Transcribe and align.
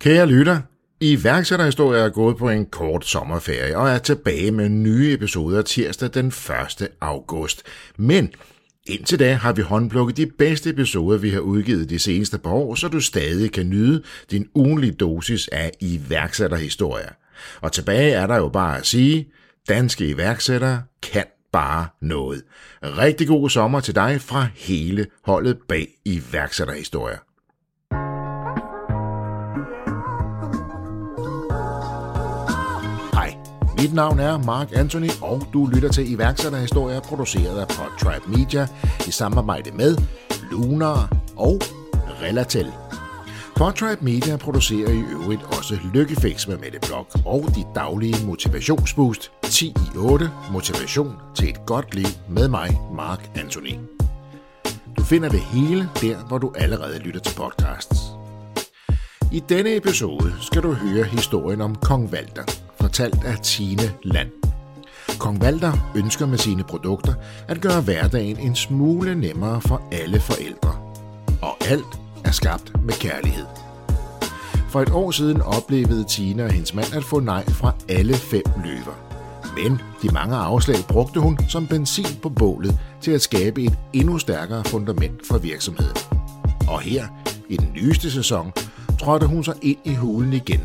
Kære 0.00 0.26
lytter, 0.26 0.60
iværksætterhistorie 1.00 2.00
er 2.00 2.08
gået 2.08 2.36
på 2.36 2.50
en 2.50 2.66
kort 2.66 3.06
sommerferie 3.06 3.76
og 3.78 3.88
er 3.88 3.98
tilbage 3.98 4.50
med 4.50 4.68
nye 4.68 5.12
episoder 5.12 5.62
tirsdag 5.62 6.10
den 6.14 6.26
1. 6.26 6.88
august. 7.00 7.62
Men 7.96 8.32
indtil 8.86 9.18
da 9.18 9.34
har 9.34 9.52
vi 9.52 9.62
håndplukket 9.62 10.16
de 10.16 10.26
bedste 10.26 10.70
episoder, 10.70 11.18
vi 11.18 11.30
har 11.30 11.40
udgivet 11.40 11.90
de 11.90 11.98
seneste 11.98 12.38
par 12.38 12.50
år, 12.50 12.74
så 12.74 12.88
du 12.88 13.00
stadig 13.00 13.52
kan 13.52 13.68
nyde 13.68 14.02
din 14.30 14.48
ugenlige 14.54 14.92
dosis 14.92 15.48
af 15.48 15.72
iværksætterhistorier. 15.80 17.10
Og 17.60 17.72
tilbage 17.72 18.12
er 18.12 18.26
der 18.26 18.36
jo 18.36 18.48
bare 18.48 18.78
at 18.78 18.86
sige, 18.86 19.28
danske 19.68 20.08
iværksættere 20.08 20.82
kan 21.02 21.24
bare 21.52 21.86
noget. 22.02 22.42
Rigtig 22.82 23.26
god 23.26 23.50
sommer 23.50 23.80
til 23.80 23.94
dig 23.94 24.20
fra 24.20 24.46
hele 24.54 25.06
holdet 25.24 25.58
bag 25.68 25.88
iværksætterhistorier. 26.04 27.27
Mit 33.80 33.94
navn 33.94 34.18
er 34.18 34.38
Mark 34.38 34.68
Anthony, 34.76 35.10
og 35.22 35.46
du 35.52 35.66
lytter 35.66 35.88
til 35.88 36.12
iværksætterhistorier 36.12 37.00
produceret 37.00 37.60
af 37.60 37.68
Podtribe 37.68 38.38
Media 38.38 38.66
i 39.06 39.10
samarbejde 39.10 39.70
med 39.70 39.96
Lunar 40.50 41.16
og 41.36 41.60
Relatel. 42.22 42.72
Podtribe 43.56 44.04
Media 44.04 44.36
producerer 44.36 44.90
i 44.90 45.02
øvrigt 45.12 45.42
også 45.42 45.78
Lykkefix 45.94 46.48
med 46.48 46.58
Mette 46.58 46.78
Blok 46.86 47.06
og 47.26 47.44
de 47.54 47.64
daglige 47.74 48.26
motivationsboost 48.26 49.30
10 49.42 49.66
i 49.66 49.96
8 49.96 50.30
Motivation 50.52 51.14
til 51.34 51.48
et 51.48 51.66
godt 51.66 51.94
liv 51.94 52.08
med 52.28 52.48
mig, 52.48 52.80
Mark 52.96 53.30
Anthony. 53.34 53.74
Du 54.96 55.02
finder 55.02 55.28
det 55.28 55.40
hele 55.40 55.88
der, 56.00 56.16
hvor 56.16 56.38
du 56.38 56.52
allerede 56.56 56.98
lytter 56.98 57.20
til 57.20 57.34
podcasts. 57.36 57.98
I 59.32 59.42
denne 59.48 59.76
episode 59.76 60.34
skal 60.40 60.62
du 60.62 60.72
høre 60.72 61.04
historien 61.04 61.60
om 61.60 61.74
Kong 61.74 62.12
Valter, 62.12 62.67
fortalt 62.88 63.24
af 63.24 63.38
Tine 63.38 63.92
Land. 64.02 64.28
Kong 65.18 65.40
Valter 65.40 65.72
ønsker 65.96 66.26
med 66.26 66.38
sine 66.38 66.64
produkter 66.64 67.14
at 67.48 67.60
gøre 67.60 67.80
hverdagen 67.80 68.38
en 68.38 68.56
smule 68.56 69.14
nemmere 69.14 69.60
for 69.60 69.82
alle 69.92 70.20
forældre. 70.20 70.72
Og 71.42 71.56
alt 71.60 72.00
er 72.24 72.30
skabt 72.30 72.84
med 72.84 72.94
kærlighed. 72.94 73.46
For 74.68 74.80
et 74.80 74.90
år 74.90 75.10
siden 75.10 75.42
oplevede 75.42 76.04
Tina 76.04 76.44
og 76.44 76.50
hendes 76.50 76.74
mand 76.74 76.94
at 76.94 77.04
få 77.04 77.20
nej 77.20 77.44
fra 77.48 77.74
alle 77.88 78.14
fem 78.14 78.42
løver. 78.64 78.96
Men 79.56 79.80
de 80.02 80.08
mange 80.08 80.36
afslag 80.36 80.78
brugte 80.88 81.20
hun 81.20 81.38
som 81.48 81.66
benzin 81.66 82.16
på 82.22 82.28
bålet 82.28 82.78
til 83.00 83.10
at 83.10 83.22
skabe 83.22 83.62
et 83.62 83.78
endnu 83.92 84.18
stærkere 84.18 84.64
fundament 84.64 85.26
for 85.26 85.38
virksomheden. 85.38 85.96
Og 86.68 86.80
her, 86.80 87.06
i 87.48 87.56
den 87.56 87.70
nyeste 87.74 88.10
sæson, 88.10 88.52
trådte 89.00 89.26
hun 89.26 89.44
så 89.44 89.52
ind 89.62 89.78
i 89.84 89.94
hulen 89.94 90.32
igen 90.32 90.60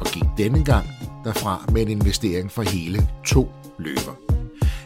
og 0.00 0.06
gik 0.06 0.24
denne 0.38 0.64
gang 0.64 0.86
derfra 1.24 1.64
med 1.72 1.82
en 1.82 1.88
investering 1.88 2.50
for 2.50 2.62
hele 2.62 3.08
to 3.26 3.48
løver. 3.78 4.16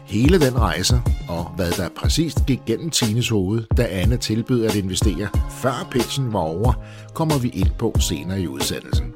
Hele 0.05 0.41
den 0.41 0.58
rejse, 0.58 1.00
og 1.28 1.44
hvad 1.56 1.70
der 1.70 1.89
præcist 1.97 2.47
gik 2.47 2.61
gennem 2.66 2.91
Tines 2.91 3.28
hoved, 3.28 3.64
da 3.77 3.86
Anne 3.91 4.16
tilbød 4.16 4.64
at 4.64 4.75
investere, 4.75 5.28
før 5.50 5.88
pitchen 5.91 6.33
var 6.33 6.41
over, 6.41 6.72
kommer 7.14 7.38
vi 7.38 7.48
ind 7.48 7.70
på 7.78 7.94
senere 8.00 8.41
i 8.41 8.47
udsendelsen. 8.47 9.06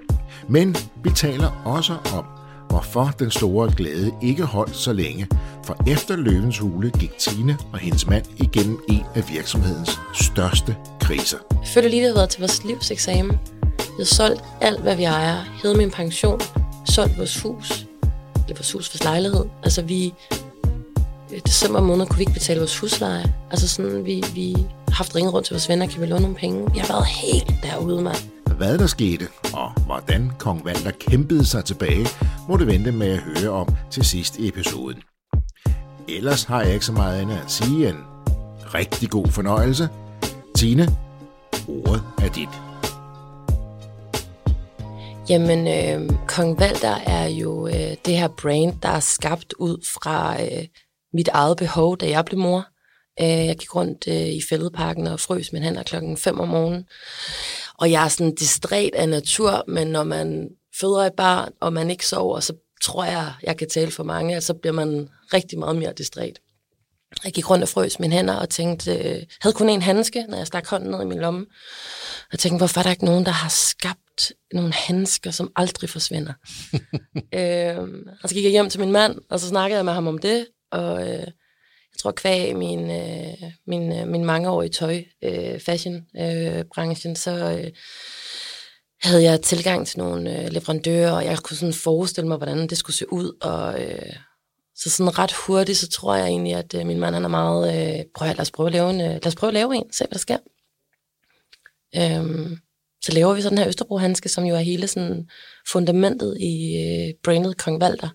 Men 0.48 0.76
vi 1.04 1.10
taler 1.10 1.62
også 1.64 1.96
om, 2.14 2.24
hvorfor 2.68 3.14
den 3.18 3.30
store 3.30 3.72
glæde 3.76 4.12
ikke 4.22 4.44
holdt 4.44 4.76
så 4.76 4.92
længe, 4.92 5.28
for 5.64 5.76
efter 5.86 6.16
løvens 6.16 6.58
hule 6.58 6.90
gik 6.90 7.18
Tine 7.18 7.58
og 7.72 7.78
hendes 7.78 8.06
mand 8.06 8.24
igennem 8.36 8.78
en 8.88 9.04
af 9.14 9.30
virksomhedens 9.30 10.00
største 10.14 10.76
kriser. 11.00 11.38
Jeg 11.50 11.68
føler 11.74 11.88
lige, 11.88 12.02
det 12.02 12.08
har 12.08 12.14
været 12.14 12.30
til 12.30 12.40
vores 12.40 12.64
livseksamen. 12.64 13.38
Vi 13.78 13.98
har 13.98 14.05
solgt 14.05 14.44
alt, 14.61 14.80
hvad 14.80 14.97
vi 14.97 15.05
ejer. 15.05 15.44
Hed 15.62 15.77
min 15.77 15.91
pension. 15.91 16.41
Solgt 16.84 17.19
vores 17.19 17.42
hus. 17.42 17.86
Eller 18.34 18.56
vores 18.56 18.72
hus, 18.72 18.94
vores 18.94 19.05
lejlighed. 19.05 19.44
Altså 19.62 19.83
vi... 19.83 20.14
I 21.30 21.41
december 21.47 21.80
måned 21.80 22.06
kunne 22.06 22.17
vi 22.17 22.22
ikke 22.22 22.33
betale 22.33 22.61
vores 22.61 22.79
husleje. 22.79 23.34
Altså 23.51 23.68
sådan, 23.68 24.05
vi, 24.05 24.24
vi 24.34 24.57
har 24.89 24.95
haft 24.95 25.17
ringet 25.17 25.34
rundt 25.34 25.46
til 25.46 25.55
vores 25.55 25.68
venner, 25.68 25.86
kan 25.86 26.01
vi 26.01 26.07
låne 26.07 26.23
nogle 26.23 26.36
penge? 26.36 26.73
Vi 26.73 26.79
har 26.79 26.86
været 26.86 27.07
helt 27.07 27.55
derude, 27.63 28.02
mand. 28.02 28.17
Hvad 28.57 28.79
der 28.79 28.86
skete, 28.86 29.29
og 29.52 29.70
hvordan 29.86 30.33
kong 30.39 30.64
Valder 30.64 30.90
kæmpede 30.90 31.46
sig 31.46 31.64
tilbage, 31.64 32.07
må 32.48 32.57
du 32.57 32.64
vente 32.64 32.92
med 32.92 33.08
at 33.08 33.18
høre 33.18 33.51
om 33.51 33.77
til 33.90 34.05
sidst 34.05 34.39
i 34.39 34.48
episoden. 34.48 34.98
Ellers 36.08 36.45
har 36.45 36.63
jeg 36.63 36.74
ikke 36.74 36.86
så 36.86 36.92
meget 36.92 37.20
andet 37.20 37.36
at 37.45 37.51
sige 37.51 37.89
end 37.89 37.96
rigtig 38.74 39.11
god 39.11 39.27
fornøjelse. 39.27 39.89
Tine, 40.57 40.96
ordet 41.68 42.02
er 42.23 42.29
dit. 42.29 42.64
Jamen, 45.29 45.68
øh, 45.68 46.18
Kong 46.29 46.61
Valder 46.61 46.96
er 47.07 47.27
jo 47.27 47.67
øh, 47.67 47.96
det 48.05 48.17
her 48.18 48.29
brand, 48.29 48.80
der 48.83 48.89
er 48.89 49.01
skabt 49.01 49.52
ud 49.52 49.85
fra 49.95 50.42
øh, 50.42 50.67
mit 51.12 51.29
eget 51.29 51.57
behov, 51.57 51.96
da 51.96 52.08
jeg 52.08 52.24
blev 52.24 52.39
mor. 52.39 52.67
Øh, 53.20 53.46
jeg 53.46 53.57
gik 53.57 53.74
rundt 53.74 54.08
øh, 54.08 54.29
i 54.29 54.42
fældeparken 54.48 55.07
og 55.07 55.20
frøs 55.20 55.52
min 55.52 55.63
hænder 55.63 55.83
klokken 55.83 56.17
5 56.17 56.40
om 56.40 56.48
morgenen. 56.48 56.84
Og 57.79 57.90
jeg 57.90 58.05
er 58.05 58.08
sådan 58.08 58.34
distræt 58.34 58.95
af 58.95 59.08
natur, 59.08 59.64
men 59.68 59.86
når 59.86 60.05
man 60.05 60.48
føder 60.80 61.07
et 61.07 61.14
barn, 61.17 61.52
og 61.61 61.73
man 61.73 61.90
ikke 61.90 62.07
sover, 62.07 62.40
så 62.40 62.52
tror 62.83 63.05
jeg, 63.05 63.33
jeg 63.42 63.57
kan 63.57 63.68
tale 63.68 63.90
for 63.90 64.05
mange, 64.05 64.36
at 64.36 64.45
så 64.45 64.55
bliver 64.55 64.74
man 64.74 65.08
rigtig 65.34 65.58
meget 65.58 65.77
mere 65.77 65.92
distræt. 65.92 66.40
Jeg 67.25 67.33
gik 67.33 67.51
rundt 67.51 67.63
og 67.63 67.69
frøs 67.69 67.98
mine 67.98 68.14
hænder 68.14 68.35
og 68.35 68.48
tænkte, 68.48 68.92
øh, 68.92 69.23
havde 69.41 69.55
kun 69.55 69.69
en 69.69 69.83
handske, 69.83 70.27
når 70.29 70.36
jeg 70.36 70.47
stak 70.47 70.67
hånden 70.67 70.91
ned 70.91 71.02
i 71.02 71.05
min 71.05 71.19
lomme. 71.19 71.47
Jeg 72.33 72.39
tænkte, 72.39 72.58
hvorfor 72.58 72.79
er 72.79 72.83
der 72.83 72.91
ikke 72.91 73.05
nogen, 73.05 73.27
der 73.27 73.33
har 73.33 73.48
skabt 73.48 74.33
nogle 74.52 74.73
handsker, 74.73 75.30
som 75.30 75.52
aldrig 75.57 75.91
forsvinder? 75.91 76.33
øh, 77.39 77.89
og 78.23 78.29
så 78.29 78.35
gik 78.35 78.45
jeg 78.45 78.51
hjem 78.51 78.70
til 78.70 78.80
min 78.80 78.92
mand, 78.92 79.19
og 79.30 79.41
så 79.41 79.48
snakkede 79.48 79.77
jeg 79.77 79.85
med 79.85 79.92
ham 79.92 80.07
om 80.07 80.19
det, 80.19 80.47
og 80.73 81.02
øh, 81.02 81.27
jeg 81.95 81.98
tror 82.02 82.13
kvæg 82.13 82.57
min, 82.57 82.91
øh, 82.91 83.51
min, 83.67 83.92
øh, 83.92 84.08
min 84.08 84.25
mangeårige 84.25 84.70
tøj, 84.70 85.02
øh, 85.25 85.61
fashion 85.61 86.02
øh, 86.20 86.64
branchen, 86.75 87.17
så 87.17 87.31
øh, 87.31 87.70
havde 89.02 89.23
jeg 89.23 89.41
tilgang 89.41 89.86
til 89.86 89.98
nogle 89.98 90.41
øh, 90.41 90.48
leverandører, 90.52 91.13
og 91.13 91.25
jeg 91.25 91.39
kunne 91.39 91.57
sådan 91.57 91.75
forestille 91.75 92.29
mig, 92.29 92.36
hvordan 92.36 92.67
det 92.67 92.79
skulle 92.79 92.96
se 92.96 93.13
ud, 93.13 93.36
og 93.42 93.83
øh, 93.83 94.13
så 94.77 94.90
sådan 94.90 95.18
ret 95.18 95.33
hurtigt, 95.33 95.79
så 95.79 95.89
tror 95.89 96.14
jeg 96.14 96.27
egentlig, 96.27 96.55
at 96.55 96.74
øh, 96.74 96.86
min 96.86 96.98
mand 96.98 97.14
han 97.14 97.24
er 97.24 97.29
meget, 97.29 97.68
øh, 97.68 98.05
prøv 98.14 98.29
at 98.29 98.36
lad 98.36 98.40
os 98.40 98.51
prøve 98.51 98.67
at 98.67 98.73
lave 98.73 98.90
en, 98.90 99.01
øh, 99.01 99.11
lad 99.11 99.27
os 99.27 99.35
prøve 99.35 99.48
at 99.48 99.55
lave 99.55 99.77
en, 99.77 99.92
se 99.92 100.05
hvad 100.05 100.14
der 100.14 100.18
sker. 100.18 100.39
Øhm, 101.96 102.58
så 103.02 103.13
laver 103.13 103.34
vi 103.34 103.42
så 103.42 103.51
den 103.51 103.58
her 103.58 103.68
Østerbro-handske, 103.68 104.29
som 104.29 104.45
jo 104.45 104.55
er 104.55 104.61
hele 104.61 104.86
sådan 104.89 105.29
fundamentet 105.68 106.36
i 106.40 106.77
øh, 106.77 107.14
brandet 107.24 107.58
Kong 107.58 107.80
Valder, 107.80 108.08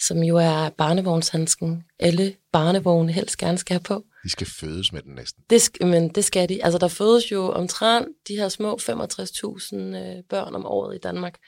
som 0.00 0.22
jo 0.22 0.36
er 0.36 0.68
barnevognshandsken. 0.68 1.82
Alle 1.98 2.34
barnevogne 2.52 3.12
helst 3.12 3.36
gerne 3.36 3.58
skal 3.58 3.74
have 3.74 3.82
på. 3.82 4.04
De 4.24 4.30
skal 4.30 4.46
fødes 4.46 4.92
med 4.92 5.02
den 5.02 5.14
næsten. 5.14 5.42
Det, 5.50 5.60
sk- 5.68 5.86
men 5.86 6.08
det 6.08 6.24
skal 6.24 6.48
de. 6.48 6.64
Altså, 6.64 6.78
der 6.78 6.88
fødes 6.88 7.32
jo 7.32 7.50
omtrent 7.50 8.08
de 8.28 8.36
her 8.36 8.48
små 8.48 8.78
65.000 8.82 9.76
øh, 9.76 10.22
børn 10.30 10.54
om 10.54 10.66
året 10.66 10.96
i 10.96 10.98
Danmark. 10.98 11.38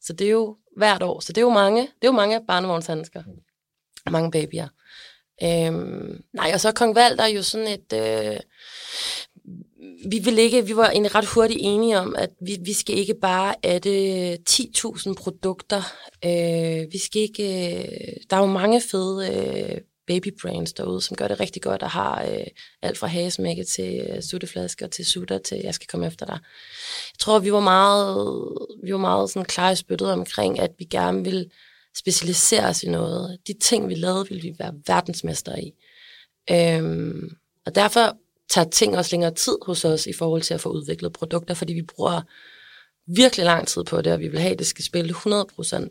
Så 0.00 0.12
det 0.12 0.26
er 0.26 0.30
jo 0.30 0.56
hvert 0.76 1.02
år. 1.02 1.20
Så 1.20 1.32
det 1.32 1.38
er 1.38 1.42
jo 1.42 1.50
mange, 1.50 1.80
det 1.80 1.88
er 2.02 2.08
jo 2.08 2.12
mange 2.12 2.40
barnevognshandsker. 2.48 3.22
Mange 4.10 4.30
babyer. 4.30 4.68
Øhm, 5.42 6.22
nej, 6.32 6.50
og 6.54 6.60
så 6.60 6.72
Kong 6.72 6.94
Valder 6.94 7.26
jo 7.26 7.42
sådan 7.42 7.66
et... 7.68 7.92
Øh, 7.92 8.40
vi 10.10 10.18
vil 10.18 10.38
ikke, 10.38 10.66
vi 10.66 10.76
var 10.76 10.90
egentlig 10.90 11.14
ret 11.14 11.26
hurtigt 11.26 11.60
enige 11.62 11.98
om, 11.98 12.16
at 12.18 12.30
vi, 12.40 12.58
vi 12.64 12.72
skal 12.72 12.98
ikke 12.98 13.14
bare 13.14 13.54
adde 13.62 14.38
10.000 14.50 15.14
produkter. 15.14 15.82
Øh, 16.24 16.92
vi 16.92 16.98
skal 16.98 17.22
ikke, 17.22 17.74
øh, 17.74 18.12
der 18.30 18.36
er 18.36 18.40
jo 18.40 18.46
mange 18.46 18.80
fede 18.80 19.34
øh, 19.34 19.80
babybrands 20.06 20.72
derude, 20.72 21.00
som 21.00 21.16
gør 21.16 21.28
det 21.28 21.40
rigtig 21.40 21.62
godt 21.62 21.82
og 21.82 21.90
har 21.90 22.22
øh, 22.22 22.46
alt 22.82 22.98
fra 22.98 23.06
hagesmække 23.06 23.64
til 23.64 24.06
øh, 24.08 24.22
sutteflasker 24.22 24.86
til 24.86 25.06
sutter 25.06 25.38
til 25.38 25.60
jeg 25.64 25.74
skal 25.74 25.88
komme 25.88 26.06
efter 26.06 26.26
dig. 26.26 26.38
Jeg 27.12 27.18
tror, 27.18 27.38
vi 27.38 27.52
var 27.52 27.60
meget, 27.60 28.48
vi 28.84 28.92
var 28.92 28.98
meget 28.98 29.30
sådan 29.30 29.44
klar 29.44 29.70
i 29.70 29.76
spyttet 29.76 30.10
omkring, 30.10 30.60
at 30.60 30.70
vi 30.78 30.84
gerne 30.84 31.24
vil 31.24 31.50
specialisere 31.98 32.64
os 32.64 32.82
i 32.82 32.88
noget. 32.88 33.38
De 33.46 33.54
ting, 33.60 33.88
vi 33.88 33.94
lavede, 33.94 34.28
ville 34.28 34.42
vi 34.42 34.54
være 34.58 34.74
verdensmester 34.86 35.56
i. 35.56 35.72
Øhm, 36.50 37.36
og 37.66 37.74
derfor 37.74 38.16
tager 38.48 38.70
ting 38.70 38.96
også 38.96 39.12
længere 39.12 39.34
tid 39.34 39.56
hos 39.62 39.84
os 39.84 40.06
i 40.06 40.12
forhold 40.12 40.42
til 40.42 40.54
at 40.54 40.60
få 40.60 40.68
udviklet 40.68 41.12
produkter, 41.12 41.54
fordi 41.54 41.72
vi 41.72 41.82
bruger 41.82 42.22
virkelig 43.06 43.46
lang 43.46 43.68
tid 43.68 43.84
på 43.84 44.02
det, 44.02 44.12
og 44.12 44.20
vi 44.20 44.28
vil 44.28 44.40
have, 44.40 44.52
at 44.52 44.58
det 44.58 44.66
skal 44.66 44.84
spille 44.84 45.14
100% 45.14 45.88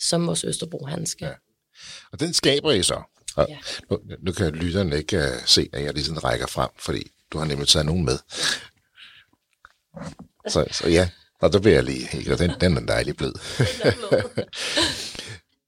som 0.00 0.26
vores 0.26 0.44
Østerbro-handske. 0.44 1.26
Ja. 1.26 1.32
Og 2.12 2.20
den 2.20 2.34
skaber 2.34 2.72
I 2.72 2.82
så. 2.82 3.02
Og 3.36 3.46
ja. 3.48 3.58
nu, 3.90 3.98
nu 4.22 4.32
kan 4.32 4.52
lytterne 4.52 4.96
ikke 4.96 5.18
uh, 5.18 5.46
se, 5.46 5.68
at 5.72 5.84
jeg 5.84 5.94
lige 5.94 6.04
sådan 6.04 6.24
rækker 6.24 6.46
frem, 6.46 6.70
fordi 6.78 7.10
du 7.32 7.38
har 7.38 7.44
nemlig 7.44 7.68
taget 7.68 7.86
nogen 7.86 8.04
med. 8.04 8.18
Så, 10.48 10.64
så 10.70 10.88
ja, 10.88 11.08
og 11.40 11.52
der 11.52 11.60
bliver 11.60 11.74
jeg 11.74 11.84
lige 11.84 12.32
og 12.32 12.38
den, 12.38 12.50
den 12.60 12.76
er 12.76 12.80
dejlig 12.80 13.16
blød. 13.16 13.32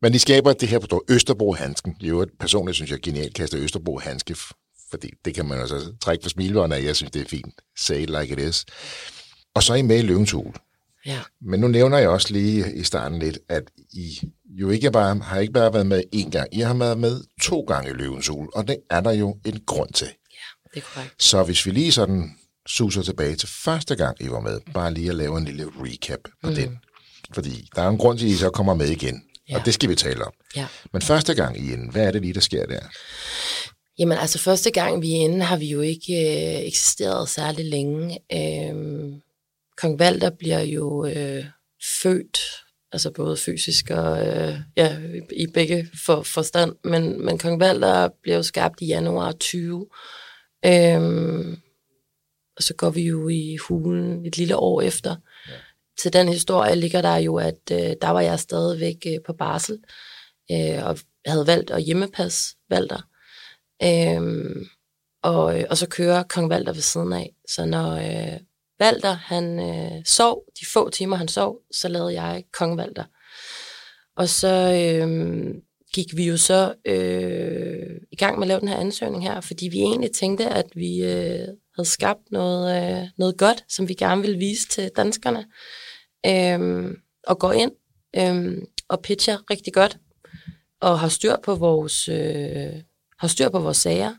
Men 0.02 0.12
de 0.12 0.18
skaber 0.18 0.52
det 0.52 0.68
her 0.68 0.78
produkt, 0.78 1.10
Østerbro-handsken. 1.10 1.96
Jo, 2.00 2.26
personligt 2.40 2.74
synes 2.74 2.90
jeg 2.90 3.00
genialt 3.00 3.34
kaster 3.34 3.58
Østerbro-handske, 3.60 4.36
fordi 4.90 5.10
det 5.24 5.34
kan 5.34 5.46
man 5.46 5.60
altså 5.60 5.92
trække 6.00 6.22
for 6.22 6.30
smilvånden 6.30 6.78
af. 6.78 6.84
Jeg 6.84 6.96
synes, 6.96 7.10
det 7.10 7.22
er 7.22 7.28
fint. 7.28 7.54
Say 7.78 8.02
it 8.02 8.10
like 8.10 8.32
it 8.32 8.48
is. 8.48 8.64
Og 9.54 9.62
så 9.62 9.72
er 9.72 9.76
I 9.76 9.82
med 9.82 9.98
i 9.98 10.02
Løvens 10.02 10.30
Hul. 10.30 10.54
Ja. 11.06 11.18
Men 11.40 11.60
nu 11.60 11.68
nævner 11.68 11.98
jeg 11.98 12.08
også 12.08 12.32
lige 12.32 12.74
i 12.74 12.84
starten 12.84 13.18
lidt, 13.18 13.38
at 13.48 13.62
I 13.92 14.20
jo 14.44 14.70
ikke 14.70 14.90
bare, 14.90 15.18
har 15.18 15.38
ikke 15.38 15.52
bare 15.52 15.72
været 15.72 15.86
med 15.86 16.02
én 16.14 16.30
gang. 16.30 16.48
I 16.54 16.60
har 16.60 16.74
været 16.74 16.98
med 16.98 17.20
to 17.42 17.60
gange 17.60 17.90
i 17.90 17.92
Løvens 17.92 18.30
Ul, 18.30 18.48
og 18.54 18.68
det 18.68 18.76
er 18.90 19.00
der 19.00 19.10
jo 19.12 19.36
en 19.44 19.60
grund 19.66 19.92
til. 19.92 20.08
Det 20.74 20.82
er 20.82 20.86
korrekt. 20.94 21.22
Så 21.22 21.42
hvis 21.42 21.66
vi 21.66 21.70
lige 21.70 21.92
sådan 21.92 22.36
suser 22.66 23.02
tilbage 23.02 23.36
til 23.36 23.48
første 23.48 23.96
gang, 23.96 24.16
I 24.20 24.30
var 24.30 24.40
med, 24.40 24.60
bare 24.74 24.94
lige 24.94 25.10
at 25.10 25.14
lave 25.14 25.38
en 25.38 25.44
lille 25.44 25.66
recap 25.80 26.18
på 26.42 26.48
mm. 26.48 26.54
den. 26.54 26.78
Fordi 27.34 27.68
der 27.76 27.82
er 27.82 27.88
en 27.88 27.98
grund 27.98 28.18
til, 28.18 28.26
at 28.26 28.32
I 28.32 28.36
så 28.36 28.50
kommer 28.50 28.74
med 28.74 28.88
igen, 28.88 29.22
ja. 29.50 29.58
og 29.58 29.64
det 29.64 29.74
skal 29.74 29.88
vi 29.88 29.94
tale 29.94 30.24
om. 30.24 30.32
Ja. 30.56 30.66
Men 30.92 31.02
første 31.02 31.34
gang 31.34 31.58
I 31.60 31.72
inde, 31.72 31.90
hvad 31.90 32.06
er 32.06 32.10
det 32.10 32.22
lige, 32.22 32.34
der 32.34 32.40
sker 32.40 32.66
der? 32.66 32.80
Jamen 33.98 34.18
altså, 34.18 34.38
første 34.38 34.70
gang 34.70 35.02
vi 35.02 35.12
er 35.12 35.20
inde, 35.20 35.44
har 35.44 35.56
vi 35.56 35.66
jo 35.66 35.80
ikke 35.80 36.12
øh, 36.12 36.66
eksisteret 36.66 37.28
særlig 37.28 37.64
længe. 37.64 38.18
Øhm, 38.32 39.22
Kong 39.76 39.98
Valder 39.98 40.30
bliver 40.30 40.60
jo 40.60 41.06
øh, 41.06 41.44
født, 42.02 42.38
altså 42.92 43.10
både 43.10 43.36
fysisk 43.36 43.90
og 43.90 44.26
øh, 44.26 44.54
ja, 44.76 44.98
i 45.36 45.46
begge 45.46 45.88
for, 46.06 46.22
forstand, 46.22 46.76
men, 46.84 47.24
men 47.24 47.38
Kong 47.38 47.60
Valder 47.60 48.08
bliver 48.22 48.36
jo 48.36 48.42
skabt 48.42 48.80
i 48.80 48.86
januar 48.86 49.32
20. 49.32 49.86
Øhm, 50.66 51.58
og 52.56 52.62
så 52.62 52.74
går 52.74 52.90
vi 52.90 53.02
jo 53.02 53.28
i 53.28 53.56
hulen 53.56 54.26
et 54.26 54.36
lille 54.36 54.56
år 54.56 54.82
efter. 54.82 55.16
Til 55.98 56.12
den 56.12 56.28
historie 56.28 56.74
ligger 56.74 57.02
der 57.02 57.16
jo, 57.16 57.36
at 57.36 57.60
øh, 57.72 57.94
der 58.02 58.10
var 58.10 58.20
jeg 58.20 58.40
stadigvæk 58.40 58.96
øh, 59.06 59.18
på 59.26 59.32
barsel, 59.32 59.78
øh, 60.52 60.84
og 60.84 60.98
havde 61.26 61.46
valgt 61.46 61.70
at 61.70 61.82
hjemmepasse 61.82 62.56
Valder. 62.70 63.02
Øh, 63.82 64.56
og, 65.22 65.44
og 65.70 65.76
så 65.76 65.86
kører 65.88 66.22
kong 66.22 66.50
Valder 66.50 66.72
ved 66.72 66.82
siden 66.82 67.12
af. 67.12 67.34
Så 67.48 67.64
når 67.64 67.92
øh, 67.92 68.40
Valder 68.78 69.12
han 69.12 69.60
øh, 69.60 70.04
sov, 70.04 70.44
de 70.60 70.66
få 70.72 70.90
timer 70.90 71.16
han 71.16 71.28
sov, 71.28 71.58
så 71.70 71.88
lavede 71.88 72.22
jeg 72.22 72.44
kong 72.52 72.76
Valder. 72.76 73.04
Og 74.16 74.28
så 74.28 74.72
øh, 74.82 75.54
gik 75.94 76.16
vi 76.16 76.24
jo 76.24 76.36
så 76.36 76.74
øh, 76.84 78.00
i 78.12 78.16
gang 78.16 78.38
med 78.38 78.44
at 78.44 78.48
lave 78.48 78.60
den 78.60 78.68
her 78.68 78.76
ansøgning 78.76 79.22
her, 79.22 79.40
fordi 79.40 79.68
vi 79.68 79.78
egentlig 79.78 80.12
tænkte, 80.12 80.48
at 80.48 80.66
vi 80.74 81.04
øh, 81.04 81.48
havde 81.76 81.88
skabt 81.88 82.20
noget, 82.30 83.00
øh, 83.02 83.08
noget 83.18 83.36
godt, 83.38 83.64
som 83.68 83.88
vi 83.88 83.94
gerne 83.94 84.22
ville 84.22 84.38
vise 84.38 84.68
til 84.68 84.90
danskerne. 84.96 85.46
Øh, 86.26 86.90
og 87.26 87.38
går 87.38 87.52
ind 87.52 87.72
øh, 88.16 88.62
og 88.88 89.00
pitcher 89.02 89.50
rigtig 89.50 89.72
godt, 89.72 89.98
og 90.80 91.00
har 91.00 91.08
styr 91.08 91.36
på 91.44 91.54
vores, 91.54 92.08
øh, 92.08 92.72
har 93.18 93.28
styr 93.28 93.48
på 93.48 93.58
vores 93.58 93.76
sager, 93.76 94.14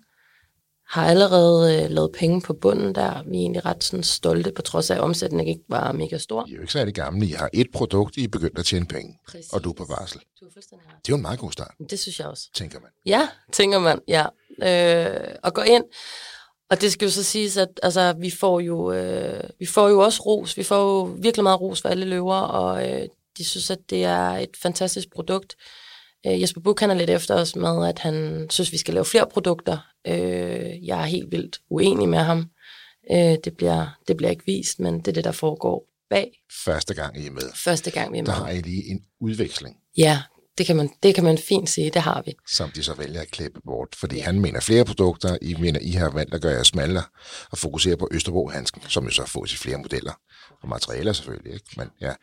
har 0.88 1.06
allerede 1.07 1.83
øh, 1.83 1.89
lavet 1.89 2.12
penge 2.12 2.42
på 2.42 2.53
bunden 2.53 2.95
der. 2.95 3.24
Vi 3.24 3.38
er 3.38 3.42
egentlig 3.42 3.65
ret 3.65 3.83
sådan, 3.83 4.04
stolte, 4.04 4.51
på 4.51 4.62
trods 4.62 4.89
af, 4.92 4.95
at 4.95 5.01
omsætningen 5.01 5.47
ikke 5.47 5.63
var 5.69 5.92
mega 5.92 6.18
stor. 6.18 6.45
I 6.47 6.51
er 6.51 6.56
jo 6.56 6.62
ikke 6.62 6.74
særlig 6.74 6.94
gamle. 6.94 7.25
I 7.25 7.31
har 7.31 7.50
et 7.54 7.68
produkt, 7.74 8.18
I 8.18 8.24
er 8.24 8.27
begyndt 8.27 8.59
at 8.59 8.65
tjene 8.65 8.86
penge, 8.86 9.19
Præcis. 9.27 9.54
og 9.54 9.63
du 9.63 9.69
er 9.69 9.74
på 9.74 9.86
varsel. 9.89 10.21
Du 10.42 10.45
er 10.45 10.50
fuldstændig 10.54 10.88
ret. 10.88 10.95
Det 11.06 11.09
er 11.09 11.13
jo 11.13 11.15
en 11.15 11.21
meget 11.21 11.39
god 11.39 11.51
start, 11.51 11.74
Det 11.89 12.00
synes 12.00 12.19
jeg 12.19 12.27
også. 12.27 12.50
tænker 12.54 12.80
man. 12.80 12.89
Ja, 13.06 13.30
tænker 13.51 13.80
man, 13.80 14.00
ja. 14.07 14.25
Øh, 14.63 15.36
og 15.44 15.54
gå 15.54 15.62
ind. 15.62 15.83
Og 16.71 16.81
det 16.81 16.91
skal 16.91 17.06
jo 17.06 17.12
så 17.12 17.23
siges, 17.23 17.57
at 17.57 17.79
altså, 17.83 18.13
vi, 18.13 18.29
får 18.29 18.59
jo, 18.59 18.91
øh, 18.91 19.44
vi 19.59 19.65
får 19.65 19.89
jo 19.89 20.00
også 20.00 20.21
ros. 20.21 20.57
Vi 20.57 20.63
får 20.63 20.75
jo 20.75 21.01
virkelig 21.03 21.44
meget 21.44 21.62
ros 21.62 21.81
for 21.81 21.89
alle 21.89 22.06
løver, 22.06 22.35
og 22.35 22.89
øh, 22.89 23.07
de 23.38 23.45
synes, 23.45 23.71
at 23.71 23.79
det 23.89 24.03
er 24.03 24.29
et 24.29 24.57
fantastisk 24.62 25.13
produkt. 25.15 25.56
Øh, 26.27 26.41
Jesper 26.41 26.62
Buch, 26.62 26.83
er 26.83 26.94
lidt 26.94 27.09
efter 27.09 27.35
os 27.35 27.56
med, 27.56 27.88
at 27.88 28.00
han 28.00 28.47
synes, 28.50 28.71
vi 28.71 28.77
skal 28.77 28.94
lave 28.94 29.06
flere 29.06 29.27
produkter. 29.27 29.77
Øh, 30.07 30.88
jeg 30.88 31.01
er 31.01 31.06
helt 31.06 31.31
vildt 31.31 31.59
uenig 31.69 32.09
med 32.09 32.19
ham. 32.19 32.50
Øh, 33.12 33.38
det, 33.44 33.57
bliver, 33.57 33.88
det 34.07 34.18
bliver 34.18 34.29
ikke 34.29 34.45
vist, 34.45 34.79
men 34.79 35.00
det 35.00 35.07
er 35.07 35.13
det, 35.13 35.23
der 35.23 35.31
foregår 35.31 35.85
bag 36.09 36.31
Første 36.65 36.94
gang 36.94 37.23
I 37.23 37.27
er 37.27 37.31
med, 37.31 37.41
første 37.56 37.91
gang, 37.91 38.13
vi 38.13 38.18
er 38.18 38.23
der 38.23 38.31
med. 38.31 38.45
har 38.45 38.50
I 38.50 38.62
lige 38.62 38.91
en 38.91 39.06
udveksling, 39.19 39.77
Ja, 39.97 40.21
det 40.57 40.65
kan, 40.65 40.75
man, 40.75 40.89
det 41.03 41.15
kan 41.15 41.24
man 41.24 41.38
fint 41.38 41.69
sige, 41.69 41.89
det 41.89 42.01
har 42.01 42.21
vi. 42.25 42.33
som 42.48 42.71
de 42.75 42.83
så 42.83 42.94
vælger 42.94 43.21
at 43.21 43.31
klippe 43.31 43.59
bort. 43.65 43.88
Fordi 43.95 44.19
han 44.19 44.39
mener 44.39 44.59
flere 44.59 44.86
produkter, 44.86 45.38
I 45.42 45.56
mener, 45.59 45.80
I 45.80 45.92
har 45.92 46.09
valgt 46.09 46.33
at 46.33 46.42
gøre 46.42 46.53
jer 46.53 46.63
smallere 46.63 47.03
og 47.51 47.57
fokusere 47.57 47.98
på 47.98 48.07
Østerbro-handsken, 48.12 48.81
som 48.88 49.03
jo 49.06 49.12
så 49.12 49.25
får 49.25 49.45
til 49.45 49.57
flere 49.59 49.77
modeller 49.77 50.13
og 50.63 50.69
materialer 50.69 51.13
selvfølgelig. 51.13 51.53
Ikke? 51.53 51.65
Men, 51.77 51.88
ja. 52.01 52.13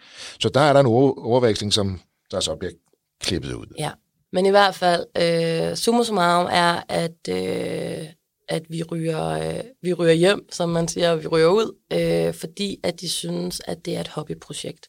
Så 0.40 0.48
der 0.48 0.60
er 0.60 0.72
der 0.72 0.80
en 0.80 0.86
over- 0.86 1.25
overveksling, 1.26 1.72
som 1.72 2.00
der 2.30 2.40
så 2.40 2.56
bliver 2.56 2.72
klippet 3.20 3.52
ud. 3.52 3.66
Ja, 3.78 3.90
men 4.32 4.46
i 4.46 4.50
hvert 4.50 4.74
fald, 4.74 5.06
øh, 5.19 5.76
summa 5.76 6.04
summarum 6.04 6.48
er, 6.52 6.82
at, 6.88 7.28
øh, 7.28 8.06
at 8.48 8.62
vi, 8.69 8.82
ryger, 8.82 9.24
øh, 9.24 9.60
vi 9.82 9.92
ryger 9.92 10.12
hjem, 10.12 10.52
som 10.52 10.69
man 10.69 10.88
siger, 10.88 11.16
vi 11.16 11.26
ryger 11.26 11.46
ud, 11.48 11.76
øh, 11.92 12.34
fordi 12.34 12.76
at 12.82 13.00
de 13.00 13.08
synes, 13.08 13.60
at 13.64 13.84
det 13.84 13.96
er 13.96 14.00
et 14.00 14.08
hobbyprojekt. 14.08 14.88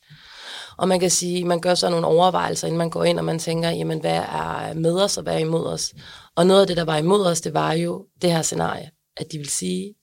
Og 0.80 0.88
man 0.88 1.00
kan 1.00 1.10
sige, 1.10 1.46
man 1.46 1.62
gør 1.62 1.76
så 1.76 1.90
nogle 1.90 2.08
overvejelser, 2.08 2.68
inden 2.68 2.78
man 2.78 2.90
går 2.90 3.04
ind, 3.04 3.20
og 3.20 3.26
man 3.26 3.40
tænker, 3.40 3.70
jamen 3.70 4.00
hvad 4.00 4.18
er 4.18 4.74
med 4.74 5.02
os, 5.02 5.18
og 5.18 5.24
hvad 5.24 5.34
er 5.34 5.40
imod 5.40 5.66
os? 5.66 5.94
Og 6.36 6.48
noget 6.48 6.62
af 6.62 6.68
det, 6.68 6.78
der 6.78 6.84
var 6.84 6.98
imod 6.98 7.26
os, 7.26 7.42
det 7.42 7.54
var 7.54 7.74
jo 7.74 8.06
det 8.22 8.31
her 8.31 8.42
scenarie, 8.42 8.92
at 9.18 9.31
de 9.31 9.38
vil 9.38 9.50
sige, 9.50 9.94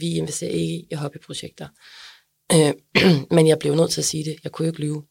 vi 0.00 0.06
investerer 0.06 0.50
ikke 0.50 0.86
i 0.90 0.94
hobbyprojekter. 0.94 1.68
Øh, 2.52 2.72
men 3.36 3.46
jeg 3.46 3.58
blev 3.58 3.74
nødt 3.74 3.90
til 3.90 4.00
at 4.00 4.04
sige 4.04 4.24
det. 4.24 4.36
Jeg 4.44 4.52
kunne 4.52 4.66
jo 4.66 4.72
ikke 4.72 4.80
lyve. 4.80 5.02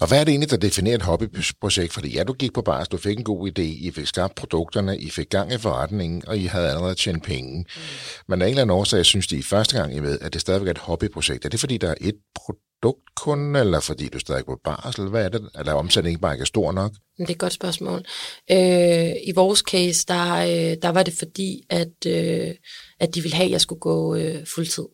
Og 0.00 0.08
hvad 0.08 0.20
er 0.20 0.24
det 0.24 0.32
egentlig, 0.32 0.50
der 0.50 0.56
definerer 0.56 0.94
et 0.94 1.02
hobbyprojekt? 1.02 1.92
Fordi 1.92 2.08
ja, 2.08 2.24
du 2.24 2.32
gik 2.32 2.52
på 2.52 2.62
bars, 2.62 2.88
du 2.88 2.96
fik 2.96 3.18
en 3.18 3.24
god 3.24 3.48
idé, 3.48 3.62
I 3.62 3.90
fik 3.94 4.06
skabt 4.06 4.34
produkterne, 4.34 4.98
I 4.98 5.10
fik 5.10 5.30
gang 5.30 5.52
i 5.52 5.58
forretningen, 5.58 6.28
og 6.28 6.38
I 6.38 6.44
havde 6.44 6.68
allerede 6.68 6.94
tjent 6.94 7.24
penge. 7.24 7.58
Mm. 7.58 7.82
Men 8.28 8.42
af 8.42 8.46
en 8.46 8.50
eller 8.50 8.62
anden 8.62 8.76
årsag, 8.76 9.04
synes 9.04 9.26
de 9.26 9.36
i 9.36 9.42
første 9.42 9.78
gang, 9.78 9.96
I 9.96 9.98
ved, 9.98 10.18
at 10.20 10.32
det 10.32 10.40
stadigvæk 10.40 10.66
er 10.66 10.70
et 10.70 10.78
hobbyprojekt. 10.78 11.44
Er 11.44 11.48
det 11.48 11.60
fordi, 11.60 11.76
der 11.76 11.88
er 11.88 11.94
et 12.00 12.16
produkt 12.34 13.14
kun, 13.16 13.56
eller 13.56 13.80
fordi 13.80 14.08
du 14.08 14.18
stadig 14.18 14.40
er 14.40 14.44
på 14.44 14.60
barsel? 14.64 15.08
Hvad 15.08 15.24
er 15.24 15.28
det? 15.28 15.50
Eller 15.58 15.72
er 15.72 15.76
omsætningen 15.76 16.20
bare 16.20 16.34
ikke 16.34 16.42
er 16.42 16.46
stor 16.46 16.72
nok? 16.72 16.92
Det 17.18 17.28
er 17.28 17.32
et 17.32 17.38
godt 17.38 17.52
spørgsmål. 17.52 18.04
Øh, 18.50 19.12
I 19.26 19.32
vores 19.34 19.60
case, 19.60 20.04
der, 20.08 20.34
øh, 20.36 20.76
der 20.82 20.88
var 20.88 21.02
det 21.02 21.14
fordi, 21.18 21.62
at, 21.70 22.06
øh, 22.06 22.54
at 23.00 23.14
de 23.14 23.22
ville 23.22 23.36
have, 23.36 23.46
at 23.46 23.50
jeg 23.50 23.60
skulle 23.60 23.80
gå 23.80 24.14
øh, 24.14 24.46
fuldtid. 24.54 24.84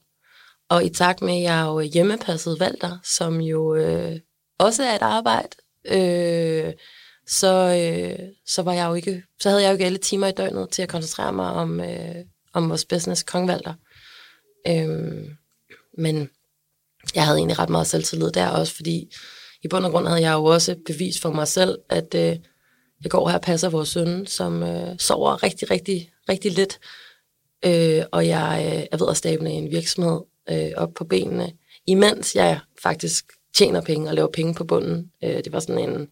Og 0.70 0.84
i 0.84 0.88
takt 0.88 1.22
med, 1.22 1.34
at 1.34 1.42
jeg 1.42 1.64
jo 1.66 1.80
hjemmepasset 1.80 2.60
Valter, 2.60 2.98
som 3.04 3.40
jo 3.40 3.74
øh, 3.74 4.16
også 4.58 4.82
er 4.82 4.94
et 4.94 5.02
arbejde, 5.02 5.56
øh, 5.86 6.72
så, 7.26 7.52
øh, 7.54 8.28
så, 8.46 8.62
var 8.62 8.72
jeg 8.72 8.88
jo 8.88 8.94
ikke, 8.94 9.22
så 9.40 9.48
havde 9.48 9.62
jeg 9.62 9.68
jo 9.68 9.72
ikke 9.72 9.84
alle 9.84 9.98
timer 9.98 10.26
i 10.26 10.32
døgnet 10.32 10.70
til 10.70 10.82
at 10.82 10.88
koncentrere 10.88 11.32
mig 11.32 11.52
om, 11.52 11.80
øh, 11.80 12.14
om 12.52 12.68
vores 12.68 12.84
business, 12.84 13.22
Kongvalter. 13.22 13.74
Øh, 14.68 15.24
men 15.98 16.30
jeg 17.14 17.24
havde 17.24 17.38
egentlig 17.38 17.58
ret 17.58 17.70
meget 17.70 17.86
selvtillid 17.86 18.30
der 18.30 18.48
også, 18.48 18.74
fordi 18.74 19.10
i 19.62 19.68
bund 19.68 19.84
og 19.84 19.90
grund 19.90 20.06
havde 20.06 20.22
jeg 20.22 20.32
jo 20.32 20.44
også 20.44 20.76
bevis 20.86 21.20
for 21.20 21.32
mig 21.32 21.48
selv, 21.48 21.78
at 21.90 22.14
øh, 22.14 22.36
jeg 23.02 23.10
går 23.10 23.28
her 23.28 23.36
og 23.36 23.42
passer 23.42 23.68
vores 23.68 23.88
søn, 23.88 24.26
som 24.26 24.62
øh, 24.62 24.98
sover 24.98 25.42
rigtig, 25.42 25.70
rigtig, 25.70 26.10
rigtig 26.28 26.52
lidt. 26.52 26.78
Øh, 27.64 28.04
og 28.12 28.26
jeg 28.26 28.62
øh, 28.66 28.86
er 28.92 28.96
ved 28.96 29.10
at 29.10 29.16
stable 29.16 29.50
en 29.50 29.70
virksomhed 29.70 30.20
øh, 30.50 30.70
op 30.76 30.94
på 30.94 31.04
benene, 31.04 31.52
imens 31.86 32.36
jeg 32.36 32.60
faktisk 32.82 33.24
tjener 33.54 33.80
penge 33.80 34.08
og 34.08 34.14
laver 34.14 34.28
penge 34.32 34.54
på 34.54 34.64
bunden. 34.64 35.10
Øh, 35.24 35.44
det 35.44 35.52
var 35.52 35.60
sådan 35.60 35.90
en, 35.90 36.08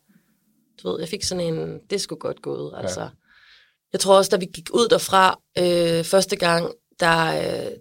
du 0.83 0.89
ved, 0.89 1.01
jeg 1.01 1.09
fik 1.09 1.25
sådan 1.25 1.55
en, 1.55 1.79
det 1.91 2.01
skulle 2.01 2.21
godt 2.21 2.43
gået, 2.43 2.73
altså. 2.77 3.01
Ja. 3.01 3.09
Jeg 3.93 4.01
tror 4.01 4.17
også, 4.17 4.31
da 4.31 4.37
vi 4.37 4.47
gik 4.55 4.69
ud 4.73 4.89
derfra 4.89 5.41
øh, 5.59 6.05
første 6.05 6.37
gang, 6.37 6.73
der, 7.01 7.27
øh, 7.27 7.73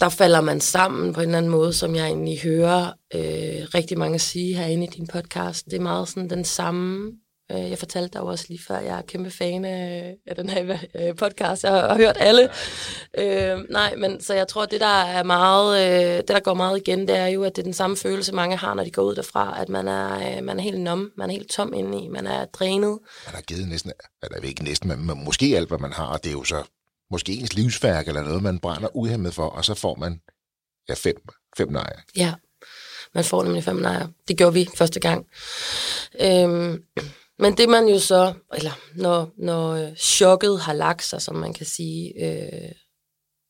der 0.00 0.08
falder 0.08 0.40
man 0.40 0.60
sammen 0.60 1.12
på 1.12 1.20
en 1.20 1.26
eller 1.26 1.38
anden 1.38 1.50
måde, 1.50 1.72
som 1.72 1.94
jeg 1.94 2.06
egentlig 2.06 2.40
hører 2.40 2.86
øh, 3.14 3.66
rigtig 3.74 3.98
mange 3.98 4.18
sige 4.18 4.54
herinde 4.54 4.86
i 4.86 4.90
din 4.90 5.06
podcast. 5.06 5.66
Det 5.66 5.74
er 5.74 5.80
meget 5.80 6.08
sådan 6.08 6.30
den 6.30 6.44
samme. 6.44 7.12
Øh, 7.52 7.70
jeg 7.70 7.78
fortalte 7.78 8.12
dig 8.12 8.20
jo 8.20 8.26
også 8.26 8.44
lige 8.48 8.60
før, 8.68 8.78
jeg 8.78 8.98
er 8.98 9.02
kæmpe 9.02 9.30
fan 9.30 9.64
af, 9.64 10.16
af 10.26 10.36
den 10.36 10.48
her 10.48 10.78
øh, 10.94 11.16
podcast. 11.16 11.64
Jeg 11.64 11.72
har, 11.72 11.96
hørt 11.96 12.16
alle. 12.20 12.48
Øh, 13.18 13.64
nej, 13.70 13.94
men 13.96 14.20
så 14.20 14.34
jeg 14.34 14.48
tror, 14.48 14.66
det 14.66 14.80
der 14.80 15.02
er 15.02 15.22
meget, 15.22 15.86
øh, 15.86 16.16
det 16.16 16.28
der 16.28 16.40
går 16.40 16.54
meget 16.54 16.78
igen, 16.78 17.08
det 17.08 17.16
er 17.16 17.26
jo, 17.26 17.44
at 17.44 17.56
det 17.56 17.62
er 17.62 17.64
den 17.64 17.74
samme 17.74 17.96
følelse, 17.96 18.34
mange 18.34 18.56
har, 18.56 18.74
når 18.74 18.84
de 18.84 18.90
går 18.90 19.02
ud 19.02 19.14
derfra, 19.14 19.60
at 19.60 19.68
man 19.68 19.88
er, 19.88 20.36
øh, 20.36 20.44
man 20.44 20.58
er 20.58 20.62
helt 20.62 20.80
nom, 20.80 21.10
man 21.16 21.30
er 21.30 21.34
helt 21.34 21.50
tom 21.50 21.74
indeni, 21.74 22.08
man 22.08 22.26
er 22.26 22.44
drænet. 22.44 22.98
Man 23.26 23.34
har 23.34 23.42
givet 23.42 23.68
næsten, 23.68 23.92
eller 24.22 24.38
ikke 24.48 24.64
næsten, 24.64 24.88
men 24.88 25.06
men 25.06 25.24
måske 25.24 25.56
alt, 25.56 25.68
hvad 25.68 25.78
man 25.78 25.92
har, 25.92 26.06
og 26.06 26.24
det 26.24 26.28
er 26.28 26.32
jo 26.32 26.44
så 26.44 26.62
måske 27.10 27.32
ens 27.32 27.54
livsværk, 27.54 28.08
eller 28.08 28.22
noget, 28.22 28.42
man 28.42 28.58
brænder 28.58 28.96
uhemmet 28.96 29.34
for, 29.34 29.46
og 29.46 29.64
så 29.64 29.74
får 29.74 29.94
man 29.94 30.20
ja, 30.88 30.94
fem, 30.94 31.16
fem 31.56 31.72
nejer. 31.72 31.98
Ja, 32.16 32.34
man 33.14 33.24
får 33.24 33.42
nemlig 33.42 33.64
fem 33.64 33.76
nejer. 33.76 34.06
Det 34.28 34.38
gjorde 34.38 34.54
vi 34.54 34.68
første 34.76 35.00
gang. 35.00 35.26
Øhm, 36.20 36.82
men 37.38 37.56
det 37.56 37.68
man 37.68 37.88
jo 37.88 37.98
så, 37.98 38.34
eller 38.54 38.80
når, 38.94 39.30
når 39.36 39.70
øh, 39.70 39.96
chokket 39.96 40.60
har 40.60 40.72
lagt 40.72 41.04
sig, 41.04 41.22
som 41.22 41.36
man 41.36 41.54
kan 41.54 41.66
sige, 41.66 42.24
øh, 42.24 42.72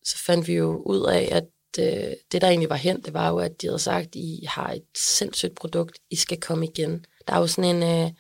så 0.05 0.19
fandt 0.19 0.49
vi 0.49 0.53
jo 0.53 0.83
ud 0.87 1.07
af, 1.07 1.29
at 1.33 1.45
øh, 1.79 2.13
det, 2.33 2.43
der 2.43 2.49
egentlig 2.49 2.71
var 2.71 2.77
hen, 2.77 3.03
det 3.03 3.15
var 3.15 3.29
jo, 3.29 3.39
at 3.39 3.63
de 3.63 3.67
havde 3.67 3.79
sagt, 3.79 4.15
I 4.15 4.45
har 4.49 4.73
et 4.73 4.85
sindssygt 4.97 5.55
produkt, 5.55 5.99
I 6.11 6.17
skal 6.17 6.41
komme 6.41 6.67
igen. 6.67 7.05
Der 7.29 7.35
er 7.35 7.39
jo 7.39 7.47
sådan 7.47 7.77
en, 7.77 7.83
øh, 7.83 8.11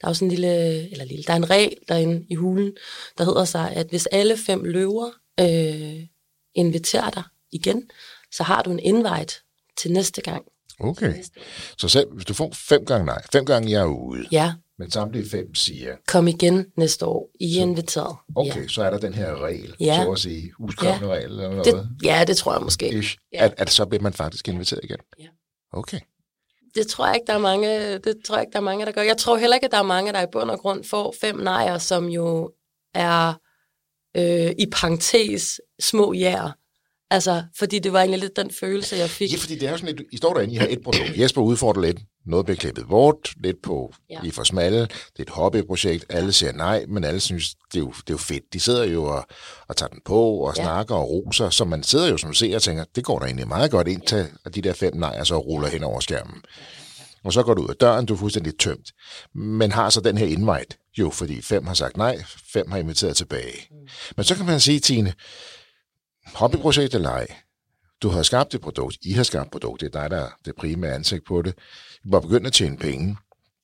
der 0.00 0.06
er 0.06 0.10
jo 0.10 0.14
sådan 0.14 0.28
en 0.28 0.30
lille, 0.30 0.90
eller 0.90 1.04
lille, 1.04 1.24
der 1.24 1.32
er 1.32 1.36
en 1.36 1.50
regel 1.50 1.76
derinde 1.88 2.26
i 2.30 2.34
hulen, 2.34 2.76
der 3.18 3.24
hedder 3.24 3.44
sig, 3.44 3.70
at 3.70 3.86
hvis 3.86 4.06
alle 4.06 4.36
fem 4.36 4.64
løver 4.64 5.10
øh, 5.40 6.06
inviterer 6.54 7.10
dig 7.10 7.22
igen, 7.52 7.90
så 8.32 8.42
har 8.42 8.62
du 8.62 8.70
en 8.70 8.78
invite 8.78 9.34
til 9.76 9.92
næste 9.92 10.22
gang. 10.22 10.44
Okay. 10.80 11.14
Så 11.78 11.88
selv, 11.88 12.12
hvis 12.12 12.24
du 12.24 12.34
får 12.34 12.52
fem 12.54 12.86
gange 12.86 13.06
nej, 13.06 13.22
fem 13.32 13.46
gange 13.46 13.70
jeg 13.70 13.80
er 13.80 13.86
ude, 13.86 14.26
Ja, 14.32 14.54
men 14.82 14.90
samtlige 14.90 15.28
fem 15.30 15.54
siger, 15.54 15.96
kom 16.08 16.28
igen 16.28 16.66
næste 16.76 17.06
år. 17.06 17.30
I 17.40 17.58
er 17.58 17.62
inviteret. 17.62 18.16
okay, 18.36 18.62
Ja. 18.62 18.68
så 18.68 18.82
er 18.82 18.90
der 18.90 18.98
den 18.98 19.14
her 19.14 19.44
regel, 19.44 19.74
Ja. 19.80 20.02
så 20.04 20.10
at 20.12 20.18
sige, 20.18 20.52
uskrevne 20.58 21.06
regel 21.06 21.24
eller 21.30 21.48
noget. 21.50 21.64
Det, 21.66 21.88
ja, 22.04 22.24
det 22.26 22.36
tror 22.36 22.52
jeg 22.52 22.62
måske. 22.62 22.98
Ish, 22.98 23.16
Ja. 23.32 23.44
at, 23.44 23.54
at 23.56 23.70
så 23.70 23.86
bliver 23.86 24.02
man 24.02 24.12
faktisk 24.12 24.48
inviteret 24.48 24.80
igen. 24.84 24.98
Ja. 25.20 25.26
Okay. 25.72 25.98
Det 26.74 26.86
tror 26.86 27.06
jeg 27.06 27.14
ikke, 27.14 27.26
der 27.26 27.32
er 27.34 27.38
mange, 27.38 27.98
det 27.98 28.14
tror 28.24 28.36
jeg 28.36 28.42
ikke, 28.42 28.52
der 28.52 28.58
er 28.58 28.62
mange, 28.62 28.86
der 28.86 28.92
gør. 28.92 29.02
Jeg 29.02 29.16
tror 29.16 29.36
heller 29.36 29.54
ikke, 29.56 29.64
at 29.64 29.72
der 29.72 29.78
er 29.78 29.82
mange, 29.82 30.12
der 30.12 30.22
i 30.22 30.26
bund 30.32 30.50
og 30.50 30.58
grund 30.58 30.84
får 30.84 31.14
fem 31.20 31.36
nejer, 31.36 31.78
som 31.78 32.06
jo 32.08 32.50
er 32.94 33.32
øh, 34.16 34.52
i 34.58 34.66
parentes 34.72 35.60
små 35.80 36.12
jær. 36.12 36.58
Altså, 37.10 37.42
fordi 37.58 37.78
det 37.78 37.92
var 37.92 37.98
egentlig 37.98 38.20
lidt 38.20 38.36
den 38.36 38.50
følelse, 38.50 38.96
jeg 38.96 39.10
fik. 39.10 39.32
Ja, 39.32 39.36
fordi 39.38 39.54
det 39.54 39.66
er 39.66 39.70
jo 39.70 39.76
sådan 39.76 39.96
lidt, 39.96 40.08
I 40.12 40.16
står 40.16 40.34
derinde, 40.34 40.54
I 40.54 40.56
har 40.56 40.66
et 40.70 40.82
produkt. 40.82 41.18
Jesper 41.18 41.42
udfordrer 41.42 41.82
lidt, 41.82 41.98
noget 42.26 42.46
bliver 42.46 42.56
klippet 42.56 42.88
bort, 42.88 43.32
lidt 43.36 43.62
på, 43.62 43.94
ja. 44.10 44.20
I 44.24 44.30
for 44.30 44.44
smalle, 44.44 44.80
det 44.80 45.18
er 45.18 45.22
et 45.22 45.30
hobbyprojekt, 45.30 46.04
alle 46.08 46.32
siger 46.32 46.52
nej, 46.52 46.84
men 46.88 47.04
alle 47.04 47.20
synes, 47.20 47.54
det 47.54 47.78
er 47.78 47.80
jo, 47.80 47.88
det 47.90 48.10
er 48.10 48.14
jo 48.14 48.16
fedt. 48.18 48.52
De 48.52 48.60
sidder 48.60 48.84
jo 48.84 49.04
og, 49.04 49.26
og 49.68 49.76
tager 49.76 49.90
den 49.90 50.00
på 50.04 50.20
og 50.34 50.54
Ja. 50.56 50.62
snakker 50.62 50.94
og 50.94 51.10
roser, 51.10 51.50
så 51.50 51.64
man 51.64 51.82
sidder 51.82 52.08
jo 52.08 52.16
som 52.16 52.34
ser 52.34 52.56
og 52.56 52.62
tænker, 52.62 52.84
det 52.94 53.04
går 53.04 53.18
da 53.18 53.24
egentlig 53.24 53.48
meget 53.48 53.70
godt 53.70 53.88
indtil 53.88 54.26
at 54.44 54.54
de 54.54 54.62
der 54.62 54.72
fem 54.72 54.96
nej, 54.96 55.24
så 55.24 55.38
ruller 55.38 55.68
hen 55.68 55.84
over 55.84 56.00
skærmen. 56.00 56.42
Og 57.24 57.32
så 57.32 57.42
går 57.42 57.54
du 57.54 57.62
ud 57.62 57.68
af 57.68 57.76
døren, 57.76 58.06
du 58.06 58.14
er 58.14 58.18
fuldstændig 58.18 58.58
tømt. 58.58 58.92
Men 59.34 59.72
har 59.72 59.90
så 59.90 60.00
den 60.00 60.18
her 60.18 60.26
invite, 60.26 60.76
jo, 60.98 61.10
fordi 61.10 61.42
fem 61.42 61.66
har 61.66 61.74
sagt 61.74 61.96
nej, 61.96 62.22
fem 62.52 62.70
har 62.70 62.78
inviteret 62.78 63.16
tilbage. 63.16 63.68
Mm. 63.70 63.76
Men 64.16 64.24
så 64.24 64.34
kan 64.36 64.46
man 64.46 64.60
sige, 64.60 64.80
Tine, 64.80 65.14
hobbyprojekt 66.34 66.94
eller 66.94 67.10
ej, 67.10 67.26
du 68.02 68.08
har 68.08 68.22
skabt 68.22 68.54
et 68.54 68.60
produkt, 68.60 68.96
I 69.02 69.12
har 69.12 69.22
skabt 69.22 69.46
et 69.46 69.50
produkt, 69.50 69.80
det 69.80 69.94
er 69.94 70.00
dig, 70.00 70.10
der 70.10 70.16
er 70.16 70.28
det 70.44 70.54
primære 70.58 70.94
ansigt 70.94 71.24
på 71.26 71.42
det. 71.42 71.54
Du 72.04 72.10
var 72.10 72.20
begyndt 72.20 72.46
at 72.46 72.52
tjene 72.52 72.76
penge. 72.76 73.16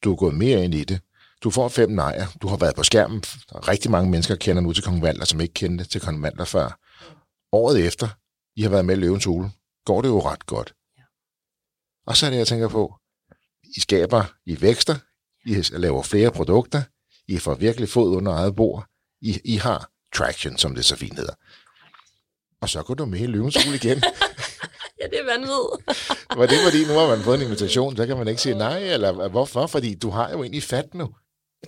Du 0.05 0.13
er 0.13 0.17
gået 0.17 0.35
mere 0.35 0.65
ind 0.65 0.75
i 0.75 0.85
det. 0.85 1.01
Du 1.43 1.51
får 1.51 1.69
fem 1.69 1.91
nejer. 1.91 2.27
Du 2.43 2.49
har 2.49 2.57
været 2.57 2.75
på 2.75 2.83
skærmen. 2.83 3.23
Rigtig 3.69 3.91
mange 3.91 4.11
mennesker 4.11 4.37
kender 4.37 4.63
nu 4.63 4.73
til 4.73 4.85
Kong 4.85 5.03
Valder, 5.03 5.25
som 5.25 5.41
ikke 5.41 5.55
kendte 5.55 5.85
til 5.85 6.01
Kong 6.01 6.23
Valder 6.23 6.45
før. 6.45 6.79
Året 7.53 7.87
efter, 7.87 8.09
I 8.57 8.63
har 8.63 8.71
været 8.71 8.85
med 8.85 8.97
i 8.97 9.01
Løvens 9.01 9.25
Hule, 9.25 9.51
går 9.85 10.03
det 10.03 10.09
jo 10.09 10.21
ret 10.21 10.47
godt. 10.47 10.75
Og 12.07 12.17
så 12.17 12.27
er 12.27 12.31
det, 12.31 12.37
jeg 12.37 12.47
tænker 12.47 12.69
på, 12.69 12.95
I 13.77 13.81
skaber, 13.81 14.25
I 14.47 14.61
vækster, 14.61 14.97
I 15.45 15.63
laver 15.71 16.03
flere 16.03 16.31
produkter, 16.31 16.83
I 17.29 17.39
får 17.39 17.55
virkelig 17.55 17.89
fod 17.89 18.17
under 18.17 18.33
eget 18.33 18.57
bord, 18.57 18.87
I, 19.21 19.41
I 19.45 19.57
har 19.57 19.91
traction, 20.15 20.59
som 20.59 20.75
det 20.75 20.85
så 20.85 20.97
fint 20.97 21.17
hedder. 21.17 21.35
Og 22.61 22.69
så 22.69 22.83
går 22.83 22.95
du 22.95 23.05
med 23.05 23.21
i 23.21 23.27
Løvens 23.27 23.65
Hule 23.65 23.77
igen. 23.77 24.03
Ja, 25.01 25.07
det 25.07 25.19
er 25.21 25.25
vanvittigt. 25.25 25.99
Var 26.39 26.47
det 26.47 26.59
fordi, 26.65 26.85
nu 26.85 26.93
har 26.99 27.09
man 27.09 27.21
fået 27.21 27.37
en 27.41 27.43
invitation, 27.47 27.97
så 27.97 28.07
kan 28.07 28.17
man 28.17 28.29
ikke 28.29 28.41
sige 28.43 28.55
nej, 28.55 28.79
eller 28.79 29.29
hvorfor? 29.29 29.67
Fordi 29.67 29.95
du 29.95 30.11
har 30.11 30.31
jo 30.31 30.43
egentlig 30.43 30.63
fat 30.63 30.95
nu. 30.95 31.09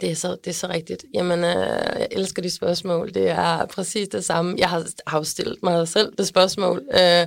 Det 0.01 0.11
er 0.11 0.15
så, 0.15 0.37
det 0.45 0.51
er 0.51 0.55
så 0.55 0.69
rigtigt. 0.69 1.05
Jamen, 1.15 1.39
øh, 1.39 1.55
jeg 1.99 2.09
elsker 2.11 2.43
de 2.43 2.51
spørgsmål. 2.51 3.15
Det 3.15 3.29
er 3.29 3.67
præcis 3.67 4.09
det 4.09 4.25
samme. 4.25 4.55
Jeg 4.59 4.69
har, 4.69 4.87
har 5.07 5.19
jo 5.19 5.25
stillet 5.25 5.57
mig 5.63 5.89
selv 5.89 6.13
det 6.19 6.27
spørgsmål. 6.27 6.83
Øh, 6.95 7.27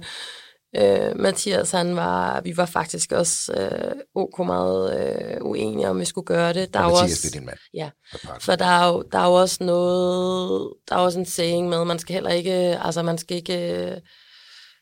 øh, 0.75 1.19
Mathias, 1.19 1.71
han 1.71 1.95
var, 1.95 2.41
vi 2.41 2.57
var 2.57 2.65
faktisk 2.65 3.11
også 3.11 3.53
øh, 3.53 3.95
ok 4.15 4.39
meget 4.39 4.99
øh, 4.99 5.37
uenige, 5.41 5.89
om 5.89 5.99
vi 5.99 6.05
skulle 6.05 6.25
gøre 6.25 6.53
det. 6.53 6.73
Der 6.73 6.79
Og 6.79 6.85
er 6.85 6.89
Mathias, 6.89 7.11
også, 7.11 7.27
det 7.27 7.35
er 7.35 7.39
din 7.39 7.45
mand. 7.45 7.57
Ja, 7.73 7.89
for 8.39 8.55
der 8.55 8.65
er, 8.65 8.87
jo, 8.87 9.03
der 9.11 9.19
er 9.19 9.27
jo 9.27 9.33
også 9.33 9.63
noget, 9.63 10.73
der 10.89 10.95
er 10.95 10.99
også 10.99 11.19
en 11.19 11.25
saying 11.25 11.69
med, 11.69 11.85
man 11.85 11.99
skal 11.99 12.13
heller 12.13 12.31
ikke, 12.31 12.53
altså 12.81 13.01
man 13.03 13.17
skal 13.17 13.37
ikke, 13.37 13.71
øh, 13.71 13.97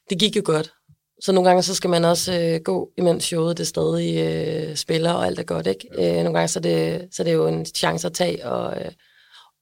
det 0.09 0.19
gik 0.19 0.35
jo 0.35 0.41
godt. 0.45 0.73
Så 1.21 1.31
nogle 1.31 1.49
gange 1.49 1.63
så 1.63 1.75
skal 1.75 1.89
man 1.89 2.05
også 2.05 2.33
øh, 2.39 2.61
gå, 2.61 2.91
imens 2.97 3.23
showet 3.23 3.57
det 3.57 3.67
stadig 3.67 4.17
øh, 4.17 4.75
spiller, 4.75 5.11
og 5.11 5.25
alt 5.25 5.39
er 5.39 5.43
godt, 5.43 5.67
ikke? 5.67 5.87
Øh, 5.93 6.15
nogle 6.15 6.33
gange 6.33 6.47
så 6.47 6.59
er, 6.59 6.61
det, 6.61 7.07
så 7.11 7.21
er 7.21 7.23
det 7.23 7.33
jo 7.33 7.47
en 7.47 7.65
chance 7.65 8.07
at 8.07 8.13
tage, 8.13 8.45
og, 8.47 8.81
øh, 8.81 8.91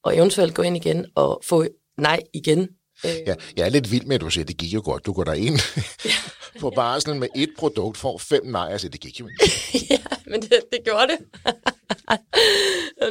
og 0.02 0.16
eventuelt 0.16 0.54
gå 0.54 0.62
ind 0.62 0.76
igen 0.76 1.06
og 1.14 1.40
få 1.44 1.66
nej 1.98 2.20
igen. 2.34 2.68
Øh, 3.04 3.10
Ja, 3.26 3.34
jeg 3.56 3.66
er 3.66 3.68
lidt 3.68 3.90
vild 3.90 4.04
med, 4.06 4.14
at 4.14 4.20
du 4.20 4.30
siger, 4.30 4.44
at 4.44 4.48
det 4.48 4.56
gik 4.56 4.74
jo 4.74 4.82
godt. 4.84 5.06
Du 5.06 5.12
går 5.12 5.32
ind 5.32 5.58
på 6.60 6.70
barslen 6.70 7.20
med 7.20 7.28
et 7.36 7.50
produkt, 7.58 7.96
får 7.96 8.18
fem 8.18 8.46
nej, 8.46 8.70
og 8.74 8.80
siger, 8.80 8.90
det 8.90 9.00
gik 9.00 9.20
jo 9.20 9.28
ikke. 9.28 9.56
ja, 9.90 9.98
men 10.26 10.42
det, 10.42 10.60
det 10.72 10.80
gjorde 10.84 11.08
det. 11.08 11.18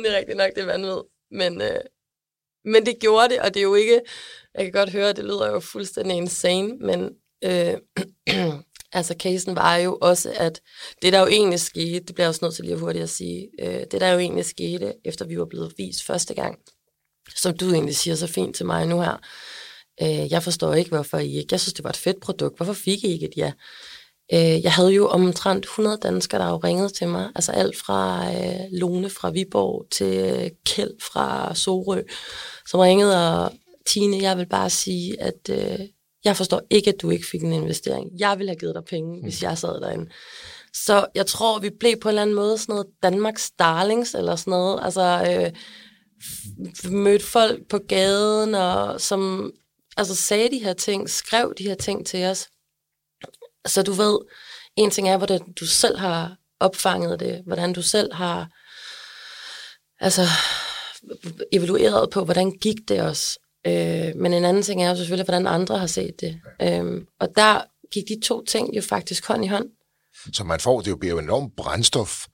Det 0.04 0.14
er 0.14 0.18
rigtigt 0.18 0.38
nok, 0.38 0.50
det 0.56 0.62
er 0.62 0.66
vanvittigt. 0.66 1.08
Men, 1.32 1.62
øh, 1.62 1.80
men 2.66 2.86
det 2.86 3.00
gjorde 3.00 3.30
det, 3.30 3.40
og 3.40 3.54
det 3.54 3.60
er 3.60 3.64
jo 3.64 3.76
ikke... 3.76 4.02
Jeg 4.56 4.64
kan 4.64 4.72
godt 4.72 4.90
høre, 4.90 5.10
at 5.10 5.18
det 5.18 5.26
lyder 5.26 5.52
jo 5.52 5.60
fuldstændig 5.60 6.18
insane, 6.18 6.78
men 6.78 7.10
øh, 7.44 7.78
altså 8.92 9.16
casen 9.20 9.56
var 9.56 9.76
jo 9.76 9.98
også, 10.02 10.34
at 10.36 10.62
det 11.02 11.14
der 11.14 11.20
jo 11.20 11.28
egentlig 11.28 11.60
skete, 11.60 12.06
det 12.06 12.16
bliver 12.16 12.26
jeg 12.26 12.30
også 12.30 12.46
nødt 12.46 12.56
til 12.56 12.66
lige 12.66 12.78
hurtigt 12.78 13.04
at 13.04 13.10
sige, 13.10 13.48
øh, 13.62 13.86
det 13.92 14.02
der 14.02 14.10
jo 14.10 14.20
egentlig 14.20 14.46
skete, 14.46 14.94
efter 15.06 15.26
vi 15.26 15.40
var 15.40 15.46
blevet 15.46 15.74
vist 15.78 16.06
første 16.06 16.34
gang, 16.34 16.60
som 17.36 17.58
du 17.58 17.74
egentlig 17.74 17.96
siger 17.96 18.16
så 18.16 18.28
fint 18.28 18.56
til 18.56 18.66
mig 18.66 18.88
nu 18.88 19.02
her, 19.02 19.18
øh, 20.02 20.32
jeg 20.32 20.44
forstår 20.44 20.74
ikke, 20.74 20.90
hvorfor 20.90 21.18
I 21.18 21.38
ikke, 21.38 21.48
jeg 21.52 21.60
synes, 21.60 21.74
det 21.74 21.84
var 21.84 21.90
et 21.90 21.98
fedt 21.98 22.20
produkt, 22.22 22.58
hvorfor 22.58 22.74
fik 22.74 23.04
I 23.04 23.08
ikke 23.08 23.26
et 23.26 23.38
ja? 23.38 23.52
Øh, 24.34 24.64
jeg 24.64 24.74
havde 24.74 24.92
jo 24.92 25.08
omtrent 25.08 25.66
100 25.66 25.98
danskere, 26.04 26.42
der 26.42 26.50
jo 26.50 26.58
ringede 26.58 26.90
til 26.90 27.08
mig. 27.08 27.32
Altså 27.36 27.52
alt 27.52 27.78
fra 27.78 28.30
øh, 28.34 28.60
Lone 28.72 29.10
fra 29.10 29.30
Viborg 29.30 29.86
til 29.92 30.18
øh, 30.18 30.50
Kjeld 30.66 31.02
fra 31.02 31.56
Sorø, 31.56 32.02
som 32.68 32.80
ringede 32.80 33.38
og 33.38 33.52
Tine, 33.88 34.22
jeg 34.22 34.38
vil 34.38 34.46
bare 34.46 34.70
sige, 34.70 35.22
at 35.22 35.50
øh, 35.50 35.80
jeg 36.24 36.38
forstår 36.38 36.62
ikke, 36.70 36.90
at 36.90 37.02
du 37.02 37.10
ikke 37.10 37.28
fik 37.32 37.44
en 37.44 37.54
investering. 37.54 38.10
Jeg 38.20 38.38
ville 38.38 38.50
have 38.50 38.60
givet 38.60 38.76
dig 38.76 38.84
penge, 38.84 39.16
mm. 39.16 39.24
hvis 39.24 39.44
jeg 39.44 39.58
sad 39.58 39.82
derinde. 39.82 40.12
Så 40.74 41.06
jeg 41.16 41.26
tror, 41.26 41.60
vi 41.60 41.70
blev 41.80 42.00
på 42.00 42.10
en 42.10 42.12
eller 42.12 42.22
anden 42.22 42.36
måde 42.36 42.58
sådan 42.58 42.74
noget 42.74 42.88
Danmarks 43.04 43.52
darlings 43.52 44.14
eller 44.14 44.36
sådan 44.36 44.52
noget. 44.52 44.80
Altså 44.84 45.04
øh, 45.30 45.52
mødte 46.92 47.26
folk 47.26 47.68
på 47.70 47.78
gaden, 47.88 48.56
og 48.56 49.02
som 49.02 49.52
altså, 49.98 50.16
sagde 50.16 50.52
de 50.52 50.64
her 50.64 50.74
ting, 50.74 51.10
skrev 51.10 51.54
de 51.58 51.64
her 51.64 51.76
ting 51.76 52.08
til 52.08 52.26
os. 52.26 52.48
Så 53.68 53.84
du 53.84 53.92
ved, 53.92 54.20
en 54.76 54.92
ting 54.92 55.10
er, 55.10 55.18
hvordan 55.18 55.54
du 55.60 55.66
selv 55.66 55.98
har 55.98 56.36
opfanget 56.60 57.20
det, 57.20 57.42
hvordan 57.46 57.74
du 57.74 57.82
selv 57.82 58.14
har 58.14 58.50
altså, 60.00 60.22
evalueret 61.52 62.10
på, 62.10 62.26
hvordan 62.26 62.52
gik 62.52 62.78
det 62.88 63.02
også. 63.02 63.40
Øh, 63.68 64.16
men 64.16 64.34
en 64.34 64.46
anden 64.46 64.64
ting 64.64 64.84
er 64.84 64.90
jo 64.90 64.96
selvfølgelig, 64.96 65.26
hvordan 65.26 65.48
andre 65.48 65.78
har 65.78 65.88
set 65.88 66.22
det. 66.22 66.40
Øh, 66.62 67.02
og 67.20 67.28
der 67.36 67.62
gik 67.94 68.04
de 68.08 68.20
to 68.24 68.46
ting 68.46 68.76
jo 68.76 68.82
faktisk 68.82 69.28
hånd 69.28 69.46
i 69.46 69.48
hånd. 69.48 69.66
Så 70.34 70.44
man 70.44 70.60
får, 70.60 70.82
det 70.82 70.92
jo 70.92 70.96
bliver 70.96 71.14
jo 71.14 71.20
enormt 71.20 71.56
brændstof 71.58 72.26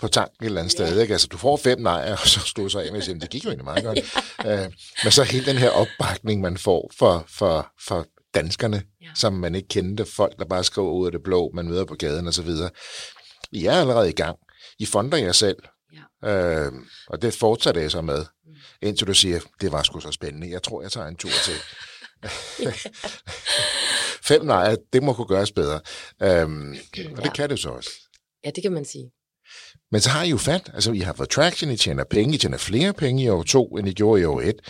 på 0.00 0.08
tanken 0.08 0.36
et 0.40 0.46
eller 0.46 0.60
andet 0.60 0.72
sted. 0.72 1.00
Ikke? 1.00 1.12
Altså, 1.12 1.26
du 1.26 1.36
får 1.36 1.56
fem 1.56 1.80
nej, 1.80 2.12
og 2.12 2.28
så 2.28 2.40
stod 2.40 2.70
så 2.70 2.78
af 2.78 2.92
med 2.92 3.08
at 3.08 3.20
det 3.20 3.30
gik 3.30 3.44
jo 3.44 3.48
egentlig 3.50 3.64
meget 3.64 3.84
godt. 3.84 3.98
øh, 4.46 4.72
men 5.04 5.12
så 5.12 5.22
hele 5.22 5.46
den 5.46 5.56
her 5.56 5.70
opbakning, 5.70 6.40
man 6.40 6.56
får 6.56 6.90
for, 6.98 7.24
for, 7.28 7.72
for 7.86 8.06
danskerne, 8.34 8.82
ja. 9.02 9.06
som 9.14 9.32
man 9.32 9.54
ikke 9.54 9.68
kendte, 9.68 10.04
folk, 10.04 10.38
der 10.38 10.44
bare 10.44 10.64
skriver 10.64 10.90
ud 10.90 11.06
af 11.06 11.12
det 11.12 11.22
blå, 11.22 11.50
man 11.54 11.68
møder 11.68 11.84
på 11.84 11.94
gaden 11.94 12.26
og 12.26 12.34
så 12.34 12.42
videre. 12.42 12.70
I 13.52 13.66
er 13.66 13.72
allerede 13.72 14.08
i 14.08 14.12
gang. 14.12 14.38
I 14.78 14.86
fonder 14.86 15.18
jer 15.18 15.32
selv. 15.32 15.56
Ja. 16.22 16.66
Øh, 16.66 16.72
og 17.08 17.22
det 17.22 17.34
fortsætter 17.34 17.80
jeg 17.80 17.90
så 17.90 18.02
med. 18.02 18.24
Indtil 18.82 19.06
du 19.06 19.14
siger, 19.14 19.40
det 19.60 19.72
var 19.72 19.82
sgu 19.82 20.00
så 20.00 20.10
spændende. 20.10 20.50
Jeg 20.50 20.62
tror, 20.62 20.82
jeg 20.82 20.92
tager 20.92 21.06
en 21.06 21.16
tur 21.16 21.30
til. 21.44 21.54
Fem 24.28 24.44
nej, 24.44 24.76
det 24.92 25.02
må 25.02 25.12
kunne 25.12 25.26
gøres 25.26 25.52
bedre. 25.52 25.80
Øhm, 26.22 26.70
og 26.70 27.16
det 27.16 27.24
ja. 27.24 27.32
kan 27.32 27.50
det 27.50 27.58
så 27.58 27.68
også. 27.68 27.90
Ja, 28.44 28.50
det 28.50 28.62
kan 28.62 28.72
man 28.72 28.84
sige. 28.84 29.10
Men 29.90 30.00
så 30.00 30.10
har 30.10 30.22
I 30.22 30.30
jo 30.30 30.36
fat. 30.36 30.70
Altså, 30.74 30.92
I 30.92 30.98
har 30.98 31.12
fået 31.12 31.28
traction, 31.28 31.70
I 31.70 31.76
tjener 31.76 32.04
penge, 32.04 32.34
I 32.34 32.38
tjener 32.38 32.58
flere 32.58 32.92
penge 32.92 33.22
i 33.22 33.28
år 33.28 33.42
to, 33.42 33.76
end 33.76 33.88
I 33.88 33.92
gjorde 33.92 34.22
i 34.22 34.24
år 34.24 34.40
et. 34.40 34.60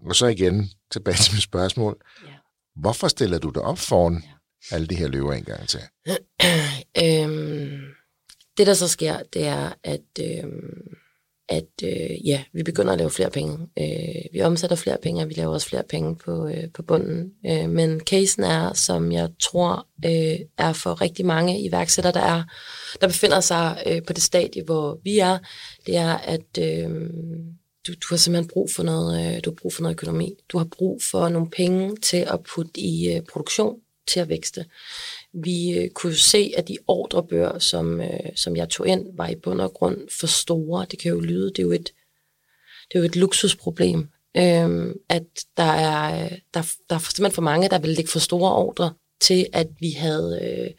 Mm. 0.00 0.06
Og 0.06 0.16
så 0.16 0.26
igen 0.26 0.70
tilbage 0.92 1.16
til 1.16 1.34
mit 1.34 1.42
spørgsmål. 1.42 2.02
Ja. 2.26 2.32
Hvorfor 2.80 3.08
stiller 3.08 3.38
du 3.38 3.50
dig 3.50 3.62
op 3.62 3.78
foran 3.78 4.22
ja. 4.24 4.74
alle 4.74 4.86
de 4.86 4.94
her 4.94 5.08
løver 5.08 5.32
en 5.32 5.44
gang 5.44 5.68
til? 5.68 5.80
øhm, 7.04 7.80
det, 8.56 8.66
der 8.66 8.74
så 8.74 8.88
sker, 8.88 9.22
det 9.32 9.46
er, 9.46 9.72
at, 9.84 10.18
øhm, 10.20 10.96
at 11.52 11.84
øh, 11.84 12.28
ja, 12.28 12.42
vi 12.52 12.62
begynder 12.62 12.92
at 12.92 12.98
lave 12.98 13.10
flere 13.10 13.30
penge. 13.30 13.58
Øh, 13.78 14.22
vi 14.32 14.40
omsætter 14.42 14.76
flere 14.76 14.98
penge, 15.02 15.22
og 15.22 15.28
vi 15.28 15.34
laver 15.34 15.52
også 15.52 15.68
flere 15.68 15.82
penge 15.90 16.16
på, 16.16 16.48
øh, 16.48 16.70
på 16.74 16.82
bunden. 16.82 17.32
Øh, 17.46 17.68
men 17.68 18.00
casen 18.00 18.44
er, 18.44 18.72
som 18.72 19.12
jeg 19.12 19.28
tror 19.40 19.86
øh, 20.04 20.38
er 20.58 20.72
for 20.72 21.00
rigtig 21.00 21.26
mange 21.26 21.60
iværksættere, 21.60 22.12
der 22.12 22.20
er, 22.20 22.42
der 23.00 23.06
befinder 23.06 23.40
sig 23.40 23.82
øh, 23.86 24.02
på 24.02 24.12
det 24.12 24.22
stadie, 24.22 24.62
hvor 24.64 25.00
vi 25.04 25.18
er, 25.18 25.38
det 25.86 25.96
er, 25.96 26.14
at 26.16 26.58
øh, 26.58 26.90
du, 27.86 27.92
du 27.92 28.06
har 28.10 28.16
simpelthen 28.16 28.50
brug 28.52 28.70
for 28.76 28.82
noget, 28.82 29.36
øh, 29.36 29.40
du 29.44 29.50
har 29.50 29.56
brug 29.62 29.72
for 29.74 29.82
noget 29.82 29.94
økonomi. 29.94 30.34
Du 30.48 30.58
har 30.58 30.68
brug 30.78 31.00
for 31.10 31.28
nogle 31.28 31.50
penge 31.50 31.96
til 31.96 32.26
at 32.30 32.40
putte 32.54 32.80
i 32.80 33.14
øh, 33.14 33.22
produktion, 33.32 33.76
til 34.08 34.20
at 34.20 34.28
vækste. 34.28 34.64
Vi 35.34 35.78
øh, 35.78 35.90
kunne 35.90 36.14
se, 36.14 36.52
at 36.56 36.68
de 36.68 36.78
ordrebøger, 36.86 37.58
som, 37.58 38.00
øh, 38.00 38.36
som 38.36 38.56
jeg 38.56 38.68
tog 38.68 38.88
ind, 38.88 39.06
var 39.16 39.28
i 39.28 39.34
bund 39.34 39.60
og 39.60 39.72
grund 39.72 39.98
for 40.20 40.26
store. 40.26 40.86
Det 40.90 40.98
kan 40.98 41.12
jo 41.12 41.20
lyde, 41.20 41.46
det 41.46 41.58
er 41.58 41.62
jo 41.62 41.72
et, 41.72 41.92
det 42.88 42.94
er 42.94 42.98
jo 42.98 43.04
et 43.04 43.16
luksusproblem, 43.16 43.98
øh, 44.36 44.94
at 45.08 45.26
der 45.56 45.62
er, 45.62 46.24
øh, 46.24 46.38
der, 46.54 46.62
der 46.90 46.96
er 46.96 46.98
simpelthen 46.98 47.32
for 47.32 47.42
mange, 47.42 47.68
der 47.68 47.78
ville 47.78 47.96
lægge 47.96 48.10
for 48.10 48.18
store 48.18 48.54
ordre 48.54 48.94
til, 49.20 49.46
at 49.52 49.68
vi 49.80 49.90
havde, 49.90 50.40
øh, 50.42 50.70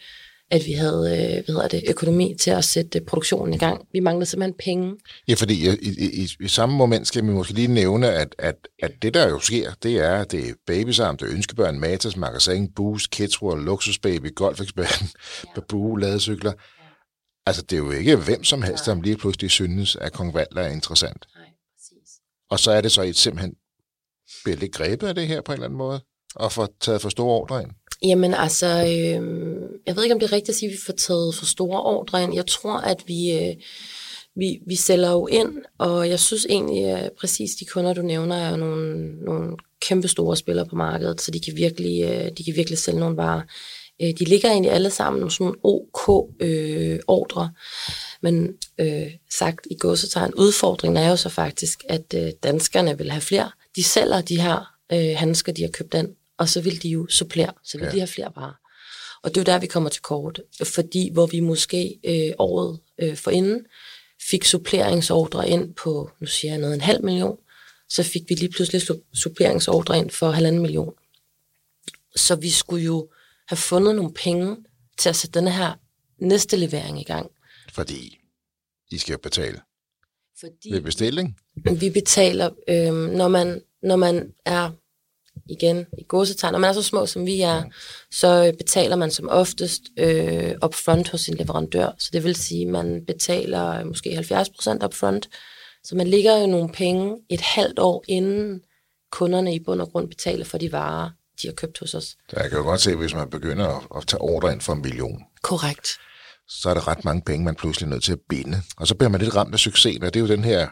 at 0.54 0.66
vi 0.66 0.72
havde 0.72 0.98
øh, 0.98 1.46
hvad 1.46 1.56
hedder 1.56 1.68
det, 1.68 1.84
økonomi 1.90 2.36
til 2.40 2.52
at 2.52 2.66
sætte 2.66 3.02
produktionen 3.02 3.54
i 3.54 3.58
gang. 3.58 3.88
Vi 3.94 4.00
manglede 4.00 4.26
simpelthen 4.26 4.54
penge. 4.60 4.96
Ja, 5.28 5.34
fordi 5.34 5.70
i, 5.70 5.70
i, 5.82 6.24
i, 6.24 6.30
i 6.40 6.48
samme 6.48 6.76
moment 6.76 7.08
skal 7.08 7.24
vi 7.24 7.30
måske 7.30 7.54
lige 7.54 7.68
nævne, 7.68 8.12
at, 8.12 8.36
at, 8.38 8.56
at 8.80 8.92
det, 9.02 9.14
der 9.14 9.30
jo 9.30 9.40
sker, 9.40 9.74
det 9.84 10.00
er, 10.00 10.14
at 10.14 10.32
det 10.32 10.50
er 10.50 10.54
babysam, 10.68 11.18
det 11.18 11.28
er 11.28 11.34
ønskebørn, 11.34 11.80
Matas, 11.80 12.18
Magasin, 12.18 12.72
Boost, 12.72 13.10
Kidsworld, 13.10 13.64
Luksusbaby, 13.64 14.36
Golfeksperten, 14.36 15.10
ja. 15.44 15.50
Baboo, 15.56 15.96
ladecykler. 15.96 16.52
Ja. 16.52 16.84
Altså, 17.46 17.62
det 17.62 17.74
er 17.74 17.78
jo 17.78 17.92
ikke 17.92 18.16
hvem 18.16 18.44
som 18.44 18.62
helst, 18.62 18.86
som 18.86 19.02
lige 19.02 19.18
pludselig 19.18 19.52
synes, 19.52 19.96
at 19.96 20.14
Kong 20.14 20.34
Valder 20.34 20.62
er 20.62 20.70
interessant. 20.70 21.26
Nej, 21.36 21.46
præcis. 21.78 22.10
Og 22.50 22.60
så 22.60 22.72
er 22.72 22.82
det 22.82 22.92
så 22.92 23.02
et 23.02 23.18
simpelthen 23.18 23.54
bliver 24.44 24.58
lidt 24.58 24.72
grebet 24.72 25.08
af 25.08 25.16
det 25.16 25.28
her 25.28 25.42
på 25.42 25.52
en 25.52 25.54
eller 25.54 25.66
anden 25.66 25.78
måde, 25.78 26.02
og 26.36 26.52
får 26.52 26.70
taget 26.82 27.02
for 27.02 27.10
store 27.10 27.42
ordre 27.42 27.62
ind. 27.62 27.72
Jamen 28.04 28.34
altså, 28.34 28.68
øh, 28.68 29.44
jeg 29.88 29.96
ved 29.96 30.04
ikke, 30.04 30.14
om 30.14 30.20
det 30.20 30.28
er 30.28 30.32
rigtigt 30.32 30.50
at 30.50 30.56
sige, 30.56 30.70
at 30.70 30.74
vi 30.74 30.80
får 30.86 30.94
taget 30.94 31.36
for 31.36 31.46
store 31.46 31.82
ordre 31.82 32.24
ind. 32.24 32.36
Jeg 32.36 32.48
tror, 32.48 32.78
at 32.78 33.04
vi, 33.08 33.32
øh, 33.32 33.56
vi, 34.36 34.60
vi 34.68 34.76
sælger 34.76 35.12
jo 35.12 35.28
ind, 35.28 35.62
og 35.78 36.10
jeg 36.10 36.20
synes 36.20 36.46
egentlig, 36.50 36.86
at 36.86 37.12
præcis 37.20 37.56
de 37.56 37.66
kunder, 37.66 37.94
du 37.94 38.02
nævner, 38.02 38.36
er 38.36 38.56
nogle, 38.56 39.16
nogle 39.26 39.58
kæmpe 39.82 40.08
store 40.08 40.38
spillere 40.38 40.66
på 40.66 40.76
markedet, 40.76 41.22
så 41.22 41.32
de 41.32 41.40
kan 41.40 41.58
virkelig, 41.58 42.04
øh, 42.04 42.32
de 42.38 42.44
kan 42.44 42.56
virkelig 42.56 42.78
sælge 42.78 43.00
nogle 43.00 43.18
varer. 43.18 43.42
Øh, 44.02 44.10
de 44.20 44.26
ligger 44.26 44.50
egentlig 44.50 44.72
alle 44.72 44.90
sammen 44.90 45.24
om 45.24 45.30
sådan 45.30 45.44
nogle 45.44 45.58
OK-ordre, 45.64 47.44
øh, 47.44 47.50
men 48.22 48.54
øh, 48.80 49.12
sagt 49.32 49.68
i 49.72 49.76
gåsetegn, 49.76 50.34
udfordringen 50.34 51.04
er 51.04 51.10
jo 51.10 51.16
så 51.16 51.30
faktisk, 51.30 51.84
at 51.90 52.14
øh, 52.16 52.32
danskerne 52.44 52.98
vil 52.98 53.12
have 53.12 53.22
flere. 53.22 53.52
De 53.76 53.84
sælger 53.84 54.22
de 54.22 54.42
her 54.42 54.74
øh, 54.94 55.16
handsker, 55.18 55.52
de 55.52 55.62
har 55.62 55.70
købt 55.70 55.94
ind, 55.94 56.10
og 56.38 56.50
så 56.50 56.62
vil 56.62 56.84
de 56.84 56.90
jo 56.90 57.08
supplere, 57.08 57.54
så 57.64 57.78
vil 57.78 57.86
ja. 57.86 57.92
de 57.92 58.00
have 58.00 58.08
flere 58.08 58.32
varer. 58.36 58.54
Og 59.24 59.30
det 59.30 59.38
er 59.38 59.42
jo 59.42 59.54
der, 59.54 59.60
vi 59.60 59.68
kommer 59.68 59.90
til 59.90 60.02
kort, 60.02 60.42
fordi 60.64 61.10
hvor 61.14 61.26
vi 61.26 61.40
måske 61.40 62.00
øh, 62.04 62.34
året 62.40 62.80
øh, 63.02 63.18
forinden 63.18 63.66
fik 64.30 64.46
suppleringsordre 64.46 65.50
ind 65.50 65.74
på, 65.74 66.12
nu 66.20 66.28
siger 66.28 66.52
jeg 66.52 66.62
noget, 66.62 66.74
en 66.76 66.82
halv 66.82 67.04
million, 67.04 67.38
så 67.90 68.04
fik 68.04 68.22
vi 68.30 68.36
lige 68.36 68.52
pludselig 68.52 68.82
suppleringsordre 69.14 69.98
ind 69.98 70.10
for 70.10 70.32
halvanden 70.32 70.62
million. 70.62 70.94
Så 72.16 72.36
vi 72.36 72.50
skulle 72.50 72.86
jo 72.86 73.10
have 73.48 73.58
fundet 73.58 73.96
nogle 73.96 74.14
penge 74.14 74.58
til 74.98 75.10
at 75.10 75.16
sætte 75.16 75.40
denne 75.40 75.52
her 75.52 75.74
næste 76.18 76.58
levering 76.58 77.02
i 77.02 77.04
gang. 77.04 77.32
Fordi 77.74 78.20
I 78.92 78.98
skal 78.98 79.18
betale 79.18 79.62
Fordi 80.40 80.72
ved 80.72 80.82
bestilling? 80.82 81.38
Vi 81.80 81.90
betaler, 81.90 82.50
øh, 82.68 82.94
når, 82.94 83.28
man, 83.28 83.62
når 83.84 83.96
man 83.96 84.34
er 84.46 84.72
igen 85.50 85.86
i 85.98 86.04
godsetegn, 86.08 86.52
når 86.52 86.60
man 86.60 86.70
er 86.70 86.74
så 86.74 86.84
små 86.84 87.06
som 87.06 87.26
vi 87.26 87.42
er, 87.42 87.64
så 88.12 88.54
betaler 88.58 88.96
man 88.96 89.12
som 89.12 89.30
oftest 89.30 89.82
øh, 90.00 90.54
upfront 90.66 91.10
hos 91.10 91.22
sin 91.22 91.36
leverandør. 91.36 91.90
Så 92.00 92.10
det 92.14 92.24
vil 92.24 92.36
sige, 92.36 92.66
at 92.66 92.72
man 92.72 93.06
betaler 93.08 93.84
måske 93.84 94.10
70% 94.10 94.86
upfront. 94.86 95.30
Så 95.84 95.96
man 95.96 96.08
ligger 96.08 96.38
jo 96.38 96.48
nogle 96.48 96.70
penge 96.70 97.18
et 97.30 97.42
halvt 97.42 97.80
år 97.80 98.04
inden 98.08 98.62
kunderne 99.12 99.56
i 99.56 99.60
bund 99.60 99.82
og 99.82 99.92
grund 99.92 100.10
betaler 100.10 100.46
for 100.46 100.58
de 100.58 100.72
varer, 100.72 101.10
de 101.42 101.48
har 101.48 101.54
købt 101.54 101.80
hos 101.80 101.94
os. 101.94 102.04
Så 102.04 102.36
jeg 102.36 102.50
kan 102.50 102.58
jo 102.58 102.64
godt 102.64 102.82
se, 102.82 102.96
hvis 102.96 103.14
man 103.14 103.30
begynder 103.30 103.68
at, 103.68 103.84
at 103.98 104.08
tage 104.08 104.22
ordre 104.22 104.54
ind 104.54 104.62
for 104.62 104.74
en 104.74 104.82
million. 104.82 105.24
Korrekt. 105.42 105.88
Så 106.48 106.70
er 106.70 106.74
det 106.74 106.88
ret 106.88 107.06
mange 107.06 107.22
penge, 107.26 107.46
man 107.46 107.56
pludselig 107.56 107.88
er 107.88 107.90
nødt 107.90 108.04
til 108.04 108.12
at 108.12 108.20
binde. 108.30 108.62
Og 108.78 108.88
så 108.88 108.96
bliver 108.96 109.10
man 109.10 109.22
lidt 109.22 109.36
ramt 109.36 109.54
af 109.54 109.60
succesen, 109.60 110.04
og 110.04 110.14
det 110.14 110.20
er 110.20 110.28
jo 110.28 110.36
den 110.36 110.44
her 110.44 110.68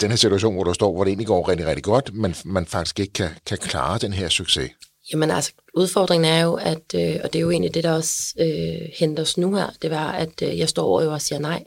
den 0.00 0.10
her 0.10 0.16
situation, 0.16 0.54
hvor 0.54 0.64
du 0.64 0.74
står, 0.74 0.92
hvor 0.92 1.04
det 1.04 1.10
egentlig 1.10 1.26
går 1.26 1.48
rigtig, 1.48 1.66
rigtig 1.66 1.84
godt, 1.84 2.14
men 2.14 2.34
man 2.44 2.66
faktisk 2.66 3.00
ikke 3.00 3.12
kan, 3.12 3.30
kan 3.46 3.58
klare 3.58 3.98
den 3.98 4.12
her 4.12 4.28
succes? 4.28 4.70
Jamen 5.12 5.30
altså, 5.30 5.52
udfordringen 5.74 6.32
er 6.32 6.42
jo, 6.42 6.54
at, 6.54 6.94
øh, 6.94 7.20
og 7.24 7.32
det 7.32 7.36
er 7.36 7.40
jo 7.40 7.50
egentlig 7.50 7.74
det, 7.74 7.84
der 7.84 7.92
også 7.92 8.34
øh, 8.40 8.88
henter 8.98 9.22
os 9.22 9.38
nu 9.38 9.54
her, 9.54 9.70
det 9.82 9.90
var, 9.90 10.12
at 10.12 10.42
øh, 10.42 10.58
jeg 10.58 10.68
står 10.68 10.84
over 10.84 11.06
og 11.06 11.20
siger 11.20 11.38
nej. 11.38 11.64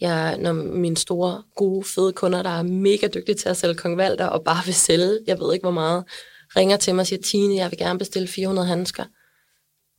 Jeg, 0.00 0.38
når 0.38 0.52
mine 0.52 0.96
store, 0.96 1.42
gode, 1.56 1.84
fede 1.84 2.12
kunder, 2.12 2.42
der 2.42 2.50
er 2.50 2.62
mega 2.62 3.06
dygtige 3.06 3.34
til 3.34 3.48
at 3.48 3.56
sælge 3.56 3.74
kongvalter 3.74 4.26
og 4.26 4.44
bare 4.44 4.64
vil 4.64 4.74
sælge, 4.74 5.18
jeg 5.26 5.38
ved 5.38 5.52
ikke 5.54 5.64
hvor 5.64 5.70
meget, 5.70 6.04
ringer 6.56 6.76
til 6.76 6.94
mig 6.94 7.00
og 7.00 7.06
siger, 7.06 7.22
Tine, 7.22 7.56
jeg 7.56 7.70
vil 7.70 7.78
gerne 7.78 7.98
bestille 7.98 8.28
400 8.28 8.68
handsker, 8.68 9.04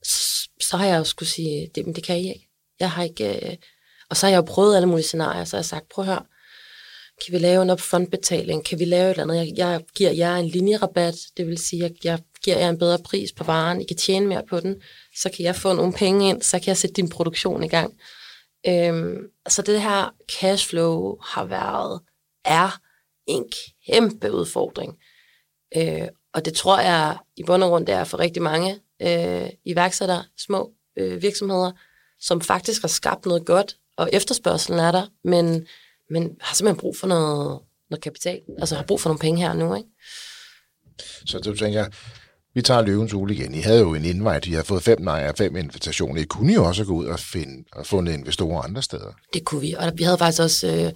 så, 0.04 0.50
så 0.62 0.78
har 0.78 0.86
jeg 0.86 0.98
jo 0.98 1.04
skulle 1.04 1.30
sige, 1.30 1.72
det, 1.76 1.86
men 1.86 1.96
det 1.96 2.04
kan 2.04 2.18
I 2.18 2.28
ikke. 2.28 2.50
Jeg 2.80 2.92
har 2.92 3.04
ikke... 3.04 3.50
Øh, 3.50 3.56
og 4.10 4.18
så 4.18 4.26
har 4.26 4.32
jeg 4.32 4.38
jo 4.38 4.42
prøvet 4.42 4.76
alle 4.76 4.88
mulige 4.88 5.06
scenarier, 5.06 5.44
så 5.44 5.56
har 5.56 5.60
jeg 5.60 5.66
sagt, 5.66 5.90
prøv 5.90 6.04
at 6.04 6.10
høre, 6.10 6.26
kan 7.26 7.34
vi 7.34 7.38
lave 7.38 7.62
en 7.62 7.70
upfront-betaling? 7.70 8.66
Kan 8.66 8.80
vi 8.80 8.86
lave 8.86 9.06
et 9.06 9.10
eller 9.10 9.24
andet? 9.24 9.36
Jeg, 9.36 9.58
jeg 9.58 9.82
giver 9.96 10.12
jer 10.12 10.36
en 10.36 10.48
linjerabat, 10.48 11.16
det 11.38 11.48
vil 11.48 11.58
sige, 11.58 11.86
at 11.86 11.92
jeg 12.04 12.20
giver 12.44 12.58
jer 12.58 12.70
en 12.70 12.80
bedre 12.80 13.00
pris 13.00 13.32
på 13.32 13.44
varen, 13.44 13.82
I 13.82 13.86
kan 13.86 13.98
tjene 13.98 14.28
mere 14.28 14.44
på 14.50 14.60
den, 14.60 14.82
så 15.16 15.30
kan 15.30 15.46
jeg 15.46 15.56
få 15.56 15.74
nogle 15.74 15.94
penge 15.94 16.30
ind, 16.30 16.42
så 16.42 16.60
kan 16.60 16.68
jeg 16.68 16.78
sætte 16.78 16.94
din 16.94 17.10
produktion 17.10 17.64
i 17.64 17.68
gang. 17.68 17.94
Øhm, 18.68 19.18
så 19.48 19.62
det 19.62 19.82
her 19.82 20.16
cashflow 20.40 21.18
har 21.22 21.46
været, 21.46 22.02
er 22.46 22.80
en 23.28 23.46
kæmpe 23.88 24.32
udfordring. 24.32 24.98
Øh, 25.78 26.08
og 26.34 26.46
det 26.46 26.54
tror 26.54 26.80
jeg 26.80 27.18
i 27.38 27.44
bund 27.44 27.64
og 27.64 27.70
grund, 27.70 27.86
det 27.86 27.96
er 27.96 28.04
for 28.04 28.20
rigtig 28.20 28.42
mange 28.42 28.80
øh, 29.02 29.50
iværksættere, 29.66 30.24
små 30.38 30.72
øh, 30.98 31.22
virksomheder, 31.22 31.72
som 32.20 32.42
faktisk 32.42 32.82
har 32.82 32.88
skabt 32.88 33.26
noget 33.26 33.46
godt, 33.46 33.78
og 33.98 34.10
efterspørgselen 34.14 34.80
er 34.80 34.92
der, 34.92 35.08
men 35.24 35.68
men 36.10 36.32
har 36.42 36.56
simpelthen 36.56 36.80
brug 36.80 36.98
for 36.98 37.08
noget, 37.08 37.60
noget 37.90 38.04
kapital. 38.04 38.42
Altså 38.60 38.76
har 38.76 38.84
brug 38.84 39.02
for 39.02 39.10
nogle 39.10 39.20
penge 39.20 39.42
her 39.42 39.54
nu, 39.54 39.76
ikke? 39.76 39.90
Så 41.26 41.40
du 41.40 41.56
tænker, 41.56 41.86
vi 42.54 42.62
tager 42.62 42.82
løvens 42.82 43.14
ule 43.14 43.34
igen. 43.34 43.56
I 43.56 43.60
havde 43.60 43.80
jo 43.80 43.94
en 43.94 44.06
invite, 44.06 44.50
I 44.50 44.54
har 44.54 44.64
fået 44.64 44.84
fem 44.84 45.02
nej 45.02 45.28
og 45.30 45.38
fem 45.38 45.56
invitationer. 45.56 46.22
I 46.22 46.26
kunne 46.26 46.54
jo 46.54 46.66
også 46.66 46.86
gå 46.86 46.94
ud 46.94 47.06
og 47.06 47.20
finde 47.20 47.64
og 47.72 47.86
fundet 47.86 48.14
investorer 48.14 48.62
andre 48.62 48.82
steder. 48.84 49.14
Det 49.34 49.46
kunne 49.46 49.62
vi, 49.62 49.74
og 49.74 49.92
vi 49.96 50.04
havde 50.04 50.18
faktisk 50.18 50.42
også, 50.42 50.68
øh, 50.68 50.92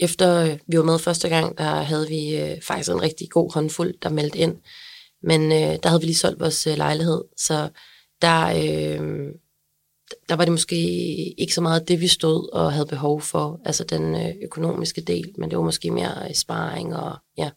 efter 0.00 0.36
øh, 0.36 0.58
vi 0.66 0.78
var 0.78 0.84
med 0.84 0.98
første 0.98 1.28
gang, 1.28 1.58
der 1.58 1.82
havde 1.82 2.08
vi 2.08 2.36
øh, 2.36 2.62
faktisk 2.62 2.90
en 2.90 3.02
rigtig 3.02 3.30
god 3.30 3.54
håndfuld, 3.54 3.94
der 4.02 4.08
meldte 4.08 4.38
ind. 4.38 4.56
Men 5.22 5.52
øh, 5.52 5.78
der 5.82 5.88
havde 5.88 6.00
vi 6.00 6.06
lige 6.06 6.16
solgt 6.16 6.40
vores 6.40 6.66
øh, 6.66 6.76
lejlighed, 6.76 7.22
så 7.36 7.68
der, 8.22 8.46
øh, 8.46 9.28
der 10.28 10.36
var 10.36 10.44
det 10.44 10.52
måske 10.52 10.76
ikke 11.40 11.54
så 11.54 11.60
meget 11.60 11.88
det, 11.88 12.00
vi 12.00 12.08
stod 12.08 12.52
og 12.52 12.72
havde 12.72 12.86
behov 12.86 13.20
for, 13.20 13.60
altså 13.64 13.84
den 13.84 14.14
øh, 14.14 14.34
økonomiske 14.42 15.00
del, 15.00 15.32
men 15.38 15.50
det 15.50 15.58
var 15.58 15.64
måske 15.64 15.90
mere 15.90 16.34
sparring 16.34 16.96
og 16.96 17.16
ja, 17.38 17.50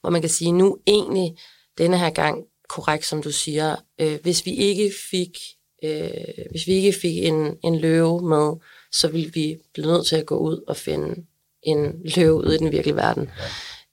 hvor 0.00 0.10
man 0.10 0.20
kan 0.20 0.30
sige, 0.30 0.52
nu 0.52 0.78
egentlig 0.86 1.36
denne 1.78 1.98
her 1.98 2.10
gang, 2.10 2.44
korrekt 2.68 3.06
som 3.06 3.22
du 3.22 3.32
siger, 3.32 3.76
øh, 4.00 4.18
hvis 4.22 4.46
vi 4.46 4.54
ikke 4.54 4.92
fik 5.10 5.38
øh, 5.84 6.44
hvis 6.50 6.66
vi 6.66 6.72
ikke 6.72 6.92
fik 6.92 7.24
en, 7.24 7.56
en 7.64 7.78
løve 7.78 8.22
med, 8.28 8.56
så 8.92 9.08
ville 9.08 9.32
vi 9.32 9.58
blive 9.72 9.86
nødt 9.86 10.06
til 10.06 10.16
at 10.16 10.26
gå 10.26 10.36
ud 10.36 10.64
og 10.66 10.76
finde 10.76 11.24
en 11.62 12.02
løve 12.16 12.34
ude 12.34 12.54
i 12.54 12.58
den 12.58 12.72
virkelige 12.72 12.96
verden. 12.96 13.30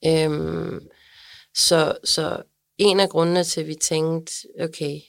Ja. 0.03 0.25
Øhm, 0.25 0.87
så, 1.55 1.97
så 2.03 2.41
en 2.77 2.99
af 2.99 3.09
grundene 3.09 3.43
til, 3.43 3.61
at 3.61 3.67
vi 3.67 3.75
tænkte, 3.75 4.33
okay, 4.59 4.99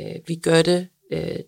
øh, 0.00 0.16
vi 0.26 0.34
gør 0.34 0.62
det, 0.62 0.88
øh, 1.12 1.38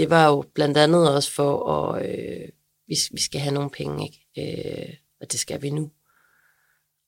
det 0.00 0.10
var 0.10 0.26
jo 0.26 0.44
blandt 0.54 0.78
andet 0.78 1.14
også 1.14 1.32
for, 1.32 1.72
at 1.72 2.06
øh, 2.06 2.48
vi, 2.86 2.94
vi 3.12 3.20
skal 3.20 3.40
have 3.40 3.54
nogle 3.54 3.70
penge, 3.70 4.04
ikke? 4.04 4.88
Øh, 4.88 4.94
og 5.20 5.32
det 5.32 5.40
skal 5.40 5.62
vi 5.62 5.70
nu. 5.70 5.90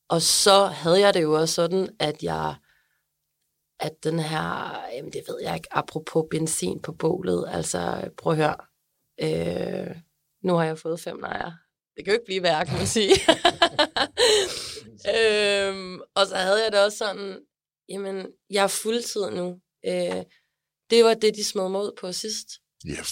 Og 0.09 0.23
så 0.23 0.65
havde 0.65 1.01
jeg 1.01 1.15
det 1.15 1.23
jo 1.23 1.33
også 1.33 1.55
sådan, 1.55 1.89
at 1.99 2.23
jeg, 2.23 2.55
at 3.81 4.05
den 4.05 4.19
her, 4.19 4.77
jamen 4.93 5.13
det 5.13 5.23
ved 5.29 5.39
jeg 5.43 5.55
ikke, 5.55 5.69
apropos 5.71 6.25
benzin 6.31 6.83
på 6.83 6.93
bålet, 6.93 7.45
altså 7.49 8.11
prøv 8.17 8.33
at 8.33 8.37
høre, 8.37 8.57
øh, 9.23 9.97
nu 10.43 10.55
har 10.55 10.65
jeg 10.65 10.79
fået 10.79 11.01
fem 11.01 11.17
nejer. 11.17 11.53
Det 11.97 12.05
kan 12.05 12.13
jo 12.13 12.13
ikke 12.13 12.27
blive 12.27 12.43
værre, 12.43 12.67
kan 12.67 12.79
man 12.79 12.87
sige. 12.87 13.15
øhm, 15.17 16.01
og 16.15 16.27
så 16.27 16.37
havde 16.37 16.65
jeg 16.65 16.73
det 16.73 16.85
også 16.85 16.99
sådan, 16.99 17.39
jamen, 17.89 18.27
jeg 18.51 18.65
er 18.65 18.69
fuldtid 18.83 19.31
nu. 19.31 19.61
Øh, 19.87 20.23
det 20.91 21.05
var 21.05 21.15
det, 21.15 21.35
de 21.35 21.45
smed 21.45 21.69
mig 21.69 21.81
ud 21.81 21.93
på 22.01 22.13
sidst. 22.13 22.62
Ja, 22.85 23.03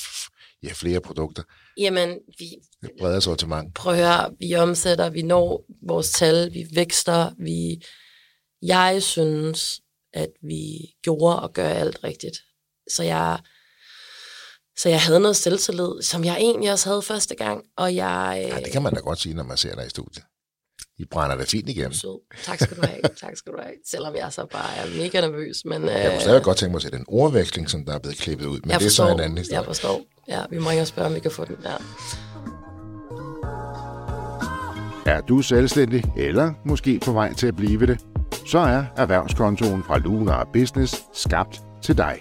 ja 0.62 0.72
flere 0.72 1.00
produkter. 1.00 1.42
Jamen, 1.76 2.18
vi... 2.38 2.56
Det 2.83 2.90
breder 2.98 3.20
sortiment. 3.20 3.74
Prøv 3.74 3.92
at 3.92 3.98
høre, 3.98 4.35
vi 4.38 4.54
omsætter, 4.54 5.11
vi 5.11 5.22
når 5.22 5.64
vores 5.83 6.11
tal, 6.11 6.52
vi 6.52 6.66
vækster, 6.74 7.30
vi... 7.38 7.85
Jeg 8.62 9.02
synes, 9.02 9.80
at 10.12 10.30
vi 10.42 10.94
gjorde 11.02 11.42
og 11.42 11.52
gør 11.52 11.68
alt 11.68 12.04
rigtigt. 12.04 12.37
Så 12.90 13.02
jeg, 13.02 13.38
så 14.76 14.88
jeg 14.88 15.02
havde 15.02 15.20
noget 15.20 15.37
selvtillid, 15.37 16.02
som 16.02 16.24
jeg 16.24 16.37
egentlig 16.37 16.72
også 16.72 16.88
havde 16.88 17.02
første 17.02 17.35
gang, 17.35 17.64
og 17.76 17.94
jeg... 17.94 18.46
Ja, 18.48 18.61
det 18.61 18.72
kan 18.72 18.83
man 18.83 18.94
da 18.94 19.00
godt 19.00 19.20
sige, 19.20 19.35
når 19.35 19.44
man 19.44 19.56
ser 19.56 19.74
dig 19.74 19.87
i 19.87 19.90
studiet. 19.90 20.24
I 21.00 21.04
brænder 21.10 21.36
det 21.36 21.48
fint 21.48 21.68
igennem. 21.68 21.92
Så, 21.92 22.20
tak 22.44 22.60
skal 22.60 22.76
du 22.76 22.82
have, 22.86 23.00
tak 23.20 23.36
skal 23.36 23.52
du 23.52 23.58
have. 23.62 23.74
Selvom 23.90 24.14
jeg 24.14 24.32
så 24.32 24.46
bare 24.52 24.76
er 24.76 25.02
mega 25.02 25.20
nervøs. 25.20 25.64
Men, 25.64 25.72
jeg 25.72 26.02
kunne 26.04 26.14
øh, 26.14 26.20
stadig 26.20 26.42
godt 26.42 26.56
tænke 26.56 26.70
mig 26.70 26.78
at 26.78 26.82
se 26.82 26.90
den 26.90 27.04
ordveksling, 27.08 27.70
som 27.70 27.84
der 27.84 27.94
er 27.94 27.98
blevet 27.98 28.18
klippet 28.18 28.46
ud, 28.46 28.60
men 28.64 28.70
det 28.78 28.86
er 28.86 28.90
så 28.90 29.08
en 29.08 29.20
anden 29.20 29.38
historie. 29.38 29.58
Jeg 29.58 29.66
forstår. 29.66 30.00
Ja, 30.28 30.42
vi 30.50 30.58
må 30.58 30.70
ikke 30.70 30.86
spørge, 30.86 31.08
om 31.08 31.14
vi 31.14 31.20
kan 31.20 31.30
få 31.30 31.44
den 31.44 31.56
der. 31.62 31.76
Er 35.06 35.20
du 35.20 35.42
selvstændig, 35.42 36.04
eller 36.16 36.52
måske 36.64 37.00
på 37.04 37.12
vej 37.12 37.34
til 37.34 37.46
at 37.46 37.56
blive 37.56 37.86
det, 37.86 37.98
så 38.46 38.58
er 38.58 38.84
erhvervskontoen 38.96 39.82
fra 39.84 39.98
Lunar 39.98 40.48
Business 40.52 41.02
skabt 41.14 41.60
til 41.82 41.98
dig. 41.98 42.20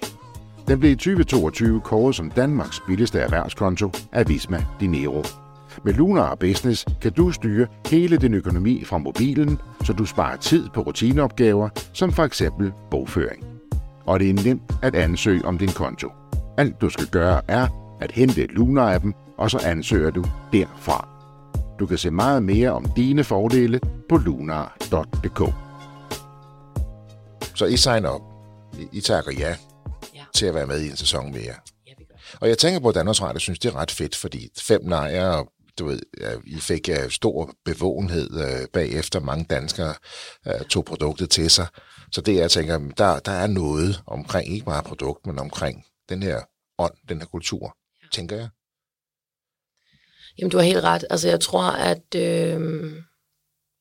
Den 0.67 0.79
blev 0.79 0.91
i 0.91 0.95
2022 0.95 1.81
kåret 1.81 2.15
som 2.15 2.31
Danmarks 2.31 2.79
billigste 2.87 3.19
erhvervskonto 3.19 3.91
af 4.11 4.29
Visma 4.29 4.65
Dinero. 4.79 5.23
Med 5.85 5.93
Lunar 5.93 6.35
Business 6.35 6.85
kan 7.01 7.11
du 7.11 7.31
styre 7.31 7.67
hele 7.85 8.17
din 8.17 8.33
økonomi 8.33 8.83
fra 8.85 8.97
mobilen, 8.97 9.59
så 9.85 9.93
du 9.93 10.05
sparer 10.05 10.37
tid 10.37 10.69
på 10.73 10.81
rutineopgaver, 10.81 11.69
som 11.93 12.11
for 12.11 12.23
eksempel 12.23 12.73
bogføring. 12.91 13.45
Og 14.05 14.19
det 14.19 14.29
er 14.29 14.33
nemt 14.43 14.61
at 14.81 14.95
ansøge 14.95 15.45
om 15.45 15.57
din 15.57 15.69
konto. 15.69 16.09
Alt 16.57 16.81
du 16.81 16.89
skal 16.89 17.05
gøre 17.07 17.41
er 17.47 17.67
at 18.01 18.11
hente 18.11 18.43
Lunar-appen, 18.51 19.13
og 19.37 19.51
så 19.51 19.57
ansøger 19.65 20.09
du 20.11 20.25
derfra. 20.53 21.07
Du 21.79 21.85
kan 21.85 21.97
se 21.97 22.11
meget 22.11 22.43
mere 22.43 22.71
om 22.71 22.85
dine 22.95 23.23
fordele 23.23 23.79
på 24.09 24.17
lunar.dk. 24.17 25.53
Så 27.55 27.65
I 27.65 27.77
signer 27.77 28.09
op. 28.09 28.21
I, 28.79 28.87
I 28.97 29.01
takker 29.01 29.31
ja, 29.37 29.55
Ja. 30.15 30.21
til 30.35 30.45
at 30.45 30.55
være 30.55 30.67
med 30.67 30.81
i 30.81 30.89
en 30.89 30.95
sæson 30.95 31.31
mere. 31.31 31.43
Ja, 31.87 31.93
vi 31.97 32.03
gør. 32.03 32.15
Og 32.41 32.49
jeg 32.49 32.57
tænker 32.57 32.79
på, 32.79 32.89
at 32.89 32.95
Danmarks 32.95 33.21
Radio 33.21 33.39
synes, 33.39 33.59
det 33.59 33.73
er 33.73 33.75
ret 33.75 33.91
fedt, 33.91 34.15
fordi 34.15 34.49
fem 34.61 34.81
nejer, 34.83 35.29
og 35.29 35.47
du 35.79 35.85
ved, 35.85 36.01
I 36.45 36.59
fik 36.59 36.89
stor 37.09 37.53
bevågenhed 37.65 38.31
uh, 38.31 38.67
bagefter. 38.73 39.19
Mange 39.19 39.45
danskere 39.49 39.93
uh, 40.45 40.67
tog 40.67 40.85
produktet 40.85 41.29
til 41.29 41.49
sig. 41.49 41.67
Så 42.11 42.21
det, 42.21 42.35
jeg 42.35 42.51
tænker, 42.51 42.79
der, 42.97 43.19
der 43.19 43.31
er 43.31 43.47
noget 43.47 44.03
omkring, 44.07 44.53
ikke 44.53 44.65
bare 44.65 44.83
produkt, 44.83 45.25
men 45.25 45.39
omkring 45.39 45.85
den 46.09 46.23
her 46.23 46.41
ånd, 46.77 46.93
den 47.09 47.17
her 47.17 47.25
kultur, 47.25 47.77
ja. 48.03 48.07
tænker 48.11 48.35
jeg. 48.35 48.49
Jamen, 50.39 50.51
du 50.51 50.57
har 50.57 50.63
helt 50.63 50.83
ret. 50.83 51.05
Altså, 51.09 51.29
jeg 51.29 51.39
tror, 51.39 51.63
at... 51.63 52.15
Øh, 52.15 52.93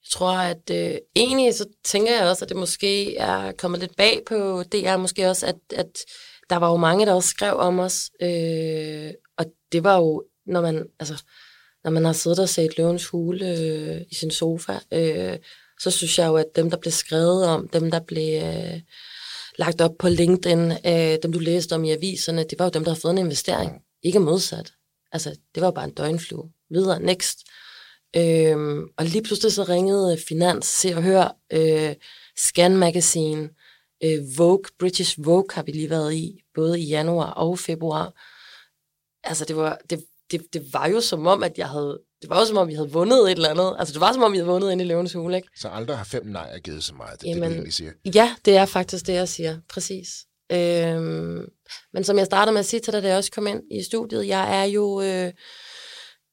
jeg 0.09 0.13
tror, 0.13 0.33
at 0.33 0.71
øh, 0.71 0.99
egentlig 1.17 1.55
så 1.55 1.67
tænker 1.85 2.17
jeg 2.17 2.29
også, 2.29 2.45
at 2.45 2.49
det 2.49 2.57
måske 2.57 3.17
er 3.17 3.53
kommet 3.53 3.81
lidt 3.81 3.97
bag 3.97 4.23
på 4.27 4.63
DR, 4.63 4.97
måske 4.97 5.31
også, 5.31 5.47
at, 5.47 5.57
at 5.75 5.99
der 6.51 6.57
var 6.57 6.71
jo 6.71 6.77
mange, 6.77 7.07
der 7.07 7.13
også 7.13 7.29
skrev 7.29 7.55
om 7.57 7.79
os. 7.79 8.11
Øh, 8.23 9.11
og 9.39 9.45
det 9.73 9.85
var 9.85 9.97
jo, 9.97 10.25
når 10.47 10.61
man, 10.61 10.87
altså, 11.01 11.23
når 11.85 11.91
man 11.91 12.05
har 12.05 12.13
siddet 12.13 12.39
og 12.39 12.49
set 12.49 12.79
Løvens 12.79 13.07
Hule 13.07 13.59
øh, 13.59 14.01
i 14.11 14.15
sin 14.15 14.31
sofa, 14.31 14.79
øh, 14.93 15.39
så 15.81 15.91
synes 15.91 16.19
jeg 16.19 16.27
jo, 16.27 16.37
at 16.37 16.57
dem, 16.57 16.71
der 16.71 16.77
blev 16.77 16.93
skrevet 16.93 17.47
om, 17.47 17.69
dem, 17.69 17.91
der 17.91 18.01
blev 18.01 18.43
øh, 18.43 18.81
lagt 19.59 19.81
op 19.81 19.93
på 19.99 20.09
LinkedIn, 20.09 20.73
øh, 20.73 21.19
dem, 21.23 21.33
du 21.33 21.39
læste 21.39 21.75
om 21.75 21.85
i 21.85 21.91
aviserne, 21.93 22.45
det 22.45 22.59
var 22.59 22.65
jo 22.65 22.71
dem, 22.71 22.85
der 22.85 22.91
har 22.91 23.01
fået 23.01 23.13
en 23.13 23.19
investering. 23.19 23.83
Ikke 24.03 24.19
modsat. 24.19 24.73
Altså, 25.13 25.31
det 25.55 25.61
var 25.61 25.67
jo 25.67 25.71
bare 25.71 25.85
en 25.85 25.95
døgnflue. 25.95 26.51
Videre, 26.71 27.01
next. 27.01 27.39
Øhm, 28.17 28.89
og 28.97 29.05
lige 29.05 29.23
pludselig 29.23 29.53
så 29.53 29.65
ringede 29.65 30.19
Finans, 30.29 30.67
Se 30.67 30.97
og 30.97 31.03
Hør, 31.03 31.37
øh, 31.53 31.95
Scan 32.37 32.77
Magazine, 32.77 33.51
øh, 34.05 34.39
Vogue, 34.39 34.65
British 34.79 35.19
Vogue 35.25 35.49
har 35.53 35.63
vi 35.63 35.73
lige 35.73 35.91
været 35.91 36.15
i, 36.15 36.41
både 36.55 36.81
i 36.81 36.85
januar 36.85 37.31
og 37.31 37.59
februar. 37.59 38.13
Altså, 39.25 39.45
det 39.45 39.57
var, 39.57 39.79
det, 39.91 40.05
det, 40.31 40.41
det 40.53 40.73
var 40.73 40.87
jo 40.89 41.01
som 41.01 41.27
om, 41.27 41.43
at 41.43 41.59
jeg 41.59 41.69
havde, 41.69 42.01
det 42.23 42.31
var 42.31 42.39
jo 42.39 42.47
som 42.47 42.57
om, 42.57 42.69
vi 42.69 42.75
havde 42.75 42.91
vundet 42.91 43.19
et 43.19 43.31
eller 43.31 43.49
andet. 43.49 43.77
Altså, 43.79 43.93
det 43.93 44.01
var 44.01 44.13
som 44.13 44.23
om, 44.23 44.33
vi 44.33 44.37
havde 44.37 44.49
vundet 44.49 44.73
ind 44.73 44.81
i 44.81 44.85
Løvens 44.85 45.13
Hule, 45.13 45.37
ikke? 45.37 45.49
Så 45.57 45.69
aldrig 45.69 45.97
har 45.97 46.05
fem 46.05 46.27
nejer 46.27 46.59
givet 46.59 46.85
så 46.85 46.95
meget. 46.95 47.21
Det 47.21 47.31
er 47.31 47.35
det, 47.35 47.41
Jamen, 47.41 47.49
du 47.49 47.55
egentlig 47.55 47.75
siger. 47.75 47.93
Ja, 48.15 48.35
det 48.45 48.57
er 48.57 48.67
faktisk 48.67 49.07
det, 49.07 49.13
jeg 49.13 49.29
siger. 49.29 49.59
Præcis. 49.69 50.09
Øhm, 50.53 51.49
men 51.93 52.05
som 52.05 52.19
jeg 52.19 52.27
startede 52.27 52.53
med 52.53 52.61
at 52.61 52.67
sige 52.67 52.81
til 52.81 52.93
dig, 52.93 53.03
da 53.03 53.09
jeg 53.09 53.17
også 53.17 53.31
kom 53.31 53.47
ind 53.47 53.63
i 53.71 53.83
studiet, 53.83 54.27
jeg 54.27 54.61
er 54.61 54.65
jo... 54.65 55.01
Øh, 55.01 55.33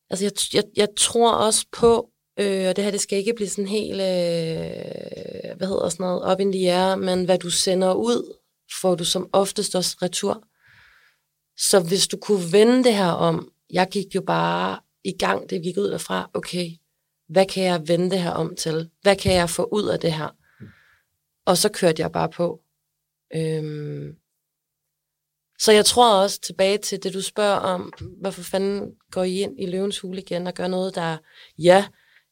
altså, 0.10 0.25
jeg, 0.25 0.31
jeg, 0.53 0.63
jeg 0.75 0.88
tror 0.97 1.31
også 1.31 1.65
på, 1.71 2.10
øh, 2.39 2.67
og 2.69 2.75
det 2.75 2.84
her, 2.84 2.91
det 2.91 3.01
skal 3.01 3.17
ikke 3.17 3.34
blive 3.34 3.49
sådan 3.49 3.67
helt, 3.67 4.01
øh, 4.01 5.58
hvad 5.58 5.67
hedder 5.67 5.89
sådan 5.89 6.03
noget, 6.03 6.23
op 6.23 6.39
in 6.39 6.51
the 6.51 6.71
air, 6.71 6.95
men 6.95 7.25
hvad 7.25 7.38
du 7.38 7.49
sender 7.49 7.93
ud, 7.93 8.36
får 8.81 8.95
du 8.95 9.05
som 9.05 9.29
oftest 9.34 9.75
også 9.75 9.97
retur. 10.01 10.43
Så 11.58 11.79
hvis 11.79 12.08
du 12.08 12.17
kunne 12.17 12.51
vende 12.51 12.84
det 12.84 12.93
her 12.93 13.12
om, 13.12 13.49
jeg 13.69 13.88
gik 13.91 14.15
jo 14.15 14.21
bare 14.21 14.80
i 15.04 15.12
gang, 15.12 15.49
det 15.49 15.63
gik 15.63 15.78
ud 15.78 15.91
derfra, 15.91 16.30
okay, 16.34 16.69
hvad 17.28 17.45
kan 17.45 17.63
jeg 17.63 17.88
vende 17.88 18.10
det 18.10 18.21
her 18.21 18.32
om 18.32 18.56
til? 18.56 18.89
Hvad 19.01 19.15
kan 19.15 19.34
jeg 19.34 19.49
få 19.49 19.69
ud 19.71 19.88
af 19.88 19.99
det 19.99 20.13
her? 20.13 20.30
Og 21.45 21.58
så 21.58 21.69
kørte 21.69 22.01
jeg 22.01 22.12
bare 22.12 22.30
på. 22.30 22.62
Øhm. 23.36 24.15
Så 25.60 25.71
jeg 25.71 25.86
tror 25.86 26.21
også 26.21 26.41
tilbage 26.41 26.78
til 26.78 27.04
det, 27.04 27.13
du 27.13 27.21
spørger 27.21 27.56
om, 27.56 27.93
hvorfor 28.21 28.41
fanden 28.41 28.91
går 29.12 29.23
I 29.23 29.39
ind 29.39 29.60
i 29.60 29.65
løvens 29.65 29.99
hule 29.99 30.21
igen 30.21 30.47
og 30.47 30.54
gør 30.54 30.67
noget, 30.67 30.95
der, 30.95 31.17
ja, 31.58 31.86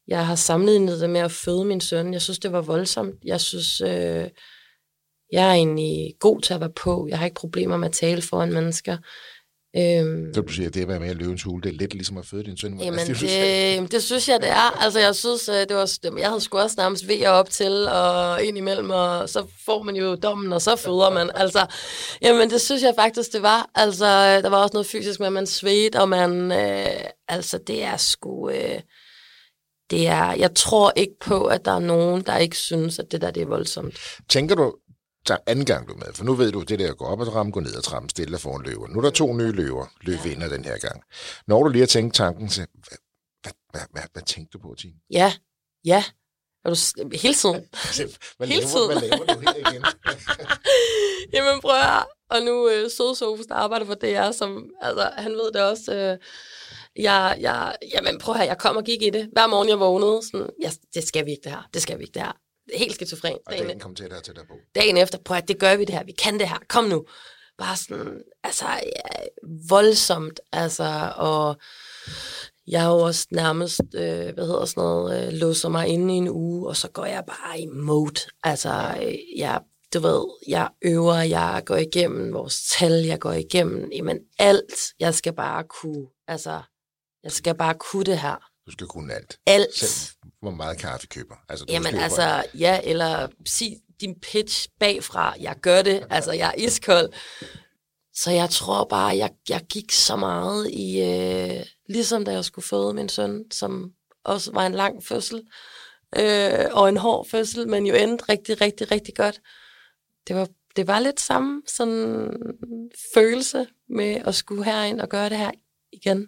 jeg 0.07 0.27
har 0.27 0.35
sammenlignet 0.35 1.01
det 1.01 1.09
med 1.09 1.21
at 1.21 1.31
føde 1.31 1.65
min 1.65 1.81
søn. 1.81 2.13
Jeg 2.13 2.21
synes, 2.21 2.39
det 2.39 2.51
var 2.51 2.61
voldsomt. 2.61 3.15
Jeg 3.23 3.41
synes, 3.41 3.81
øh, 3.81 4.29
jeg 5.31 5.49
er 5.49 5.53
egentlig 5.53 6.15
god 6.19 6.41
til 6.41 6.53
at 6.53 6.59
være 6.59 6.73
på. 6.75 7.07
Jeg 7.09 7.17
har 7.17 7.25
ikke 7.25 7.35
problemer 7.35 7.77
med 7.77 7.87
at 7.87 7.93
tale 7.93 8.21
foran 8.21 8.53
mennesker. 8.53 8.97
Øhm, 9.77 10.33
Så 10.33 10.41
du 10.41 10.51
siger, 10.53 10.67
at 10.67 10.73
det 10.73 10.81
at 10.81 10.87
være 10.87 10.99
med 10.99 11.09
i 11.11 11.13
løvens 11.13 11.43
hule, 11.43 11.61
det 11.61 11.69
er 11.69 11.77
lidt 11.77 11.93
ligesom 11.93 12.17
at 12.17 12.25
føde 12.25 12.43
din 12.43 12.57
søn. 12.57 12.79
Jamen, 12.79 12.99
Altså, 12.99 13.27
sagde. 13.27 13.81
det, 13.81 13.91
det 13.91 14.03
synes 14.03 14.29
jeg, 14.29 14.41
det 14.41 14.49
er. 14.49 14.83
Altså, 14.83 14.99
jeg 14.99 15.15
synes, 15.15 15.49
øh, 15.49 15.55
det 15.55 15.75
var, 15.75 15.97
jeg 16.19 16.27
havde 16.27 16.41
sgu 16.41 16.57
også 16.57 16.75
nærmest 16.77 17.07
ved 17.07 17.25
op 17.25 17.49
til, 17.49 17.87
og 17.87 18.43
ind 18.43 18.57
imellem, 18.57 18.89
og 18.89 19.29
så 19.29 19.45
får 19.65 19.83
man 19.83 19.95
jo 19.95 20.15
dommen, 20.15 20.53
og 20.53 20.61
så 20.61 20.75
føder 20.75 21.09
man. 21.09 21.29
Altså, 21.35 21.65
jamen, 22.21 22.49
det 22.49 22.61
synes 22.61 22.83
jeg 22.83 22.93
faktisk, 22.97 23.33
det 23.33 23.41
var. 23.41 23.69
Altså, 23.75 24.05
der 24.41 24.49
var 24.49 24.57
også 24.57 24.73
noget 24.73 24.87
fysisk 24.87 25.19
med, 25.19 25.27
at 25.27 25.33
man 25.33 25.47
svedte, 25.47 26.01
og 26.01 26.09
man, 26.09 26.51
øh, 26.51 26.87
altså, 27.27 27.57
det 27.67 27.83
er 27.83 27.97
sgu, 27.97 28.49
øh, 28.49 28.79
det 29.89 30.07
er, 30.07 30.33
jeg 30.33 30.55
tror 30.55 30.93
ikke 30.95 31.13
på, 31.21 31.45
at 31.45 31.65
der 31.65 31.71
er 31.71 31.79
nogen, 31.79 32.21
der 32.21 32.37
ikke 32.37 32.57
synes, 32.57 32.99
at 32.99 33.05
det 33.11 33.21
der, 33.21 33.31
det 33.31 33.41
er 33.41 33.47
voldsomt. 33.47 33.99
Tænker 34.29 34.55
du, 34.55 34.73
så 35.27 35.37
anden 35.45 35.65
gang 35.65 35.87
du 35.87 35.93
med, 35.95 36.13
for 36.13 36.23
nu 36.23 36.33
ved 36.33 36.51
du, 36.51 36.61
det 36.61 36.79
der 36.79 36.91
at 36.91 36.97
gå 36.97 37.05
op 37.05 37.21
ad 37.21 37.25
trappen, 37.25 37.51
gå 37.51 37.59
ned 37.59 37.75
ad 37.75 37.81
trappen, 37.81 38.09
stille 38.09 38.31
dig 38.31 38.41
foran 38.41 38.61
løver. 38.65 38.87
Nu 38.87 38.97
er 38.99 39.01
der 39.03 39.09
to 39.09 39.33
nye 39.33 39.51
løver, 39.51 39.85
løvinder 40.01 40.49
den 40.49 40.65
her 40.65 40.77
gang. 40.77 41.03
Når 41.47 41.63
du 41.63 41.69
lige 41.69 41.79
har 41.81 41.87
tænkt 41.87 42.15
tanken 42.15 42.47
til, 42.49 42.67
hvad, 42.73 42.97
hvad, 43.43 43.53
hvad, 43.71 43.81
hvad, 43.91 44.03
hvad 44.13 44.23
tænkte 44.23 44.57
du 44.57 44.59
på, 44.67 44.75
Tine? 44.77 44.93
Ja, 45.11 45.33
ja. 45.85 46.03
Er 46.65 46.69
du, 46.69 46.75
hele 47.17 47.33
tiden. 47.33 47.55
Hvad 48.37 48.47
Hele 48.47 48.61
laver, 48.61 48.71
tiden. 48.71 48.91
hvad 48.91 49.01
laver 49.09 49.25
du 49.25 49.39
her 49.39 49.71
igen? 49.71 49.85
Jamen 51.33 51.61
prøv 51.61 51.75
at. 51.75 52.05
Og 52.29 52.41
nu 52.41 52.69
øh, 52.69 52.91
Søde 52.91 53.15
Sofus, 53.15 53.45
der 53.45 53.55
arbejder 53.55 53.85
for 53.85 53.93
DR, 53.93 54.31
som, 54.31 54.69
altså, 54.81 55.11
han 55.17 55.31
ved 55.31 55.51
det 55.51 55.61
også. 55.61 55.93
Øh, 55.93 56.17
jeg, 57.03 57.37
jeg, 57.39 57.75
jamen 57.93 58.19
prøv 58.19 58.35
at 58.35 58.39
høre, 58.39 58.47
jeg 58.47 58.57
kom 58.57 58.75
og 58.77 58.83
gik 58.83 59.01
i 59.01 59.09
det. 59.09 59.29
Hver 59.31 59.47
morgen 59.47 59.69
jeg 59.69 59.79
vågnede, 59.79 60.21
sådan, 60.31 60.49
ja, 60.61 60.71
det 60.93 61.03
skal 61.07 61.25
vi 61.25 61.31
ikke 61.31 61.43
det 61.43 61.51
her, 61.51 61.69
det 61.73 61.81
skal 61.81 61.97
vi 61.97 62.03
ikke 62.03 62.13
det 62.13 62.21
her. 62.21 62.31
Helt 62.73 62.95
skizofren. 62.95 63.37
Og 63.45 63.51
Dagen, 63.53 63.65
dagen 63.65 63.79
kom 63.79 63.95
tættere 63.95 64.19
og 64.19 64.23
tættere 64.23 64.45
på. 64.45 64.53
dagen 64.75 64.97
efter, 64.97 65.17
prøv 65.17 65.37
at 65.37 65.47
det 65.47 65.59
gør 65.59 65.75
vi 65.75 65.85
det 65.85 65.95
her, 65.95 66.03
vi 66.03 66.11
kan 66.11 66.39
det 66.39 66.49
her, 66.49 66.59
kom 66.69 66.83
nu. 66.83 67.05
Bare 67.57 67.77
sådan, 67.77 68.21
altså, 68.43 68.65
ja, 68.65 69.23
voldsomt, 69.69 70.39
altså, 70.51 71.13
og 71.15 71.55
jeg 72.67 72.81
har 72.81 72.91
jo 72.91 72.99
også 72.99 73.27
nærmest, 73.31 73.81
øh, 73.95 74.33
hvad 74.33 74.45
hedder 74.45 74.65
sådan 74.65 74.81
noget, 74.83 75.27
øh, 75.27 75.33
låser 75.33 75.69
mig 75.69 75.87
inde 75.87 76.13
i 76.13 76.17
en 76.17 76.29
uge, 76.29 76.67
og 76.67 76.75
så 76.75 76.89
går 76.91 77.05
jeg 77.05 77.23
bare 77.27 77.59
i 77.59 77.65
mode. 77.65 78.19
Altså, 78.43 78.95
øh, 79.01 79.15
jeg, 79.37 79.61
du 79.93 79.99
ved, 79.99 80.25
jeg 80.47 80.69
øver, 80.81 81.15
jeg 81.15 81.63
går 81.65 81.75
igennem 81.75 82.33
vores 82.33 82.63
tal, 82.79 82.91
jeg 82.91 83.19
går 83.19 83.31
igennem, 83.31 83.91
jamen 83.91 84.19
alt, 84.39 84.73
jeg 84.99 85.13
skal 85.13 85.33
bare 85.33 85.63
kunne, 85.63 86.07
altså, 86.27 86.61
jeg 87.23 87.31
skal 87.31 87.55
bare 87.55 87.73
kunne 87.73 88.03
det 88.03 88.19
her. 88.19 88.52
Du 88.67 88.71
skal 88.71 88.87
kunne 88.87 89.13
alt. 89.13 89.39
Alt. 89.45 89.75
Selv 89.75 90.13
hvor 90.41 90.51
meget 90.51 90.77
kaffe 90.77 91.07
køber. 91.07 91.35
Altså, 91.49 91.65
du 91.65 91.73
Jamen 91.73 91.93
alt. 91.93 92.03
altså, 92.03 92.43
ja, 92.53 92.79
eller 92.83 93.27
sig 93.45 93.77
din 94.01 94.19
pitch 94.19 94.69
bagfra, 94.79 95.35
jeg 95.39 95.55
gør 95.61 95.81
det, 95.81 96.07
altså 96.09 96.31
jeg 96.31 96.47
er 96.49 96.61
iskold. 96.61 97.13
Så 98.13 98.31
jeg 98.31 98.49
tror 98.49 98.83
bare, 98.83 99.17
jeg, 99.17 99.31
jeg 99.49 99.61
gik 99.69 99.91
så 99.91 100.15
meget 100.15 100.71
i, 100.71 101.01
øh, 101.01 101.65
ligesom 101.89 102.25
da 102.25 102.31
jeg 102.31 102.45
skulle 102.45 102.65
føde 102.65 102.93
min 102.93 103.09
søn, 103.09 103.51
som 103.51 103.91
også 104.23 104.51
var 104.51 104.65
en 104.65 104.71
lang 104.71 105.03
fødsel, 105.03 105.41
øh, 106.17 106.65
og 106.71 106.89
en 106.89 106.97
hård 106.97 107.27
fødsel, 107.27 107.67
men 107.67 107.85
jo 107.85 107.95
endte 107.95 108.25
rigtig, 108.29 108.61
rigtig, 108.61 108.91
rigtig 108.91 109.15
godt. 109.15 109.41
Det 110.27 110.35
var, 110.35 110.47
det 110.75 110.87
var 110.87 110.99
lidt 110.99 111.19
samme 111.19 111.61
sådan 111.67 112.33
følelse 113.13 113.67
med 113.89 114.21
at 114.25 114.35
skulle 114.35 114.65
herind 114.65 115.01
og 115.01 115.09
gøre 115.09 115.29
det 115.29 115.37
her 115.37 115.51
igen. 115.91 116.27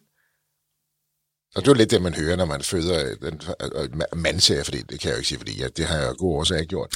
Og 1.56 1.62
det 1.62 1.68
er 1.68 1.72
jo 1.72 1.78
lidt 1.78 1.92
det, 1.92 2.02
man 2.02 2.14
hører, 2.14 2.36
når 2.36 2.46
man 2.46 2.62
føder 2.62 3.06
øh, 3.06 3.18
den 3.32 3.42
øh, 3.62 3.84
ma- 3.84 4.16
mandserie, 4.16 4.64
fordi 4.64 4.78
det 4.82 5.00
kan 5.00 5.08
jeg 5.10 5.16
jo 5.16 5.18
ikke 5.18 5.28
sige, 5.30 5.38
fordi 5.40 5.62
jeg, 5.62 5.78
det 5.78 5.86
har 5.86 5.98
jeg 5.98 6.08
jo 6.10 6.16
god 6.20 6.36
årsag 6.38 6.60
ikke 6.60 6.70
gjort. 6.70 6.96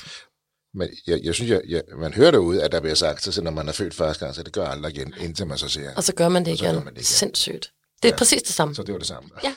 Men 0.73 0.89
jeg, 1.07 1.19
jeg 1.23 1.33
synes, 1.33 1.51
jeg, 1.51 1.61
jeg, 1.67 1.81
man 1.97 2.13
hører 2.13 2.31
derude, 2.31 2.63
at 2.63 2.71
der 2.71 2.79
bliver 2.81 2.95
sagt, 2.95 3.23
så 3.23 3.41
når 3.41 3.51
man 3.51 3.67
er 3.67 3.71
født 3.71 3.93
første 3.93 4.25
gang, 4.25 4.35
så 4.35 4.43
det 4.43 4.53
gør 4.53 4.61
jeg 4.63 4.71
aldrig 4.71 4.95
igen, 4.97 5.13
indtil 5.19 5.47
man 5.47 5.57
så 5.57 5.69
ser. 5.69 5.95
Og 5.95 6.03
så 6.03 6.13
gør 6.15 6.29
man 6.29 6.45
det 6.45 6.51
igen. 6.61 6.65
gør 6.75 6.83
man 6.83 6.93
det 6.93 6.99
igen. 7.01 7.03
Sindssygt. 7.03 7.71
Det 8.03 8.09
er 8.09 8.13
Ja. 8.13 8.17
præcis 8.17 8.43
det 8.43 8.53
samme. 8.55 8.75
Så 8.75 8.83
det 8.83 8.91
var 8.93 8.97
det 8.99 9.07
samme. 9.07 9.29
Ja. 9.43 9.53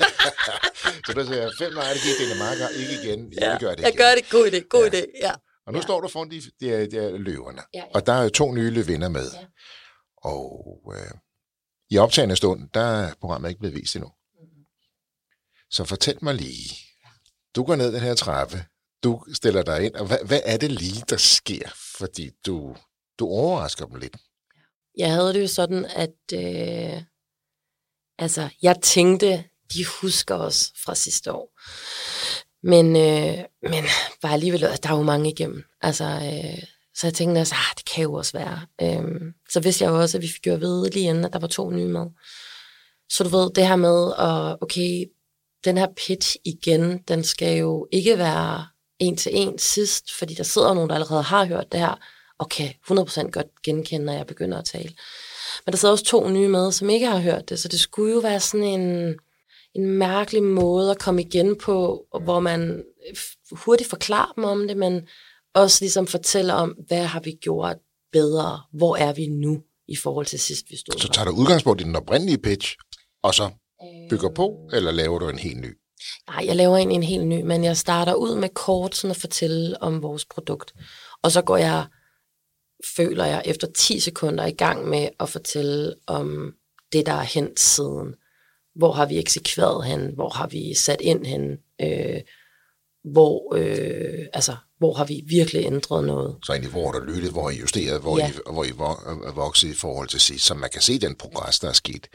så 1.06 1.12
du 1.12 1.24
siger, 1.26 1.50
fem 1.58 1.72
nej, 1.72 1.92
det 1.92 2.02
gik 2.02 2.28
Dinamarca, 2.28 2.66
ikke 2.66 2.92
igen, 3.02 3.32
jeg 3.32 3.42
Ja, 3.42 3.50
vil 3.50 3.60
gøre 3.60 3.70
det 3.76 3.80
jeg 3.80 3.88
igen. 3.88 3.98
gør 3.98 4.14
det. 4.14 4.28
God 4.30 4.46
idé. 4.52 4.68
God 4.68 4.90
Ja. 4.92 5.00
idé. 5.00 5.04
Ja. 5.22 5.32
Og 5.66 5.72
nu 5.72 5.78
Ja. 5.78 5.82
står 5.82 6.00
du 6.00 6.08
foran 6.08 6.30
de, 6.30 6.42
de, 6.60 6.90
de 6.90 7.18
løverne, 7.18 7.62
Ja, 7.74 7.78
ja. 7.78 7.84
og 7.94 8.06
der 8.06 8.12
er 8.12 8.22
jo 8.22 8.28
to 8.28 8.52
nye 8.52 8.70
løvinder 8.70 9.08
med. 9.08 9.26
Ja. 9.32 9.44
Og 10.22 10.82
øh, 10.96 11.10
i 11.90 11.98
optagende 11.98 12.36
stund, 12.36 12.68
der 12.74 12.80
er 12.80 13.12
programmet 13.20 13.48
ikke 13.48 13.58
blevet 13.58 13.74
vist 13.76 13.96
endnu. 13.96 14.10
Så 15.70 15.84
fortæl 15.84 16.18
mig 16.22 16.34
lige, 16.34 16.76
du 17.56 17.64
går 17.64 17.76
ned 17.76 17.92
den 17.92 18.00
her 18.00 18.14
trappe, 18.14 18.64
du 19.02 19.24
stiller 19.34 19.62
dig 19.62 19.84
ind, 19.84 19.94
og 19.94 20.06
hvad, 20.06 20.18
hvad 20.24 20.40
er 20.44 20.56
det 20.56 20.72
lige, 20.72 21.04
der 21.08 21.16
sker? 21.16 21.68
Fordi 21.98 22.30
du, 22.46 22.76
du 23.18 23.26
overrasker 23.26 23.86
dem 23.86 23.96
lidt. 23.96 24.16
Jeg 24.96 25.12
havde 25.12 25.34
det 25.34 25.42
jo 25.42 25.48
sådan, 25.48 25.84
at 25.84 26.32
øh, 26.34 27.02
altså, 28.18 28.48
jeg 28.62 28.76
tænkte, 28.82 29.44
de 29.74 29.84
husker 30.00 30.34
os 30.34 30.72
fra 30.84 30.94
sidste 30.94 31.32
år. 31.32 31.60
Men, 32.62 32.86
øh, 32.86 33.44
men 33.62 33.84
bare 34.22 34.32
alligevel, 34.32 34.64
altså, 34.64 34.80
der 34.82 34.88
er 34.88 34.96
jo 34.96 35.02
mange 35.02 35.30
igennem. 35.30 35.64
Altså, 35.80 36.04
øh, 36.04 36.62
så 36.94 37.06
jeg 37.06 37.14
tænkte 37.14 37.40
også, 37.40 37.54
ah, 37.54 37.76
det 37.76 37.84
kan 37.84 38.02
jo 38.02 38.12
også 38.14 38.32
være. 38.38 38.66
Øh, 38.82 39.32
så 39.50 39.60
vidste 39.60 39.84
jeg 39.84 39.90
jo 39.90 40.00
også, 40.00 40.18
at 40.18 40.22
vi 40.22 40.28
fik 40.28 40.42
gjort 40.42 40.60
ved 40.60 40.90
lige 40.90 41.08
inden, 41.08 41.24
at 41.24 41.32
der 41.32 41.38
var 41.38 41.46
to 41.46 41.70
nye 41.70 41.88
med. 41.88 42.06
Så 43.08 43.24
du 43.24 43.28
ved, 43.28 43.50
det 43.54 43.68
her 43.68 43.76
med, 43.76 44.12
at 44.18 44.58
okay, 44.60 45.04
den 45.64 45.78
her 45.78 45.86
pitch 45.96 46.36
igen, 46.44 46.98
den 46.98 47.24
skal 47.24 47.58
jo 47.58 47.88
ikke 47.92 48.18
være 48.18 48.66
en 48.98 49.16
til 49.16 49.32
en 49.34 49.58
sidst, 49.58 50.12
fordi 50.12 50.34
der 50.34 50.42
sidder 50.42 50.74
nogen, 50.74 50.88
der 50.88 50.94
allerede 50.94 51.22
har 51.22 51.44
hørt 51.44 51.72
det 51.72 51.80
her, 51.80 51.98
og 52.38 52.48
kan 52.48 52.68
100% 52.90 53.30
godt 53.30 53.62
genkende, 53.62 54.06
når 54.06 54.12
jeg 54.12 54.26
begynder 54.26 54.58
at 54.58 54.64
tale. 54.64 54.92
Men 55.66 55.72
der 55.72 55.76
sidder 55.76 55.92
også 55.92 56.04
to 56.04 56.28
nye 56.28 56.48
med, 56.48 56.72
som 56.72 56.90
ikke 56.90 57.06
har 57.06 57.18
hørt 57.18 57.48
det, 57.48 57.58
så 57.58 57.68
det 57.68 57.80
skulle 57.80 58.12
jo 58.12 58.18
være 58.18 58.40
sådan 58.40 58.66
en, 58.66 59.14
en 59.74 59.86
mærkelig 59.86 60.42
måde 60.42 60.90
at 60.90 60.98
komme 60.98 61.22
igen 61.22 61.58
på, 61.58 62.06
hvor 62.22 62.40
man 62.40 62.84
hurtigt 63.52 63.90
forklarer 63.90 64.32
dem 64.36 64.44
om 64.44 64.68
det, 64.68 64.76
men 64.76 65.08
også 65.54 65.78
ligesom 65.80 66.06
fortæller 66.06 66.54
om, 66.54 66.76
hvad 66.86 67.04
har 67.04 67.20
vi 67.20 67.30
gjort 67.30 67.76
bedre, 68.12 68.60
hvor 68.72 68.96
er 68.96 69.12
vi 69.12 69.26
nu 69.26 69.62
i 69.88 69.96
forhold 69.96 70.26
til 70.26 70.40
sidst, 70.40 70.70
vi 70.70 70.76
stod 70.76 70.98
Så 70.98 71.08
tager 71.08 71.24
du 71.24 71.30
udgangspunkt 71.30 71.80
i 71.80 71.84
den 71.84 71.96
oprindelige 71.96 72.38
pitch, 72.38 72.76
og 73.22 73.34
så 73.34 73.50
bygger 74.10 74.30
på, 74.30 74.68
eller 74.72 74.90
laver 74.90 75.18
du 75.18 75.28
en 75.28 75.38
helt 75.38 75.60
ny? 75.60 75.76
Nej, 76.28 76.46
jeg 76.46 76.56
laver 76.56 76.76
en, 76.76 76.90
en 76.90 77.02
helt 77.02 77.26
ny, 77.26 77.42
men 77.42 77.64
jeg 77.64 77.76
starter 77.76 78.14
ud 78.14 78.34
med 78.34 78.48
kort 78.48 78.96
sådan 78.96 79.10
at 79.10 79.16
fortælle 79.20 79.82
om 79.82 80.02
vores 80.02 80.24
produkt. 80.24 80.74
Og 81.22 81.32
så 81.32 81.42
går 81.42 81.56
jeg, 81.56 81.86
føler 82.96 83.24
jeg, 83.24 83.42
efter 83.44 83.66
10 83.76 84.00
sekunder 84.00 84.46
i 84.46 84.52
gang 84.52 84.88
med 84.88 85.08
at 85.20 85.28
fortælle 85.28 85.94
om 86.06 86.54
det, 86.92 87.06
der 87.06 87.12
er 87.12 87.22
hent 87.22 87.60
siden. 87.60 88.14
Hvor 88.74 88.92
har 88.92 89.06
vi 89.06 89.18
eksekveret 89.18 89.84
hen? 89.84 90.14
Hvor 90.14 90.28
har 90.28 90.46
vi 90.46 90.74
sat 90.74 91.00
ind 91.00 91.26
hen? 91.26 91.58
Øh, 91.82 92.20
hvor, 93.04 93.54
øh, 93.54 94.26
altså, 94.32 94.56
hvor 94.78 94.94
har 94.94 95.04
vi 95.04 95.22
virkelig 95.26 95.66
ændret 95.66 96.04
noget? 96.04 96.36
Så 96.44 96.52
egentlig, 96.52 96.70
hvor 96.70 96.92
har 96.92 96.98
du 96.98 97.04
lyttet, 97.04 97.32
hvor 97.32 97.42
har 97.42 97.50
I 97.50 97.56
justeret, 97.56 98.00
hvor, 98.00 98.18
Ja. 98.18 98.30
I, 98.30 98.32
hvor 98.52 98.64
I 98.64 98.68
er 98.68 99.32
vokset 99.34 99.68
i 99.68 99.74
forhold 99.74 100.08
til 100.08 100.20
sidst, 100.20 100.44
så 100.46 100.54
man 100.54 100.70
kan 100.70 100.82
se 100.82 100.98
den 100.98 101.14
progress, 101.14 101.58
der 101.58 101.68
er 101.68 101.72
sket. 101.72 102.08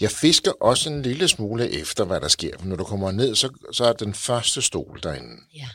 Jeg 0.00 0.10
fisker 0.10 0.52
også 0.60 0.90
en 0.90 1.02
lille 1.02 1.28
smule 1.28 1.70
efter, 1.70 2.04
hvad 2.04 2.20
der 2.20 2.28
sker. 2.28 2.58
For 2.58 2.66
når 2.66 2.76
du 2.76 2.84
kommer 2.84 3.10
ned, 3.10 3.34
så, 3.34 3.48
så 3.72 3.84
er 3.84 3.92
den 3.92 4.14
første 4.14 4.62
stol 4.62 5.00
derinde. 5.02 5.42
Ja. 5.54 5.68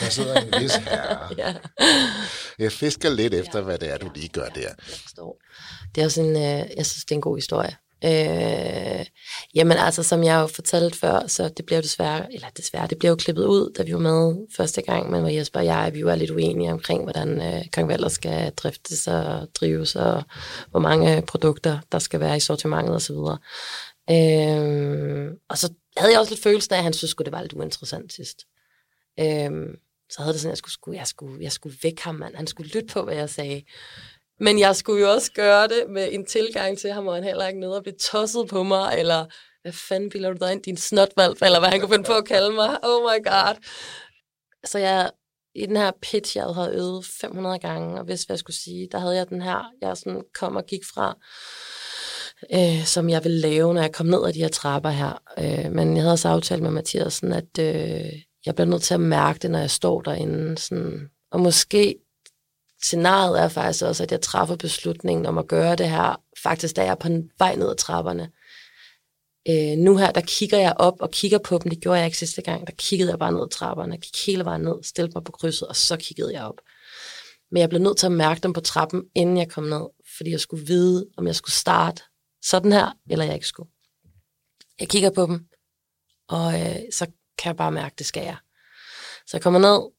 Der 0.00 0.08
sidder 0.08 0.40
en 0.40 0.62
vis 0.62 0.74
herre. 0.74 1.28
ja. 1.38 1.54
Jeg 2.58 2.72
fisker 2.72 3.10
lidt 3.10 3.34
efter, 3.34 3.60
hvad 3.60 3.78
det 3.78 3.90
er, 3.90 3.98
du 3.98 4.10
lige 4.14 4.28
gør 4.28 4.48
der. 4.48 4.60
Jeg 4.60 4.74
forstår. 4.86 5.40
Det 5.94 6.00
er 6.00 6.04
også 6.04 6.20
en, 6.20 6.36
øh, 6.36 6.70
jeg 6.76 6.86
synes, 6.86 7.04
det 7.04 7.10
er 7.10 7.14
en 7.14 7.20
god 7.20 7.36
historie. 7.36 7.76
Øh, 8.04 9.06
jamen 9.54 9.76
altså, 9.78 10.02
som 10.02 10.24
jeg 10.24 10.40
jo 10.40 10.46
fortalte 10.46 10.98
før, 10.98 11.26
så 11.26 11.48
det 11.48 11.66
blev 11.66 11.78
jo 11.78 11.82
desværre, 11.82 12.34
eller 12.34 12.48
desværre, 12.56 12.86
det 12.86 12.98
blev 12.98 13.10
jo 13.10 13.16
klippet 13.16 13.44
ud, 13.44 13.72
da 13.78 13.82
vi 13.82 13.92
var 13.92 13.98
med 13.98 14.46
første 14.56 14.82
gang, 14.82 15.10
men 15.10 15.20
hvor 15.20 15.30
Jesper 15.30 15.60
og 15.60 15.66
jeg, 15.66 15.90
vi 15.94 16.04
var 16.04 16.14
lidt 16.14 16.30
uenige 16.30 16.72
omkring, 16.72 17.02
hvordan 17.02 17.40
øh, 17.40 17.64
Kong 17.72 17.88
Valder 17.88 18.08
skal 18.08 18.52
driftes 18.52 19.06
og 19.06 19.48
drives, 19.54 19.96
og 19.96 20.22
hvor 20.70 20.80
mange 20.80 21.22
produkter, 21.22 21.78
der 21.92 21.98
skal 21.98 22.20
være 22.20 22.36
i 22.36 22.40
sortimentet 22.40 22.94
osv. 22.94 23.16
Øh, 24.10 25.30
og 25.48 25.58
så 25.58 25.72
havde 25.96 26.12
jeg 26.12 26.20
også 26.20 26.32
lidt 26.32 26.42
følelsen 26.42 26.74
af, 26.74 26.78
at 26.78 26.84
han 26.84 26.92
synes 26.92 27.14
at 27.18 27.24
det 27.24 27.32
var 27.32 27.42
lidt 27.42 27.52
uinteressant 27.52 28.12
sidst. 28.12 28.46
Øh, 29.20 29.50
så 30.10 30.22
havde 30.22 30.32
det 30.32 30.40
sådan, 30.40 30.52
at 30.52 30.62
jeg 30.64 30.70
skulle, 30.70 30.98
jeg 30.98 31.06
skulle, 31.06 31.42
jeg 31.42 31.52
skulle 31.52 31.76
væk 31.82 32.00
ham, 32.00 32.14
mand. 32.14 32.34
Han 32.34 32.46
skulle 32.46 32.70
lytte 32.70 32.92
på, 32.92 33.02
hvad 33.02 33.14
jeg 33.14 33.30
sagde. 33.30 33.62
Men 34.40 34.58
jeg 34.58 34.76
skulle 34.76 35.00
jo 35.00 35.10
også 35.12 35.32
gøre 35.32 35.68
det 35.68 35.84
med 35.88 36.08
en 36.12 36.26
tilgang 36.26 36.78
til 36.78 36.92
ham, 36.92 37.06
og 37.06 37.14
han 37.14 37.24
heller 37.24 37.46
ikke 37.46 37.60
nede 37.60 37.76
og 37.76 37.82
blive 37.82 37.96
tosset 38.00 38.48
på 38.48 38.62
mig, 38.62 38.98
eller 38.98 39.26
hvad 39.62 39.72
fanden 39.72 40.10
bilder 40.10 40.32
du 40.32 40.36
dig 40.40 40.52
ind, 40.52 40.62
din 40.62 40.76
snotvalp, 40.76 41.42
eller 41.42 41.58
hvad 41.58 41.68
han 41.68 41.80
kunne 41.80 41.94
finde 41.94 42.06
på 42.06 42.12
at 42.12 42.24
kalde 42.24 42.52
mig. 42.52 42.78
Oh 42.84 43.02
my 43.02 43.24
god. 43.24 43.54
Så 44.64 44.78
jeg, 44.78 45.10
i 45.54 45.66
den 45.66 45.76
her 45.76 45.90
pitch, 46.02 46.36
jeg 46.36 46.44
havde 46.44 46.74
øvet 46.74 47.06
500 47.20 47.58
gange, 47.58 47.98
og 47.98 48.04
hvis 48.04 48.22
hvad 48.22 48.34
jeg 48.34 48.38
skulle 48.38 48.56
sige, 48.56 48.88
der 48.92 48.98
havde 48.98 49.16
jeg 49.16 49.28
den 49.28 49.42
her, 49.42 49.72
jeg 49.82 49.96
sådan 49.96 50.22
kom 50.34 50.56
og 50.56 50.66
gik 50.66 50.84
fra, 50.94 51.16
øh, 52.54 52.84
som 52.84 53.08
jeg 53.08 53.24
ville 53.24 53.40
lave, 53.40 53.74
når 53.74 53.80
jeg 53.80 53.92
kom 53.92 54.06
ned 54.06 54.26
ad 54.26 54.32
de 54.32 54.40
her 54.40 54.48
trapper 54.48 54.90
her. 54.90 55.22
Øh, 55.38 55.72
men 55.72 55.94
jeg 55.96 56.02
havde 56.02 56.12
også 56.12 56.28
aftalt 56.28 56.62
med 56.62 56.70
Mathias, 56.70 57.12
sådan 57.12 57.32
at 57.32 57.58
øh, 57.60 58.12
jeg 58.46 58.54
bliver 58.54 58.68
nødt 58.68 58.82
til 58.82 58.94
at 58.94 59.00
mærke 59.00 59.38
det, 59.38 59.50
når 59.50 59.58
jeg 59.58 59.70
står 59.70 60.00
derinde. 60.00 60.58
Sådan, 60.58 61.08
og 61.30 61.40
måske 61.40 61.94
scenariet 62.82 63.40
er 63.40 63.48
faktisk 63.48 63.84
også, 63.84 64.02
at 64.02 64.12
jeg 64.12 64.20
træffer 64.20 64.56
beslutningen 64.56 65.26
om 65.26 65.38
at 65.38 65.48
gøre 65.48 65.76
det 65.76 65.90
her, 65.90 66.22
faktisk 66.42 66.76
da 66.76 66.82
jeg 66.82 66.90
er 66.90 66.94
på 66.94 67.08
vej 67.38 67.54
ned 67.54 67.70
ad 67.70 67.76
trapperne. 67.76 68.30
Øh, 69.48 69.78
nu 69.78 69.96
her, 69.96 70.10
der 70.10 70.20
kigger 70.20 70.58
jeg 70.58 70.74
op 70.76 71.00
og 71.00 71.10
kigger 71.10 71.38
på 71.38 71.58
dem. 71.58 71.70
Det 71.70 71.80
gjorde 71.80 71.98
jeg 71.98 72.06
ikke 72.06 72.18
sidste 72.18 72.42
gang. 72.42 72.66
Der 72.66 72.72
kiggede 72.72 73.10
jeg 73.10 73.18
bare 73.18 73.32
ned 73.32 73.40
ad 73.40 73.50
trapperne. 73.50 73.98
Gik 73.98 74.26
hele 74.26 74.44
vejen 74.44 74.60
ned, 74.60 74.74
stillede 74.82 75.12
mig 75.14 75.24
på 75.24 75.32
krydset, 75.32 75.68
og 75.68 75.76
så 75.76 75.96
kiggede 75.96 76.32
jeg 76.32 76.42
op. 76.42 76.60
Men 77.50 77.60
jeg 77.60 77.68
blev 77.68 77.82
nødt 77.82 77.98
til 77.98 78.06
at 78.06 78.12
mærke 78.12 78.40
dem 78.40 78.52
på 78.52 78.60
trappen, 78.60 79.04
inden 79.14 79.36
jeg 79.36 79.50
kom 79.50 79.64
ned, 79.64 79.88
fordi 80.16 80.30
jeg 80.30 80.40
skulle 80.40 80.66
vide, 80.66 81.06
om 81.16 81.26
jeg 81.26 81.34
skulle 81.34 81.54
starte 81.54 82.02
sådan 82.42 82.72
her, 82.72 82.92
eller 83.10 83.24
jeg 83.24 83.34
ikke 83.34 83.46
skulle. 83.46 83.70
Jeg 84.80 84.88
kigger 84.88 85.10
på 85.10 85.26
dem, 85.26 85.46
og 86.28 86.60
øh, 86.60 86.76
så 86.92 87.06
kan 87.38 87.48
jeg 87.48 87.56
bare 87.56 87.72
mærke, 87.72 87.94
det 87.98 88.06
skal 88.06 88.22
jeg. 88.22 88.36
Så 89.26 89.36
jeg 89.36 89.42
kommer 89.42 89.60
ned, 89.60 89.90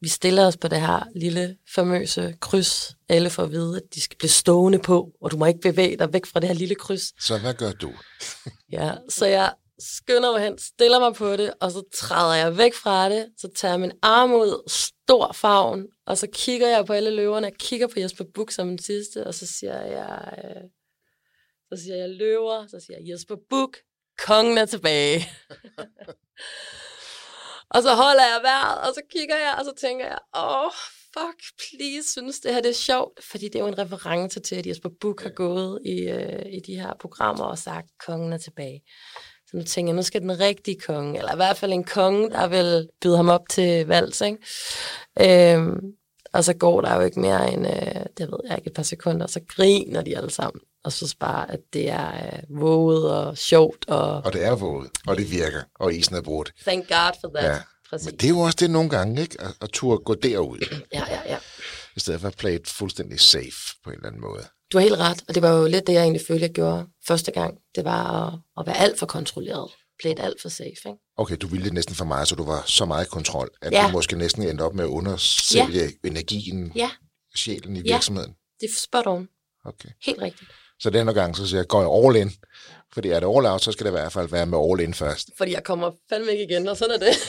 vi 0.00 0.08
stiller 0.08 0.46
os 0.46 0.56
på 0.56 0.68
det 0.68 0.80
her 0.80 1.08
lille 1.16 1.56
famøse 1.74 2.36
kryds. 2.40 2.96
Alle 3.08 3.30
får 3.30 3.42
at 3.42 3.50
vide, 3.50 3.76
at 3.76 3.94
de 3.94 4.00
skal 4.00 4.18
blive 4.18 4.30
stående 4.30 4.78
på, 4.78 5.12
og 5.20 5.30
du 5.30 5.36
må 5.36 5.46
ikke 5.46 5.60
bevæge 5.60 5.96
dig 5.96 6.12
væk 6.12 6.26
fra 6.26 6.40
det 6.40 6.48
her 6.48 6.54
lille 6.54 6.74
kryds. 6.74 7.24
Så 7.24 7.38
hvad 7.38 7.54
gør 7.54 7.72
du? 7.72 7.92
Ja, 8.72 8.94
så 9.08 9.26
jeg 9.26 9.54
skynder 9.78 10.32
mig 10.32 10.42
hen, 10.42 10.58
stiller 10.58 10.98
mig 10.98 11.14
på 11.14 11.36
det, 11.36 11.54
og 11.60 11.70
så 11.70 11.82
træder 11.94 12.34
jeg 12.34 12.58
væk 12.58 12.74
fra 12.74 13.10
det, 13.10 13.26
så 13.38 13.48
tager 13.56 13.72
jeg 13.72 13.80
min 13.80 13.92
arm 14.02 14.32
ud, 14.32 14.62
stor 14.68 15.32
favn, 15.32 15.86
og 16.06 16.18
så 16.18 16.26
kigger 16.32 16.68
jeg 16.68 16.86
på 16.86 16.92
alle 16.92 17.10
løverne, 17.10 17.46
jeg 17.46 17.54
kigger 17.58 17.86
på 17.86 18.00
Jesper 18.00 18.24
Buk 18.34 18.50
som 18.50 18.68
den 18.68 18.78
sidste, 18.78 19.26
og 19.26 19.34
så 19.34 19.46
siger 19.46 19.82
jeg, 19.82 20.38
øh, 20.44 20.62
så 21.72 21.82
siger 21.82 21.96
jeg 21.96 22.08
løver, 22.08 22.66
så 22.66 22.80
siger 22.86 22.98
jeg 22.98 23.08
Jesper 23.12 23.36
Buk, 23.50 23.76
kongen 24.26 24.58
er 24.58 24.66
tilbage. 24.66 25.28
og 27.70 27.82
så 27.82 27.94
holder 27.94 28.24
jeg 28.32 28.40
vejret, 28.42 28.88
og 28.88 28.94
så 28.94 29.00
kigger 29.12 29.36
jeg, 29.36 29.54
og 29.58 29.64
så 29.64 29.72
tænker 29.80 30.06
jeg, 30.06 30.18
åh, 30.36 30.64
oh, 30.64 30.72
fuck, 31.14 31.38
please, 31.58 32.12
synes 32.12 32.40
det 32.40 32.54
her 32.54 32.60
det 32.60 32.70
er 32.70 32.74
sjovt, 32.74 33.24
fordi 33.24 33.44
det 33.44 33.54
er 33.54 33.60
jo 33.60 33.66
en 33.66 33.78
reference 33.78 34.40
til, 34.40 34.56
at 34.56 34.66
Jesper 34.66 34.90
Buk 35.00 35.22
har 35.22 35.30
gået 35.30 35.80
i, 35.84 36.00
øh, 36.00 36.46
i 36.52 36.60
de 36.66 36.80
her 36.80 36.92
programmer 37.00 37.44
og 37.44 37.58
sagt, 37.58 37.88
kongen 38.06 38.32
er 38.32 38.38
tilbage. 38.38 38.80
Så 39.46 39.56
nu 39.56 39.62
tænker 39.62 39.92
jeg, 39.92 39.96
nu 39.96 40.02
skal 40.02 40.20
den 40.20 40.40
rigtige 40.40 40.80
konge, 40.80 41.18
eller 41.18 41.32
i 41.32 41.36
hvert 41.36 41.56
fald 41.56 41.72
en 41.72 41.84
konge, 41.84 42.30
der 42.30 42.48
vil 42.48 42.88
byde 43.00 43.16
ham 43.16 43.28
op 43.28 43.48
til 43.50 43.86
vals, 43.86 44.20
ikke? 44.20 45.54
Øhm, 45.56 45.80
og 46.32 46.44
så 46.44 46.54
går 46.54 46.80
der 46.80 46.94
jo 46.94 47.00
ikke 47.00 47.20
mere 47.20 47.52
end, 47.52 47.66
øh, 47.66 48.04
det 48.18 48.32
ved 48.32 48.38
jeg 48.48 48.58
ikke, 48.58 48.66
et 48.66 48.74
par 48.74 48.82
sekunder, 48.82 49.22
og 49.22 49.30
så 49.30 49.40
griner 49.48 50.02
de 50.02 50.16
alle 50.16 50.30
sammen. 50.30 50.60
Og 50.84 50.92
så 50.92 51.16
bare, 51.20 51.50
at 51.50 51.60
det 51.72 51.88
er 51.88 52.26
øh, 52.26 52.60
våget 52.60 53.10
og 53.16 53.38
sjovt, 53.38 53.88
og 53.88 54.00
Og 54.24 54.32
det 54.32 54.44
er 54.44 54.54
våget, 54.54 54.90
og 55.06 55.16
det 55.16 55.30
virker, 55.30 55.62
og 55.74 55.94
isen 55.94 56.14
er 56.16 56.20
brudt. 56.22 56.52
thank 56.62 56.88
God 56.88 57.12
for 57.20 57.28
that. 57.34 57.50
Ja. 57.54 57.58
Præcis. 57.90 58.06
Men 58.06 58.14
det 58.16 58.24
er 58.24 58.28
jo 58.28 58.38
også 58.38 58.56
det 58.60 58.70
nogle 58.70 58.90
gange, 58.90 59.20
ikke? 59.22 59.40
At, 59.40 59.54
at 59.60 59.70
turde 59.70 59.98
gå 60.04 60.14
derud, 60.14 60.58
Ja, 60.94 61.04
ja, 61.08 61.20
ja. 61.32 61.38
i 61.96 62.00
stedet 62.00 62.20
for 62.20 62.28
at 62.28 62.36
play 62.36 62.54
it 62.54 62.68
fuldstændig 62.68 63.20
safe 63.20 63.76
på 63.84 63.90
en 63.90 63.96
eller 63.96 64.06
anden 64.06 64.20
måde. 64.20 64.44
Du 64.72 64.78
har 64.78 64.82
helt 64.82 64.98
ret, 64.98 65.24
og 65.28 65.34
det 65.34 65.42
var 65.42 65.50
jo 65.50 65.66
lidt 65.66 65.86
det, 65.86 65.92
jeg 65.92 66.02
egentlig 66.02 66.22
følte, 66.28 66.42
jeg 66.42 66.50
gjorde 66.52 66.86
første 67.06 67.30
gang. 67.32 67.58
Det 67.74 67.84
var 67.84 68.26
at, 68.26 68.38
at 68.60 68.66
være 68.66 68.76
alt 68.76 68.98
for 68.98 69.06
kontrolleret. 69.06 69.70
Play 70.00 70.12
it 70.12 70.20
alt 70.20 70.42
for 70.42 70.48
safe, 70.48 70.68
ikke? 70.86 70.98
Okay, 71.16 71.36
du 71.40 71.46
ville 71.46 71.64
det 71.64 71.72
næsten 71.72 71.94
for 71.94 72.04
meget, 72.04 72.28
så 72.28 72.34
du 72.34 72.44
var 72.44 72.62
så 72.66 72.84
meget 72.84 73.06
i 73.06 73.08
kontrol, 73.08 73.50
at 73.62 73.72
Ja. 73.72 73.86
du 73.86 73.92
måske 73.92 74.16
næsten 74.16 74.42
endte 74.42 74.62
op 74.62 74.74
med 74.74 74.84
at 74.84 74.88
undersælge 74.88 75.84
ja. 76.04 76.08
energien, 76.08 76.72
Ja, 76.74 76.90
sjælen 77.36 77.76
i 77.76 77.80
Ja. 77.80 77.92
virksomheden. 77.94 78.32
det 78.60 78.66
er 78.70 78.74
spot 78.80 79.06
on. 79.06 79.28
Okay. 79.64 79.88
Helt 80.04 80.22
rigtigt. 80.22 80.50
Så 80.80 80.90
denne 80.90 81.14
gang, 81.14 81.36
så 81.36 81.46
siger 81.48 81.58
jeg, 81.58 81.68
går 81.68 81.80
jeg 81.80 81.90
all 82.04 82.16
in. 82.26 82.32
Fordi 82.94 83.08
er 83.08 83.20
det 83.20 83.36
all 83.36 83.46
out, 83.46 83.62
så 83.62 83.72
skal 83.72 83.84
det 83.86 83.90
i 83.90 83.98
hvert 83.98 84.12
fald 84.12 84.28
være 84.28 84.46
med 84.46 84.58
all 84.70 84.80
in 84.80 84.94
først. 84.94 85.30
Fordi 85.38 85.52
jeg 85.52 85.64
kommer 85.64 85.90
fandme 86.10 86.32
ikke 86.32 86.44
igen, 86.44 86.68
og 86.68 86.76
sådan 86.76 86.94
er 86.94 86.98
det. 86.98 87.16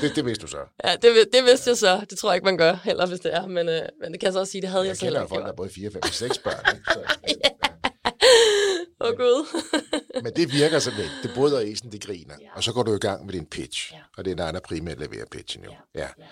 Det, 0.00 0.16
det 0.16 0.24
vidste 0.24 0.42
du 0.42 0.46
så. 0.46 0.56
ja, 0.84 0.96
det, 1.02 1.28
det 1.32 1.44
vidste 1.44 1.70
jeg 1.70 1.76
så. 1.76 2.04
Det 2.10 2.18
tror 2.18 2.30
jeg 2.30 2.36
ikke, 2.36 2.44
man 2.44 2.56
gør 2.56 2.74
heller, 2.84 3.06
hvis 3.06 3.20
det 3.20 3.34
er. 3.34 3.46
Men, 3.46 3.68
øh, 3.68 3.82
men 4.00 4.12
det 4.12 4.20
kan 4.20 4.26
jeg 4.26 4.32
så 4.32 4.38
også 4.38 4.50
sige, 4.50 4.62
det 4.62 4.70
havde 4.70 4.84
jeg, 4.84 4.88
Jeg 4.88 4.96
så 4.96 5.04
heller 5.04 5.20
kender 5.20 5.20
jo 5.20 5.28
ikke 5.34 5.34
folk, 5.34 5.44
der 5.44 5.52
er 5.52 5.56
både 5.56 5.70
4, 5.70 5.90
5 5.90 6.00
og 6.02 6.08
6 6.08 6.38
børn. 6.38 6.74
Ikke? 6.74 6.84
Så, 6.92 7.00
Åh, 9.00 9.08
oh, 9.08 9.16
Gud. 9.16 9.46
men 10.24 10.32
det 10.36 10.52
virker 10.52 10.78
simpelthen. 10.78 11.12
Det 11.22 11.30
bryder 11.34 11.60
isen, 11.60 11.92
det 11.92 12.04
griner. 12.04 12.34
Ja. 12.40 12.46
Og 12.56 12.64
så 12.64 12.72
går 12.72 12.82
du 12.82 12.94
i 12.94 12.98
gang 12.98 13.26
med 13.26 13.32
din 13.32 13.46
pitch. 13.46 13.92
Ja. 13.92 13.98
Og 14.16 14.24
det 14.24 14.30
er 14.30 14.34
dig, 14.36 14.54
der 14.54 14.60
primært 14.60 14.98
leverer 14.98 15.24
pitchen 15.30 15.64
jo. 15.64 15.70
Ja. 15.70 15.76
Ja. 16.00 16.08
Ja. 16.18 16.24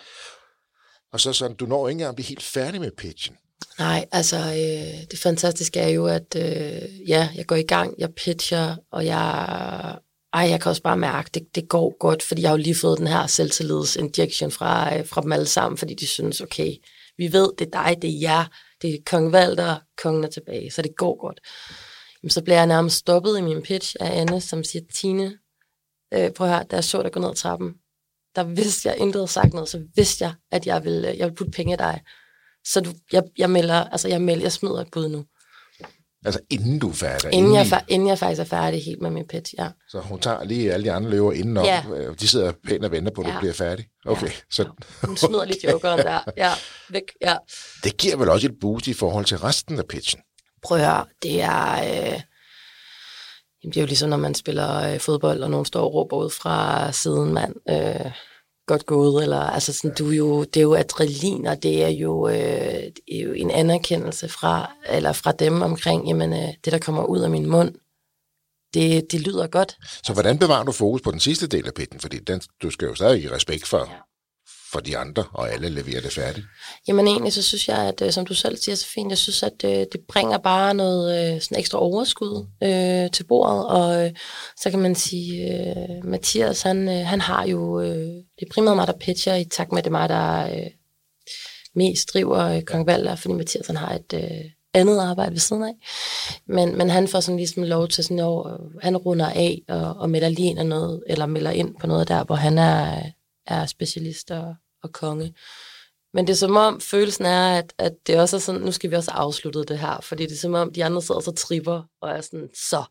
Og 1.13 1.21
så 1.21 1.33
sådan, 1.33 1.57
du 1.57 1.67
når 1.67 1.89
ikke 1.89 1.95
engang 1.95 2.09
at 2.09 2.15
blive 2.15 2.27
helt 2.27 2.43
færdig 2.43 2.81
med 2.81 2.91
pitchen. 2.97 3.37
Nej, 3.79 4.07
altså 4.13 4.37
øh, 4.37 5.11
det 5.11 5.19
fantastiske 5.19 5.81
er 5.81 5.89
jo, 5.89 6.07
at 6.07 6.37
øh, 6.37 7.09
ja, 7.09 7.29
jeg 7.35 7.47
går 7.47 7.57
i 7.57 7.63
gang, 7.63 7.95
jeg 7.99 8.15
pitcher, 8.15 8.77
og 8.93 9.07
jeg, 9.07 9.99
ej, 10.33 10.43
jeg 10.51 10.61
kan 10.61 10.71
også 10.71 10.83
bare 10.83 10.97
mærke, 10.97 11.31
det, 11.35 11.55
det 11.55 11.69
går 11.69 11.99
godt, 11.99 12.23
fordi 12.23 12.43
jeg 12.43 12.51
har 12.51 12.57
jo 12.57 12.63
lige 12.63 12.75
fået 12.75 12.99
den 12.99 13.07
her 13.07 13.27
selvtillidsinjection 13.27 14.51
fra, 14.51 14.99
øh, 14.99 15.07
fra 15.07 15.21
dem 15.21 15.33
alle 15.33 15.47
sammen, 15.47 15.79
fordi 15.79 15.95
de 15.95 16.07
synes, 16.07 16.41
okay, 16.41 16.75
Vi 17.19 17.33
ved, 17.33 17.53
det 17.59 17.67
er 17.67 17.71
dig, 17.83 18.03
det 18.03 18.11
er 18.11 18.19
jer, 18.21 18.45
det 18.83 18.95
er 18.95 18.99
kong 19.07 19.33
Valder, 19.33 19.79
kongen 20.03 20.25
er 20.25 20.29
tilbage, 20.29 20.71
så 20.71 20.83
det 20.83 20.97
går 20.97 21.21
godt. 21.21 21.41
Jamen, 22.23 22.31
så 22.31 22.43
bliver 22.43 22.57
jeg 22.57 22.67
nærmest 22.67 22.97
stoppet 22.97 23.39
i 23.39 23.43
min 23.43 23.63
pitch 23.63 23.97
af 24.01 24.21
Anne, 24.21 24.41
som 24.41 24.65
siger, 24.65 24.83
Tine, 24.95 25.39
øh, 26.15 26.31
prøv 26.31 26.47
at 26.47 26.53
høre, 26.53 26.65
da 26.71 26.77
jeg 26.77 26.85
så 26.85 27.03
dig 27.03 27.13
gå 27.13 27.21
ned 27.21 27.29
ad 27.29 27.35
trappen, 27.35 27.75
der 28.37 28.45
vidste 28.45 28.89
jeg, 28.89 28.99
intet 28.99 29.15
havde 29.15 29.29
sagt 29.29 29.53
noget, 29.55 29.69
så 29.69 29.83
vidste 29.95 30.25
jeg, 30.25 30.35
at 30.51 30.67
jeg 30.67 30.85
ville, 30.85 31.11
øh, 31.11 31.19
jeg 31.19 31.27
ville 31.27 31.37
putte 31.37 31.51
penge 31.51 31.75
i 31.75 31.77
dig. 31.77 32.01
Så 32.73 32.81
du, 32.81 32.91
jeg, 33.13 33.23
jeg 33.39 33.51
melder, 33.51 33.85
altså 33.85 34.09
jeg 34.09 34.21
melder, 34.23 34.45
jeg 34.45 34.53
smider 34.53 34.81
et 34.81 34.89
bud 34.93 35.09
nu. 35.09 35.25
Altså 36.25 36.41
inden 36.51 36.79
du 36.79 36.89
er 36.89 36.93
færdig? 36.95 37.33
Inden, 37.33 37.55
jeg, 37.55 37.67
fa- 37.67 37.85
inden 37.89 38.09
jeg 38.09 38.19
faktisk 38.19 38.41
er 38.41 38.45
færdig 38.45 38.85
helt 38.85 39.03
med 39.03 39.11
min 39.11 39.27
pitch, 39.29 39.55
ja. 39.59 39.69
Så 39.89 40.01
hun 40.01 40.21
tager 40.21 40.45
lige 40.45 40.73
alle 40.73 40.85
de 40.85 40.93
andre 40.93 41.11
løver 41.11 41.33
indenom. 41.33 41.65
Ja. 41.65 41.85
Øh, 41.97 42.15
De 42.21 42.29
sidder 42.29 42.53
pænt 42.67 42.85
og 42.85 42.91
venter 42.91 43.13
på, 43.13 43.21
at 43.21 43.27
du 43.27 43.33
Ja. 43.33 43.39
bliver 43.39 43.53
færdig. 43.55 43.87
Okay, 44.07 44.27
Ja. 44.27 44.33
så 44.51 44.69
Hun 45.05 45.17
smider 45.17 45.45
lige 45.45 45.71
jokeren 45.71 45.99
der. 45.99 46.21
Ja, 46.37 46.51
væk, 46.91 47.03
ja. 47.23 47.37
det 47.85 47.97
giver 47.97 48.17
vel 48.17 48.29
også 48.29 48.47
et 48.47 48.55
boost 48.61 48.87
i 48.87 48.93
forhold 48.95 49.25
til 49.25 49.39
resten 49.39 49.79
af 49.79 49.87
pitchen. 49.89 50.21
Prøv 50.63 50.79
at 50.79 50.85
høre, 50.87 51.07
det 51.23 51.41
er... 51.43 51.73
Øh, 51.73 52.21
jamen, 53.63 53.73
det 53.73 53.77
er 53.77 53.81
jo 53.81 53.87
ligesom, 53.87 54.11
når 54.11 54.17
man 54.17 54.35
spiller 54.35 54.93
øh, 54.93 55.01
fodbold, 55.01 55.43
og 55.43 55.51
nogen 55.51 55.67
står 55.67 55.85
og 55.85 55.95
råber 55.95 56.17
ud 56.17 56.31
fra 56.31 56.93
siden, 56.93 57.35
mand. 57.35 57.55
Øh, 57.71 58.13
godt 58.73 58.87
gået, 58.87 59.23
eller 59.23 59.41
altså 59.41 59.73
sådan, 59.73 59.95
du 59.99 60.11
jo, 60.11 60.45
det 60.45 60.57
er 60.57 60.63
jo 60.71 60.75
adrenalin, 60.75 61.47
og 61.47 61.63
det 61.63 61.85
er 61.85 61.89
jo, 61.89 62.29
øh, 62.29 62.35
det 62.97 63.13
er 63.19 63.23
jo 63.23 63.33
en 63.33 63.51
anerkendelse 63.51 64.29
fra, 64.29 64.73
eller 64.89 65.13
fra 65.13 65.33
dem 65.33 65.63
omkring, 65.63 66.09
jamen, 66.09 66.33
øh, 66.33 66.49
det 66.65 66.73
der 66.73 66.79
kommer 66.79 67.05
ud 67.05 67.21
af 67.21 67.31
min 67.31 67.47
mund, 67.47 67.75
det, 68.75 69.13
det 69.13 69.21
lyder 69.21 69.47
godt. 69.47 69.77
Så 70.07 70.13
hvordan 70.13 70.39
bevarer 70.39 70.65
du 70.65 70.73
fokus 70.73 71.01
på 71.03 71.11
den 71.11 71.21
sidste 71.21 71.47
del 71.47 71.67
af 71.67 71.75
pitchen? 71.75 72.01
Fordi 72.01 72.19
den, 72.19 72.41
du 72.63 72.71
skal 72.71 72.87
jo 72.87 72.95
stadig 72.95 73.21
give 73.21 73.33
respekt 73.35 73.67
for, 73.67 73.79
Ja. 73.79 74.10
For 74.73 74.81
de 74.81 74.99
andre, 74.99 75.25
og 75.33 75.53
alle 75.53 75.69
leverer 75.69 76.01
det 76.01 76.13
færdigt. 76.13 76.47
Jamen 76.89 77.07
egentlig, 77.07 77.33
så 77.33 77.43
synes 77.43 77.69
jeg, 77.69 77.79
at 77.79 78.03
øh, 78.03 78.13
som 78.13 78.27
du 78.27 78.35
selv 78.35 78.57
siger 78.57 78.77
så 78.77 78.87
fint, 78.87 79.11
jeg 79.11 79.19
synes, 79.19 79.43
at 79.43 79.65
øh, 79.65 79.71
det 79.71 80.01
bringer 80.09 80.39
bare 80.39 80.75
noget 80.75 81.35
øh, 81.35 81.41
sådan 81.41 81.59
ekstra 81.59 81.79
overskud 81.79 82.47
øh, 82.63 83.11
til 83.11 83.25
bordet, 83.25 83.67
og 83.67 84.05
øh, 84.05 84.11
så 84.63 84.71
kan 84.71 84.79
man 84.79 84.95
sige, 84.95 85.53
øh, 85.53 86.05
Mathias, 86.05 86.63
han, 86.63 86.89
øh, 86.89 87.07
han 87.07 87.21
har 87.21 87.47
jo, 87.47 87.81
øh, 87.81 88.07
det 88.39 88.43
er 88.43 88.53
primært 88.55 88.77
mig, 88.77 88.87
der 88.87 88.99
pitcher, 89.01 89.35
i 89.35 89.45
takt 89.45 89.73
med, 89.73 89.79
at 89.79 89.85
det 89.85 89.91
er 89.91 89.99
mig, 89.99 90.09
der 90.09 90.57
øh, 90.57 90.71
mest 91.75 92.13
driver 92.13 92.39
øh, 92.39 92.63
Kong 92.63 92.87
Valder, 92.87 93.17
fordi 93.17 93.35
Mathias, 93.35 93.67
han 93.67 93.77
har 93.77 93.95
et 93.95 94.13
øh, 94.15 94.51
andet 94.75 94.99
arbejde 94.99 95.33
ved 95.33 95.39
siden 95.39 95.63
af. 95.63 95.75
Men, 96.47 96.79
men 96.79 96.91
han 96.91 97.09
får 97.09 97.21
sådan 97.21 97.37
ligesom 97.37 97.63
lov 97.63 97.89
til 97.89 98.05
sådan, 98.05 98.19
øh, 98.19 98.83
han 98.83 98.97
runder 98.97 99.27
af 99.27 99.63
og, 99.69 99.95
og 99.97 100.11
melder 100.11 100.29
lige 100.29 100.49
ind 100.49 100.59
noget, 100.59 101.03
eller 101.07 101.27
melder 101.27 101.51
ind 101.51 101.75
på 101.81 101.87
noget 101.87 102.09
der, 102.09 102.25
hvor 102.25 102.35
han 102.35 102.59
er, 102.59 103.03
er 103.51 103.67
specialist 103.67 104.31
og, 104.31 104.55
konge. 104.93 105.35
Men 106.15 106.27
det 106.27 106.33
er 106.33 106.37
som 106.37 106.57
om, 106.57 106.81
følelsen 106.81 107.27
er, 107.27 107.59
at, 107.59 107.73
at 107.79 107.93
det 108.07 108.21
også 108.21 108.37
er 108.37 108.41
sådan, 108.41 108.61
nu 108.61 108.73
skal 108.73 108.91
vi 108.91 108.97
også 108.97 109.11
afslutte 109.11 109.65
det 109.65 109.79
her, 109.79 110.01
fordi 110.03 110.23
det 110.23 110.33
er 110.33 110.37
som 110.37 110.55
om, 110.55 110.73
de 110.73 110.85
andre 110.85 111.03
sidder 111.03 111.21
så 111.21 111.33
tripper, 111.33 111.83
og 112.03 112.11
er 112.11 112.21
sådan, 112.21 112.49
så, 112.55 112.85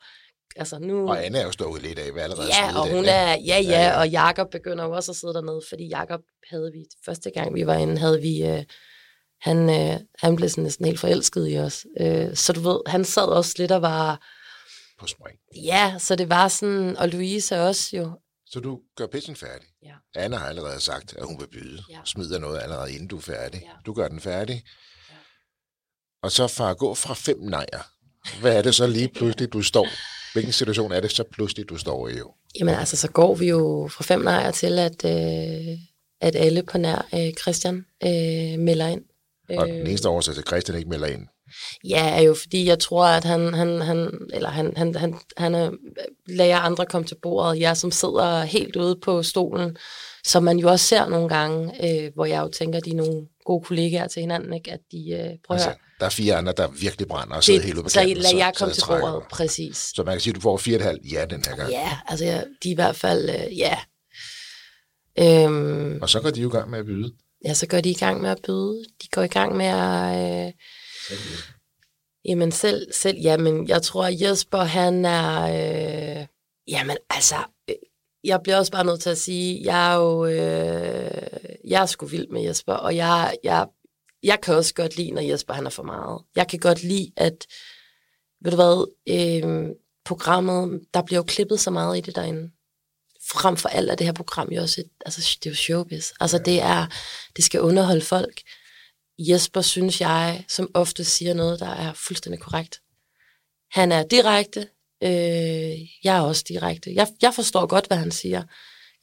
altså 0.56 0.80
nu... 0.80 1.10
Og 1.10 1.26
Anne 1.26 1.38
er 1.38 1.45
jo 1.45 1.52
stået 1.52 1.82
lidt 1.82 2.00
af, 2.00 2.12
hvad 2.12 2.24
allerede 2.24 2.48
Ja, 2.48 2.80
og 2.80 2.88
den, 2.88 2.95
hun 2.95 3.04
ikke? 3.04 3.12
er, 3.12 3.30
ja, 3.30 3.36
Ja, 3.45 3.60
ja, 3.60 3.84
ja. 3.84 4.00
og 4.00 4.10
Jakob 4.10 4.52
begynder 4.52 4.84
jo 4.86 4.91
også 4.91 5.12
at 5.12 5.15
sidde 5.15 5.34
dernede, 5.34 5.62
fordi 5.69 5.88
Jakob 5.88 6.22
havde 6.50 6.72
vi, 6.74 6.86
første 7.06 7.32
gang 7.32 7.56
vi 7.56 7.65
var 7.65 7.76
inde, 7.76 7.98
havde 7.98 8.22
vi, 8.22 8.43
øh, 8.45 8.63
han, 9.41 9.69
øh, 9.69 10.00
han 10.17 10.36
blev 10.36 10.50
sådan 10.50 10.63
næsten 10.63 10.86
helt 10.86 11.00
forelsket 11.00 11.52
i 11.52 11.58
os. 11.58 11.86
Øh, 12.02 12.36
så 12.36 12.54
du 12.54 12.60
ved, 12.60 12.80
han 12.88 13.06
sad 13.06 13.24
også 13.28 13.56
lidt 13.58 13.72
og 13.72 13.82
var, 13.82 14.28
på 15.00 15.08
spring. 15.08 15.38
ja, 15.65 15.95
så 16.00 16.15
det 16.15 16.30
var 16.30 16.48
sådan, 16.48 16.98
og 16.98 17.10
Louise 17.10 17.62
også 17.62 17.98
jo, 17.98 18.12
Så 18.52 18.60
du 18.60 18.80
gør 18.96 19.08
pitchen 19.08 19.36
færdig. 19.36 19.68
Ja. 19.84 19.94
Anna 20.16 20.38
har 20.38 20.48
allerede 20.48 20.80
sagt, 20.80 21.14
at 21.18 21.26
hun 21.26 21.40
vil 21.40 21.48
byde. 21.48 21.84
Ja. 21.90 22.00
Smider 22.06 22.40
noget 22.40 22.62
allerede, 22.62 22.94
inden 22.94 23.08
du 23.08 23.18
er 23.18 23.22
færdig. 23.22 23.62
Ja. 23.62 23.72
Du 23.86 23.94
gør 23.94 24.08
den 24.08 24.20
færdig. 24.20 24.64
Ja. 25.10 25.16
Og 26.24 26.32
så 26.32 26.48
fra 26.48 26.72
at 26.72 26.78
gå 26.78 26.94
fra 26.94 27.14
fem 27.14 27.40
nejer, 27.40 27.92
hvad 28.42 28.58
er 28.58 28.62
det 28.62 28.76
så 28.76 28.88
lige 28.88 29.08
pludselig, 29.08 29.54
du 29.54 29.62
står? 29.62 29.88
Hvilken 30.34 30.54
situation 30.54 30.92
er 30.92 31.00
det 31.00 31.12
så 31.12 31.24
pludselig, 31.32 31.70
du 31.70 31.78
står 31.78 32.08
i? 32.08 32.18
Jo? 32.18 32.34
Jamen 32.60 32.76
altså, 32.76 32.98
så 32.98 33.12
går 33.12 33.36
vi 33.36 33.50
jo 33.50 33.90
fra 33.92 34.04
fem 34.04 34.22
nejer 34.22 34.52
til, 34.52 34.80
at, 34.80 35.06
øh, 35.06 35.78
at 36.22 36.36
alle 36.36 36.64
på 36.64 36.78
nær 36.78 37.08
øh, 37.14 37.34
Christian 37.34 37.86
øh, 38.04 38.60
melder 38.60 38.88
ind. 38.88 39.06
Og 39.50 39.68
den 39.68 39.88
eneste 39.88 40.10
årsag 40.10 40.34
til, 40.34 40.42
at 40.42 40.48
Christian 40.48 40.78
ikke 40.78 40.90
melder 40.90 41.08
ind. 41.08 41.28
Ja, 41.84 42.18
er 42.18 42.22
jo 42.22 42.34
fordi, 42.34 42.66
jeg 42.66 42.80
tror, 42.80 43.06
at 43.06 43.24
han, 43.24 43.54
han, 43.54 43.82
han, 43.82 44.28
eller 44.34 44.50
han, 44.50 44.74
han, 44.78 44.96
han, 44.96 45.20
han 45.38 45.56
er, 45.56 45.72
lader 46.28 46.58
andre 46.58 46.86
komme 46.86 47.08
til 47.08 47.18
bordet. 47.22 47.60
Jeg 47.60 47.78
som 47.78 47.92
sidder 47.92 48.44
helt 48.44 48.76
ude 48.76 49.00
på 49.04 49.24
stolen, 49.24 49.78
som 50.24 50.44
man 50.44 50.58
jo 50.58 50.70
også 50.70 50.86
ser 50.86 51.08
nogle 51.08 51.30
gange, 51.30 51.86
øh, 51.86 52.12
hvor 52.14 52.26
jeg 52.26 52.42
jo 52.42 52.48
tænker, 52.48 52.80
de 52.80 52.90
er 52.90 52.96
nogle 52.96 53.28
gode 53.46 53.64
kollegaer 53.64 54.08
til 54.08 54.22
hinanden, 54.22 54.54
ikke? 54.54 54.72
at 54.72 54.80
de 54.92 55.12
øh, 55.12 55.38
prøver 55.48 55.60
Altså, 55.62 55.74
der 56.00 56.06
er 56.06 56.10
fire 56.10 56.36
andre, 56.36 56.54
der 56.58 56.68
virkelig 56.68 57.08
brænder 57.08 57.36
og 57.36 57.44
sidder 57.44 57.62
helt 57.62 57.76
ude 57.76 57.84
på 57.84 57.90
så 57.90 58.04
lad 58.04 58.36
jeg 58.36 58.54
komme 58.58 58.74
til 58.74 58.84
bordet, 58.88 59.24
præcis. 59.32 59.78
Så 59.78 60.04
man 60.04 60.14
kan 60.14 60.22
sige, 60.22 60.32
at 60.32 60.36
du 60.36 60.42
får 60.42 60.58
fire 60.58 60.76
og 60.78 60.80
et 60.80 60.86
halvt 60.86 61.12
ja 61.12 61.26
den 61.26 61.44
her 61.48 61.56
gang. 61.56 61.72
Ja, 61.72 61.98
altså 62.08 62.26
ja, 62.26 62.42
de 62.64 62.70
er 62.70 62.72
i 62.72 62.76
hvert 62.76 62.96
fald, 62.96 63.30
øh, 63.30 63.58
ja. 63.58 63.78
Øhm, 65.20 66.00
Og 66.02 66.10
så 66.10 66.20
går 66.22 66.30
de 66.30 66.42
jo 66.42 66.50
i 66.50 66.52
gang 66.52 66.70
med 66.70 66.80
at 66.80 66.86
byde. 66.86 67.14
ja, 67.46 67.54
så 67.54 67.68
går 67.68 67.82
de 67.82 67.90
i 67.90 67.94
gang 67.94 68.22
med 68.22 68.30
at 68.30 68.40
byde. 68.46 68.84
De 69.04 69.08
går 69.12 69.22
i 69.22 69.28
gang 69.28 69.58
med 69.58 69.66
at... 69.66 70.46
Øh, 70.48 70.52
jamen 72.26 72.52
selv, 72.52 72.93
selv, 72.93 73.17
jamen 73.17 73.67
jeg 73.67 73.82
tror, 73.82 74.06
at 74.06 74.22
Jesper 74.22 74.63
han 74.63 75.06
er... 75.06 75.41
Øh, 75.41 76.26
jamen 76.67 76.98
altså, 77.10 77.36
øh, 77.69 77.76
jeg 78.24 78.39
bliver 78.43 78.58
også 78.58 78.72
bare 78.72 78.86
nødt 78.86 79.02
til 79.02 79.10
at 79.10 79.17
sige, 79.17 79.62
jeg 79.63 79.91
er 79.91 79.95
jo... 79.95 80.26
Øh, 80.26 81.39
jeg 81.67 81.82
er 81.82 81.86
sgu 81.86 82.06
vild 82.06 82.28
med 82.28 82.41
Jesper, 82.41 82.74
og 82.74 82.95
jeg, 82.95 83.38
jeg, 83.43 83.67
jeg 84.24 84.41
kan 84.41 84.56
også 84.56 84.74
godt 84.74 84.98
lide, 84.98 85.12
når 85.12 85.22
Jesper 85.22 85.54
han 85.54 85.65
er 85.65 85.69
for 85.69 85.84
meget. 85.84 86.22
Jeg 86.36 86.48
kan 86.48 86.60
godt 86.60 86.84
lide, 86.84 87.12
at... 87.17 87.48
Ved 88.41 88.52
du 88.52 88.56
hvad? 88.56 88.91
Øh, 89.10 89.69
programmet, 90.06 90.82
der 90.93 91.02
bliver 91.02 91.19
jo 91.19 91.24
klippet 91.24 91.60
så 91.60 91.72
meget 91.72 91.98
i 91.98 92.02
det 92.02 92.15
derinde 92.15 92.52
frem 93.32 93.58
for 93.58 93.69
alt 93.69 93.91
er 93.91 93.95
det 93.95 94.06
her 94.06 94.13
program 94.13 94.50
jo 94.50 94.62
også 94.62 94.82
et, 94.82 94.89
altså 95.06 95.38
det 95.43 95.50
er 95.50 95.52
jo 95.52 95.56
showbiz. 95.56 96.12
Altså 96.19 96.38
det 96.38 96.62
er, 96.62 96.88
det 97.36 97.43
skal 97.43 97.62
underholde 97.62 98.02
folk. 98.02 98.41
Jesper, 99.20 99.62
synes 99.62 100.02
jeg, 100.02 100.46
som 100.48 100.72
ofte 100.74 101.04
siger 101.04 101.34
noget, 101.34 101.60
der 101.60 101.70
er 101.70 101.94
fuldstændig 101.94 102.40
korrekt. 102.40 102.82
Han 103.72 103.92
er 103.92 104.04
direkte. 104.04 104.60
Øh, 105.04 106.04
jeg 106.04 106.18
er 106.18 106.22
også 106.22 106.46
direkte. 106.48 106.94
Jeg, 106.94 107.08
jeg 107.22 107.34
forstår 107.34 107.66
godt, 107.66 107.88
hvad 107.88 107.98
han 107.98 108.12
siger. 108.12 108.44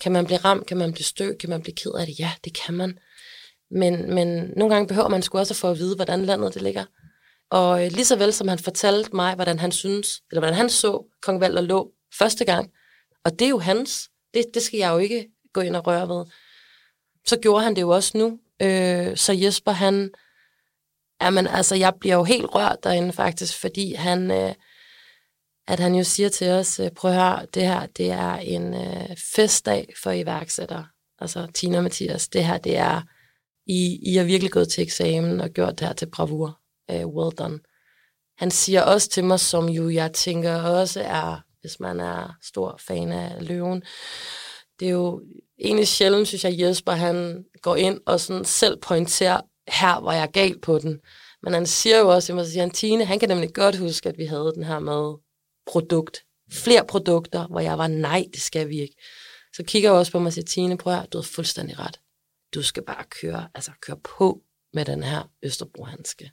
Kan 0.01 0.13
man 0.13 0.27
blive 0.27 0.39
ramt? 0.39 0.67
Kan 0.67 0.77
man 0.77 0.93
blive 0.93 1.05
stødt? 1.05 1.39
Kan 1.39 1.51
man 1.51 1.63
blive 1.63 1.75
ked 1.75 1.93
af 1.99 2.07
det? 2.07 2.19
Ja, 2.19 2.33
det 2.45 2.55
kan 2.55 2.75
man. 2.75 2.99
Men, 3.71 4.15
men 4.15 4.53
nogle 4.57 4.75
gange 4.75 4.89
behøver 4.89 5.09
man 5.09 5.23
sgu 5.23 5.39
også 5.39 5.55
at 5.55 5.59
få 5.59 5.71
at 5.71 5.79
vide, 5.79 5.97
hvordan 5.97 6.25
landet 6.25 6.55
det 6.55 6.63
ligger. 6.63 6.85
Og 7.51 7.85
øh, 7.85 7.93
lige 7.93 8.05
så 8.05 8.17
vel 8.17 8.33
som 8.33 8.49
han 8.49 8.59
fortalte 8.59 9.17
mig, 9.17 9.35
hvordan 9.35 9.59
han 9.59 9.73
synes, 9.73 10.23
eller 10.31 10.41
hvordan 10.41 10.57
han 10.57 10.71
så 10.71 11.05
Kong 11.23 11.41
Valder 11.41 11.61
lå 11.61 11.93
første 12.19 12.45
gang, 12.45 12.71
og 13.25 13.39
det 13.39 13.45
er 13.45 13.49
jo 13.49 13.59
hans. 13.59 14.11
Det, 14.35 14.45
det 14.55 14.63
skal 14.63 14.79
jeg 14.79 14.93
jo 14.93 14.99
ikke 14.99 15.29
gå 15.53 15.61
ind 15.61 15.77
og 15.77 15.87
røre 15.87 16.09
ved. 16.09 16.25
Så 17.27 17.39
gjorde 17.39 17.65
han 17.65 17.77
det 17.77 17.83
jo 17.83 17.91
også 17.91 18.19
nu. 18.19 18.39
Øh, 18.63 19.17
så 19.17 19.33
Jesper, 19.33 19.73
han... 19.73 20.11
Jamen, 21.23 21.47
altså, 21.47 21.75
jeg 21.75 21.95
bliver 22.01 22.17
jo 22.17 22.25
helt 22.25 22.55
rørt 22.55 22.85
derinde 22.85 23.13
faktisk, 23.13 23.61
fordi 23.61 23.95
han... 23.95 24.31
Øh, 24.31 24.55
at 25.69 25.81
han 25.81 25.95
jo 25.95 26.05
siger 26.05 26.29
til 26.29 26.51
os, 26.51 26.81
øh, 26.81 26.91
prøv 26.91 27.11
at 27.11 27.17
høre, 27.17 27.47
det 27.55 27.63
her, 27.63 27.87
det 27.87 28.11
er 28.11 28.35
en 28.35 28.75
øh, 28.75 29.17
festdag 29.35 29.87
for 30.03 30.11
iværksættere. 30.11 30.87
Altså, 31.19 31.47
Tina 31.55 31.77
og 31.77 31.83
Mathias, 31.83 32.29
det 32.29 32.45
her, 32.45 32.59
det 32.59 32.77
er... 32.77 33.03
I, 33.69 33.99
I 34.03 34.17
har 34.17 34.25
virkelig 34.25 34.53
gået 34.53 34.69
til 34.69 34.83
eksamen 34.83 35.41
og 35.41 35.51
gjort 35.51 35.79
det 35.79 35.87
her 35.87 35.95
til 35.95 36.11
bravur. 36.11 36.61
Øh, 36.91 37.07
well 37.07 37.37
done. 37.37 37.59
Han 38.39 38.51
siger 38.51 38.83
også 38.83 39.09
til 39.09 39.25
mig, 39.25 39.41
som 39.41 39.69
jo 39.69 39.91
jeg 39.91 40.13
tænker 40.13 40.63
også 40.63 41.01
er 41.01 41.41
hvis 41.61 41.81
man 41.81 42.01
er 42.01 42.37
stor 42.43 42.81
fan 42.87 43.13
af 43.13 43.47
løven. 43.49 43.83
Det 44.81 44.89
er 44.89 44.93
jo 44.93 45.23
egentlig 45.59 45.89
sjældent, 45.89 46.29
synes 46.29 46.45
jeg, 46.45 46.61
Jesper 46.61 46.93
han 46.93 47.45
går 47.63 47.77
ind 47.77 48.01
og 48.07 48.21
sådan 48.21 48.45
selv 48.45 48.77
pointerer, 48.77 49.41
her 49.69 50.01
var 50.01 50.13
jeg 50.13 50.31
galt 50.33 50.63
på 50.63 50.79
den. 50.79 51.01
Men 51.43 51.53
han 51.53 51.67
siger 51.67 51.99
jo 51.99 52.09
også, 52.09 52.39
at 52.39 52.47
siger, 52.47 52.69
Tine, 52.69 53.05
han 53.05 53.19
kan 53.19 53.29
nemlig 53.29 53.55
godt 53.55 53.77
huske, 53.77 54.09
at 54.09 54.19
vi 54.19 54.25
havde 54.25 54.53
den 54.55 54.65
her 54.65 54.79
med 54.79 55.15
produkt. 55.67 56.23
Flere 56.53 56.85
produkter, 56.89 57.47
hvor 57.47 57.61
jeg 57.61 57.79
var, 57.79 57.87
nej, 57.87 58.25
det 58.33 58.43
skal 58.43 58.69
vi 58.69 58.81
ikke. 58.81 58.95
Så 59.57 59.63
kigger 59.63 59.91
jeg 59.91 59.99
også 59.99 60.13
på 60.13 60.19
mig 60.19 60.27
og 60.27 60.33
siger, 60.33 60.45
Tine, 60.45 60.79
prøv 60.79 60.93
at 60.93 61.13
du 61.13 61.19
har 61.19 61.23
fuldstændig 61.23 61.79
ret. 61.79 62.01
Du 62.55 62.63
skal 62.63 62.83
bare 62.83 63.05
køre, 63.21 63.49
altså 63.55 63.71
køre 63.81 63.97
på 64.19 64.43
med 64.73 64.85
den 64.85 65.03
her 65.03 65.31
Østerbrohandske. 65.43 66.33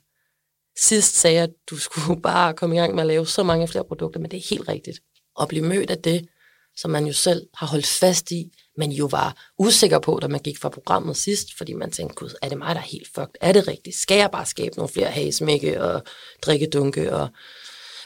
Sidst 0.78 1.16
sagde 1.16 1.36
jeg, 1.36 1.42
at 1.42 1.54
du 1.70 1.76
skulle 1.76 2.22
bare 2.30 2.54
komme 2.54 2.76
i 2.76 2.78
gang 2.78 2.94
med 2.94 3.02
at 3.02 3.06
lave 3.06 3.26
så 3.26 3.42
mange 3.42 3.68
flere 3.68 3.84
produkter, 3.84 4.20
men 4.20 4.30
det 4.30 4.36
er 4.36 4.48
helt 4.50 4.68
rigtigt 4.68 5.00
at 5.40 5.48
blive 5.48 5.64
mødt 5.64 5.90
af 5.90 5.98
det, 5.98 6.28
som 6.76 6.90
man 6.90 7.06
jo 7.06 7.12
selv 7.12 7.46
har 7.54 7.66
holdt 7.66 7.86
fast 7.86 8.30
i, 8.30 8.50
men 8.76 8.92
jo 8.92 9.06
var 9.06 9.50
usikker 9.58 9.98
på, 9.98 10.18
da 10.22 10.28
man 10.28 10.40
gik 10.40 10.58
fra 10.58 10.68
programmet 10.68 11.16
sidst, 11.16 11.56
fordi 11.56 11.72
man 11.72 11.90
tænkte, 11.90 12.14
gud, 12.14 12.34
er 12.42 12.48
det 12.48 12.58
mig, 12.58 12.74
der 12.74 12.80
er 12.80 12.84
helt 12.84 13.08
fucked? 13.14 13.34
Er 13.40 13.52
det 13.52 13.68
rigtigt? 13.68 13.96
Skal 13.96 14.16
jeg 14.16 14.30
bare 14.30 14.46
skabe 14.46 14.76
nogle 14.76 14.92
flere 14.92 15.10
hagesmække 15.10 15.82
og 15.82 16.02
drikke 16.42 16.66
dunke? 16.66 17.16
Og... 17.16 17.28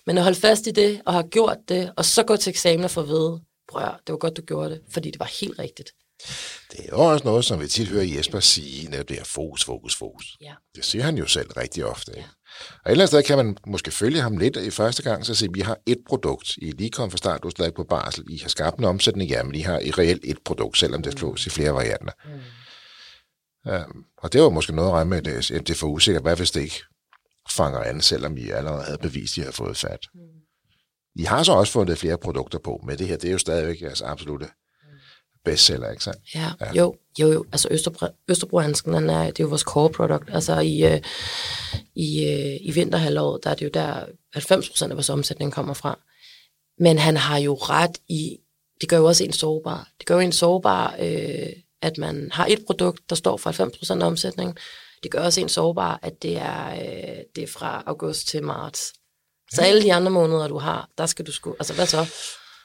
Men 0.07 0.19
at 0.19 0.25
holde 0.25 0.41
fast 0.41 0.66
i 0.66 0.71
det, 0.71 1.01
og 1.07 1.12
have 1.12 1.29
gjort 1.29 1.59
det, 1.69 1.93
og 1.97 2.05
så 2.05 2.23
gå 2.23 2.37
til 2.37 2.51
eksamen 2.51 2.85
og 2.85 2.91
få 2.91 3.01
at 3.01 3.09
vide, 3.09 3.41
prøv 3.69 3.83
det 4.07 4.12
var 4.12 4.19
godt, 4.19 4.37
du 4.37 4.43
gjorde 4.43 4.71
det, 4.71 4.81
fordi 4.91 5.11
det 5.11 5.21
var 5.21 5.31
helt 5.41 5.59
rigtigt. 5.59 5.91
Det 6.73 6.87
er 6.89 6.95
også 6.95 7.25
noget, 7.25 7.45
som 7.45 7.61
vi 7.61 7.69
tit 7.69 7.89
hører 7.89 8.05
Jesper 8.05 8.41
sige, 8.41 8.89
når 8.89 9.03
det 9.03 9.21
er 9.21 9.25
fokus, 9.25 9.64
fokus, 9.64 9.97
fokus. 9.97 10.37
Ja. 10.41 10.55
Det 10.75 10.85
siger 10.85 11.05
han 11.05 11.19
jo 11.19 11.27
selv 11.27 11.51
rigtig 11.53 11.85
ofte. 11.85 12.12
Ikke? 12.16 12.29
Og 12.84 12.90
et 12.90 12.90
eller 12.90 13.02
andet 13.02 13.09
sted 13.09 13.22
kan 13.22 13.36
man 13.36 13.56
måske 13.66 13.90
følge 13.90 14.20
ham 14.20 14.36
lidt 14.36 14.56
i 14.56 14.70
første 14.70 15.02
gang, 15.02 15.26
så 15.26 15.34
sige, 15.34 15.52
vi 15.52 15.61
har 15.61 15.78
et 15.86 15.98
produkt. 16.09 16.56
I 16.56 16.70
lige 16.70 16.90
kommet 16.90 17.12
fra 17.12 17.16
start, 17.16 17.42
du 17.42 17.48
er 17.48 17.50
stadig 17.50 17.74
på 17.74 17.84
barsel. 17.84 18.24
I 18.30 18.38
har 18.38 18.48
skabt 18.48 18.78
en 18.78 18.84
omsætning, 18.84 19.30
ja, 19.30 19.42
men 19.42 19.54
I 19.54 19.61
har 19.61 19.78
i 19.78 19.90
reelt 19.90 20.24
et 20.24 20.38
produkt, 20.44 20.78
selvom 20.78 21.02
det 21.02 21.18
slås 21.18 21.46
i 21.46 21.50
flere 21.50 21.74
varianter. 21.74 22.12
Mm. 22.24 22.30
Um, 23.72 24.04
og 24.18 24.32
det 24.32 24.42
var 24.42 24.48
måske 24.48 24.74
noget 24.74 24.88
at 24.88 24.94
regne 24.94 25.11
med, 25.11 25.22
det, 25.22 25.48
det 25.48 25.70
er 25.70 25.74
for 25.74 25.86
usikkert. 25.86 26.22
Hvad 26.22 26.36
hvis 26.36 26.50
det 26.50 26.61
ikke 26.61 26.82
fanger 27.50 27.78
an, 27.78 28.00
selvom 28.00 28.36
I 28.36 28.50
allerede 28.50 28.82
havde 28.82 28.98
bevist, 28.98 29.32
at 29.32 29.42
I 29.42 29.44
har 29.44 29.52
fået 29.52 29.76
fat? 29.76 30.06
Mm. 30.14 30.20
I 31.14 31.22
har 31.22 31.42
så 31.42 31.52
også 31.52 31.72
fundet 31.72 31.98
flere 31.98 32.18
produkter 32.18 32.59
på, 32.59 32.80
men 32.86 32.98
det 32.98 33.09
her, 33.09 33.16
det 33.16 33.28
er 33.28 33.32
jo 33.32 33.38
stadigvæk 33.38 33.82
jeres 33.82 34.02
absolute 34.02 34.48
bestseller, 35.44 35.90
ikke 35.90 36.04
sandt? 36.04 36.18
Ja, 36.34 36.52
ja. 36.61 36.72
jo, 36.72 36.96
jo, 37.21 37.33
jo. 37.33 37.45
Altså 37.53 37.69
Østerbro, 37.71 38.07
Østerbro-handsken, 38.29 38.95
den 38.95 39.11
er, 39.11 39.25
det 39.25 39.41
er 39.41 39.45
jo 39.45 39.49
vores 39.49 39.62
core 39.62 39.91
product. 39.91 40.25
Altså 40.33 40.61
i, 40.61 40.85
øh, 40.85 41.01
i, 41.95 42.25
øh, 42.25 42.57
i 42.61 42.71
vinterhalvåret, 42.75 43.45
der 43.45 43.51
er 43.51 43.55
det 43.55 43.64
jo 43.64 43.71
der 43.75 44.05
90 44.33 44.69
procent 44.69 44.93
af 44.93 44.97
vores 44.97 45.11
omsætning 45.11 45.53
kommer 45.53 45.75
fra. 45.75 45.99
Men 46.79 46.99
han 46.99 47.16
har 47.16 47.39
jo 47.39 47.55
ret 47.55 47.99
i, 48.09 48.39
det 48.81 48.89
gør 48.89 48.97
jo 48.97 49.05
også 49.05 49.25
en 49.25 49.33
sårbar. 49.33 49.89
Det 49.99 50.07
gør 50.07 50.14
jo 50.14 50.21
en 50.21 50.33
sårbar, 50.33 50.97
øh, 51.01 51.53
at 51.83 51.99
man 51.99 52.29
har 52.33 52.47
et 52.47 52.64
produkt, 52.66 53.11
der 53.11 53.16
står 53.16 53.37
for 53.37 53.51
90 53.51 53.79
procent 53.79 54.03
af 54.03 54.07
omsætningen. 54.07 54.57
Det 55.03 55.11
gør 55.11 55.21
også 55.21 55.41
en 55.41 55.49
sårbar, 55.49 55.99
at 56.03 56.23
det 56.23 56.37
er, 56.37 56.71
øh, 56.73 57.23
det 57.37 57.45
er 57.45 57.49
fra 57.49 57.83
august 57.87 58.29
til 58.29 58.43
marts. 58.43 58.93
Så 59.53 59.62
alle 59.62 59.83
de 59.83 59.95
andre 59.95 60.11
måneder, 60.11 60.49
du 60.49 60.59
har, 60.59 60.89
der 60.99 61.07
skal 61.07 61.27
du 61.27 61.33
sgu... 61.33 61.57
Altså, 61.59 61.75
hvad 61.75 61.87
så? 61.87 62.07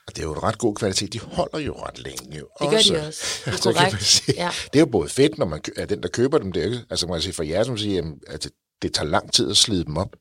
Og 0.08 0.16
det 0.16 0.20
er 0.22 0.24
jo 0.24 0.34
en 0.34 0.43
ret 0.43 0.58
god 0.58 0.76
kvalitet. 0.76 1.14
De 1.14 1.20
holder 1.20 1.60
jo 1.60 1.74
ret 1.74 1.99
længe. 1.99 2.38
Jo 2.38 2.47
det 2.62 2.70
gør 2.70 2.78
også. 2.78 2.93
de 2.93 3.08
også. 3.08 3.41
Det 3.45 3.54
er, 3.54 3.58
så 3.58 3.74
kan 3.74 3.91
man 3.91 4.01
sige, 4.01 4.36
ja. 4.38 4.49
det 4.74 4.76
er 4.76 4.80
jo 4.80 4.86
både 4.86 5.10
fedt, 5.10 5.38
når 5.38 5.45
man 5.45 5.62
er 5.78 5.86
den, 5.86 6.04
der 6.04 6.10
køber 6.10 6.38
dem. 6.38 6.51
Det 6.51 6.64
er, 6.64 6.80
altså 6.89 7.08
man 7.08 7.16
kan 7.16 7.22
sige 7.22 7.34
for 7.34 7.43
jer, 7.43 7.64
som 7.64 7.78
siger, 7.78 8.04
at 8.28 8.43
det, 8.43 8.51
det 8.82 8.93
tager 8.93 9.08
lang 9.08 9.34
tid 9.34 9.49
at 9.49 9.58
slide 9.58 9.86
dem 9.86 9.97
op. 9.97 10.16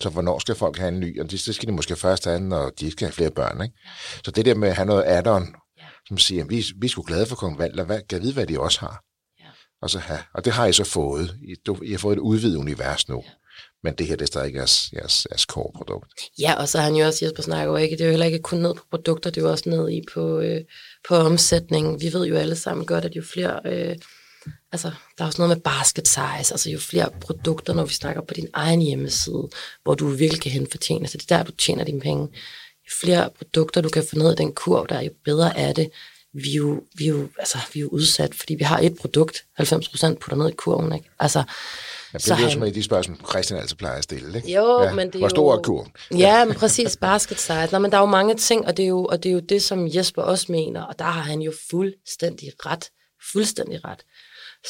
Så 0.00 0.10
hvornår 0.10 0.38
skal 0.38 0.54
folk 0.54 0.78
have 0.78 0.88
en 0.88 1.00
ny? 1.00 1.20
Og 1.20 1.30
det, 1.30 1.42
det 1.46 1.54
skal 1.54 1.68
de 1.68 1.72
måske 1.72 1.96
først 1.96 2.24
have, 2.24 2.40
når 2.40 2.70
de 2.70 2.90
skal 2.90 3.06
have 3.06 3.12
flere 3.12 3.30
børn. 3.30 3.62
Ikke? 3.62 3.74
Så 4.24 4.30
det 4.30 4.44
der 4.44 4.54
med 4.54 4.68
at 4.68 4.76
have 4.76 4.86
noget 4.86 5.04
add-on, 5.04 5.54
ja. 5.78 5.84
som 6.08 6.18
siger, 6.18 6.44
at 6.44 6.50
vi, 6.50 6.64
vi 6.80 6.86
er 6.86 6.90
sgu 6.90 7.02
glade 7.02 7.26
for 7.26 7.36
Kong 7.36 7.58
Valder. 7.58 7.84
Hvad, 7.84 8.00
kan 8.08 8.22
vide, 8.22 8.32
hvad 8.32 8.46
de 8.46 8.60
også 8.60 8.80
har? 8.80 9.02
Ja. 9.40 9.48
Og, 9.82 9.90
så 9.90 9.98
have, 9.98 10.20
og 10.34 10.44
det 10.44 10.52
har 10.52 10.66
I 10.66 10.72
så 10.72 10.84
fået. 10.84 11.36
I, 11.42 11.54
du, 11.66 11.82
I 11.82 11.90
har 11.90 11.98
fået 11.98 12.16
et 12.16 12.20
udvidet 12.20 12.56
univers 12.56 13.08
nu. 13.08 13.22
Ja. 13.26 13.30
Men 13.82 13.94
det 13.94 14.06
her, 14.06 14.16
det 14.16 14.22
er 14.22 14.26
stadig 14.26 14.54
jeres, 14.54 14.90
jeres, 14.92 15.26
jeres 15.30 15.42
core-produkt. 15.42 16.12
Ja, 16.38 16.54
og 16.54 16.68
så 16.68 16.78
har 16.78 16.84
han 16.84 16.96
jo 16.96 17.06
også, 17.06 17.24
Jesper 17.24 17.42
snakker 17.42 17.72
jo 17.72 17.76
ikke, 17.76 17.96
det 17.96 18.00
er 18.00 18.06
jo 18.06 18.10
heller 18.10 18.26
ikke 18.26 18.38
kun 18.38 18.58
ned 18.58 18.74
på 18.74 18.82
produkter, 18.90 19.30
det 19.30 19.40
er 19.40 19.44
jo 19.44 19.50
også 19.50 19.70
ned 19.70 19.90
i 19.90 20.02
på, 20.14 20.40
øh, 20.40 20.60
på 21.08 21.14
omsætning. 21.14 22.00
Vi 22.00 22.12
ved 22.12 22.26
jo 22.26 22.36
alle 22.36 22.56
sammen 22.56 22.86
godt, 22.86 23.04
at 23.04 23.16
jo 23.16 23.22
flere, 23.22 23.60
øh, 23.64 23.96
altså 24.72 24.90
der 25.18 25.24
er 25.24 25.26
også 25.26 25.42
noget 25.42 25.56
med 25.56 25.62
basket 25.62 26.08
size, 26.08 26.52
altså 26.52 26.70
jo 26.70 26.78
flere 26.78 27.10
produkter, 27.20 27.74
når 27.74 27.84
vi 27.84 27.94
snakker 27.94 28.22
på 28.22 28.34
din 28.34 28.48
egen 28.52 28.82
hjemmeside, 28.82 29.48
hvor 29.82 29.94
du 29.94 30.08
virkelig 30.08 30.42
kan 30.42 30.52
hente 30.52 30.70
fortjene, 30.70 31.00
altså, 31.00 31.18
det 31.18 31.30
er 31.30 31.36
der, 31.36 31.44
du 31.44 31.52
tjener 31.52 31.84
dine 31.84 32.00
penge. 32.00 32.28
Jo 32.86 32.90
flere 33.00 33.30
produkter, 33.38 33.80
du 33.80 33.88
kan 33.88 34.04
få 34.10 34.16
ned 34.16 34.32
i 34.32 34.36
den 34.36 34.52
kurv, 34.54 34.86
der 34.88 34.96
er 34.96 35.02
jo 35.02 35.10
bedre 35.24 35.56
af 35.56 35.74
det. 35.74 35.90
Vi 36.32 36.50
er 36.50 36.56
jo, 36.56 36.82
vi 36.94 37.04
er 37.04 37.08
jo, 37.08 37.28
altså, 37.38 37.58
vi 37.72 37.80
er 37.80 37.82
jo 37.82 37.88
udsat, 37.88 38.34
fordi 38.34 38.54
vi 38.54 38.64
har 38.64 38.78
et 38.78 38.96
produkt, 39.00 39.44
90% 39.60 40.14
putter 40.14 40.36
ned 40.36 40.48
i 40.48 40.54
kurven, 40.56 40.92
ikke? 40.92 41.08
Altså, 41.18 41.42
Ja, 42.28 42.34
det 42.34 42.40
er 42.40 42.44
jo 42.44 42.50
som 42.50 42.62
af 42.62 42.72
de 42.72 42.82
spørgsmål, 42.82 43.18
Christian 43.30 43.60
altid 43.60 43.76
plejer 43.76 43.98
at 43.98 44.04
stille. 44.04 44.36
Ikke? 44.36 44.52
Jo, 44.52 44.82
ja. 44.82 44.94
men 44.94 45.06
det 45.06 45.14
er 45.14 45.18
Hvor 45.18 45.28
stor 45.28 45.54
er 45.54 45.62
kurven? 45.62 45.92
Ja, 46.10 46.44
men 46.44 46.54
præcis, 46.54 46.96
basket 46.96 47.40
size. 47.40 47.68
Nå, 47.72 47.78
men 47.78 47.90
der 47.90 47.96
er 47.96 48.00
jo 48.02 48.06
mange 48.06 48.34
ting, 48.34 48.66
og 48.66 48.76
det 48.76 48.82
er 48.82 48.88
jo, 48.88 49.04
og 49.04 49.22
det 49.22 49.28
er 49.28 49.32
jo 49.32 49.40
det, 49.40 49.62
som 49.62 49.88
Jesper 49.94 50.22
også 50.22 50.52
mener, 50.52 50.82
og 50.82 50.98
der 50.98 51.04
har 51.04 51.22
han 51.22 51.40
jo 51.40 51.52
fuldstændig 51.70 52.52
ret. 52.66 52.90
Fuldstændig 53.32 53.84
ret. 53.84 54.04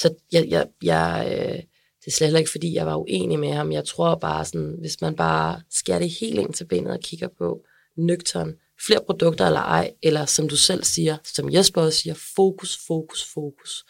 Så 0.01 0.15
jeg, 0.33 0.47
jeg, 0.49 0.67
jeg, 0.83 1.29
øh, 1.31 1.63
det 2.05 2.13
er 2.13 2.17
slet 2.17 2.39
ikke, 2.39 2.51
fordi 2.51 2.75
jeg 2.75 2.87
var 2.87 2.97
uenig 2.97 3.39
med 3.39 3.53
ham. 3.53 3.73
Jeg 3.73 3.85
tror 3.85 4.15
bare 4.15 4.45
sådan, 4.45 4.77
hvis 4.81 5.01
man 5.01 5.17
bare 5.17 5.61
skærer 5.71 5.99
det 5.99 6.11
helt 6.21 6.39
ind 6.39 6.55
til 6.55 6.65
benet 6.65 6.93
og 6.93 7.01
kigger 7.01 7.29
på 7.39 7.61
nøgteren, 7.97 8.55
flere 8.87 9.01
produkter 9.07 9.47
eller 9.47 9.61
ej, 9.61 9.93
eller 10.03 10.25
som 10.25 10.49
du 10.49 10.57
selv 10.57 10.85
siger, 10.85 11.17
som 11.25 11.53
Jesper 11.53 11.83
også 11.83 11.99
siger, 11.99 12.15
fokus, 12.37 12.79
fokus, 12.87 13.27
fokus. 13.35 13.85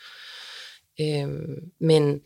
Øhm, 1.00 1.70
men 1.80 2.20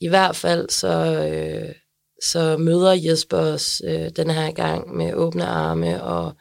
i 0.00 0.08
hvert 0.08 0.36
fald 0.36 0.70
så, 0.70 0.88
øh, 1.32 1.74
så 2.22 2.56
møder 2.56 2.92
Jesper 2.92 3.38
os 3.38 3.82
øh, 3.84 4.10
den 4.16 4.30
her 4.30 4.52
gang 4.52 4.96
med 4.96 5.14
åbne 5.14 5.46
arme, 5.46 6.02
og 6.02 6.32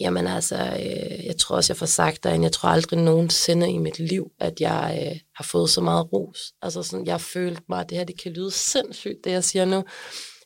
jamen 0.00 0.26
altså, 0.26 0.56
øh, 0.56 1.26
jeg 1.26 1.36
tror 1.38 1.56
også, 1.56 1.72
jeg 1.72 1.76
får 1.76 1.86
sagt 1.86 2.24
dig, 2.24 2.42
jeg 2.42 2.52
tror 2.52 2.68
aldrig 2.68 2.98
nogensinde 2.98 3.70
i 3.70 3.78
mit 3.78 3.98
liv, 3.98 4.30
at 4.40 4.60
jeg 4.60 5.06
øh, 5.06 5.20
har 5.34 5.44
fået 5.44 5.70
så 5.70 5.80
meget 5.80 6.12
ros. 6.12 6.52
Altså 6.62 6.82
sådan, 6.82 7.06
jeg 7.06 7.20
følte 7.20 7.62
mig, 7.68 7.88
det 7.88 7.98
her 7.98 8.04
det 8.04 8.22
kan 8.22 8.32
lyde 8.32 8.50
sindssygt, 8.50 9.24
det 9.24 9.30
jeg 9.30 9.44
siger 9.44 9.64
nu, 9.64 9.84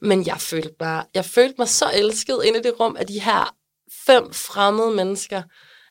men 0.02 0.26
jeg 0.26 0.40
følte 0.40 0.74
bare, 0.78 1.04
jeg 1.14 1.24
følte 1.24 1.54
mig 1.58 1.68
så 1.68 1.90
elsket 1.94 2.38
inde 2.44 2.58
i 2.58 2.62
det 2.62 2.80
rum 2.80 2.96
af 2.98 3.06
de 3.06 3.20
her 3.20 3.54
fem 4.06 4.32
fremmede 4.32 4.90
mennesker. 4.90 5.42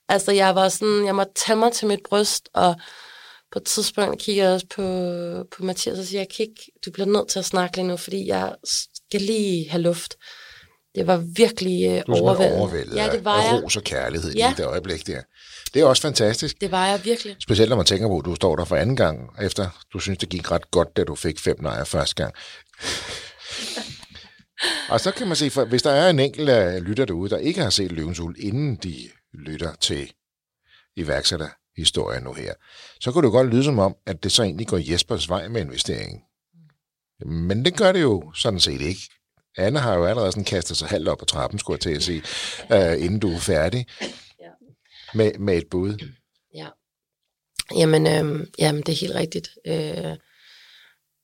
Altså, 0.09 0.31
jeg 0.31 0.55
var 0.55 0.69
sådan, 0.69 1.05
jeg 1.05 1.15
måtte 1.15 1.33
tage 1.35 1.55
mig 1.55 1.71
til 1.71 1.87
mit 1.87 1.99
bryst, 2.09 2.49
og 2.53 2.75
på 3.51 3.59
et 3.59 3.65
tidspunkt 3.65 4.21
kigger 4.21 4.43
jeg 4.43 4.53
også 4.53 4.67
på, 4.75 4.83
på 5.55 5.63
Mathias 5.63 5.99
og 5.99 6.05
siger, 6.05 6.25
ikke, 6.39 6.71
du 6.85 6.91
bliver 6.91 7.07
nødt 7.07 7.27
til 7.27 7.39
at 7.39 7.45
snakke 7.45 7.77
lige 7.77 7.87
nu, 7.87 7.97
fordi 7.97 8.27
jeg 8.27 8.55
skal 8.63 9.21
lige 9.21 9.69
have 9.69 9.81
luft. 9.81 10.15
Det 10.95 11.07
var 11.07 11.17
virkelig 11.17 12.03
uh, 12.07 12.15
overvældende. 12.21 12.59
overvældet 12.61 12.95
ja, 12.95 13.09
det 13.11 13.25
var 13.25 13.43
jeg. 13.43 13.63
ros 13.63 13.77
og 13.77 13.83
kærlighed 13.83 14.33
ja. 14.33 14.51
i 14.51 14.53
det 14.57 14.65
øjeblik 14.65 15.07
der. 15.07 15.21
Det 15.73 15.81
er 15.81 15.85
også 15.85 16.01
fantastisk. 16.01 16.61
Det 16.61 16.71
var 16.71 16.87
jeg 16.87 17.05
virkelig. 17.05 17.35
Specielt 17.39 17.69
når 17.69 17.75
man 17.75 17.85
tænker 17.85 18.07
på, 18.07 18.19
at 18.19 18.25
du 18.25 18.35
står 18.35 18.55
der 18.55 18.65
for 18.65 18.75
anden 18.75 18.95
gang, 18.95 19.29
efter 19.41 19.69
du 19.93 19.99
synes, 19.99 20.19
det 20.19 20.29
gik 20.29 20.51
ret 20.51 20.71
godt, 20.71 20.97
da 20.97 21.03
du 21.03 21.15
fik 21.15 21.39
fem 21.39 21.55
nejer 21.61 21.83
første 21.83 22.15
gang. 22.15 22.33
og 24.89 24.99
så 24.99 25.11
kan 25.11 25.27
man 25.27 25.35
se, 25.35 25.49
for 25.49 25.65
hvis 25.65 25.81
der 25.81 25.91
er 25.91 26.09
en 26.09 26.19
enkelt 26.19 26.49
af 26.49 26.83
lytter 26.83 27.05
derude, 27.05 27.29
der 27.29 27.37
ikke 27.37 27.61
har 27.61 27.69
set 27.69 27.91
Løvens 27.91 28.19
Uld, 28.19 28.35
inden 28.39 28.75
de 28.75 29.09
lytter 29.33 29.73
til 29.81 30.11
iværksætter 30.95 31.47
historie 31.77 32.21
nu 32.21 32.33
her, 32.33 32.53
så 32.99 33.11
kunne 33.11 33.25
det 33.25 33.31
godt 33.31 33.47
lyde 33.47 33.63
som 33.63 33.79
om, 33.79 33.95
at 34.05 34.23
det 34.23 34.31
så 34.31 34.43
egentlig 34.43 34.67
går 34.67 34.91
Jespers 34.91 35.29
vej 35.29 35.47
med 35.47 35.61
investeringen. 35.61 36.21
Men 37.25 37.65
det 37.65 37.77
gør 37.77 37.91
det 37.91 38.01
jo 38.01 38.31
sådan 38.35 38.59
set 38.59 38.81
ikke. 38.81 39.01
Anne 39.57 39.79
har 39.79 39.95
jo 39.95 40.05
allerede 40.05 40.31
sådan 40.31 40.43
kastet 40.43 40.77
sig 40.77 40.87
halvt 40.87 41.07
op 41.07 41.17
på 41.17 41.25
trappen, 41.25 41.59
skulle 41.59 41.75
jeg 41.75 41.81
til 41.81 41.95
at 41.95 42.03
sige, 42.03 42.23
uh, 42.73 43.05
inden 43.05 43.19
du 43.19 43.31
er 43.31 43.39
færdig 43.39 43.85
ja. 44.39 44.49
med, 45.13 45.31
med 45.39 45.57
et 45.57 45.69
bud. 45.71 46.07
Ja. 46.55 46.67
Jamen, 47.75 48.07
øh, 48.07 48.47
jamen, 48.59 48.81
det 48.81 48.89
er 48.89 48.99
helt 48.99 49.15
rigtigt. 49.15 49.49
Øh, 49.67 50.17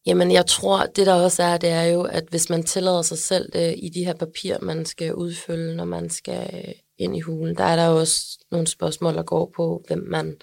jamen, 0.06 0.32
jeg 0.32 0.46
tror, 0.46 0.86
det 0.86 1.08
der 1.08 1.14
også 1.14 1.44
er, 1.44 1.58
det 1.58 1.70
er 1.70 1.84
jo, 1.84 2.02
at 2.04 2.24
hvis 2.30 2.50
man 2.50 2.64
tillader 2.64 3.02
sig 3.02 3.18
selv 3.18 3.50
øh, 3.56 3.74
i 3.78 3.90
de 3.90 4.06
her 4.06 4.14
papirer, 4.14 4.60
man 4.62 4.86
skal 4.86 5.14
udfylde, 5.14 5.76
når 5.76 5.86
man 5.86 6.10
skal 6.10 6.74
ind 6.98 7.18
i 7.18 7.20
hulen. 7.20 7.58
Der 7.58 7.64
er 7.64 7.76
der 7.76 7.88
også 7.88 8.46
nogle 8.52 8.68
spørgsmål, 8.68 9.14
der 9.14 9.24
går 9.24 9.52
på, 9.56 9.84
hvem 9.88 10.00
man, 10.08 10.36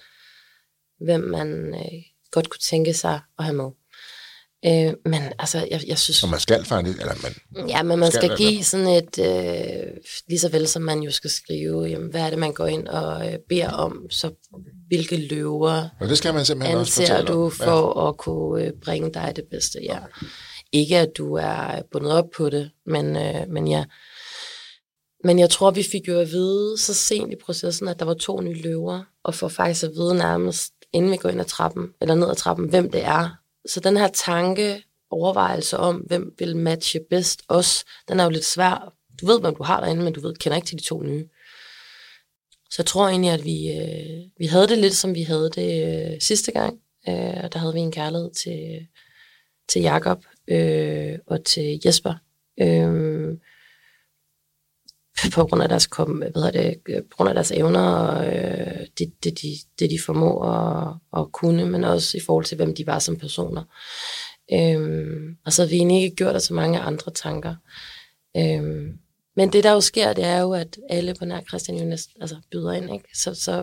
hvem 1.01 1.21
man 1.21 1.75
øh, 1.75 2.03
godt 2.31 2.51
kunne 2.51 2.61
tænke 2.61 2.95
sig 2.95 3.21
at 3.39 3.45
have 3.45 3.57
med. 3.57 3.71
Øh, 4.67 4.95
men 5.05 5.23
altså, 5.39 5.69
jeg, 5.71 5.83
jeg 5.87 5.99
synes... 5.99 6.23
Og 6.23 6.29
man 6.29 6.41
skal 6.41 6.65
faktisk... 6.65 7.01
Eller 7.01 7.15
man 7.23 7.69
ja, 7.69 7.83
men 7.83 7.99
man 7.99 8.11
skal, 8.13 8.23
skal 8.23 8.37
give 8.37 8.65
sådan 8.65 8.87
et... 8.87 9.19
Øh, 9.19 9.93
lige 10.29 10.39
så 10.39 10.49
vel 10.49 10.69
som 10.69 10.83
man 10.83 11.01
jo 11.01 11.11
skal 11.11 11.31
skrive, 11.31 11.83
jamen, 11.85 12.11
hvad 12.11 12.21
er 12.21 12.31
det, 12.31 12.39
man 12.39 12.53
går 12.53 12.67
ind 12.67 12.89
og 12.89 13.33
øh, 13.33 13.39
beder 13.49 13.71
om, 13.71 14.11
så 14.11 14.31
hvilke 14.89 15.17
løver 15.17 15.89
og 16.01 16.09
det 16.09 16.19
skal 16.19 16.35
man 16.35 16.45
simpelthen 16.45 16.79
anser 16.79 17.15
også 17.15 17.27
du 17.27 17.51
for 17.51 18.03
ja. 18.03 18.09
at 18.09 18.17
kunne 18.17 18.65
øh, 18.65 18.73
bringe 18.85 19.15
dig 19.15 19.33
det 19.37 19.45
bedste. 19.51 19.79
Ja. 19.83 19.97
Okay. 19.97 20.27
Ikke 20.73 20.99
at 20.99 21.09
du 21.19 21.35
er 21.35 21.83
bundet 21.93 22.13
op 22.13 22.25
på 22.37 22.51
det, 22.51 22.71
men, 22.87 23.17
øh, 23.17 23.49
men 23.49 23.69
ja, 23.69 23.85
men 25.25 25.39
jeg 25.39 25.51
tror, 25.51 25.70
vi 25.70 25.83
fik 25.83 26.09
jo 26.09 26.20
at 26.20 26.31
vide 26.31 26.79
så 26.79 26.95
sent 26.95 27.33
i 27.33 27.37
processen, 27.37 27.89
at 27.89 27.99
der 27.99 28.05
var 28.05 28.14
to 28.14 28.41
nye 28.41 28.62
løver, 28.62 29.03
og 29.22 29.35
får 29.35 29.49
faktisk 29.49 29.85
at 29.85 29.91
vide 29.91 30.14
nærmest, 30.14 30.72
inden 30.93 31.11
vi 31.12 31.16
går 31.16 31.29
ind 31.29 31.41
ad 31.41 31.45
trappen, 31.45 31.89
eller 32.01 32.14
ned 32.14 32.31
ad 32.31 32.35
trappen, 32.35 32.68
hvem 32.68 32.91
det 32.91 33.05
er. 33.05 33.29
Så 33.68 33.81
den 33.81 33.97
her 33.97 34.09
tanke, 34.09 34.85
overvejelse 35.11 35.77
om, 35.77 35.97
hvem 35.97 36.35
vil 36.39 36.57
matche 36.57 37.01
bedst 37.11 37.43
os, 37.49 37.85
den 38.09 38.20
er 38.20 38.25
jo 38.25 38.31
lidt 38.31 38.45
svær. 38.45 38.93
Du 39.20 39.27
ved, 39.27 39.41
hvem 39.41 39.55
du 39.55 39.62
har 39.62 39.81
derinde, 39.81 40.05
men 40.05 40.12
du 40.12 40.20
ved, 40.20 40.35
kender 40.35 40.57
ikke 40.57 40.66
til 40.66 40.79
de 40.79 40.85
to 40.85 41.03
nye. 41.03 41.29
Så 42.70 42.77
jeg 42.79 42.87
tror 42.87 43.09
egentlig, 43.09 43.31
at 43.31 43.45
vi, 43.45 43.72
øh, 43.72 44.31
vi 44.39 44.47
havde 44.47 44.68
det 44.68 44.79
lidt, 44.79 44.95
som 44.95 45.14
vi 45.14 45.22
havde 45.22 45.51
det 45.55 46.12
øh, 46.12 46.20
sidste 46.20 46.53
gang. 46.53 46.81
Øh, 47.09 47.53
der 47.53 47.59
havde 47.59 47.75
vi 47.75 47.81
en 47.81 47.93
kærlighed 47.93 48.31
til, 48.31 48.87
til 49.68 49.83
Jakob 49.83 50.25
øh, 50.49 51.18
og 51.27 51.45
til 51.45 51.81
Jesper. 51.85 52.14
Øh, 52.61 53.35
på 55.35 55.45
grund 55.47 55.62
af 55.62 55.68
deres, 55.68 55.87
kom, 55.87 56.11
hvad 56.11 56.53
det, 56.53 56.75
øh, 56.89 57.03
på 57.03 57.16
grund 57.16 57.29
af 57.29 57.35
deres 57.35 57.51
evner 57.51 57.81
og 57.81 58.27
øh, 58.27 58.87
det, 58.99 59.25
det, 59.25 59.43
de, 59.43 59.49
det, 59.79 59.91
de 59.91 59.99
formår 60.07 60.45
at, 60.45 60.97
at 61.20 61.33
kunne, 61.33 61.66
men 61.66 61.85
også 61.85 62.16
i 62.16 62.20
forhold 62.27 62.45
til, 62.45 62.57
hvem 62.57 62.75
de 62.75 62.87
var 62.87 62.99
som 62.99 63.16
personer. 63.16 63.62
Øhm, 64.53 65.37
og 65.47 65.53
så 65.53 65.62
har 65.62 65.68
vi 65.68 65.77
egentlig 65.77 66.03
ikke 66.03 66.16
gjort 66.16 66.37
os 66.37 66.43
så 66.43 66.55
mange 66.55 66.81
andre 66.81 67.12
tanker. 67.12 67.55
Øhm, 68.37 68.99
men 69.37 69.53
det, 69.53 69.64
der 69.64 69.72
jo 69.72 69.81
sker, 69.81 70.12
det 70.12 70.25
er 70.25 70.41
jo, 70.41 70.53
at 70.53 70.79
alle 70.91 71.14
på 71.14 71.25
nær 71.25 71.41
Christian 71.49 71.79
jo 71.79 71.85
næsten 71.85 72.22
altså, 72.22 72.37
byder 72.51 72.72
ind. 72.72 72.95
Ikke? 72.95 73.09
Så, 73.14 73.35
så 73.35 73.62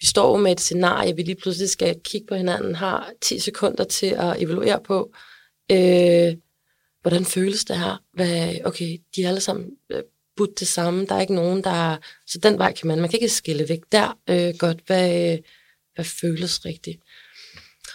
vi 0.00 0.04
vi 0.04 0.06
står 0.06 0.30
jo 0.30 0.36
med 0.36 0.52
et 0.52 0.60
scenarie, 0.60 1.16
vi 1.16 1.22
lige 1.22 1.40
pludselig 1.42 1.70
skal 1.70 2.00
kigge 2.04 2.26
på 2.26 2.34
hinanden, 2.34 2.74
har 2.74 3.12
10 3.20 3.38
sekunder 3.38 3.84
til 3.84 4.06
at 4.06 4.42
evaluere 4.42 4.80
på, 4.84 5.12
øh, 5.72 6.36
hvordan 7.02 7.24
føles 7.24 7.64
det 7.64 7.78
her? 7.78 8.02
Hvad, 8.12 8.54
okay, 8.64 8.98
de 9.16 9.22
er 9.22 9.28
alle 9.28 9.40
sammen 9.40 9.70
øh, 9.90 10.02
budt 10.36 10.60
det 10.60 10.68
samme, 10.68 11.06
der 11.06 11.14
er 11.14 11.20
ikke 11.20 11.34
nogen, 11.34 11.64
der... 11.64 11.96
Så 12.26 12.38
den 12.38 12.58
vej 12.58 12.72
kan 12.72 12.88
man, 12.88 13.00
man 13.00 13.10
kan 13.10 13.18
ikke 13.20 13.34
skille 13.34 13.68
væk 13.68 13.80
der 13.92 14.18
øh, 14.30 14.54
godt, 14.58 14.80
hvad, 14.86 15.32
øh, 15.32 15.38
hvad 15.94 16.04
føles 16.04 16.64
rigtigt. 16.64 17.02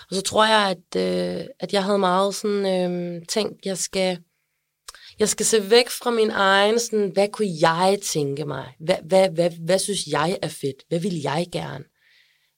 Og 0.10 0.16
så 0.16 0.22
tror 0.22 0.46
jeg, 0.46 0.76
at, 0.78 1.02
øh, 1.02 1.46
at 1.60 1.74
jeg 1.74 1.84
havde 1.84 2.00
meget 2.00 2.36
sådan 2.36 2.92
øh, 2.92 3.22
tænkt, 3.28 3.66
jeg 3.66 3.78
skal, 3.78 4.20
jeg 5.20 5.30
skal 5.30 5.46
se 5.46 5.70
væk 5.70 5.90
fra 5.90 6.12
min 6.12 6.30
egen, 6.30 6.80
sådan, 6.80 7.12
hvad 7.14 7.28
kunne 7.28 7.54
jeg 7.62 8.00
tænke 8.04 8.46
mig? 8.46 8.74
Hvad, 8.80 8.98
hvad, 9.04 9.30
hvad, 9.30 9.52
hvad 9.66 9.80
synes 9.80 10.08
jeg 10.08 10.38
er 10.42 10.48
fedt? 10.48 10.84
Hvad 10.88 11.00
vil 11.00 11.22
jeg 11.22 11.48
gerne? 11.52 11.84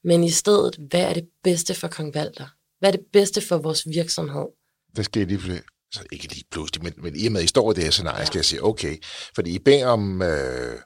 Men 0.04 0.24
i 0.24 0.30
stedet, 0.30 0.76
hvad 0.90 1.02
er 1.02 1.14
det 1.14 1.28
bedste 1.44 1.74
for 1.74 1.88
Kong 1.88 2.14
Valter? 2.14 2.48
Hvad 2.80 2.94
er 2.94 2.98
det 2.98 3.06
bedste 3.14 3.42
for 3.42 3.58
vores 3.58 3.88
virksomhed? 3.88 4.46
Hvad 4.94 5.04
skal 5.04 5.28
lige 5.28 5.38
pludselig, 5.38 5.64
så 5.94 6.04
ikke 6.12 6.28
lige 6.28 6.44
pludselig, 6.52 6.84
men, 6.84 6.94
men 6.98 7.16
i 7.16 7.26
og 7.26 7.32
med, 7.32 7.40
at 7.40 7.46
I 7.46 7.48
står 7.48 7.72
i 7.72 7.76
det 7.76 7.84
her 7.84 7.92
scenarie, 7.92 8.20
ja. 8.20 8.26
skal 8.26 8.38
jeg 8.38 8.46
sige, 8.46 8.64
okay, 8.64 8.98
fordi 9.36 9.56
I 9.56 9.60
beder 9.60 9.88
om 9.88 10.22
øh, 10.22 10.80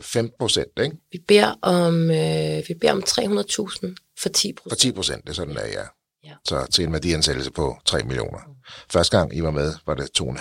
15 0.00 0.24
øh, 0.24 0.30
procent, 0.38 0.78
ikke? 0.80 0.96
Vi 1.12 1.18
beder 1.28 1.54
om, 1.62 2.10
øh, 2.10 2.62
vi 2.68 2.74
beder 2.80 2.92
om 2.92 3.02
300.000 3.08 3.94
for 4.22 4.28
10 4.28 4.52
procent. 4.52 4.70
For 4.70 4.76
10 4.76 4.92
procent, 4.92 5.22
det 5.22 5.30
er 5.30 5.34
sådan, 5.34 5.54
der 5.54 5.66
ja. 5.66 5.84
ja. 6.24 6.34
Så 6.44 6.66
til 6.72 6.84
en 6.84 6.92
værdiansættelse 6.92 7.50
på 7.50 7.76
3 7.84 8.02
millioner. 8.02 8.38
Mm. 8.46 8.54
Første 8.90 9.18
gang 9.18 9.36
I 9.36 9.42
var 9.42 9.50
med, 9.50 9.74
var 9.86 9.94
det 9.94 10.10
2,5. 10.20 10.24
Mm. 10.24 10.34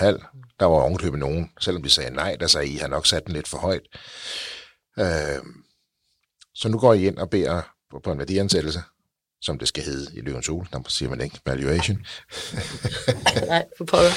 Der 0.59 0.65
var 0.65 0.75
ovenkøbet 0.75 1.19
nogen, 1.19 1.51
selvom 1.59 1.83
de 1.83 1.89
sagde 1.89 2.15
nej, 2.15 2.35
der 2.39 2.47
sagde 2.47 2.67
I, 2.67 2.75
har 2.75 2.87
nok 2.87 3.07
sat 3.07 3.25
den 3.25 3.33
lidt 3.33 3.47
for 3.47 3.57
højt. 3.57 3.87
Øh, 4.99 5.43
så 6.55 6.69
nu 6.69 6.79
går 6.79 6.93
I 6.93 7.07
ind 7.07 7.17
og 7.17 7.29
beder 7.29 7.61
på, 7.91 7.99
på 8.03 8.11
en 8.11 8.17
værdiansættelse, 8.17 8.81
som 9.41 9.59
det 9.59 9.67
skal 9.67 9.83
hedde 9.83 10.11
i 10.13 10.21
Løvens 10.21 10.49
Ule. 10.49 10.67
Der 10.73 10.79
siger 10.87 11.09
man 11.09 11.21
ikke 11.21 11.39
valuation. 11.45 11.97
nej, 13.47 13.65
for 13.77 13.85
pokker. 13.85 14.11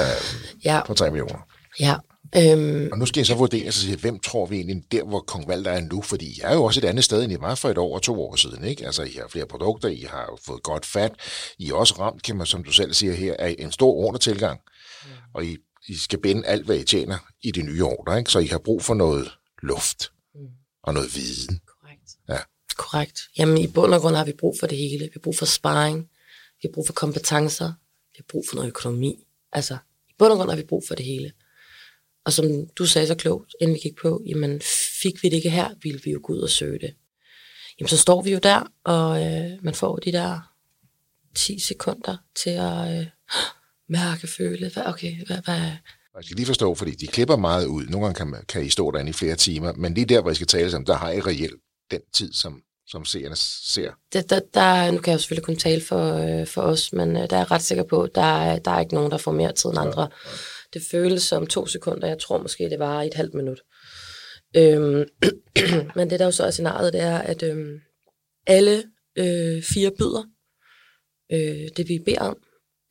øh, 0.00 0.64
ja. 0.64 0.80
På 0.86 0.94
3 0.94 1.10
millioner. 1.10 1.46
Ja, 1.80 1.96
Øhm, 2.36 2.88
og 2.92 2.98
nu 2.98 3.06
skal 3.06 3.20
jeg 3.20 3.26
så 3.26 3.34
vurdere 3.34 3.72
sig, 3.72 3.96
hvem 3.96 4.18
tror 4.18 4.46
vi 4.46 4.56
egentlig 4.56 4.82
der, 4.92 5.04
hvor 5.04 5.20
Kong 5.20 5.48
Valder 5.48 5.70
er 5.70 5.80
nu? 5.80 6.02
Fordi 6.02 6.40
jeg 6.42 6.50
er 6.50 6.54
jo 6.54 6.64
også 6.64 6.80
et 6.80 6.84
andet 6.84 7.04
sted, 7.04 7.22
end 7.22 7.32
I 7.32 7.36
var 7.40 7.54
for 7.54 7.68
et 7.68 7.78
år 7.78 7.94
og 7.94 8.02
to 8.02 8.22
år 8.22 8.36
siden. 8.36 8.64
Ikke? 8.64 8.86
Altså, 8.86 9.02
I 9.02 9.12
har 9.12 9.28
flere 9.28 9.46
produkter, 9.46 9.88
I 9.88 10.06
har 10.10 10.38
fået 10.46 10.62
godt 10.62 10.86
fat. 10.86 11.12
I 11.58 11.70
er 11.70 11.74
også 11.74 11.94
ramt, 11.98 12.22
kan 12.22 12.36
man, 12.36 12.46
som 12.46 12.64
du 12.64 12.72
selv 12.72 12.94
siger 12.94 13.12
her, 13.12 13.36
af 13.38 13.56
en 13.58 13.72
stor 13.72 13.92
ordretilgang. 13.92 14.60
Mm. 15.04 15.10
Og 15.34 15.44
I, 15.44 15.56
I 15.88 15.94
skal 15.94 16.20
binde 16.20 16.46
alt, 16.46 16.66
hvad 16.66 16.76
I 16.76 16.84
tjener 16.84 17.18
i 17.42 17.50
de 17.50 17.62
nye 17.62 17.84
ordre. 17.84 18.18
Ikke? 18.18 18.30
Så 18.30 18.38
I 18.38 18.46
har 18.46 18.58
brug 18.58 18.82
for 18.82 18.94
noget 18.94 19.32
luft 19.62 20.12
mm. 20.34 20.40
og 20.82 20.94
noget 20.94 21.14
viden. 21.14 21.60
Korrekt. 21.66 22.10
Ja. 22.28 22.38
Korrekt. 22.82 23.20
Jamen, 23.38 23.58
i 23.58 23.66
bund 23.66 23.94
og 23.94 24.00
grund 24.00 24.16
har 24.16 24.24
vi 24.24 24.32
brug 24.32 24.56
for 24.60 24.66
det 24.66 24.78
hele. 24.78 25.04
Vi 25.04 25.10
har 25.12 25.20
brug 25.20 25.36
for 25.36 25.46
sparring. 25.46 25.98
Vi 26.62 26.68
har 26.68 26.72
brug 26.74 26.86
for 26.86 26.92
kompetencer. 26.92 27.72
Vi 28.12 28.16
har 28.16 28.24
brug 28.28 28.44
for 28.48 28.56
noget 28.56 28.68
økonomi. 28.68 29.26
Altså, 29.52 29.74
i 30.08 30.12
bund 30.18 30.32
og 30.32 30.38
grund 30.38 30.50
har 30.50 30.56
vi 30.56 30.62
brug 30.62 30.82
for 30.88 30.94
det 30.94 31.04
hele. 31.04 31.32
Og 32.24 32.32
som 32.32 32.66
du 32.78 32.86
sagde 32.86 33.06
så 33.06 33.14
klogt, 33.14 33.54
inden 33.60 33.74
vi 33.74 33.80
gik 33.80 33.96
på, 33.96 34.22
jamen 34.26 34.60
fik 35.02 35.22
vi 35.22 35.28
det 35.28 35.36
ikke 35.36 35.50
her, 35.50 35.68
ville 35.82 36.00
vi 36.04 36.10
jo 36.10 36.20
gå 36.22 36.32
ud 36.32 36.38
og 36.38 36.50
søge 36.50 36.78
det. 36.78 36.94
Jamen 37.80 37.88
så 37.88 37.96
står 37.96 38.22
vi 38.22 38.32
jo 38.32 38.38
der, 38.38 38.72
og 38.84 39.24
øh, 39.26 39.50
man 39.62 39.74
får 39.74 39.96
de 39.96 40.12
der 40.12 40.54
10 41.34 41.58
sekunder 41.58 42.16
til 42.34 42.50
at 42.50 43.00
øh, 43.00 43.06
mærke, 43.98 44.26
føle, 44.26 44.70
hvad, 44.74 44.86
okay, 44.86 45.26
hvad, 45.26 45.38
hvad, 45.44 45.60
jeg 46.16 46.24
skal 46.24 46.36
lige 46.36 46.46
forstå, 46.46 46.74
fordi 46.74 46.90
de 46.90 47.06
klipper 47.06 47.36
meget 47.36 47.66
ud. 47.66 47.86
Nogle 47.86 48.06
gange 48.06 48.18
kan, 48.18 48.26
man, 48.26 48.44
kan 48.48 48.64
I 48.64 48.68
stå 48.68 48.90
derinde 48.90 49.10
i 49.10 49.12
flere 49.12 49.36
timer, 49.36 49.72
men 49.72 49.94
lige 49.94 50.04
der, 50.04 50.20
hvor 50.20 50.30
I 50.30 50.34
skal 50.34 50.46
tale 50.46 50.70
sammen, 50.70 50.86
der 50.86 50.96
har 50.96 51.10
I 51.10 51.20
reelt 51.20 51.60
den 51.90 52.00
tid, 52.12 52.32
som, 52.32 52.62
som 52.88 53.04
seerne 53.04 53.36
ser. 53.36 53.92
Det, 54.12 54.30
der, 54.30 54.40
der, 54.54 54.90
nu 54.90 54.98
kan 54.98 55.10
jeg 55.10 55.16
jo 55.16 55.18
selvfølgelig 55.18 55.44
kun 55.44 55.56
tale 55.56 55.82
for, 55.82 56.14
øh, 56.14 56.46
for 56.46 56.62
os, 56.62 56.92
men 56.92 57.16
øh, 57.16 57.30
der 57.30 57.36
er 57.36 57.40
jeg 57.40 57.50
ret 57.50 57.62
sikker 57.62 57.84
på, 57.84 58.08
der, 58.14 58.58
der 58.58 58.70
er 58.70 58.80
ikke 58.80 58.94
nogen, 58.94 59.10
der 59.10 59.18
får 59.18 59.32
mere 59.32 59.52
tid 59.52 59.70
end 59.70 59.78
andre. 59.78 60.02
Ja, 60.02 60.08
ja. 60.24 60.30
Det 60.74 60.82
føles 60.90 61.22
som 61.22 61.46
to 61.46 61.66
sekunder. 61.66 62.08
Jeg 62.08 62.18
tror 62.18 62.42
måske, 62.42 62.70
det 62.70 62.78
var 62.78 63.02
et 63.02 63.14
halvt 63.14 63.34
minut. 63.34 63.60
Øhm, 64.56 65.04
men 65.96 66.10
det 66.10 66.18
der 66.18 66.24
jo 66.24 66.30
så 66.30 66.44
er 66.44 66.50
scenariet, 66.50 66.92
det 66.92 67.00
er, 67.00 67.18
at 67.18 67.42
øhm, 67.42 67.80
alle 68.46 68.84
øh, 69.18 69.62
fire 69.62 69.90
byder 69.98 70.24
øh, 71.32 71.68
det, 71.76 71.88
vi 71.88 71.98
beder 72.04 72.20
om. 72.20 72.36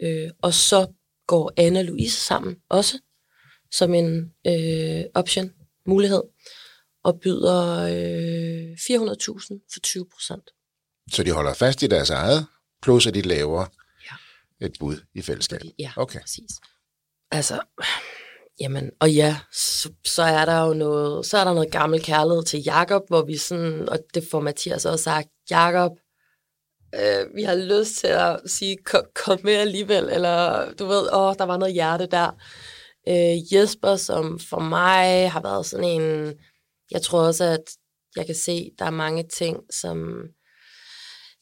Øh, 0.01 0.29
og 0.41 0.53
så 0.53 0.87
går 1.27 1.53
Anna 1.57 1.79
og 1.79 1.85
Louise 1.85 2.17
sammen 2.17 2.55
også, 2.69 2.99
som 3.71 3.93
en 3.93 4.33
øh, 4.47 5.03
option, 5.13 5.51
mulighed, 5.85 6.21
og 7.03 7.19
byder 7.19 7.81
øh, 7.83 8.73
400.000 8.73 9.69
for 9.73 9.79
20 9.79 10.05
procent. 10.13 10.49
Så 11.11 11.23
de 11.23 11.31
holder 11.31 11.53
fast 11.53 11.83
i 11.83 11.87
deres 11.87 12.09
eget, 12.09 12.45
plus 12.81 13.07
at 13.07 13.13
de 13.13 13.21
laver 13.21 13.65
ja. 14.11 14.65
et 14.65 14.73
bud 14.79 14.97
i 15.13 15.21
fællesskab? 15.21 15.61
Ja, 15.79 15.91
okay. 15.95 16.19
præcis. 16.21 16.51
Altså, 17.31 17.59
jamen, 18.59 18.91
og 18.99 19.11
ja, 19.11 19.37
så, 19.51 19.89
så 20.05 20.23
er 20.23 20.45
der 20.45 20.65
jo 20.65 20.73
noget, 20.73 21.25
så 21.25 21.37
er 21.37 21.43
der 21.43 21.53
noget 21.53 21.71
gammel 21.71 22.03
kærlighed 22.03 22.43
til 22.43 22.63
Jakob, 22.63 23.01
hvor 23.07 23.21
vi 23.25 23.37
sådan, 23.37 23.89
og 23.89 23.99
det 24.13 24.27
får 24.31 24.39
Mathias 24.39 24.85
også 24.85 25.03
sagt, 25.03 25.27
Jakob, 25.49 25.91
øh, 26.95 27.35
vi 27.35 27.43
har 27.43 27.55
lyst 27.55 27.95
til 27.95 28.07
at 28.07 28.39
sige, 28.45 28.77
kom, 28.85 29.03
kom 29.15 29.39
med 29.43 29.53
alligevel, 29.53 30.09
eller 30.09 30.71
du 30.73 30.85
ved, 30.85 31.09
åh, 31.13 31.35
der 31.37 31.43
var 31.43 31.57
noget 31.57 31.73
hjerte 31.73 32.05
der. 32.05 32.31
Øh, 33.07 33.53
Jesper, 33.53 33.95
som 33.95 34.39
for 34.39 34.59
mig 34.59 35.31
har 35.31 35.41
været 35.41 35.65
sådan 35.65 36.01
en, 36.01 36.33
jeg 36.91 37.01
tror 37.01 37.21
også, 37.21 37.43
at 37.43 37.63
jeg 38.15 38.25
kan 38.25 38.35
se, 38.35 38.71
der 38.79 38.85
er 38.85 38.89
mange 38.89 39.23
ting, 39.23 39.59
som, 39.69 40.23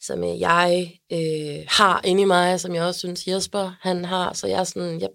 som 0.02 0.24
øh, 0.24 0.39
jeg 0.39 1.00
øh, 1.12 1.66
har 1.68 2.02
inde 2.04 2.22
i 2.22 2.26
mig, 2.26 2.60
som 2.60 2.76
jeg 2.76 2.84
også 2.84 3.00
synes 3.00 3.28
Jesper 3.28 3.78
han 3.82 4.06
har, 4.06 4.34
så 4.34 4.47
jeg 4.47 4.60
er 4.60 4.64
sådan, 4.64 5.02
jeg 5.02 5.10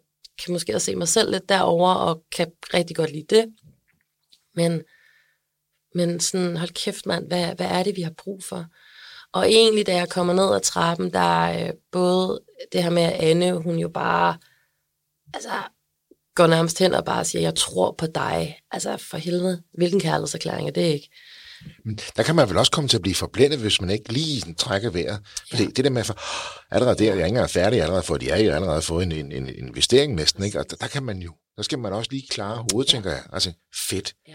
kan 0.45 0.53
måske 0.53 0.74
også 0.74 0.85
se 0.85 0.97
mig 0.97 1.09
selv 1.09 1.30
lidt 1.30 1.49
derover 1.49 1.95
og 1.95 2.24
kan 2.32 2.53
rigtig 2.74 2.97
godt 2.97 3.12
lide 3.12 3.37
det. 3.37 3.55
Men, 4.55 4.82
men 5.95 6.20
sådan, 6.20 6.57
hold 6.57 6.70
kæft 6.70 7.07
mand, 7.07 7.26
hvad, 7.26 7.55
hvad 7.55 7.66
er 7.66 7.82
det, 7.82 7.97
vi 7.97 8.03
har 8.03 8.14
brug 8.18 8.45
for? 8.45 8.66
Og 9.32 9.51
egentlig, 9.51 9.87
da 9.87 9.95
jeg 9.95 10.09
kommer 10.09 10.35
ned 10.35 10.55
ad 10.55 10.61
trappen, 10.61 11.12
der 11.12 11.18
er 11.18 11.66
øh, 11.66 11.72
både 11.93 12.41
det 12.72 12.82
her 12.82 12.91
med, 12.91 13.03
at 13.03 13.12
Anne, 13.12 13.53
hun 13.53 13.76
jo 13.76 13.89
bare, 13.89 14.39
altså, 15.35 15.51
går 16.35 16.47
nærmest 16.47 16.78
hen 16.78 16.95
og 16.95 17.05
bare 17.05 17.24
siger, 17.24 17.43
jeg 17.43 17.55
tror 17.55 17.95
på 17.99 18.07
dig. 18.07 18.59
Altså, 18.70 18.97
for 18.97 19.16
helvede, 19.16 19.62
hvilken 19.74 20.01
kærlighedserklæring 20.01 20.68
er 20.68 20.72
det 20.72 20.82
ikke? 20.82 21.11
Men 21.85 21.99
der 22.16 22.22
kan 22.22 22.35
man 22.35 22.49
vel 22.49 22.57
også 22.57 22.72
komme 22.72 22.89
til 22.89 22.97
at 22.97 23.03
blive 23.03 23.14
forblændet, 23.14 23.59
hvis 23.59 23.80
man 23.80 23.91
ikke 23.91 24.12
lige 24.12 24.55
trækker 24.55 24.91
vejret. 24.91 25.20
Ja. 25.53 25.59
Det, 25.59 25.76
det 25.76 25.85
der 25.85 25.91
med, 25.91 26.05
for, 26.05 26.18
allerede 26.74 26.99
der, 26.99 27.05
jeg 27.05 27.11
er 27.12 27.16
ikke 27.16 27.28
engang 27.28 27.51
færdig 27.51 27.82
allerede, 27.82 28.03
for 28.03 28.16
de 28.16 28.30
er 28.30 28.39
jo 28.39 28.53
allerede 28.53 28.82
fået 28.82 29.03
en, 29.03 29.12
en, 29.12 29.32
en 29.32 29.49
investering 29.49 30.14
næsten, 30.14 30.45
ikke? 30.45 30.59
og 30.59 30.70
der, 30.70 30.76
der, 30.76 30.87
kan 30.87 31.03
man 31.03 31.18
jo, 31.18 31.32
der 31.57 31.62
skal 31.62 31.78
man 31.78 31.93
også 31.93 32.11
lige 32.11 32.26
klare 32.30 32.64
hovedet, 32.72 32.93
ja. 32.93 32.97
tænker 32.97 33.11
jeg. 33.11 33.22
Altså, 33.32 33.53
fedt. 33.91 34.14
Ja. 34.28 34.32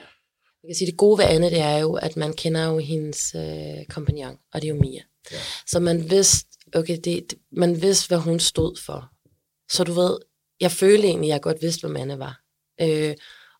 Jeg 0.63 0.69
kan 0.69 0.75
sige, 0.75 0.91
det 0.91 0.97
gode 0.97 1.17
ved 1.17 1.25
Anne, 1.25 1.49
det 1.49 1.59
er 1.59 1.77
jo, 1.77 1.93
at 1.93 2.17
man 2.17 2.33
kender 2.33 2.65
jo 2.65 2.77
hendes 2.77 3.35
øh, 3.35 3.85
kompagnon, 3.89 4.37
og 4.53 4.61
det 4.61 4.67
er 4.67 4.73
jo 4.73 4.81
Mia. 4.81 5.01
Ja. 5.31 5.37
Så 5.67 5.79
man 5.79 6.09
vidste, 6.09 6.47
okay, 6.75 6.95
det, 6.95 7.05
det, 7.05 7.33
man 7.51 7.81
vidste, 7.81 8.07
hvad 8.07 8.17
hun 8.17 8.39
stod 8.39 8.77
for. 8.85 9.09
Så 9.71 9.83
du 9.83 9.93
ved, 9.93 10.17
jeg 10.59 10.71
følte 10.71 11.07
egentlig, 11.07 11.29
at 11.29 11.33
jeg 11.33 11.41
godt 11.41 11.61
vidste, 11.61 11.87
hvem 11.87 11.97
Anne 11.97 12.19
var. 12.19 12.41
Øh, 12.81 13.15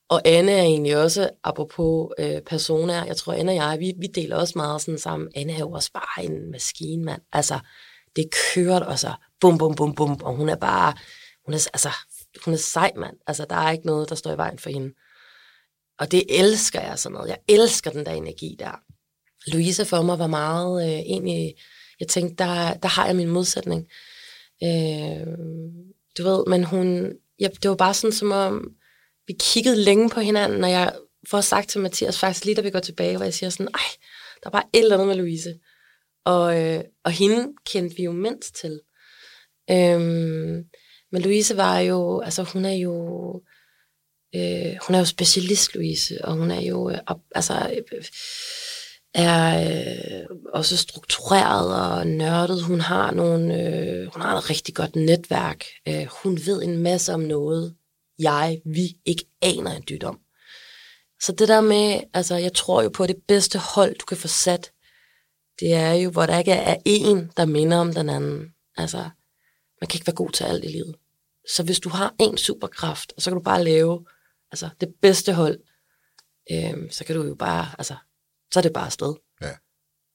og 0.09 0.21
Anne 0.25 0.51
er 0.51 0.61
egentlig 0.61 0.97
også, 0.97 1.29
apropos 1.43 2.09
øh, 2.19 2.41
personer, 2.41 3.05
jeg 3.05 3.17
tror, 3.17 3.33
Anne 3.33 3.51
og 3.51 3.55
jeg, 3.55 3.77
vi, 3.79 3.93
vi 3.97 4.07
deler 4.07 4.35
også 4.35 4.53
meget 4.55 4.81
sådan 4.81 4.97
sammen. 4.97 5.29
Anne 5.35 5.53
er 5.53 5.59
jo 5.59 5.71
også 5.71 5.91
bare 5.93 6.25
en 6.25 6.51
maskine, 6.51 7.03
mand. 7.03 7.21
Altså, 7.33 7.59
det 8.15 8.25
kører 8.53 8.79
også 8.79 9.13
bum, 9.41 9.57
bum, 9.57 9.75
bum, 9.75 9.95
bum, 9.95 10.21
og 10.23 10.35
hun 10.35 10.49
er 10.49 10.55
bare, 10.55 10.93
hun 11.45 11.53
er, 11.53 11.69
altså, 11.73 11.89
hun 12.45 12.53
er 12.53 12.57
sej, 12.57 12.91
mand. 12.95 13.17
Altså, 13.27 13.45
der 13.49 13.55
er 13.55 13.71
ikke 13.71 13.85
noget, 13.85 14.09
der 14.09 14.15
står 14.15 14.31
i 14.31 14.37
vejen 14.37 14.59
for 14.59 14.69
hende. 14.69 14.93
Og 15.99 16.11
det 16.11 16.23
elsker 16.29 16.81
jeg 16.81 16.99
sådan 16.99 17.13
noget. 17.13 17.29
Jeg 17.29 17.37
elsker 17.47 17.91
den 17.91 18.05
der 18.05 18.11
energi 18.11 18.55
der. 18.59 18.79
Louise 19.47 19.85
for 19.85 20.01
mig 20.01 20.19
var 20.19 20.27
meget 20.27 20.83
øh, 20.83 20.99
egentlig, 20.99 21.53
jeg 21.99 22.07
tænkte, 22.07 22.43
der, 22.43 22.73
der 22.73 22.87
har 22.87 23.05
jeg 23.05 23.15
min 23.15 23.29
modsætning. 23.29 23.87
Øh, 24.63 25.27
du 26.17 26.23
ved, 26.23 26.43
men 26.47 26.63
hun, 26.63 27.13
ja, 27.39 27.47
det 27.63 27.69
var 27.69 27.75
bare 27.75 27.93
sådan 27.93 28.13
som 28.13 28.31
om, 28.31 28.71
vi 29.27 29.33
kiggede 29.39 29.83
længe 29.83 30.09
på 30.09 30.19
hinanden, 30.19 30.63
og 30.63 30.71
jeg 30.71 30.93
får 31.27 31.41
sagt 31.41 31.69
til 31.69 31.81
Mathias 31.81 32.19
faktisk 32.19 32.45
lige 32.45 32.55
da 32.55 32.61
vi 32.61 32.69
går 32.69 32.79
tilbage, 32.79 33.17
hvor 33.17 33.23
jeg 33.23 33.33
siger 33.33 33.49
sådan, 33.49 33.67
ej, 33.73 33.89
der 34.43 34.47
er 34.49 34.51
bare 34.51 34.69
et 34.73 34.79
eller 34.79 34.95
andet 34.95 35.07
med 35.07 35.15
Louise. 35.15 35.59
Og, 36.25 36.61
øh, 36.61 36.83
og 37.03 37.11
hende 37.11 37.53
kendte 37.65 37.95
vi 37.95 38.03
jo 38.03 38.11
mindst 38.11 38.55
til. 38.55 38.81
Øhm, 39.71 40.63
men 41.11 41.21
Louise 41.21 41.57
var 41.57 41.79
jo, 41.79 42.19
altså 42.19 42.43
hun 42.43 42.65
er 42.65 42.73
jo, 42.73 42.95
øh, 44.35 44.75
hun 44.87 44.95
er 44.95 44.99
jo 44.99 45.05
specialist, 45.05 45.75
Louise, 45.75 46.25
og 46.25 46.33
hun 46.33 46.51
er 46.51 46.61
jo, 46.61 46.89
øh, 46.89 46.97
altså, 47.35 47.83
øh, 47.93 48.03
er 49.13 49.69
øh, 49.69 50.37
også 50.53 50.77
struktureret 50.77 51.75
og 51.75 52.07
nørdet. 52.07 52.63
Hun 52.63 52.81
har 52.81 53.11
nogle, 53.11 53.55
øh, 53.63 54.13
hun 54.13 54.21
har 54.21 54.37
et 54.37 54.49
rigtig 54.49 54.75
godt 54.75 54.95
netværk. 54.95 55.65
Øh, 55.87 56.07
hun 56.23 56.39
ved 56.45 56.63
en 56.63 56.77
masse 56.77 57.13
om 57.13 57.19
noget, 57.19 57.75
jeg, 58.19 58.61
vi 58.65 58.97
ikke 59.05 59.25
aner 59.41 59.71
en 59.71 59.83
dyt 59.89 60.03
om. 60.03 60.19
Så 61.21 61.31
det 61.31 61.47
der 61.47 61.61
med, 61.61 62.01
altså 62.13 62.35
jeg 62.35 62.53
tror 62.53 62.81
jo 62.81 62.89
på, 62.89 63.03
at 63.03 63.09
det 63.09 63.23
bedste 63.27 63.59
hold, 63.59 63.95
du 63.95 64.05
kan 64.05 64.17
få 64.17 64.27
sat 64.27 64.71
det 65.59 65.73
er 65.73 65.93
jo, 65.93 66.09
hvor 66.09 66.25
der 66.25 66.37
ikke 66.37 66.51
er 66.51 66.75
en, 66.85 67.31
der 67.37 67.45
minder 67.45 67.77
om 67.77 67.93
den 67.93 68.09
anden. 68.09 68.53
Altså, 68.77 68.97
man 69.81 69.87
kan 69.87 69.97
ikke 69.97 70.07
være 70.07 70.15
god 70.15 70.29
til 70.29 70.43
alt 70.43 70.63
i 70.63 70.67
livet. 70.67 70.95
Så 71.55 71.63
hvis 71.63 71.79
du 71.79 71.89
har 71.89 72.15
en 72.19 72.37
superkraft, 72.37 73.13
og 73.15 73.21
så 73.21 73.29
kan 73.29 73.37
du 73.37 73.43
bare 73.43 73.63
lave 73.63 74.05
altså, 74.51 74.69
det 74.81 74.93
bedste 75.01 75.33
hold, 75.33 75.59
øh, 76.51 76.91
så 76.91 77.03
kan 77.05 77.15
du 77.15 77.23
jo 77.23 77.35
bare, 77.35 77.67
altså, 77.77 77.95
så 78.53 78.59
er 78.59 78.61
det 78.61 78.73
bare 78.73 78.85
afsted. 78.85 79.13
Ja. 79.41 79.51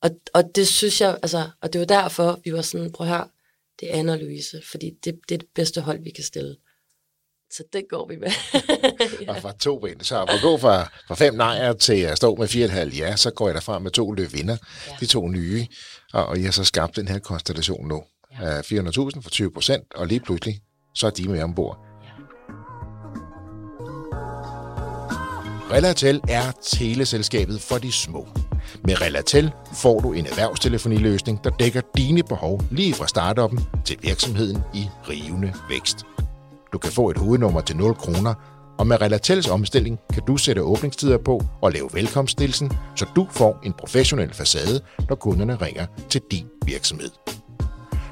Og, 0.03 0.11
og 0.35 0.45
det 0.55 0.69
synes 0.69 1.01
jeg, 1.01 1.19
altså, 1.23 1.51
og 1.61 1.73
det 1.73 1.79
var 1.79 1.87
derfor, 1.87 2.41
vi 2.45 2.53
var 2.53 2.63
sådan, 2.63 2.93
prøv 2.93 3.07
her, 3.07 3.25
det 3.81 3.95
er 3.95 3.99
Anna 3.99 4.13
og 4.13 4.19
Louise, 4.19 4.63
fordi 4.71 4.91
det, 5.05 5.21
det 5.29 5.35
er 5.35 5.39
det 5.39 5.49
bedste 5.55 5.81
hold, 5.81 6.03
vi 6.03 6.11
kan 6.11 6.25
stille. 6.25 6.57
Så 7.51 7.65
det 7.73 7.85
går 7.89 8.09
vi 8.09 8.17
med. 8.17 8.31
ja. 9.27 9.31
Og 9.31 9.43
fra 9.43 9.53
to 9.53 9.79
ben, 9.79 10.01
så 10.01 10.23
at 10.23 10.41
gå 10.43 10.59
fra, 10.59 10.89
fra 11.09 11.15
fem 11.15 11.35
nejer 11.35 11.73
til 11.73 12.01
at 12.01 12.17
stå 12.17 12.35
med 12.35 12.49
fire 12.49 12.65
et 12.65 12.71
halvt 12.71 12.99
ja, 12.99 13.17
så 13.17 13.31
går 13.31 13.49
jeg 13.49 13.55
derfra 13.55 13.79
med 13.79 13.91
to 13.91 14.13
løvinder, 14.13 14.57
ja. 14.87 14.97
de 15.01 15.07
to 15.07 15.29
nye, 15.29 15.67
og, 16.13 16.27
og 16.27 16.37
jeg 16.37 16.45
har 16.45 16.53
så 16.53 16.65
skabt 16.65 16.97
den 16.97 17.09
her 17.09 17.19
konstellation 17.19 17.89
nu. 17.89 18.05
Ja. 18.41 18.61
400.000 18.61 19.21
for 19.21 19.31
20 19.31 19.53
procent, 19.53 19.95
og 19.95 20.07
lige 20.07 20.21
pludselig, 20.21 20.61
så 20.95 21.07
er 21.07 21.11
de 21.11 21.29
med 21.29 21.43
ombord. 21.43 21.84
Relatel 25.75 26.21
er 26.29 26.53
teleselskabet 26.63 27.61
for 27.61 27.79
de 27.79 27.93
små. 27.93 28.29
Med 28.85 29.01
Relatel 29.01 29.53
får 29.73 30.01
du 30.01 30.13
en 30.13 30.27
erhvervstelefoniløsning, 30.27 31.45
der 31.45 31.51
dækker 31.51 31.81
dine 31.97 32.23
behov 32.23 32.63
lige 32.71 32.95
fra 32.95 33.07
startuppen 33.07 33.61
til 33.85 33.97
virksomheden 34.03 34.63
i 34.75 34.89
rivende 35.09 35.53
vækst. 35.69 36.07
Du 36.73 36.79
kan 36.79 36.93
få 36.93 37.11
et 37.11 37.19
hovednummer 37.19 37.61
til 37.61 37.77
0 37.77 37.95
kroner, 37.95 38.35
og 38.79 38.87
med 38.87 39.01
Relatels 39.01 39.49
omstilling 39.49 39.99
kan 40.13 40.23
du 40.27 40.37
sætte 40.37 40.63
åbningstider 40.63 41.19
på 41.19 41.43
og 41.63 41.73
lave 41.73 41.89
velkomststilsen, 41.93 42.73
så 42.97 43.07
du 43.17 43.27
får 43.31 43.61
en 43.65 43.73
professionel 43.73 44.35
facade, 44.35 44.81
når 45.09 45.17
kunderne 45.17 45.57
ringer 45.57 45.87
til 46.11 46.21
din 46.31 46.47
virksomhed. 46.67 47.11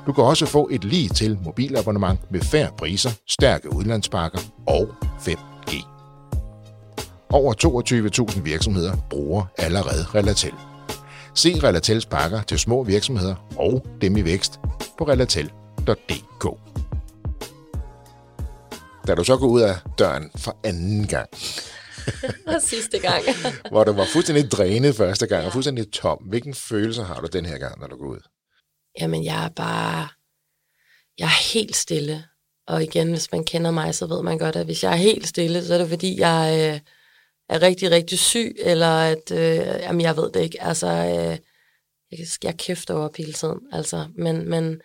Du 0.06 0.12
kan 0.12 0.24
også 0.24 0.46
få 0.46 0.68
et 0.72 0.84
lige 0.84 1.08
til 1.08 1.38
mobilabonnement 1.44 2.32
med 2.32 2.40
færre 2.40 2.70
priser, 2.78 3.10
stærke 3.28 3.72
udlandspakker 3.72 4.38
og 4.66 4.88
5G. 5.18 5.91
Over 7.32 7.54
22.000 8.32 8.42
virksomheder 8.42 8.96
bruger 9.10 9.44
allerede 9.58 10.04
Relatel. 10.14 10.52
Se 11.34 11.60
Relatels 11.62 12.06
pakker 12.06 12.42
til 12.42 12.58
små 12.58 12.84
virksomheder 12.84 13.34
og 13.56 13.86
dem 14.00 14.16
i 14.16 14.24
vækst 14.24 14.60
på 14.98 15.04
relatel.dk. 15.04 16.44
Da 19.06 19.14
du 19.14 19.24
så 19.24 19.36
går 19.36 19.46
ud 19.46 19.60
af 19.60 19.74
døren 19.98 20.30
for 20.36 20.56
anden 20.64 21.06
gang, 21.06 21.28
og 22.54 22.62
sidste 22.62 22.98
gang. 22.98 23.24
hvor 23.72 23.84
du 23.84 23.92
var 23.92 24.06
fuldstændig 24.12 24.50
drænet 24.50 24.96
første 24.96 25.26
gang, 25.26 25.40
ja. 25.40 25.46
og 25.46 25.52
fuldstændig 25.52 25.92
tom. 25.92 26.18
Hvilken 26.18 26.54
følelse 26.54 27.02
har 27.02 27.20
du 27.20 27.26
den 27.32 27.46
her 27.46 27.58
gang, 27.58 27.80
når 27.80 27.86
du 27.86 27.96
går 27.96 28.06
ud? 28.06 28.20
Jamen, 29.00 29.24
jeg 29.24 29.44
er 29.44 29.48
bare... 29.48 30.08
Jeg 31.18 31.24
er 31.24 31.52
helt 31.52 31.76
stille. 31.76 32.24
Og 32.66 32.82
igen, 32.82 33.10
hvis 33.10 33.32
man 33.32 33.44
kender 33.44 33.70
mig, 33.70 33.94
så 33.94 34.06
ved 34.06 34.22
man 34.22 34.38
godt, 34.38 34.56
at 34.56 34.64
hvis 34.64 34.84
jeg 34.84 34.92
er 34.92 34.96
helt 34.96 35.28
stille, 35.28 35.64
så 35.64 35.74
er 35.74 35.78
det 35.78 35.88
fordi, 35.88 36.20
jeg 36.20 36.72
øh, 36.74 36.80
er 37.54 37.62
rigtig, 37.62 37.90
rigtig 37.90 38.18
syg, 38.18 38.56
eller 38.58 38.88
at... 38.88 39.30
Øh, 39.30 39.80
jamen, 39.80 40.00
jeg 40.00 40.16
ved 40.16 40.32
det 40.32 40.40
ikke. 40.40 40.62
Altså, 40.62 40.86
øh, 40.86 41.38
jeg, 42.10 42.26
jeg 42.42 42.56
kæfter 42.58 42.94
op 42.94 43.16
hele 43.16 43.32
tiden. 43.32 43.58
Altså, 43.72 44.08
men, 44.14 44.48
men 44.48 44.80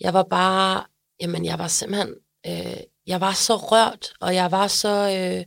jeg 0.00 0.14
var 0.14 0.22
bare... 0.22 0.84
Jamen, 1.20 1.44
jeg 1.44 1.58
var 1.58 1.68
simpelthen... 1.68 2.14
Øh, 2.46 2.80
jeg 3.06 3.20
var 3.20 3.32
så 3.32 3.56
rørt, 3.56 4.12
og 4.20 4.34
jeg 4.34 4.50
var 4.50 4.66
så... 4.68 4.88
Øh, 4.88 5.44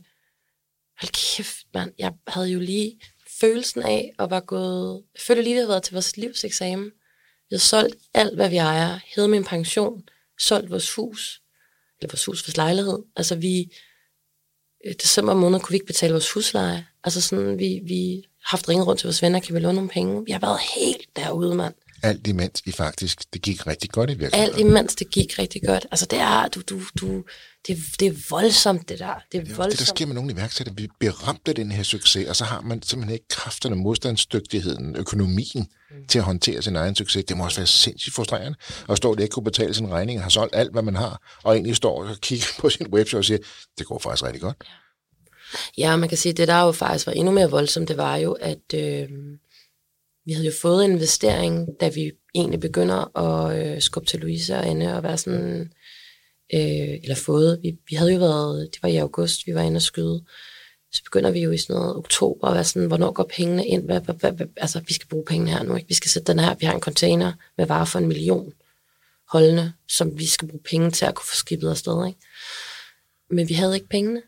hold 1.00 1.36
kæft, 1.36 1.66
mand. 1.74 1.92
Jeg 1.98 2.12
havde 2.28 2.48
jo 2.48 2.60
lige 2.60 3.00
følelsen 3.40 3.82
af 3.82 4.12
og 4.18 4.30
var 4.30 4.40
gået... 4.40 5.02
Jeg 5.14 5.20
følte 5.20 5.42
lige, 5.42 5.54
at 5.54 5.56
jeg 5.56 5.62
havde 5.62 5.68
været 5.68 5.82
til 5.82 5.92
vores 5.92 6.16
livseksamen. 6.16 6.84
jeg 7.50 7.56
havde 7.56 7.62
solgt 7.62 7.96
alt, 8.14 8.34
hvad 8.34 8.48
vi 8.48 8.56
ejer. 8.56 8.98
hed 9.16 9.28
min 9.28 9.44
pension. 9.44 10.02
Solgt 10.38 10.70
vores 10.70 10.94
hus. 10.94 11.42
Eller 12.00 12.12
vores 12.12 12.24
hus, 12.24 12.46
vores 12.46 12.56
lejlighed. 12.56 12.98
Altså 13.16 13.36
vi... 13.36 13.72
December 15.02 15.34
måned 15.34 15.60
kunne 15.60 15.72
vi 15.72 15.76
ikke 15.76 15.86
betale 15.86 16.12
vores 16.12 16.32
husleje. 16.32 16.86
Altså 17.04 17.20
sådan, 17.20 17.58
vi, 17.58 17.80
vi 17.84 18.24
har 18.44 18.56
haft 18.56 18.68
ringet 18.68 18.86
rundt 18.86 19.00
til 19.00 19.06
vores 19.06 19.22
venner, 19.22 19.40
kan 19.40 19.54
vi 19.54 19.60
låne 19.60 19.74
nogle 19.74 19.90
penge? 19.90 20.24
Vi 20.26 20.32
har 20.32 20.38
været 20.38 20.60
helt 20.76 21.16
derude, 21.16 21.54
mand. 21.54 21.74
Alt 22.02 22.26
imens 22.26 22.62
I 22.66 22.72
faktisk, 22.72 23.32
det 23.32 23.42
gik 23.42 23.66
rigtig 23.66 23.90
godt 23.90 24.10
i 24.10 24.14
virksomheden. 24.14 24.54
Alt 24.54 24.60
imens 24.60 24.94
det 24.94 25.10
gik 25.10 25.38
rigtig 25.38 25.62
godt. 25.66 25.86
Altså 25.90 26.06
det 26.06 26.18
er, 26.18 26.48
du, 26.48 26.60
du, 26.60 26.80
du, 27.00 27.24
det, 27.66 27.78
det 28.00 28.08
er 28.08 28.12
voldsomt, 28.30 28.88
det 28.88 28.98
der. 28.98 29.14
Det 29.32 29.40
er 29.40 29.44
det, 29.44 29.56
voldsomt. 29.56 29.70
det, 29.70 29.78
der 29.78 29.84
sker 29.84 30.06
med 30.06 30.14
nogle 30.14 30.32
iværksættere. 30.32 30.76
Vi 30.76 30.88
bliver 30.98 31.28
ramt 31.28 31.48
af 31.48 31.54
den 31.54 31.72
her 31.72 31.82
succes, 31.82 32.28
og 32.28 32.36
så 32.36 32.44
har 32.44 32.60
man 32.60 32.82
simpelthen 32.82 33.14
ikke 33.14 33.28
kræfterne, 33.28 33.76
modstandsdygtigheden, 33.76 34.96
økonomien 34.96 35.66
mm. 35.90 36.06
til 36.06 36.18
at 36.18 36.24
håndtere 36.24 36.62
sin 36.62 36.76
egen 36.76 36.94
succes. 36.94 37.24
Det 37.24 37.36
må 37.36 37.44
også 37.44 37.60
være 37.60 37.66
sindssygt 37.66 38.14
frustrerende 38.14 38.58
at 38.88 38.96
stå 38.96 39.14
der 39.14 39.22
ikke 39.22 39.32
kunne 39.32 39.44
betale 39.44 39.74
sin 39.74 39.90
regning, 39.90 40.22
har 40.22 40.28
solgt 40.28 40.54
alt, 40.54 40.72
hvad 40.72 40.82
man 40.82 40.96
har, 40.96 41.38
og 41.42 41.54
egentlig 41.54 41.76
står 41.76 42.04
og 42.04 42.16
kigger 42.20 42.46
på 42.60 42.70
sin 42.70 42.86
webshop 42.86 43.18
og 43.18 43.24
siger, 43.24 43.38
det 43.78 43.86
går 43.86 43.98
faktisk 43.98 44.24
rigtig 44.24 44.40
godt. 44.42 44.56
Ja. 44.64 44.72
Ja, 45.78 45.96
man 45.96 46.08
kan 46.08 46.18
sige, 46.18 46.30
at 46.30 46.36
det 46.36 46.48
der 46.48 46.64
jo 46.64 46.72
faktisk 46.72 47.06
var 47.06 47.12
endnu 47.12 47.32
mere 47.32 47.50
voldsomt, 47.50 47.88
det 47.88 47.96
var 47.96 48.16
jo, 48.16 48.32
at 48.32 48.74
øh, 48.74 49.08
vi 50.24 50.32
havde 50.32 50.46
jo 50.46 50.52
fået 50.62 50.84
en 50.84 50.92
investering, 50.92 51.68
da 51.80 51.88
vi 51.88 52.12
egentlig 52.34 52.60
begynder 52.60 53.18
at 53.18 53.66
øh, 53.66 53.82
skubbe 53.82 54.06
til 54.06 54.20
Louise 54.20 54.54
og 54.54 54.66
Anne 54.66 54.96
og 54.96 55.02
være 55.02 55.18
sådan, 55.18 55.72
øh, 56.54 56.98
eller 57.02 57.14
fået, 57.14 57.58
vi, 57.62 57.76
vi 57.90 57.96
havde 57.96 58.12
jo 58.12 58.18
været, 58.18 58.68
det 58.72 58.82
var 58.82 58.88
i 58.88 58.96
august, 58.96 59.46
vi 59.46 59.54
var 59.54 59.62
inde 59.62 59.78
og 59.78 59.82
skyde, 59.82 60.24
så 60.92 61.02
begynder 61.04 61.30
vi 61.30 61.40
jo 61.40 61.50
i 61.50 61.58
sådan 61.58 61.76
noget 61.76 61.96
oktober 61.96 62.48
at 62.48 62.54
være 62.54 62.64
sådan, 62.64 62.88
hvornår 62.88 63.12
går 63.12 63.30
pengene 63.36 63.66
ind, 63.66 63.84
hvad, 63.84 64.00
hvad, 64.00 64.14
hvad, 64.14 64.32
hvad, 64.32 64.46
altså 64.56 64.80
vi 64.86 64.94
skal 64.94 65.08
bruge 65.08 65.24
pengene 65.24 65.50
her 65.50 65.62
nu, 65.62 65.76
ikke? 65.76 65.88
vi 65.88 65.94
skal 65.94 66.10
sætte 66.10 66.32
den 66.32 66.40
her, 66.40 66.54
vi 66.54 66.66
har 66.66 66.74
en 66.74 66.80
container 66.80 67.32
med 67.58 67.66
varer 67.66 67.84
for 67.84 67.98
en 67.98 68.08
million 68.08 68.52
holdende, 69.28 69.72
som 69.88 70.18
vi 70.18 70.26
skal 70.26 70.48
bruge 70.48 70.62
penge 70.70 70.90
til 70.90 71.04
at 71.04 71.14
kunne 71.14 71.26
få 71.26 71.36
skibet 71.36 71.70
afsted, 71.70 72.06
ikke? 72.06 72.18
Men 73.30 73.48
vi 73.48 73.54
havde 73.54 73.74
ikke 73.74 73.88
pengene. 73.88 74.22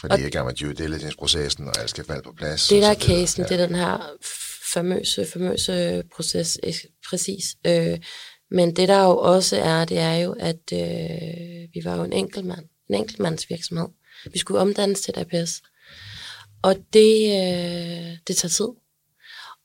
Fordi 0.00 0.14
jeg 0.14 0.22
er 0.22 0.26
i 0.26 0.30
gang 0.30 0.46
med 0.46 0.54
due 0.54 0.72
diligence-processen, 0.72 1.68
og 1.68 1.80
alt 1.80 1.90
skal 1.90 2.04
falde 2.04 2.22
på 2.22 2.32
plads. 2.32 2.68
Det 2.68 2.82
der 2.82 2.88
er 2.88 2.94
casen, 2.94 3.42
ja. 3.42 3.48
det 3.48 3.60
er 3.60 3.66
den 3.66 3.74
her 3.74 4.10
famøse, 4.74 5.26
famøse 5.26 6.02
proces, 6.14 6.58
præcis. 7.08 7.56
Øh, 7.66 7.98
men 8.54 8.76
det 8.76 8.88
der 8.88 9.04
jo 9.04 9.18
også 9.18 9.56
er, 9.56 9.84
det 9.84 9.98
er 9.98 10.14
jo, 10.14 10.32
at 10.32 10.72
øh, 10.72 11.68
vi 11.74 11.84
var 11.84 11.96
jo 11.96 12.04
en 12.04 12.12
enkeltmand, 12.12 12.68
en 12.88 12.94
enkeltmandsvirksomhed. 12.94 13.88
Vi 14.32 14.38
skulle 14.38 14.60
omdannes 14.60 15.00
til 15.00 15.14
et 15.16 15.34
APS. 15.34 15.62
Og 16.62 16.76
det, 16.92 17.14
øh, 17.26 18.18
det 18.26 18.36
tager 18.36 18.48
tid. 18.48 18.68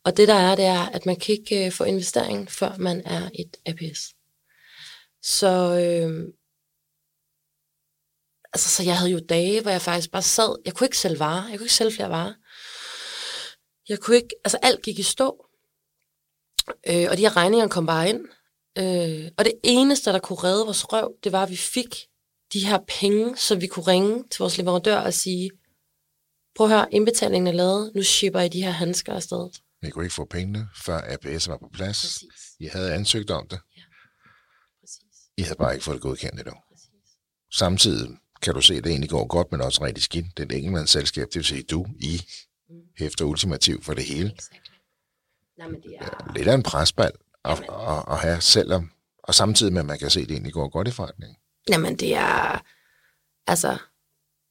Og 0.03 0.17
det 0.17 0.27
der 0.27 0.33
er, 0.33 0.55
det 0.55 0.65
er, 0.65 0.85
at 0.85 1.05
man 1.05 1.15
kan 1.15 1.35
ikke 1.35 1.65
øh, 1.65 1.71
få 1.71 1.83
investering, 1.83 2.51
før 2.51 2.75
man 2.77 3.01
er 3.05 3.29
et 3.35 3.57
APS. 3.65 4.13
Så, 5.21 5.79
øh, 5.79 6.33
altså, 8.53 8.69
så 8.69 8.83
jeg 8.83 8.97
havde 8.97 9.11
jo 9.11 9.19
dage, 9.29 9.61
hvor 9.61 9.71
jeg 9.71 9.81
faktisk 9.81 10.11
bare 10.11 10.21
sad, 10.21 10.55
jeg 10.65 10.73
kunne 10.73 10.85
ikke 10.85 10.97
sælge 10.97 11.19
varer, 11.19 11.49
jeg 11.49 11.57
kunne 11.57 11.65
ikke 11.65 11.73
sælge 11.73 11.91
flere 11.91 12.09
varer. 12.09 12.33
Jeg 13.89 13.99
kunne 13.99 14.15
ikke, 14.15 14.35
altså 14.43 14.57
alt 14.61 14.81
gik 14.81 14.99
i 14.99 15.03
stå. 15.03 15.45
Øh, 16.89 17.07
og 17.09 17.17
de 17.17 17.21
her 17.21 17.37
regninger 17.37 17.67
kom 17.67 17.85
bare 17.85 18.09
ind. 18.09 18.25
Øh, 18.77 19.31
og 19.37 19.45
det 19.45 19.53
eneste, 19.63 20.11
der 20.11 20.19
kunne 20.19 20.39
redde 20.43 20.65
vores 20.65 20.93
røv, 20.93 21.15
det 21.23 21.31
var, 21.31 21.43
at 21.43 21.49
vi 21.49 21.57
fik 21.57 21.95
de 22.53 22.65
her 22.65 22.79
penge, 22.87 23.37
så 23.37 23.55
vi 23.55 23.67
kunne 23.67 23.87
ringe 23.87 24.23
til 24.31 24.39
vores 24.39 24.57
leverandør 24.57 24.97
og 24.97 25.13
sige, 25.13 25.51
prøv 26.55 26.67
at 26.67 26.73
høre, 26.73 26.93
indbetalingen 26.93 27.47
er 27.47 27.51
lavet, 27.51 27.91
nu 27.95 28.03
shipper 28.03 28.41
I 28.41 28.49
de 28.49 28.63
her 28.63 28.71
handsker 28.71 29.13
afsted. 29.13 29.49
Vi 29.81 29.89
kunne 29.89 30.05
ikke 30.05 30.15
få 30.15 30.25
pengene, 30.25 30.69
før 30.75 31.01
APS 31.13 31.47
var 31.47 31.57
på 31.57 31.69
plads. 31.73 32.01
Præcis. 32.01 32.55
I 32.59 32.65
havde 32.65 32.93
ansøgt 32.93 33.31
om 33.31 33.47
det. 33.47 33.59
Ja. 33.77 33.81
Præcis. 34.81 35.01
I 35.37 35.41
havde 35.41 35.55
bare 35.55 35.73
ikke 35.73 35.85
fået 35.85 35.95
det 35.95 36.01
godkendt 36.01 36.39
endnu. 36.39 36.53
Præcis. 36.71 36.89
Samtidig 37.53 38.17
kan 38.41 38.53
du 38.53 38.61
se, 38.61 38.75
at 38.75 38.83
det 38.83 38.89
egentlig 38.89 39.09
går 39.09 39.27
godt, 39.27 39.51
men 39.51 39.61
også 39.61 39.83
rigtig 39.83 40.03
skidt. 40.03 40.39
Et 40.39 40.51
enkeltmandsselskab, 40.51 41.27
det 41.27 41.35
vil 41.35 41.45
sige, 41.45 41.63
du, 41.63 41.85
I 41.99 42.21
mm. 42.69 42.75
hæfter 42.97 43.25
ultimativt 43.25 43.85
for 43.85 43.93
det 43.93 44.03
hele. 44.03 44.33
Exactly. 44.33 44.75
Nej, 45.57 45.67
men 45.67 45.81
det 45.81 45.95
er... 45.99 46.33
Lidt 46.35 46.47
af 46.47 46.55
en 46.55 46.63
presbald 46.63 47.13
at, 47.51 47.63
at, 47.69 48.03
at 48.11 48.17
have, 48.19 48.41
selvom, 48.41 48.91
og 49.23 49.35
samtidig 49.35 49.73
med, 49.73 49.81
at 49.81 49.85
man 49.85 49.99
kan 49.99 50.09
se, 50.09 50.19
at 50.19 50.27
det 50.27 50.33
egentlig 50.33 50.53
går 50.53 50.69
godt 50.69 50.87
i 50.87 50.91
forretningen. 50.91 51.37
Jamen, 51.69 51.95
det 51.95 52.15
er... 52.15 52.63
Altså, 53.47 53.77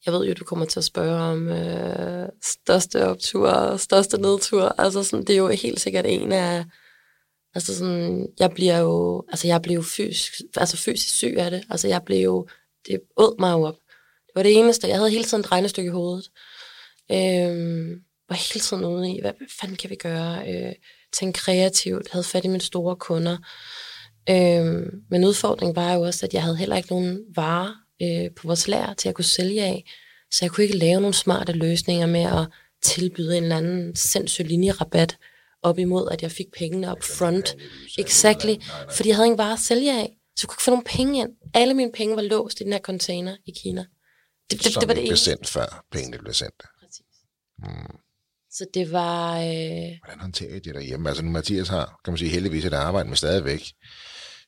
jeg 0.07 0.15
ved 0.15 0.27
jo, 0.27 0.35
du 0.35 0.45
kommer 0.45 0.65
til 0.65 0.81
at 0.81 0.85
spørge 0.85 1.21
om 1.21 1.49
øh, 1.49 2.29
største 2.43 3.07
optur 3.07 3.49
og 3.49 3.81
største 3.81 4.21
nedtur. 4.21 4.75
Altså, 4.79 5.03
sådan, 5.03 5.25
det 5.25 5.33
er 5.33 5.37
jo 5.37 5.49
helt 5.49 5.81
sikkert 5.81 6.07
en 6.07 6.33
af... 6.33 6.65
Altså 7.55 7.79
sådan, 7.79 8.29
jeg 8.39 8.51
bliver 8.51 8.79
jo, 8.79 9.25
altså 9.29 9.47
jeg 9.47 9.63
blev 9.63 9.85
fysisk, 9.85 10.33
altså 10.57 10.77
fysisk 10.77 11.17
syg 11.17 11.35
af 11.39 11.51
det. 11.51 11.65
Altså 11.71 11.89
jeg 11.89 12.03
blev 12.03 12.19
jo, 12.25 12.49
det 12.89 13.01
åd 13.17 13.41
mig 13.41 13.53
jo 13.53 13.63
op. 13.63 13.75
Det 14.27 14.33
var 14.35 14.43
det 14.43 14.59
eneste. 14.59 14.89
Jeg 14.89 14.97
havde 14.97 15.11
hele 15.11 15.25
tiden 15.25 15.41
et 15.41 15.53
regnestykke 15.53 15.89
i 15.89 15.93
hovedet. 15.93 16.31
Øhm, 17.13 18.03
var 18.29 18.37
hele 18.37 18.61
tiden 18.61 18.85
ude 18.85 19.11
i, 19.11 19.21
hvad, 19.21 19.33
hvad 19.39 19.49
fanden 19.61 19.77
kan 19.77 19.91
vi 19.91 19.95
gøre? 19.97 20.49
Øh, 20.49 20.73
tænke 21.19 21.37
kreativt, 21.37 22.11
havde 22.11 22.25
fat 22.25 22.45
i 22.45 22.49
mine 22.49 22.61
store 22.61 22.97
kunder. 22.97 23.37
Øhm, 24.31 24.91
men 25.11 25.25
udfordringen 25.25 25.77
var 25.77 25.95
jo 25.95 26.01
også, 26.01 26.27
at 26.27 26.35
jeg 26.35 26.43
havde 26.43 26.57
heller 26.57 26.77
ikke 26.77 26.91
nogen 26.91 27.21
varer 27.35 27.75
øh, 28.03 28.31
på 28.37 28.47
vores 28.47 28.69
lager 28.69 28.95
til 28.95 29.09
at 29.09 29.15
kunne 29.15 29.25
sælge 29.25 29.65
af. 29.65 29.85
Så 30.31 30.45
jeg 30.45 30.51
kunne 30.51 30.65
ikke 30.65 30.77
lave 30.77 31.01
nogle 31.01 31.15
smarte 31.15 31.53
løsninger 31.53 32.07
med 32.07 32.23
at 32.23 32.47
tilbyde 32.83 33.37
en 33.37 33.43
eller 33.43 33.57
anden 33.57 33.97
sindssyg 33.97 34.45
linjerabat 34.45 35.17
op 35.63 35.79
imod, 35.79 36.09
at 36.11 36.23
jeg 36.23 36.31
fik 36.31 36.47
pengene 36.59 36.91
op 36.91 37.03
front. 37.03 37.57
Exactly. 37.99 38.55
Fordi 38.91 39.09
jeg 39.09 39.17
havde 39.17 39.27
ingen 39.27 39.39
vare 39.39 39.53
at 39.53 39.59
sælge 39.59 39.93
af. 39.93 40.17
Så 40.37 40.41
jeg 40.43 40.49
kunne 40.49 40.55
ikke 40.55 40.63
få 40.63 40.71
nogle 40.71 40.85
penge 40.85 41.21
ind. 41.21 41.31
Alle 41.55 41.75
mine 41.75 41.93
penge 41.93 42.17
var 42.17 42.23
låst 42.23 42.61
i 42.61 42.65
den 42.65 42.73
her 42.73 42.81
container 42.81 43.37
i 43.47 43.51
Kina. 43.51 43.85
Det, 44.51 44.65
det, 44.65 44.75
det 44.81 44.89
var 44.89 44.95
det 44.95 45.05
blev 45.05 45.17
sendt, 45.17 45.49
før 45.49 45.85
pengene 45.93 46.19
blev 46.19 46.35
sendt. 46.35 46.63
Præcis. 46.81 47.05
Mm. 47.59 47.97
Så 48.57 48.67
det 48.75 48.93
var... 48.93 49.39
Øh... 49.39 49.99
Hvordan 50.05 50.21
håndterer 50.21 50.55
I 50.55 50.59
det 50.59 50.75
derhjemme? 50.75 51.09
Altså 51.09 51.25
nu 51.25 51.31
Mathias 51.31 51.69
har, 51.69 52.01
kan 52.05 52.13
man 52.13 52.19
sige, 52.19 52.31
heldigvis 52.31 52.65
et 52.65 52.73
arbejde 52.73 53.09
med 53.09 53.17
stadigvæk. 53.17 53.73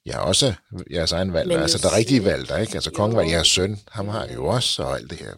Jeg 0.07 0.15
har 0.15 0.21
også 0.21 0.55
jeres 0.91 1.13
egen 1.13 1.33
valg. 1.33 1.53
Altså 1.53 1.79
der 1.79 1.89
er 1.89 1.97
rigtige 1.97 2.25
valg 2.25 2.49
der, 2.49 2.59
ikke? 2.59 2.75
Altså 2.75 2.91
kongen 2.91 3.17
var 3.17 3.23
jeres 3.23 3.49
søn, 3.49 3.79
ham 3.89 4.09
har 4.09 4.29
jo 4.35 4.47
også, 4.47 4.83
og 4.83 4.97
alt 4.97 5.11
det 5.11 5.19
her. 5.19 5.33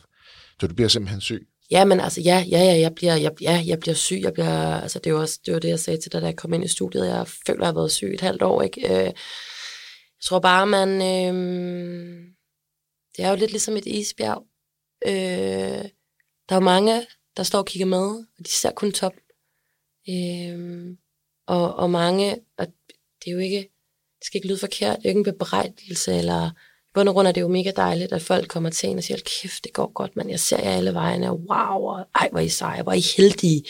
Så 0.60 0.66
du 0.66 0.74
bliver 0.74 0.88
simpelthen 0.88 1.20
syg? 1.20 1.46
Ja, 1.70 1.84
men 1.84 2.00
altså, 2.00 2.20
ja, 2.20 2.44
ja, 2.50 2.58
ja, 2.58 2.80
jeg 2.80 2.94
bliver, 2.94 3.14
jeg, 3.14 3.32
ja, 3.40 3.62
jeg 3.66 3.80
bliver 3.80 3.94
syg. 3.94 4.20
Jeg 4.22 4.32
bliver, 4.32 4.80
altså, 4.80 4.98
det 4.98 5.14
var 5.14 5.20
også 5.20 5.40
det, 5.46 5.54
var 5.54 5.60
det, 5.60 5.68
jeg 5.68 5.80
sagde 5.80 6.00
til 6.00 6.12
dig, 6.12 6.22
da 6.22 6.26
jeg 6.26 6.36
kom 6.36 6.52
ind 6.52 6.64
i 6.64 6.68
studiet. 6.68 7.06
Jeg 7.06 7.28
føler, 7.46 7.60
jeg 7.60 7.68
har 7.68 7.74
været 7.74 7.92
syg 7.92 8.14
et 8.14 8.20
halvt 8.20 8.42
år, 8.42 8.62
ikke? 8.62 8.80
Øh, 8.88 9.04
jeg 9.04 9.14
tror 10.24 10.38
bare, 10.38 10.66
man... 10.66 10.88
Øh, 10.88 11.34
det 13.16 13.24
er 13.24 13.30
jo 13.30 13.36
lidt 13.36 13.50
ligesom 13.50 13.76
et 13.76 13.86
isbjerg. 13.86 14.42
Øh, 15.06 15.84
der 16.48 16.56
er 16.56 16.60
mange, 16.60 17.06
der 17.40 17.44
står 17.44 17.58
og 17.58 17.66
kigger 17.66 17.86
med, 17.86 18.06
og 18.38 18.44
de 18.44 18.50
ser 18.50 18.70
kun 18.70 18.92
top. 18.92 19.12
Øh, 20.08 20.86
og, 21.46 21.74
og 21.74 21.90
mange, 21.90 22.36
og 22.58 22.66
det 23.24 23.30
er 23.30 23.32
jo 23.32 23.38
ikke, 23.38 23.58
det 24.18 24.26
skal 24.26 24.38
ikke 24.38 24.48
lyde 24.48 24.58
forkert, 24.58 24.96
det 24.96 25.04
er 25.04 25.08
jo 25.08 25.08
ikke 25.08 25.18
en 25.18 25.32
bebrejdelse, 25.32 26.14
eller 26.14 26.50
i 26.50 26.90
bund 26.94 27.08
og 27.08 27.14
grund 27.14 27.28
er 27.28 27.32
det 27.32 27.40
jo 27.40 27.48
mega 27.48 27.72
dejligt, 27.76 28.12
at 28.12 28.22
folk 28.22 28.48
kommer 28.48 28.70
til 28.70 28.88
en 28.88 28.98
og 28.98 29.04
siger, 29.04 29.18
kæft, 29.24 29.64
det 29.64 29.72
går 29.72 29.92
godt, 29.92 30.16
men 30.16 30.30
jeg 30.30 30.40
ser 30.40 30.62
jer 30.62 30.70
alle 30.70 30.94
vejene, 30.94 31.30
og 31.30 31.36
wow, 31.36 31.80
og 31.80 32.06
ej, 32.14 32.28
hvor 32.32 32.40
I 32.40 32.48
seje, 32.48 32.82
hvor 32.82 32.92
I 32.92 33.02
heldige. 33.16 33.64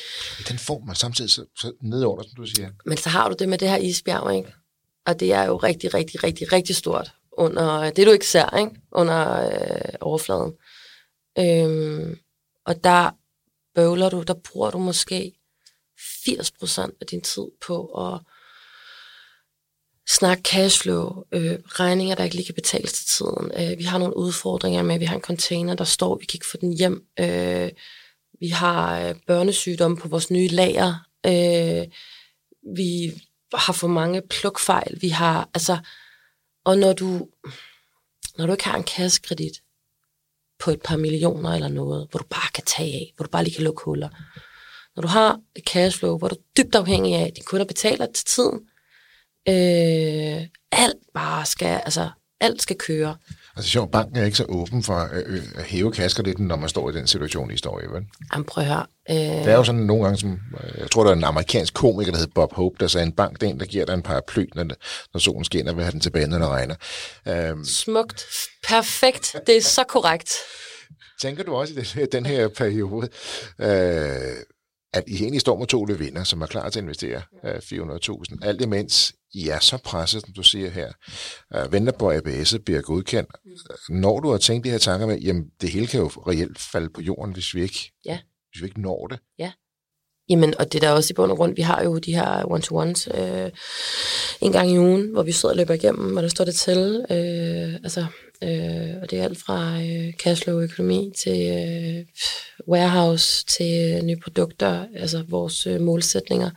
Den 0.48 0.58
form 0.58 0.86
man 0.86 0.96
samtidig 0.96 1.30
så, 1.30 1.44
så 1.56 1.72
nedover, 1.82 2.22
som 2.22 2.34
du 2.36 2.46
siger. 2.46 2.70
Men 2.86 2.96
så 2.96 3.08
har 3.08 3.28
du 3.28 3.34
det 3.38 3.48
med 3.48 3.58
det 3.58 3.68
her 3.68 3.76
isbjerg, 3.76 4.36
ikke? 4.36 4.52
Og 5.06 5.20
det 5.20 5.32
er 5.32 5.44
jo 5.44 5.56
rigtig, 5.56 5.94
rigtig, 5.94 6.24
rigtig, 6.24 6.52
rigtig 6.52 6.76
stort 6.76 7.12
under 7.32 7.90
det, 7.90 8.06
du 8.06 8.12
ikke 8.12 8.26
ser, 8.26 8.56
ikke? 8.56 8.80
Under 8.92 9.46
øh, 9.46 9.94
overfladen. 10.00 10.52
Øhm, 11.38 12.18
og 12.66 12.84
der 12.84 13.10
bøvler 13.74 14.08
du, 14.08 14.22
der 14.22 14.34
bruger 14.34 14.70
du 14.70 14.78
måske 14.78 15.32
80% 15.98 16.80
af 17.00 17.06
din 17.10 17.20
tid 17.20 17.46
på 17.66 17.86
at 17.86 18.20
snakke 20.08 20.42
cashflow, 20.42 21.22
øh, 21.32 21.58
regninger, 21.66 22.14
der 22.14 22.24
ikke 22.24 22.36
lige 22.36 22.46
kan 22.46 22.54
betales 22.54 22.92
til 22.92 23.06
tiden. 23.06 23.50
Øh, 23.56 23.78
vi 23.78 23.84
har 23.84 23.98
nogle 23.98 24.16
udfordringer 24.16 24.82
med, 24.82 24.94
at 24.94 25.00
vi 25.00 25.04
har 25.04 25.14
en 25.16 25.22
container, 25.22 25.74
der 25.74 25.84
står, 25.84 26.18
vi 26.18 26.24
kan 26.24 26.36
ikke 26.36 26.50
få 26.50 26.56
den 26.56 26.72
hjem. 26.72 27.06
Øh, 27.20 27.70
vi 28.40 28.48
har 28.48 29.00
øh, 29.00 29.14
børnesygdomme 29.26 29.96
på 29.96 30.08
vores 30.08 30.30
nye 30.30 30.48
lager. 30.48 31.06
Øh, 31.26 31.86
vi 32.76 33.12
har 33.54 33.72
for 33.72 33.88
mange 33.88 34.22
plukfejl. 34.22 34.98
Vi 35.00 35.08
har, 35.08 35.48
altså, 35.54 35.78
og 36.64 36.78
når 36.78 36.92
du, 36.92 37.28
når 38.38 38.46
du 38.46 38.52
ikke 38.52 38.64
har 38.64 38.76
en 38.76 38.84
kassekredit 38.84 39.62
på 40.60 40.70
et 40.70 40.82
par 40.82 40.96
millioner 40.96 41.50
eller 41.50 41.68
noget, 41.68 42.08
hvor 42.10 42.18
du 42.18 42.26
bare 42.30 42.50
kan 42.54 42.64
tage 42.64 42.94
af, 42.94 43.12
hvor 43.16 43.24
du 43.24 43.30
bare 43.30 43.44
lige 43.44 43.54
kan 43.54 43.64
lukke 43.64 43.82
huller. 43.84 44.08
Når 44.96 45.00
du 45.02 45.08
har 45.08 45.40
et 45.56 45.64
cashflow, 45.64 46.18
hvor 46.18 46.28
du 46.28 46.34
er 46.34 46.62
dybt 46.62 46.74
afhængig 46.74 47.14
af, 47.14 47.26
at 47.26 47.36
dine 47.36 47.44
kunder 47.44 47.66
betaler 47.66 48.06
til 48.06 48.24
tiden, 48.24 48.60
øh, 49.48 50.46
alt 50.72 50.98
bare 51.14 51.46
skal, 51.46 51.80
altså, 51.84 52.10
alt 52.40 52.62
skal 52.62 52.76
køre. 52.76 53.16
Altså 53.56 53.70
sjovt, 53.70 53.90
banken 53.90 54.16
er 54.16 54.24
ikke 54.24 54.36
så 54.36 54.44
åben 54.48 54.82
for 54.82 54.94
at, 54.94 55.22
øh, 55.26 55.42
at 55.54 55.64
hæve 55.64 55.92
kaskeditten, 55.92 56.46
når 56.46 56.56
man 56.56 56.68
står 56.68 56.90
i 56.90 56.92
den 56.92 57.06
situation, 57.06 57.50
I 57.50 57.56
står 57.56 57.80
i, 57.80 57.86
vel? 57.86 58.02
Jamen 58.32 58.44
prøv 58.44 58.64
at 58.64 58.70
høre. 58.70 58.86
Øh... 59.10 59.16
Det 59.16 59.46
er 59.46 59.56
jo 59.56 59.64
sådan 59.64 59.80
nogle 59.80 60.04
gange, 60.04 60.18
som, 60.18 60.32
øh, 60.32 60.80
jeg 60.80 60.90
tror, 60.90 61.04
der 61.04 61.10
er 61.10 61.16
en 61.16 61.24
amerikansk 61.24 61.74
komiker, 61.74 62.12
der 62.12 62.18
hedder 62.18 62.32
Bob 62.34 62.52
Hope, 62.54 62.76
der 62.80 62.86
sagde, 62.86 63.06
en 63.06 63.12
bank, 63.12 63.40
det 63.40 63.46
er 63.46 63.50
en, 63.50 63.60
der 63.60 63.66
giver 63.66 63.84
dig 63.84 63.94
en 63.94 64.02
paraply, 64.02 64.44
når, 64.54 64.64
når 65.12 65.18
solen 65.18 65.44
skinner, 65.44 65.72
vil 65.72 65.84
have 65.84 65.92
den 65.92 66.00
tilbage, 66.00 66.26
når 66.26 66.38
det 66.38 66.48
regner. 66.48 66.74
Øh... 67.28 67.64
Smukt. 67.64 68.26
Perfekt. 68.68 69.36
Det 69.46 69.56
er 69.56 69.62
så 69.62 69.84
korrekt. 69.84 70.34
Tænker 71.20 71.44
du 71.44 71.54
også 71.54 71.74
i 71.74 71.76
den, 71.76 72.06
den 72.12 72.26
her 72.26 72.48
periode, 72.48 73.08
øh, 73.58 74.36
at 74.92 75.04
I 75.06 75.14
egentlig 75.14 75.40
står 75.40 75.58
med 75.58 75.66
to 75.66 75.84
løvinder, 75.84 76.24
som 76.24 76.42
er 76.42 76.46
klar 76.46 76.68
til 76.68 76.78
at 76.78 76.82
investere 76.82 77.22
øh, 77.44 77.54
400.000, 77.54 78.38
alt 78.42 78.60
imens 78.60 79.14
i 79.34 79.48
er 79.48 79.58
så 79.58 79.78
presset, 79.78 80.22
som 80.22 80.32
du 80.32 80.42
siger 80.42 80.70
her, 80.70 80.92
øh, 81.54 81.72
venter 81.72 81.92
på, 81.92 82.08
at 82.08 82.26
ABS'et 82.26 82.58
bliver 82.58 82.82
godkendt. 82.82 83.30
Når 83.88 84.20
du 84.20 84.30
har 84.30 84.38
tænkt 84.38 84.64
de 84.64 84.70
her 84.70 84.78
tanker 84.78 85.06
med, 85.06 85.18
jamen 85.18 85.50
det 85.60 85.70
hele 85.70 85.86
kan 85.86 86.00
jo 86.00 86.06
reelt 86.06 86.58
falde 86.58 86.88
på 86.88 87.00
jorden, 87.00 87.32
hvis 87.32 87.54
vi 87.54 87.62
ikke, 87.62 87.92
ja. 88.04 88.18
hvis 88.50 88.62
vi 88.62 88.66
ikke 88.66 88.80
når 88.80 89.06
det. 89.06 89.18
Ja. 89.38 89.52
Jamen, 90.30 90.54
og 90.58 90.72
det 90.72 90.82
der 90.82 90.90
også 90.90 91.12
i 91.12 91.14
bund 91.14 91.30
og 91.30 91.36
grund, 91.36 91.56
vi 91.56 91.62
har 91.62 91.82
jo 91.84 91.98
de 91.98 92.14
her 92.14 92.50
one-to-ones 92.50 93.08
øh, 93.14 93.50
en 94.40 94.52
gang 94.52 94.70
i 94.70 94.78
ugen, 94.78 95.10
hvor 95.12 95.22
vi 95.22 95.32
sidder 95.32 95.52
og 95.52 95.56
løber 95.56 95.74
igennem, 95.74 96.16
og 96.16 96.22
der 96.22 96.28
står 96.28 96.44
det 96.44 96.54
til. 96.54 97.04
Øh, 97.10 97.74
altså, 97.74 98.00
øh, 98.42 99.02
og 99.02 99.10
det 99.10 99.18
er 99.18 99.24
alt 99.24 99.38
fra 99.38 99.80
øh, 99.80 100.12
cashflow-økonomi 100.22 101.12
til 101.24 101.50
øh, 101.50 102.04
warehouse 102.68 103.46
til 103.46 103.94
øh, 103.96 104.02
nye 104.02 104.16
produkter, 104.24 104.86
altså 104.96 105.24
vores 105.28 105.66
øh, 105.66 105.80
målsætninger. 105.80 106.50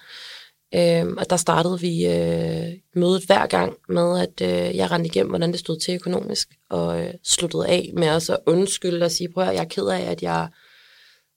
Øh, 0.76 1.06
og 1.18 1.30
der 1.30 1.38
startede 1.38 1.80
vi 1.80 2.06
øh, 2.06 2.74
mødet 2.96 3.24
hver 3.26 3.48
gang 3.48 3.74
med, 3.90 4.20
at 4.20 4.42
øh, 4.42 4.78
jeg 4.78 4.92
rendte 4.92 5.08
igennem, 5.08 5.30
hvordan 5.30 5.52
det 5.52 5.60
stod 5.60 5.80
til 5.80 5.96
økonomisk, 5.96 6.50
og 6.70 7.02
øh, 7.02 7.14
sluttede 7.24 7.68
af 7.68 7.92
med 7.94 8.10
også 8.10 8.34
at 8.34 8.40
undskylde 8.48 9.06
og 9.06 9.12
sige, 9.12 9.30
prøv 9.34 9.44
at 9.44 9.56
jeg 9.56 9.64
er 9.64 9.70
ked 9.70 9.88
af, 9.88 10.12
at 10.12 10.24
jeg, 10.24 10.48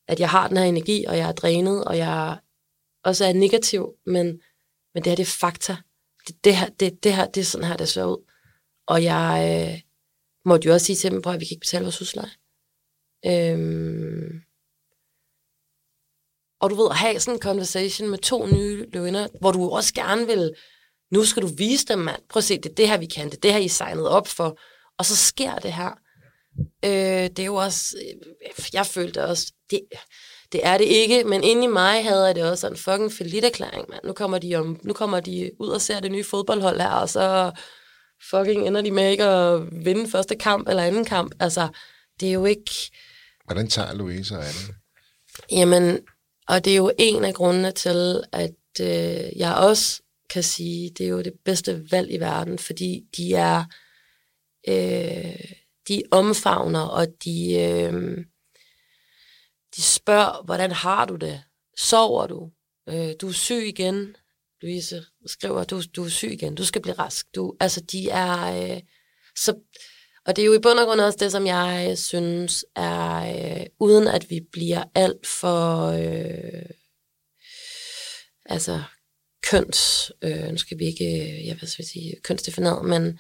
at 0.09 0.21
jeg 0.21 0.31
har 0.31 0.49
den 0.49 0.57
her 0.57 0.65
energi, 0.65 1.05
og 1.05 1.19
jeg 1.19 1.29
er 1.29 1.33
drænet, 1.33 1.85
og 1.85 1.99
jeg 1.99 2.39
også 3.05 3.25
er 3.25 3.33
negativ, 3.33 3.95
men, 4.07 4.27
men 4.95 5.05
det 5.05 5.07
her, 5.07 5.17
det 5.17 5.23
er 5.23 5.37
fakta. 5.41 5.77
Det, 6.29 6.45
det, 6.45 6.57
her, 6.57 6.69
det, 6.69 7.05
det 7.05 7.15
her, 7.15 7.27
det 7.27 7.41
er 7.41 7.45
sådan 7.45 7.67
her, 7.67 7.77
det 7.77 7.89
ser 7.89 8.05
ud. 8.05 8.33
Og 8.87 9.03
jeg 9.03 9.73
øh, 9.75 9.81
måtte 10.45 10.67
jo 10.67 10.73
også 10.73 10.87
sige 10.87 10.97
til 10.97 11.11
dem, 11.11 11.23
at 11.27 11.41
vi 11.41 11.45
kan 11.45 11.55
ikke 11.55 11.61
betale 11.61 11.85
vores 11.85 11.99
husleje. 11.99 12.31
Øhm, 13.27 14.41
og 16.61 16.71
du 16.71 16.75
ved, 16.75 16.91
at 16.91 16.97
have 16.97 17.21
sådan 17.21 17.37
en 17.37 17.43
conversation 17.43 18.09
med 18.09 18.19
to 18.19 18.47
nye 18.47 18.87
lønner, 18.93 19.29
hvor 19.41 19.53
du 19.53 19.71
også 19.71 19.95
gerne 19.95 20.27
vil, 20.27 20.55
nu 21.11 21.25
skal 21.25 21.43
du 21.43 21.47
vise 21.47 21.87
dem, 21.87 21.99
mand. 21.99 22.23
Prøv 22.29 22.39
at 22.39 22.45
se, 22.45 22.57
det 22.57 22.71
er 22.71 22.75
det 22.75 22.89
her, 22.89 22.99
vi 22.99 23.07
kan. 23.07 23.27
Det 23.27 23.37
er 23.37 23.41
det 23.41 23.53
her, 23.53 23.59
I 23.59 23.69
signet 23.69 24.09
op 24.09 24.29
for. 24.29 24.59
Og 24.99 25.05
så 25.05 25.17
sker 25.17 25.59
det 25.59 25.73
her. 25.73 25.91
Øh, 26.85 27.31
det 27.31 27.39
er 27.39 27.45
jo 27.45 27.55
også, 27.55 27.97
øh, 27.99 28.65
jeg 28.73 28.87
følte 28.87 29.25
også, 29.25 29.53
det, 29.71 29.81
det 30.53 30.61
er 30.67 30.79
det 30.79 30.85
ikke, 30.85 31.25
men 31.25 31.45
inde 31.45 31.65
i 31.65 31.67
mig 31.67 32.05
havde 32.05 32.25
jeg 32.25 32.35
det 32.35 32.51
også 32.51 32.69
en 32.69 32.77
fucking 32.77 33.13
feliderklæring, 33.13 33.85
mand. 33.89 34.05
Nu 34.05 34.13
kommer, 34.13 34.39
de 34.39 34.55
om, 34.55 34.81
nu 34.85 34.93
kommer 34.93 35.21
de 35.21 35.51
ud 35.61 35.69
og 35.69 35.81
ser 35.81 36.01
det 36.01 36.13
nye 36.13 36.25
fodboldhold 36.25 36.81
her, 36.81 36.91
og 36.91 37.09
så 37.09 37.53
fucking 38.31 38.67
ender 38.67 38.83
de 38.83 38.91
med 38.91 39.11
ikke 39.11 39.25
at 39.25 39.63
vinde 39.85 40.11
første 40.11 40.37
kamp 40.37 40.69
eller 40.69 40.83
anden 40.83 41.05
kamp. 41.05 41.35
Altså, 41.41 41.69
det 42.21 42.29
er 42.29 42.33
jo 42.33 42.45
ikke... 42.45 42.71
Hvordan 43.45 43.69
tager 43.69 43.95
Louise 43.95 44.37
af 44.37 44.43
det? 44.43 44.75
Jamen, 45.51 45.99
og 46.49 46.65
det 46.65 46.73
er 46.73 46.77
jo 46.77 46.91
en 46.99 47.25
af 47.25 47.35
grundene 47.35 47.73
til, 47.73 48.23
at 48.33 48.55
øh, 48.81 49.39
jeg 49.39 49.55
også 49.55 50.03
kan 50.31 50.43
sige, 50.43 50.91
det 50.99 51.07
er 51.07 51.11
jo 51.11 51.23
det 51.23 51.33
bedste 51.45 51.83
valg 51.91 52.13
i 52.13 52.21
verden, 52.21 52.59
fordi 52.59 53.05
de 53.17 53.35
er, 53.35 53.65
øh, 54.69 55.41
de 55.89 56.03
omfavner, 56.11 56.81
og 56.81 57.07
de, 57.25 57.55
øh, 57.55 58.17
de 59.77 59.83
spørger, 59.83 60.45
hvordan 60.45 60.73
har 60.73 61.05
du 61.05 61.17
det? 61.17 61.43
Sover 61.79 62.27
du? 62.27 62.51
Øh, 62.89 63.15
du 63.21 63.29
er 63.29 63.33
syg 63.33 63.65
igen, 63.67 64.17
Louise 64.63 65.05
skriver, 65.27 65.65
du, 65.65 65.83
du 65.97 66.05
er 66.05 66.09
syg 66.09 66.33
igen, 66.33 66.55
du 66.55 66.65
skal 66.65 66.83
blive 66.83 66.95
rask. 66.99 67.27
Du, 67.35 67.57
altså, 67.61 67.81
de 67.81 68.09
er... 68.11 68.73
Øh, 68.75 68.81
så, 69.37 69.55
og 70.27 70.37
det 70.37 70.43
er 70.43 70.47
jo 70.47 70.55
i 70.55 70.59
bund 70.59 70.79
og 70.79 70.87
grund 70.87 71.01
også 71.01 71.19
det, 71.21 71.33
som 71.33 71.47
jeg 71.47 71.87
øh, 71.91 71.97
synes 71.97 72.65
er, 72.77 73.17
øh, 73.61 73.67
uden 73.81 74.09
at 74.09 74.31
vi 74.31 74.41
bliver 74.53 74.85
alt 74.95 75.27
for, 75.27 75.87
øh, 75.87 76.71
altså, 78.45 78.83
køns, 79.43 80.13
øh, 80.23 80.49
nu 80.49 80.57
skal 80.57 80.79
vi 80.79 80.85
ikke, 80.85 81.05
øh, 81.05 81.47
jeg 81.47 81.57
vil 81.61 81.69
sige, 81.69 82.15
kønsdefineret, 82.23 82.85
men, 82.85 83.19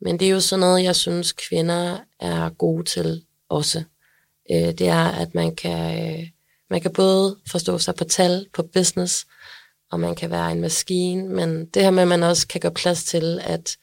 men 0.00 0.20
det 0.20 0.26
er 0.26 0.32
jo 0.32 0.40
sådan 0.40 0.60
noget, 0.60 0.84
jeg 0.84 0.96
synes, 0.96 1.32
kvinder 1.32 1.98
er 2.20 2.50
gode 2.50 2.84
til 2.84 3.24
også. 3.48 3.84
Øh, 4.50 4.72
det 4.78 4.88
er, 4.88 5.04
at 5.04 5.34
man 5.34 5.56
kan, 5.56 6.10
øh, 6.20 6.28
man 6.70 6.80
kan 6.80 6.92
både 6.92 7.38
forstå 7.46 7.78
sig 7.78 7.94
på 7.94 8.04
tal, 8.04 8.46
på 8.52 8.62
business, 8.62 9.26
og 9.90 10.00
man 10.00 10.14
kan 10.14 10.30
være 10.30 10.52
en 10.52 10.60
maskine, 10.60 11.28
men 11.28 11.66
det 11.66 11.82
her 11.82 11.90
med, 11.90 12.02
at 12.02 12.08
man 12.08 12.22
også 12.22 12.48
kan 12.48 12.60
gøre 12.60 12.72
plads 12.72 13.04
til, 13.04 13.40
at 13.42 13.76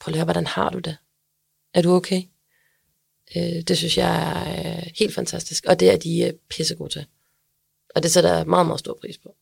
prøv 0.00 0.12
at 0.12 0.16
høre, 0.16 0.24
hvordan 0.24 0.46
har 0.46 0.70
du 0.70 0.78
det? 0.78 0.96
Er 1.74 1.82
du 1.82 1.90
okay? 1.90 2.22
Øh, 3.36 3.62
det 3.68 3.78
synes 3.78 3.98
jeg 3.98 4.32
er 4.32 4.76
øh, 4.76 4.86
helt 4.98 5.14
fantastisk, 5.14 5.64
og 5.68 5.80
det 5.80 5.92
er 5.92 5.96
de 5.96 6.20
øh, 6.20 6.32
pissegode 6.50 6.92
til. 6.92 7.06
Og 7.94 8.02
det 8.02 8.10
sætter 8.10 8.36
jeg 8.36 8.46
meget, 8.46 8.66
meget 8.66 8.80
stor 8.80 8.98
pris 9.00 9.18
på. 9.18 9.34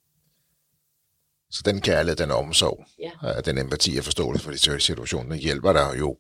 Så 1.51 1.62
den 1.64 1.80
kærlighed, 1.80 2.16
den 2.16 2.30
omsorg, 2.30 2.86
ja. 2.99 3.40
den 3.40 3.59
empati 3.59 3.96
og 3.96 4.05
forståelse 4.05 4.44
for 4.44 4.51
de 4.51 4.59
situation, 4.59 5.30
den 5.30 5.38
hjælper 5.38 5.72
dig 5.72 5.99
jo 5.99 6.16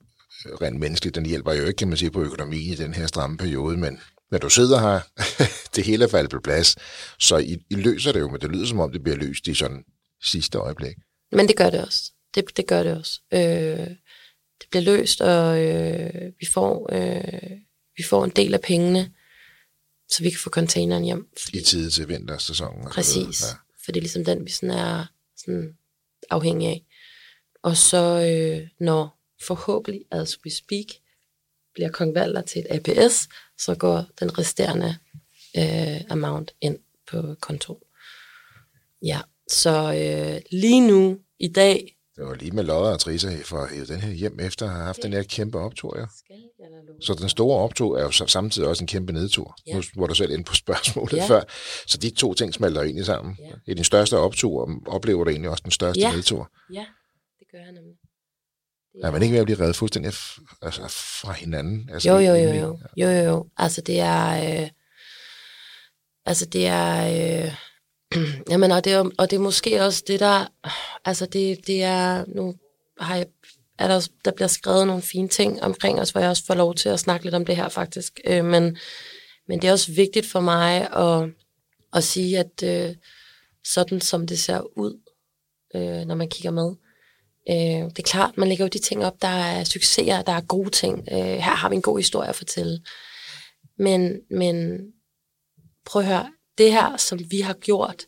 rent 0.46 0.80
menneskeligt. 0.80 1.14
Den 1.14 1.26
hjælper 1.26 1.52
jo 1.52 1.64
ikke, 1.64 1.76
kan 1.76 1.88
man 1.88 1.96
sige, 1.96 2.10
på 2.10 2.22
økonomien 2.22 2.72
i 2.72 2.76
den 2.76 2.94
her 2.94 3.06
stramme 3.06 3.36
periode, 3.36 3.76
men 3.76 4.00
når 4.30 4.38
du 4.38 4.50
sidder 4.50 4.80
her, 4.80 5.00
det 5.76 5.84
hele 5.84 6.04
er 6.04 6.08
faldet 6.08 6.30
på 6.30 6.40
plads, 6.40 6.76
så 7.18 7.36
I, 7.36 7.58
I 7.70 7.74
løser 7.74 8.12
det 8.12 8.20
jo, 8.20 8.30
men 8.30 8.40
det 8.40 8.50
lyder 8.50 8.66
som 8.66 8.80
om, 8.80 8.92
det 8.92 9.02
bliver 9.02 9.16
løst 9.16 9.48
i 9.48 9.54
sådan 9.54 9.84
sidste 10.22 10.58
øjeblik. 10.58 10.96
Men 11.32 11.48
det 11.48 11.56
gør 11.56 11.70
det 11.70 11.84
også. 11.84 12.12
Det, 12.34 12.56
det 12.56 12.66
gør 12.66 12.82
det 12.82 12.96
også. 12.96 13.20
Øh, 13.32 13.88
det 14.60 14.66
bliver 14.70 14.82
løst, 14.82 15.20
og 15.20 15.64
øh, 15.64 16.32
vi, 16.40 16.46
får, 16.46 16.88
øh, 16.92 17.58
vi 17.96 18.02
får 18.02 18.24
en 18.24 18.30
del 18.30 18.54
af 18.54 18.60
pengene, 18.60 19.12
så 20.08 20.22
vi 20.22 20.30
kan 20.30 20.38
få 20.38 20.50
containeren 20.50 21.04
hjem. 21.04 21.28
I 21.52 21.60
tid 21.60 21.90
til 21.90 22.08
vintersæsonen. 22.08 22.84
og 22.84 22.90
så 22.90 22.94
Præcis. 22.94 23.42
Ja. 23.42 23.56
For 23.84 23.92
det 23.92 23.96
er 23.96 24.02
ligesom 24.02 24.24
den, 24.24 24.44
vi 24.44 24.50
sådan 24.50 24.70
er 24.70 25.06
sådan 25.36 25.76
afhængige 26.30 26.70
af. 26.70 26.84
Og 27.62 27.76
så 27.76 28.02
øh, 28.20 28.68
når 28.80 29.18
forhåbentlig, 29.42 30.04
as 30.10 30.44
we 30.44 30.50
speak, 30.50 30.86
bliver 31.74 31.90
Kong 31.90 32.14
Valder 32.14 32.42
til 32.42 32.60
et 32.60 32.66
APS, 32.70 33.28
så 33.58 33.74
går 33.74 34.04
den 34.20 34.38
resterende 34.38 34.96
øh, 35.58 36.00
amount 36.10 36.54
ind 36.60 36.78
på 37.10 37.34
konto. 37.40 37.80
Ja, 39.02 39.20
så 39.50 39.70
øh, 39.94 40.42
lige 40.60 40.80
nu, 40.88 41.18
i 41.38 41.48
dag... 41.48 41.94
Det 42.16 42.26
var 42.26 42.34
lige 42.34 42.50
med 42.50 42.64
lodder 42.64 42.90
og 42.92 43.00
trisser 43.00 43.30
for 43.44 43.56
at 43.58 43.70
hæve 43.70 43.86
den 43.86 44.00
her 44.00 44.12
hjem, 44.12 44.40
efter 44.40 44.66
at 44.66 44.72
have 44.72 44.84
haft 44.84 45.02
den 45.02 45.12
her 45.12 45.22
kæmpe 45.22 45.58
optur, 45.58 45.98
ja. 46.00 46.04
Så 47.00 47.14
den 47.14 47.28
store 47.28 47.58
optur 47.58 47.98
er 47.98 48.02
jo 48.02 48.10
samtidig 48.10 48.68
også 48.68 48.84
en 48.84 48.88
kæmpe 48.88 49.12
nedtur. 49.12 49.56
Ja. 49.66 49.74
Nu 49.76 49.82
var 49.96 50.06
du 50.06 50.14
selv 50.14 50.32
inde 50.32 50.44
på 50.44 50.54
spørgsmålet 50.54 51.16
Ja. 51.16 51.26
før. 51.26 51.42
Så 51.86 51.98
de 51.98 52.10
to 52.10 52.34
ting 52.34 52.54
smelter 52.54 52.82
egentlig 52.82 53.06
sammen. 53.06 53.36
Ja. 53.40 53.72
I 53.72 53.74
din 53.74 53.84
største 53.84 54.18
optur 54.18 54.60
og 54.62 54.68
oplever 54.86 55.24
du 55.24 55.30
egentlig 55.30 55.50
også 55.50 55.62
den 55.62 55.70
største 55.72 56.00
Ja. 56.00 56.12
nedtur. 56.12 56.50
Ja, 56.72 56.86
det 57.38 57.46
gør 57.52 57.58
jeg 57.58 57.72
nemlig. 57.72 57.94
Det 58.98 59.06
Er 59.06 59.10
man 59.10 59.22
ikke 59.22 59.32
ved 59.32 59.40
at 59.40 59.46
blive 59.46 59.60
reddet 59.60 59.76
fuldstændig 59.76 60.12
altså 60.62 60.82
fra 61.22 61.32
hinanden? 61.32 61.90
Altså, 61.92 62.10
Jo, 62.10 62.18
jo, 62.18 62.34
jo, 62.34 62.52
jo. 62.52 62.78
Jo, 62.96 63.08
jo, 63.08 63.22
jo. 63.22 63.46
Altså, 63.56 63.80
det 63.80 64.00
er... 64.00 64.62
Øh, 64.62 64.68
altså, 66.26 66.46
det 66.46 66.66
er... 66.66 67.44
Øh, 67.44 67.54
jamen, 68.50 68.70
og 68.70 68.84
det 68.84 68.92
er, 68.92 69.10
og 69.18 69.30
det 69.30 69.36
er 69.36 69.40
måske 69.40 69.82
også 69.82 70.04
det, 70.06 70.20
der... 70.20 70.46
Altså, 71.04 71.26
det, 71.26 71.66
det 71.66 71.82
er... 71.82 72.24
Nu 72.28 72.54
har 73.00 73.16
jeg, 73.16 73.26
er 73.78 73.88
der, 73.88 74.08
der 74.24 74.30
bliver 74.30 74.48
skrevet 74.48 74.86
nogle 74.86 75.02
fine 75.02 75.28
ting 75.28 75.62
omkring 75.62 76.00
os, 76.00 76.10
hvor 76.10 76.20
jeg 76.20 76.30
også 76.30 76.44
får 76.44 76.54
lov 76.54 76.74
til 76.74 76.88
at 76.88 77.00
snakke 77.00 77.26
lidt 77.26 77.34
om 77.34 77.46
det 77.46 77.56
her, 77.56 77.68
faktisk. 77.68 78.20
Øh, 78.24 78.44
men, 78.44 78.78
men 79.48 79.62
det 79.62 79.68
er 79.68 79.72
også 79.72 79.92
vigtigt 79.92 80.26
for 80.26 80.40
mig 80.40 80.96
at, 80.96 81.30
at 81.94 82.04
sige, 82.04 82.38
at 82.38 82.62
øh, 82.64 82.96
sådan 83.64 84.00
som 84.00 84.26
det 84.26 84.38
ser 84.38 84.78
ud, 84.78 85.00
øh, 85.74 86.06
når 86.06 86.14
man 86.14 86.28
kigger 86.28 86.50
med, 86.50 86.74
Øh, 87.50 87.90
det 87.90 87.98
er 87.98 88.02
klart, 88.02 88.38
man 88.38 88.48
lægger 88.48 88.64
jo 88.64 88.68
de 88.68 88.78
ting 88.78 89.04
op, 89.04 89.22
der 89.22 89.28
er 89.28 89.64
succeser, 89.64 90.22
der 90.22 90.32
er 90.32 90.40
gode 90.40 90.70
ting. 90.70 91.08
Øh, 91.12 91.18
her 91.18 91.54
har 91.54 91.68
vi 91.68 91.74
en 91.74 91.82
god 91.82 91.98
historie 91.98 92.28
at 92.28 92.36
fortælle. 92.36 92.80
Men, 93.78 94.20
men 94.30 94.78
prøv 95.84 96.02
at 96.02 96.08
høre, 96.08 96.32
det 96.58 96.72
her, 96.72 96.96
som 96.96 97.20
vi 97.30 97.40
har 97.40 97.54
gjort, 97.54 98.06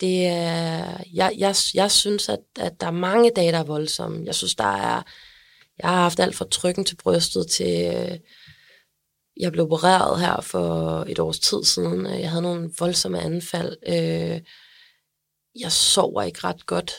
det 0.00 0.26
er, 0.26 1.04
jeg, 1.14 1.34
jeg, 1.38 1.54
jeg 1.74 1.90
synes, 1.90 2.28
at, 2.28 2.40
at 2.58 2.80
der 2.80 2.86
er 2.86 2.90
mange 2.90 3.30
dage, 3.36 3.52
der 3.52 3.58
er 3.58 3.64
voldsomme. 3.64 4.22
Jeg 4.26 4.34
synes, 4.34 4.54
der 4.54 4.64
er, 4.64 5.02
jeg 5.78 5.90
har 5.90 6.02
haft 6.02 6.20
alt 6.20 6.34
fra 6.34 6.46
trykken 6.50 6.84
til 6.84 6.96
brystet 6.96 7.50
til, 7.50 7.94
øh, 7.96 8.18
jeg 9.36 9.52
blev 9.52 9.64
opereret 9.64 10.20
her 10.20 10.40
for 10.40 11.04
et 11.08 11.18
års 11.18 11.38
tid 11.38 11.64
siden. 11.64 12.06
Jeg 12.06 12.30
havde 12.30 12.42
nogle 12.42 12.70
voldsomme 12.78 13.20
anfald. 13.20 13.76
Øh, 13.86 14.40
jeg 15.60 15.72
sover 15.72 16.22
ikke 16.22 16.40
ret 16.44 16.66
godt. 16.66 16.92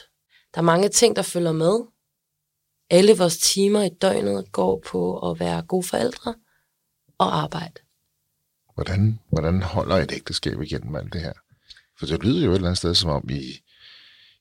Der 0.54 0.58
er 0.58 0.66
mange 0.66 0.90
ting, 0.90 1.16
der 1.16 1.22
følger 1.22 1.52
med. 1.52 1.80
Alle 2.90 3.18
vores 3.18 3.38
timer 3.38 3.82
i 3.84 3.90
døgnet 3.90 4.52
går 4.52 4.84
på 4.86 5.32
at 5.32 5.40
være 5.40 5.62
gode 5.62 5.84
forældre 5.84 6.36
og 7.18 7.36
arbejde. 7.36 7.82
Hvordan, 8.74 9.20
hvordan 9.30 9.62
holder 9.62 9.96
et 9.96 10.12
ægteskab 10.12 10.62
igennem 10.62 10.96
alt 10.96 11.14
det 11.14 11.22
her? 11.22 11.34
For 12.00 12.06
det 12.06 12.24
lyder 12.24 12.46
jo 12.46 12.52
et 12.52 12.56
eller 12.56 12.68
andet 12.68 12.78
sted, 12.78 12.96
som 12.96 13.10
om 13.10 13.30
I, 13.30 13.62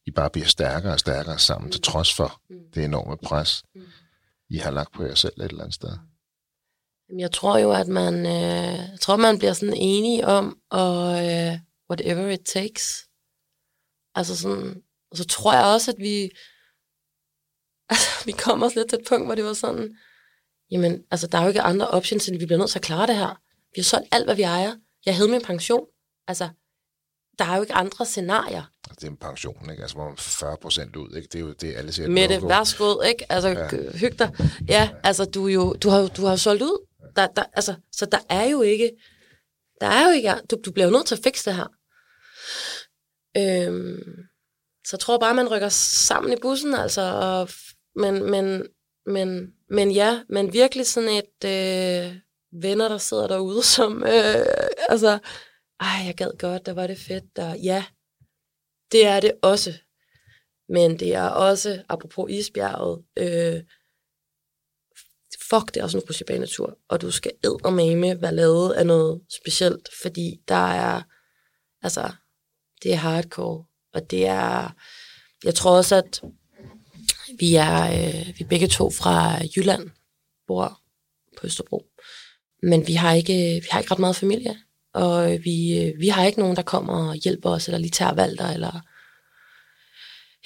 I 0.07 0.11
bare 0.11 0.31
bliver 0.31 0.47
stærkere 0.47 0.93
og 0.93 1.01
stærkere 1.01 1.39
sammen, 1.39 1.73
til 1.73 1.83
trods 1.83 2.15
for 2.15 2.41
det 2.75 2.85
enorme 2.85 3.17
pres, 3.17 3.65
I 4.49 4.57
har 4.57 4.71
lagt 4.71 4.93
på 4.93 5.05
jer 5.05 5.15
selv 5.15 5.41
et 5.41 5.51
eller 5.51 5.63
andet 5.63 5.75
sted. 5.75 5.91
Jeg 7.19 7.33
tror 7.33 7.59
jo, 7.59 7.71
at 7.73 7.89
man, 7.89 8.15
øh, 8.15 8.91
jeg 8.91 8.99
tror, 9.01 9.17
man 9.17 9.39
bliver 9.39 9.53
sådan 9.53 9.75
enige 9.77 10.27
om, 10.27 10.59
og 10.71 11.27
øh, 11.29 11.59
whatever 11.91 12.29
it 12.29 12.41
takes. 12.45 13.09
Altså 14.15 14.37
sådan, 14.37 14.83
og 15.11 15.17
så 15.17 15.25
tror 15.25 15.55
jeg 15.55 15.65
også, 15.65 15.91
at 15.91 15.97
vi, 15.99 16.31
altså, 17.91 18.25
vi 18.27 18.33
kommer 18.33 18.67
også 18.67 18.79
lidt 18.79 18.89
til 18.89 18.99
et 18.99 19.09
punkt, 19.09 19.27
hvor 19.27 19.35
det 19.35 19.45
var 19.45 19.53
sådan, 19.53 19.97
jamen, 20.71 21.05
altså, 21.11 21.27
der 21.27 21.39
er 21.39 21.43
jo 21.43 21.49
ikke 21.49 21.61
andre 21.61 21.89
options, 21.89 22.29
end 22.29 22.39
vi 22.39 22.47
bliver 22.47 22.59
nødt 22.59 22.71
til 22.71 22.79
at 22.79 22.85
klare 22.85 23.07
det 23.07 23.17
her. 23.17 23.41
Vi 23.75 23.81
har 23.81 23.83
solgt 23.83 24.09
alt, 24.13 24.25
hvad 24.25 24.37
vi 24.37 24.43
ejer. 24.43 24.77
Jeg 25.07 25.17
havde 25.17 25.31
min 25.31 25.43
pension. 25.43 25.87
Altså, 26.29 26.49
der 27.39 27.45
er 27.45 27.57
jo 27.57 27.63
ikke 27.63 27.75
andre 27.75 28.07
scenarier. 28.07 28.63
Det 28.91 29.05
er 29.05 29.11
en 29.11 29.17
pension, 29.17 29.71
ikke? 29.71 29.83
Altså, 29.83 29.97
hvor 29.97 30.09
man 30.09 30.17
40 30.17 30.57
procent 30.63 30.97
ud, 30.97 31.17
ikke? 31.17 31.29
Det 31.33 31.35
er 31.35 31.41
jo 31.41 31.53
det, 31.53 31.75
alle 31.77 31.93
siger. 31.93 32.09
Mette, 32.09 32.37
no-go. 32.37 32.49
værsgo, 32.49 33.01
ikke? 33.03 33.33
Altså, 33.33 33.49
ja. 33.49 33.69
hyg 33.99 34.19
dig. 34.19 34.37
Ja, 34.69 34.91
altså, 35.05 35.25
du, 35.25 35.47
jo, 35.47 35.73
du, 35.73 35.89
har, 35.89 36.09
du 36.09 36.25
har 36.25 36.37
solgt 36.37 36.63
ud. 36.63 36.87
Der, 37.17 37.27
der, 37.27 37.45
altså, 37.53 37.75
så 37.93 38.07
der 38.07 38.19
er 38.29 38.45
jo 38.45 38.63
ikke, 38.63 38.91
der 39.81 39.87
er 39.87 40.07
jo 40.07 40.11
ikke, 40.11 40.35
du, 40.51 40.57
du 40.65 40.73
bliver 40.73 40.87
jo 40.87 40.93
nødt 40.93 41.07
til 41.07 41.15
at 41.15 41.21
fikse 41.25 41.51
det 41.51 41.57
her. 41.57 41.67
Øhm, 43.37 44.30
så 44.87 44.97
jeg 44.97 45.01
tror 45.01 45.19
bare, 45.19 45.35
man 45.35 45.51
rykker 45.51 45.69
sammen 45.69 46.33
i 46.33 46.37
bussen, 46.43 46.75
altså, 46.75 47.01
og, 47.01 47.49
men, 47.97 48.31
men, 48.31 48.67
men, 49.07 49.55
men 49.69 49.91
ja, 49.91 50.23
men 50.29 50.53
virkelig 50.53 50.87
sådan 50.87 51.09
et 51.09 51.45
øh, 51.45 52.17
venner, 52.63 52.89
der 52.89 52.99
sidder 52.99 53.27
derude, 53.27 53.63
som, 53.77 54.03
øh, 54.03 54.47
altså, 54.89 55.19
ej, 55.81 56.07
jeg 56.07 56.15
gad 56.17 56.39
godt, 56.39 56.67
der 56.67 56.73
var 56.73 56.87
det 56.87 56.99
fedt, 56.99 57.39
og 57.39 57.59
ja, 57.59 57.85
det 58.93 59.07
er 59.07 59.21
det 59.21 59.33
også. 59.43 59.75
Men 60.69 60.99
det 60.99 61.15
er 61.15 61.29
også, 61.29 61.83
apropos 61.89 62.31
isbjerget, 62.31 63.05
øh, 63.19 63.63
fuck, 65.51 65.75
det 65.75 65.77
er 65.77 65.85
også 65.85 65.99
en 65.99 66.05
rutsjebanetur, 66.09 66.79
og 66.89 67.01
du 67.01 67.11
skal 67.11 67.33
eddermame 67.45 68.23
være 68.23 68.35
lavet 68.35 68.73
af 68.73 68.87
noget 68.87 69.23
specielt, 69.29 69.89
fordi 70.03 70.43
der 70.49 70.67
er, 70.73 71.03
altså, 71.83 72.13
det 72.83 72.93
er 72.93 72.97
hardcore, 72.97 73.65
og 73.95 74.11
det 74.11 74.27
er, 74.27 74.75
jeg 75.45 75.55
tror 75.55 75.77
også, 75.77 75.97
at 75.97 76.23
vi 77.39 77.55
er, 77.55 77.83
øh, 77.83 78.27
vi 78.27 78.45
er 78.45 78.49
begge 78.49 78.69
to 78.69 78.91
fra 78.91 79.39
Jylland, 79.57 79.91
bor 80.47 80.81
på 81.39 81.47
Østerbro, 81.47 81.87
men 82.63 82.87
vi 82.87 82.93
har 82.93 83.13
ikke, 83.13 83.61
vi 83.63 83.67
har 83.71 83.79
ikke 83.79 83.91
ret 83.91 83.99
meget 83.99 84.17
familie, 84.17 84.59
og 84.95 85.39
vi, 85.45 85.79
øh, 85.79 86.01
vi 86.01 86.09
har 86.09 86.25
ikke 86.25 86.39
nogen, 86.39 86.57
der 86.57 86.63
kommer 86.63 87.09
og 87.09 87.15
hjælper 87.15 87.51
os, 87.51 87.69
eller 87.69 87.79
lige 87.79 87.91
tager 87.91 88.15
valgter, 88.15 88.49
eller 88.49 88.81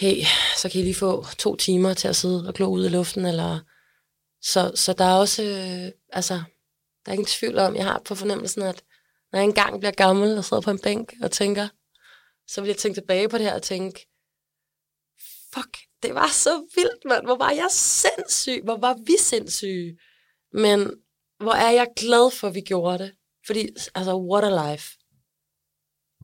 hey, 0.01 0.25
så 0.57 0.69
kan 0.69 0.81
I 0.81 0.85
lige 0.85 0.95
få 0.95 1.27
to 1.39 1.57
timer 1.57 1.95
til 1.95 2.09
at 2.09 2.17
sidde 2.17 2.49
og 2.49 2.55
glo 2.55 2.67
ud 2.67 2.87
i 2.87 2.89
luften, 2.89 3.27
eller 3.27 3.59
så, 4.43 4.73
så 4.75 4.93
der 4.93 5.05
er 5.05 5.15
også, 5.15 5.43
øh, 5.43 5.93
altså, 6.13 6.35
der 7.05 7.11
er 7.11 7.13
ingen 7.13 7.27
tvivl 7.27 7.59
om, 7.59 7.77
jeg 7.77 7.85
har 7.85 8.03
på 8.05 8.15
fornemmelsen, 8.15 8.63
at 8.63 8.83
når 9.33 9.39
jeg 9.39 9.45
engang 9.45 9.81
bliver 9.81 9.93
gammel 9.93 10.39
og 10.39 10.45
sidder 10.45 10.61
på 10.61 10.71
en 10.71 10.79
bænk 10.79 11.15
og 11.23 11.31
tænker, 11.31 11.69
så 12.49 12.61
vil 12.61 12.69
jeg 12.69 12.77
tænke 12.77 13.01
tilbage 13.01 13.29
på 13.29 13.39
det 13.39 13.47
her 13.47 13.55
og 13.55 13.63
tænke, 13.63 14.07
fuck, 15.55 15.79
det 16.03 16.15
var 16.15 16.29
så 16.29 16.67
vildt, 16.75 17.05
mand. 17.05 17.25
Hvor 17.25 17.37
var 17.37 17.51
jeg 17.51 17.69
sindssyg. 17.71 18.61
Hvor 18.65 18.77
var 18.77 18.95
vi 19.07 19.17
sindssyge. 19.19 19.99
Men 20.53 20.91
hvor 21.43 21.53
er 21.53 21.71
jeg 21.71 21.89
glad 21.97 22.31
for, 22.31 22.49
at 22.49 22.55
vi 22.55 22.61
gjorde 22.61 22.99
det. 22.99 23.15
Fordi, 23.47 23.69
altså, 23.95 24.17
what 24.17 24.45
a 24.45 24.73
life. 24.73 24.99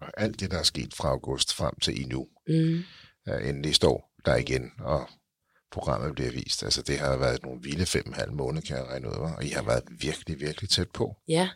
Og 0.00 0.10
alt 0.16 0.40
det, 0.40 0.50
der 0.50 0.58
er 0.58 0.62
sket 0.62 0.94
fra 0.94 1.08
august 1.08 1.54
frem 1.54 1.74
til 1.82 2.00
i 2.00 2.04
nu, 2.04 2.28
Mm. 2.48 2.82
endelig 3.26 3.74
står 3.74 4.12
der 4.24 4.36
igen, 4.36 4.72
og 4.80 5.08
programmet 5.72 6.14
bliver 6.14 6.30
vist. 6.30 6.62
Altså, 6.62 6.82
det 6.82 6.98
har 6.98 7.16
været 7.16 7.42
nogle 7.42 7.62
vilde 7.62 7.86
fem 7.86 8.02
og 8.06 8.08
en 8.08 8.14
halv 8.14 8.32
måned, 8.32 8.62
kan 8.62 8.76
jeg 8.76 8.86
regne 8.86 9.08
ud, 9.08 9.12
og 9.12 9.44
I 9.44 9.48
har 9.48 9.62
været 9.62 9.84
virkelig, 9.90 10.40
virkelig 10.40 10.70
tæt 10.70 10.90
på. 10.90 11.16
Ja, 11.28 11.50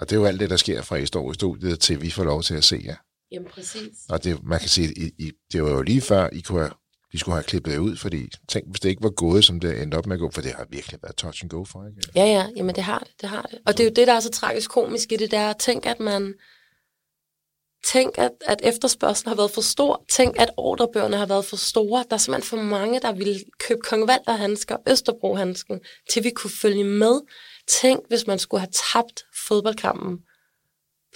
Og 0.00 0.10
det 0.10 0.16
er 0.16 0.20
jo 0.20 0.26
alt 0.26 0.40
det, 0.40 0.50
der 0.50 0.56
sker 0.56 0.82
fra 0.82 0.96
I 0.96 1.06
står 1.06 1.30
i 1.30 1.34
studiet, 1.34 1.80
til 1.80 2.02
vi 2.02 2.10
får 2.10 2.24
lov 2.24 2.42
til 2.42 2.54
at 2.54 2.64
se 2.64 2.80
jer. 2.84 2.96
Jamen 3.32 3.48
præcis. 3.48 3.92
Og 4.08 4.24
det, 4.24 4.44
man 4.44 4.60
kan 4.60 4.68
sige, 4.68 4.92
I, 4.96 5.10
I, 5.18 5.32
det 5.52 5.62
var 5.62 5.70
jo 5.70 5.82
lige 5.82 6.00
før, 6.00 6.28
I 6.32 6.40
kunne 6.40 6.60
have, 6.60 6.72
de 7.12 7.18
skulle 7.18 7.34
have 7.34 7.44
klippet 7.44 7.76
ud, 7.76 7.96
fordi 7.96 8.30
tænk, 8.48 8.66
hvis 8.70 8.80
det 8.80 8.88
ikke 8.88 9.02
var 9.02 9.10
gået, 9.10 9.44
som 9.44 9.60
det 9.60 9.82
endte 9.82 9.94
op 9.94 10.06
med 10.06 10.16
at 10.16 10.20
gå, 10.20 10.30
for 10.30 10.40
det 10.40 10.52
har 10.52 10.66
virkelig 10.70 10.98
været 11.02 11.16
touch 11.16 11.44
and 11.44 11.50
go 11.50 11.64
for, 11.64 11.86
ikke? 11.86 12.12
Ja, 12.14 12.24
ja, 12.24 12.46
jamen 12.56 12.74
det 12.74 12.84
har 12.84 12.98
det, 12.98 13.20
det 13.20 13.28
har 13.28 13.42
det. 13.42 13.58
Og 13.66 13.72
det 13.72 13.80
er 13.80 13.84
jo 13.84 13.92
det, 13.96 14.06
der 14.06 14.12
er 14.12 14.20
så 14.20 14.30
tragisk 14.30 14.70
komisk 14.70 15.12
i 15.12 15.16
det 15.16 15.30
der. 15.30 15.52
Tænk, 15.52 15.86
at 15.86 16.00
man... 16.00 16.34
Tænk, 17.86 18.18
at, 18.18 18.30
at 18.46 18.60
efterspørgselen 18.62 19.28
har 19.28 19.36
været 19.36 19.50
for 19.50 19.60
stor. 19.60 20.04
Tænk, 20.10 20.36
at 20.38 20.50
ordrebøgerne 20.56 21.16
har 21.16 21.26
været 21.26 21.44
for 21.44 21.56
store. 21.56 22.04
Der 22.10 22.14
er 22.14 22.18
simpelthen 22.18 22.48
for 22.48 22.64
mange, 22.64 23.00
der 23.00 23.12
ville 23.12 23.40
købe 23.68 23.80
Kong 23.80 24.08
Valder 24.08 24.32
handsker, 24.32 24.76
Østerbro 24.88 25.34
handsken, 25.34 25.80
til 26.10 26.24
vi 26.24 26.30
kunne 26.30 26.50
følge 26.50 26.84
med. 26.84 27.20
Tænk, 27.68 28.00
hvis 28.08 28.26
man 28.26 28.38
skulle 28.38 28.60
have 28.60 28.72
tabt 28.92 29.24
fodboldkampen 29.48 30.18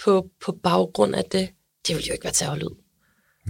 på, 0.03 0.27
på 0.45 0.51
baggrund 0.51 1.15
af 1.15 1.23
det. 1.23 1.49
Det 1.87 1.95
ville 1.95 2.07
jo 2.07 2.13
ikke 2.13 2.31
være 2.41 2.65
ud. 2.65 2.75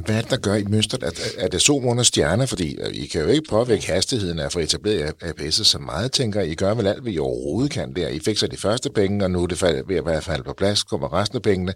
Hvad 0.05 0.15
er 0.15 0.21
det, 0.21 0.31
der 0.31 0.37
gør 0.37 0.55
i 0.55 0.63
mønstret? 0.63 1.03
Er, 1.03 1.11
er 1.37 1.47
det 1.47 1.61
sol 1.61 1.85
under 1.85 2.03
stjerner? 2.03 2.45
Fordi 2.45 2.75
øh, 2.81 2.93
I 2.93 3.05
kan 3.05 3.21
jo 3.21 3.27
ikke 3.27 3.49
påvirke 3.49 3.87
hastigheden 3.87 4.39
af 4.39 4.45
at 4.45 4.51
få 4.51 4.59
etableret 4.59 5.13
APS'et 5.23 5.63
så 5.63 5.79
meget, 5.79 6.11
tænker 6.11 6.41
I. 6.41 6.55
gør 6.55 6.73
vel 6.73 6.87
alt, 6.87 7.01
hvad 7.01 7.11
I 7.11 7.17
overhovedet 7.19 7.71
kan 7.71 7.93
der. 7.95 8.07
I 8.07 8.19
fik 8.19 8.37
så 8.37 8.47
de 8.47 8.57
første 8.57 8.89
penge, 8.89 9.25
og 9.25 9.31
nu 9.31 9.43
er 9.43 9.47
det 9.47 9.61
ved 9.87 9.95
at 9.95 10.05
være 10.05 10.21
faldet 10.21 10.45
på 10.45 10.53
plads. 10.53 10.83
Kommer 10.83 11.13
resten 11.13 11.35
af 11.35 11.41
pengene. 11.41 11.73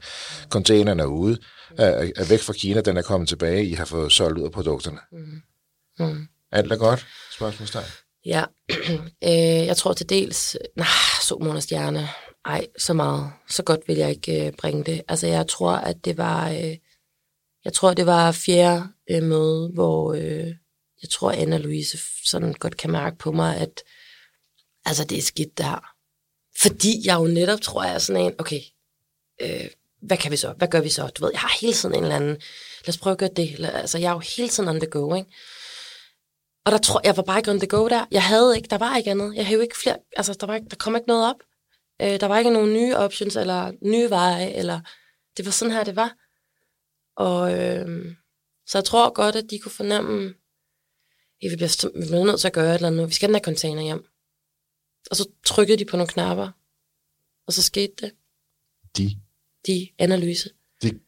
Containeren 0.49 0.99
er 0.99 1.05
ude. 1.05 1.38
Er, 1.78 2.12
er 2.16 2.30
væk 2.30 2.39
fra 2.39 2.53
Kina, 2.53 2.82
den 2.82 2.97
er 2.97 3.01
kommet 3.01 3.30
tilbage. 3.30 3.66
I 3.66 3.74
har 3.74 3.86
fået 3.86 4.12
solgt 4.12 4.39
ud 4.39 4.45
af 4.45 4.51
produkterne. 4.51 4.99
Mm. 5.12 6.05
Mm. 6.05 6.28
Alt 6.51 6.72
er 6.72 6.78
godt? 6.78 7.05
Spørgsmålstegn. 7.32 7.86
Ja, 8.26 8.43
øh, 9.24 9.68
jeg 9.68 9.78
tror 9.78 9.93
til 9.93 10.09
dels, 10.09 10.57
nej, 10.78 10.88
sol 11.22 11.47
under 11.47 11.62
stjerne, 11.62 12.07
ej, 12.46 12.68
så 12.78 12.94
meget, 12.94 13.32
så 13.50 13.64
godt 13.64 13.88
vil 13.88 13.98
jeg 13.98 14.10
ikke 14.10 14.48
øh, 14.48 14.54
bringe 14.54 14.84
det. 14.84 15.02
Altså, 15.08 15.28
jeg 15.28 15.48
tror, 15.48 15.72
at 15.72 16.06
det 16.06 16.18
var, 16.18 16.50
øh, 16.50 16.78
jeg 17.66 17.74
tror, 17.74 17.94
det 17.94 18.06
var 18.06 18.32
fjerde 18.32 18.88
øh, 19.10 19.24
møde, 19.24 19.72
hvor 19.74 20.14
øh, 20.14 20.48
jeg 21.02 21.10
tror, 21.12 21.32
Anna-Louise 21.32 22.00
sådan 22.26 22.54
godt 22.54 22.78
kan 22.78 22.92
mærke 22.92 23.18
på 23.18 23.32
mig, 23.32 23.58
at 23.58 23.84
altså, 24.86 25.04
det 25.04 25.18
er 25.18 25.22
skidt 25.22 25.58
der. 25.58 25.94
Fordi 26.62 27.08
jeg 27.08 27.20
jo 27.20 27.28
netop 27.28 27.62
tror, 27.62 27.84
jeg 27.84 27.94
er 27.94 28.00
sådan 28.00 28.22
en, 28.22 28.34
okay, 28.39 28.62
øh, 29.42 29.68
hvad 30.02 30.18
kan 30.18 30.32
vi 30.32 30.38
så? 30.38 30.54
Hvad 30.58 30.68
gør 30.68 30.82
vi 30.82 30.89
så? 30.89 31.08
Du 31.08 31.24
ved, 31.24 31.32
jeg 31.34 31.42
har 31.42 31.58
hele 31.62 31.74
tiden 31.74 31.96
en 31.96 32.04
eller 32.04 32.16
anden, 32.16 32.38
lad 32.86 32.89
os 32.89 32.98
prøve 32.98 33.12
at 33.12 33.18
gøre 33.18 33.30
det. 33.36 33.56
Altså, 33.60 33.98
jeg 33.98 34.10
er 34.10 34.14
jo 34.14 34.22
hele 34.38 34.50
tiden 34.50 34.70
on 34.70 34.80
the 34.80 34.89
go, 34.89 35.16
ikke? 35.16 35.30
Og 36.66 36.72
der 36.72 36.78
tror 36.78 37.02
jeg 37.04 37.18
var 37.18 37.24
bare 37.24 37.38
ikke 37.39 37.52
on 37.52 37.60
the 37.60 37.68
go 37.68 37.88
der. 37.88 38.06
Jeg 38.12 38.24
havde 38.24 38.58
ikke, 38.58 38.68
der 38.68 38.78
var 38.78 38.98
ikke 38.98 39.12
andet. 39.12 39.36
Jeg 39.36 39.46
havde 39.46 39.56
jo 39.56 39.62
ikke 39.62 39.78
flere, 39.78 39.98
altså 40.18 40.34
der, 40.39 40.48
var 40.48 40.56
ikke, 40.56 40.70
der 40.70 40.76
kom 40.76 40.96
ikke 40.96 41.08
noget 41.08 41.30
op. 41.30 41.36
Øh, 42.02 42.20
der 42.20 42.26
var 42.26 42.38
ikke 42.38 42.52
nogen 42.52 42.74
nye 42.74 42.95
options, 42.95 43.36
eller 43.36 43.72
nye 43.82 44.10
veje, 44.10 44.49
eller 44.49 44.82
det 45.38 45.45
var 45.45 45.52
sådan 45.52 45.74
her, 45.74 45.84
det 45.84 45.95
var. 45.95 46.16
Og 47.16 47.60
øh, 47.60 48.16
så 48.66 48.78
jeg 48.78 48.86
tror 48.86 49.14
godt, 49.14 49.36
at 49.36 49.45
de 49.49 49.60
kunne 49.60 49.72
fornemme, 49.72 50.34
at 51.43 51.52
vi 51.52 51.56
bliver, 51.56 51.99
vi 51.99 52.06
bliver 52.06 52.26
nødt 52.26 52.39
til 52.39 52.47
at 52.47 52.54
gøre 52.54 52.70
et 52.70 52.76
eller 52.76 52.88
andet. 52.88 53.08
Vi 53.08 53.14
skal 53.14 53.30
den 53.30 53.36
her 53.36 53.41
container 53.41 53.82
hjem. 53.82 54.06
Og 55.12 55.16
så 55.16 55.30
trykkede 55.45 55.78
de 55.78 55.86
på 55.86 55.97
nogle 55.97 56.10
knapper, 56.10 56.52
og 57.47 57.54
så 57.54 57.64
skete 57.64 57.93
det. 58.02 58.12
De? 58.97 59.18
De, 59.68 59.89
analyse. 59.99 60.49
De 60.84 60.99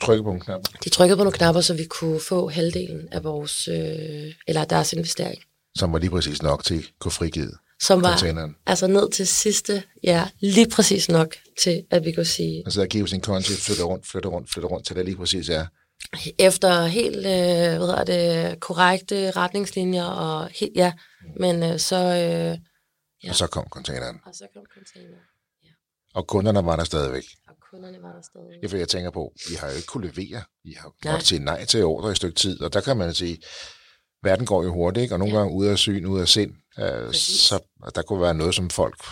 trykkede 0.00 0.22
på 0.22 0.28
nogle 0.28 0.40
knapper? 0.40 0.68
De 0.84 0.90
trykkede 0.90 1.16
på 1.16 1.24
nogle 1.24 1.36
knapper, 1.36 1.60
så 1.60 1.74
vi 1.74 1.84
kunne 1.84 2.20
få 2.20 2.48
halvdelen 2.48 3.08
af 3.08 3.24
vores, 3.24 3.68
øh, 3.68 4.34
eller 4.46 4.64
deres 4.64 4.92
investering. 4.92 5.42
Som 5.74 5.92
var 5.92 5.98
lige 5.98 6.10
præcis 6.10 6.42
nok 6.42 6.64
til 6.64 6.78
at 6.78 6.92
kunne 6.98 7.12
frigive 7.12 7.52
som 7.80 8.02
var 8.02 8.52
altså 8.66 8.86
ned 8.86 9.10
til 9.10 9.26
sidste, 9.26 9.82
ja, 10.02 10.28
lige 10.40 10.68
præcis 10.68 11.08
nok 11.08 11.36
til, 11.62 11.84
at 11.90 12.04
vi 12.04 12.12
kunne 12.12 12.24
sige... 12.24 12.62
Altså 12.66 12.82
at 12.82 12.88
give 12.88 13.08
sin 13.08 13.20
konti, 13.20 13.52
flytte 13.52 13.82
rundt, 13.82 14.06
flytte 14.06 14.28
rundt, 14.28 14.50
flytte 14.50 14.68
rundt, 14.68 14.86
til 14.86 14.96
det 14.96 15.04
lige 15.04 15.16
præcis 15.16 15.48
er... 15.48 15.66
Efter 16.38 16.86
helt, 16.86 17.16
øh, 17.16 17.22
hvad 17.22 17.78
hedder 17.78 18.04
det, 18.04 18.60
korrekte 18.60 19.30
retningslinjer, 19.30 20.04
og 20.04 20.48
helt, 20.48 20.72
ja, 20.76 20.92
men 21.40 21.62
øh, 21.62 21.78
så... 21.78 21.96
Øh, 21.96 22.58
ja. 23.24 23.28
Og 23.28 23.34
så 23.34 23.46
kom 23.46 23.66
containeren. 23.70 24.20
Og 24.26 24.34
så 24.34 24.46
kom 24.54 24.62
containeren, 24.74 25.22
ja. 25.64 25.70
Og 26.14 26.26
kunderne 26.26 26.64
var 26.64 26.76
der 26.76 26.84
stadigvæk. 26.84 27.24
Og 27.48 27.54
kunderne 27.70 28.02
var 28.02 28.12
der 28.12 28.22
stadigvæk. 28.22 28.62
Ja, 28.62 28.68
for 28.68 28.76
jeg 28.76 28.88
tænker 28.88 29.10
på, 29.10 29.32
I 29.50 29.54
har 29.54 29.68
jo 29.68 29.74
ikke 29.74 29.86
kunne 29.86 30.10
levere. 30.10 30.42
I 30.64 30.74
har 30.78 30.92
godt 31.02 31.26
sige 31.26 31.44
nej 31.44 31.64
til 31.64 31.84
ordre 31.84 32.08
i 32.08 32.10
et 32.10 32.16
stykke 32.16 32.36
tid, 32.36 32.60
og 32.60 32.72
der 32.72 32.80
kan 32.80 32.96
man 32.96 33.14
sige, 33.14 33.38
verden 34.22 34.46
går 34.46 34.62
jo 34.62 34.72
hurtigt, 34.72 35.02
ikke? 35.02 35.14
og 35.14 35.18
nogle 35.18 35.34
ja. 35.34 35.38
gange 35.40 35.54
ud 35.54 35.66
af 35.66 35.78
syn, 35.78 36.04
ud 36.04 36.20
af 36.20 36.28
sind. 36.28 36.52
Øh, 36.80 37.14
så 37.14 37.58
der 37.94 38.02
kunne 38.02 38.20
være 38.20 38.34
noget, 38.34 38.54
som 38.54 38.70
folk 38.70 39.04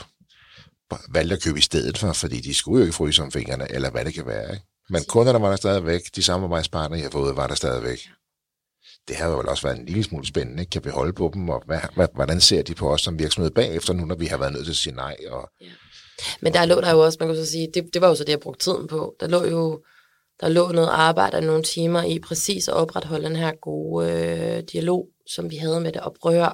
valgte 1.08 1.34
at 1.34 1.42
købe 1.42 1.58
i 1.58 1.62
stedet 1.62 1.98
for, 1.98 2.12
fordi 2.12 2.40
de 2.40 2.54
skulle 2.54 2.78
jo 2.78 2.84
ikke 2.84 2.96
fryse 2.96 3.22
om 3.22 3.32
fingrene, 3.32 3.72
eller 3.72 3.90
hvad 3.90 4.04
det 4.04 4.14
kan 4.14 4.26
være. 4.26 4.52
Ikke? 4.52 4.66
Men 4.90 5.04
kunderne 5.08 5.40
var 5.42 5.48
der 5.48 5.56
stadigvæk, 5.56 6.00
de 6.16 6.22
samarbejdspartnere, 6.22 6.98
jeg 6.98 7.06
har 7.06 7.10
fået, 7.10 7.36
var 7.36 7.46
der 7.46 7.54
stadigvæk. 7.54 7.98
Det 9.08 9.16
har 9.16 9.28
jo 9.28 9.36
vel 9.36 9.48
også 9.48 9.62
været 9.62 9.78
en 9.78 9.86
lille 9.86 10.04
smule 10.04 10.26
spændende, 10.26 10.64
kan 10.64 10.84
vi 10.84 10.90
holde 10.90 11.12
på 11.12 11.30
dem, 11.34 11.48
og 11.48 11.62
hvad, 11.66 12.08
hvordan 12.14 12.40
ser 12.40 12.62
de 12.62 12.74
på 12.74 12.92
os 12.92 13.00
som 13.00 13.18
virksomhed 13.18 13.50
bagefter, 13.50 13.92
nu 13.92 14.04
når 14.04 14.14
vi 14.14 14.26
har 14.26 14.36
været 14.36 14.52
nødt 14.52 14.64
til 14.64 14.72
at 14.72 14.76
sige 14.76 14.94
nej? 14.94 15.16
Og... 15.30 15.50
Ja. 15.60 15.66
Men 16.40 16.52
der 16.52 16.64
lå 16.64 16.80
der 16.80 16.90
jo 16.90 17.04
også, 17.04 17.16
man 17.20 17.28
kunne 17.28 17.44
så 17.44 17.50
sige, 17.50 17.68
det, 17.74 17.94
det 17.94 18.02
var 18.02 18.08
jo 18.08 18.14
så 18.14 18.24
det, 18.24 18.30
jeg 18.30 18.40
brugte 18.40 18.64
tiden 18.64 18.86
på. 18.86 19.16
Der 19.20 19.28
lå 19.28 19.44
jo 19.44 19.82
der 20.40 20.48
lå 20.48 20.72
noget 20.72 20.88
arbejde 20.88 21.36
og 21.36 21.42
nogle 21.42 21.62
timer 21.62 22.02
i 22.02 22.18
præcis 22.18 22.68
at 22.68 22.74
opretholde 22.74 23.28
den 23.28 23.36
her 23.36 23.52
gode 23.62 24.12
øh, 24.12 24.62
dialog, 24.72 25.08
som 25.26 25.50
vi 25.50 25.56
havde 25.56 25.80
med 25.80 25.92
det, 25.92 26.00
og 26.00 26.16
prøve 26.20 26.46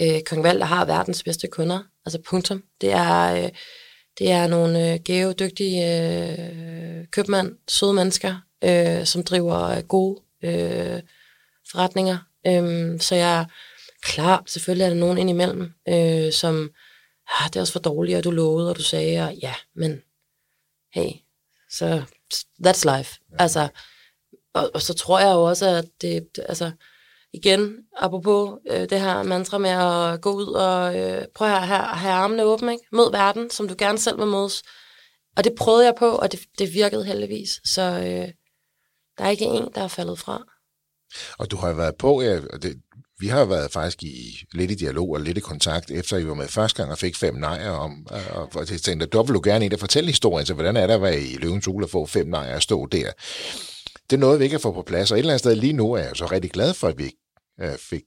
øh, 0.00 0.20
Kong 0.26 0.42
Valder 0.42 0.66
har 0.66 0.84
verdens 0.84 1.22
bedste 1.22 1.48
kunder, 1.48 1.82
altså 2.06 2.20
punktum. 2.28 2.62
Det 2.80 2.92
er, 2.92 3.44
øh, 3.44 3.50
det 4.18 4.30
er 4.30 4.46
nogle 4.46 4.92
øh, 4.92 5.00
gave, 5.04 5.32
dygtige 5.32 6.00
øh, 6.30 7.06
købmænd, 7.10 7.56
søde 7.68 7.92
mennesker, 7.92 8.40
øh, 8.64 9.06
som 9.06 9.24
driver 9.24 9.62
øh, 9.62 9.82
gode 9.82 10.20
øh, 10.44 11.02
forretninger. 11.70 12.18
Øh, 12.46 13.00
så 13.00 13.14
jeg 13.14 13.40
er 13.40 13.44
klar, 14.02 14.42
selvfølgelig 14.46 14.84
er 14.84 14.88
der 14.88 14.96
nogen 14.96 15.18
indimellem, 15.18 15.72
øh, 15.88 16.32
som, 16.32 16.70
ah, 17.40 17.48
det 17.48 17.56
er 17.56 17.60
også 17.60 17.72
for 17.72 17.80
dårligt, 17.80 18.18
og 18.18 18.24
du 18.24 18.30
lovede, 18.30 18.70
og 18.70 18.76
du 18.76 18.82
sagde, 18.82 19.28
og 19.28 19.34
ja, 19.34 19.54
men 19.74 20.02
hey, 20.94 21.10
så 21.70 22.02
that's 22.66 22.96
life. 22.96 23.20
Altså, 23.38 23.68
og, 24.54 24.70
og 24.74 24.82
så 24.82 24.94
tror 24.94 25.20
jeg 25.20 25.34
jo 25.34 25.42
også, 25.42 25.66
at 25.66 25.84
det, 26.00 26.28
altså, 26.48 26.70
igen, 27.32 27.76
apropos 27.96 28.58
øh, 28.70 28.80
det 28.80 29.00
her 29.00 29.22
mantra 29.22 29.58
med 29.58 29.70
at 29.70 30.20
gå 30.20 30.32
ud 30.32 30.46
og 30.46 30.98
øh, 30.98 31.24
prøve 31.34 31.50
at 31.50 31.66
have, 31.66 31.82
have 31.82 32.14
armene 32.14 32.44
åbne, 32.44 32.72
ikke? 32.72 32.84
mød 32.92 33.10
verden, 33.10 33.50
som 33.50 33.68
du 33.68 33.74
gerne 33.78 33.98
selv 33.98 34.18
vil 34.18 34.26
mødes. 34.26 34.62
Og 35.36 35.44
det 35.44 35.52
prøvede 35.58 35.84
jeg 35.84 35.94
på, 35.98 36.08
og 36.08 36.32
det, 36.32 36.40
det 36.58 36.74
virkede 36.74 37.04
heldigvis. 37.04 37.60
Så 37.64 37.82
øh, 37.82 38.28
der 39.18 39.24
er 39.24 39.28
ikke 39.28 39.44
en, 39.44 39.68
der 39.74 39.82
er 39.82 39.88
faldet 39.88 40.18
fra. 40.18 40.44
Og 41.38 41.50
du 41.50 41.56
har 41.56 41.72
været 41.72 41.96
på, 41.96 42.22
ja, 42.22 42.40
det, 42.40 42.76
vi 43.18 43.26
har 43.26 43.44
været 43.44 43.72
faktisk 43.72 44.02
i 44.02 44.44
lidt 44.52 44.70
i 44.70 44.74
dialog 44.74 45.10
og 45.10 45.20
lidt 45.20 45.38
i 45.38 45.40
kontakt, 45.40 45.90
efter 45.90 46.16
I 46.16 46.26
var 46.26 46.34
med 46.34 46.48
første 46.48 46.76
gang 46.76 46.92
og 46.92 46.98
fik 46.98 47.16
fem 47.16 47.34
nejer 47.34 47.70
om, 47.70 48.06
øh, 48.12 48.36
og, 48.36 48.48
og 48.54 48.70
jeg 48.70 48.80
tænkte, 48.80 49.06
du 49.06 49.22
vil 49.22 49.34
du 49.34 49.40
gerne 49.44 49.64
ind 49.64 49.72
og 49.72 49.80
fortælle 49.80 50.10
historien, 50.10 50.46
så 50.46 50.54
hvordan 50.54 50.76
er 50.76 50.86
det 50.86 50.94
at 50.94 51.02
være 51.02 51.20
i 51.20 51.36
Løvens 51.36 51.68
Ule 51.68 51.86
og 51.86 51.90
få 51.90 52.06
fem 52.06 52.26
nejer 52.26 52.54
og 52.54 52.62
stå 52.62 52.86
der? 52.86 53.12
Det 54.10 54.16
er 54.16 54.20
noget, 54.20 54.38
vi 54.38 54.44
ikke 54.44 54.54
har 54.54 54.60
fået 54.60 54.74
på 54.74 54.82
plads, 54.82 55.10
og 55.10 55.16
et 55.16 55.18
eller 55.18 55.32
andet 55.32 55.40
sted 55.40 55.54
lige 55.54 55.72
nu 55.72 55.92
er 55.92 56.02
jeg 56.02 56.16
så 56.16 56.26
rigtig 56.26 56.50
glad 56.50 56.74
for, 56.74 56.88
at 56.88 56.98
vi 56.98 57.12
øh, 57.60 57.78
fik 57.78 58.02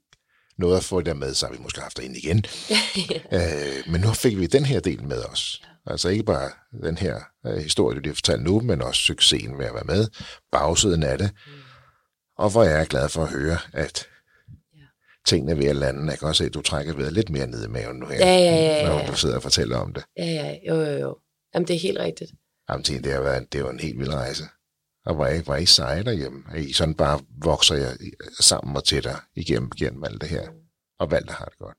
noget 0.58 0.78
at 0.78 0.84
få 0.84 1.02
der 1.02 1.14
med, 1.14 1.34
så 1.34 1.46
har 1.46 1.54
vi 1.54 1.60
måske 1.60 1.82
haft 1.82 1.98
det 1.98 2.04
ind 2.04 2.18
igen. 2.18 2.46
øh, 3.38 3.92
men 3.92 4.02
nu 4.02 4.14
fik 4.14 4.38
vi 4.38 4.48
den 4.48 4.66
her 4.66 4.80
del 4.80 5.04
med 5.04 5.24
os. 5.24 5.62
Altså 5.86 6.10
ikke 6.10 6.24
bare 6.24 6.50
den 6.84 6.98
her 6.98 7.20
øh, 7.46 7.58
historie, 7.58 7.96
du 7.96 8.00
lige 8.00 8.10
har 8.10 8.16
fortalt 8.16 8.44
nu, 8.44 8.60
men 8.60 8.82
også 8.82 9.02
succesen 9.02 9.58
ved 9.58 9.66
at 9.66 9.74
være 9.74 9.84
med, 9.86 10.08
bagsiden 10.52 11.04
af 11.04 11.18
det. 11.18 11.32
Mm. 11.48 11.52
Og 12.38 12.50
hvor 12.50 12.64
jeg 12.64 12.82
er 12.82 12.86
glad 12.86 13.10
for 13.10 13.24
at 13.24 13.30
høre, 13.30 13.58
at 13.74 14.08
tingene 15.26 15.58
ved 15.58 15.66
at 15.66 15.76
lande. 15.76 16.12
Jeg 16.12 16.20
kan 16.20 16.28
også 16.28 16.44
se, 16.44 16.46
at 16.46 16.54
du 16.54 16.62
trækker 16.62 16.94
ved 16.94 17.12
lidt 17.12 17.30
mere 17.30 17.48
ned 17.48 17.66
i 17.66 17.68
maven 17.68 17.96
nu 17.96 18.06
her, 18.06 18.18
ja, 18.18 18.38
ja, 18.38 18.56
ja, 18.56 18.76
ja. 18.76 18.88
når 18.88 19.06
du 19.06 19.16
sidder 19.16 19.36
og 19.36 19.44
fortæller 19.44 19.78
om 19.78 19.94
det. 19.94 20.04
Ja, 20.18 20.26
ja, 20.26 20.56
jo, 20.68 20.76
jo, 20.76 20.98
jo. 20.98 21.18
Jamen, 21.54 21.68
det 21.68 21.76
er 21.76 21.80
helt 21.80 22.00
rigtigt. 22.00 22.32
Jamen, 22.70 22.84
det 22.84 23.14
har 23.14 23.22
været, 23.22 23.54
det 23.54 23.64
var 23.64 23.70
en 23.70 23.80
helt 23.80 24.00
vild 24.00 24.14
rejse. 24.14 24.44
Og 25.10 25.18
var 25.18 25.30
I, 25.30 25.42
var 25.48 25.58
I 25.58 25.66
seje 25.66 26.04
derhjemme? 26.04 26.44
Er 26.52 26.56
I 26.56 26.74
sådan 26.74 26.96
bare 26.96 27.20
vokser 27.44 27.76
jeg 27.76 27.98
sammen 28.40 28.76
og 28.76 28.84
tættere 28.84 29.20
igennem, 29.36 29.72
igennem 29.76 30.04
alt 30.04 30.22
det 30.22 30.30
her? 30.30 30.48
Og 31.00 31.12
Valter 31.12 31.34
har 31.34 31.46
det 31.46 31.58
godt. 31.58 31.78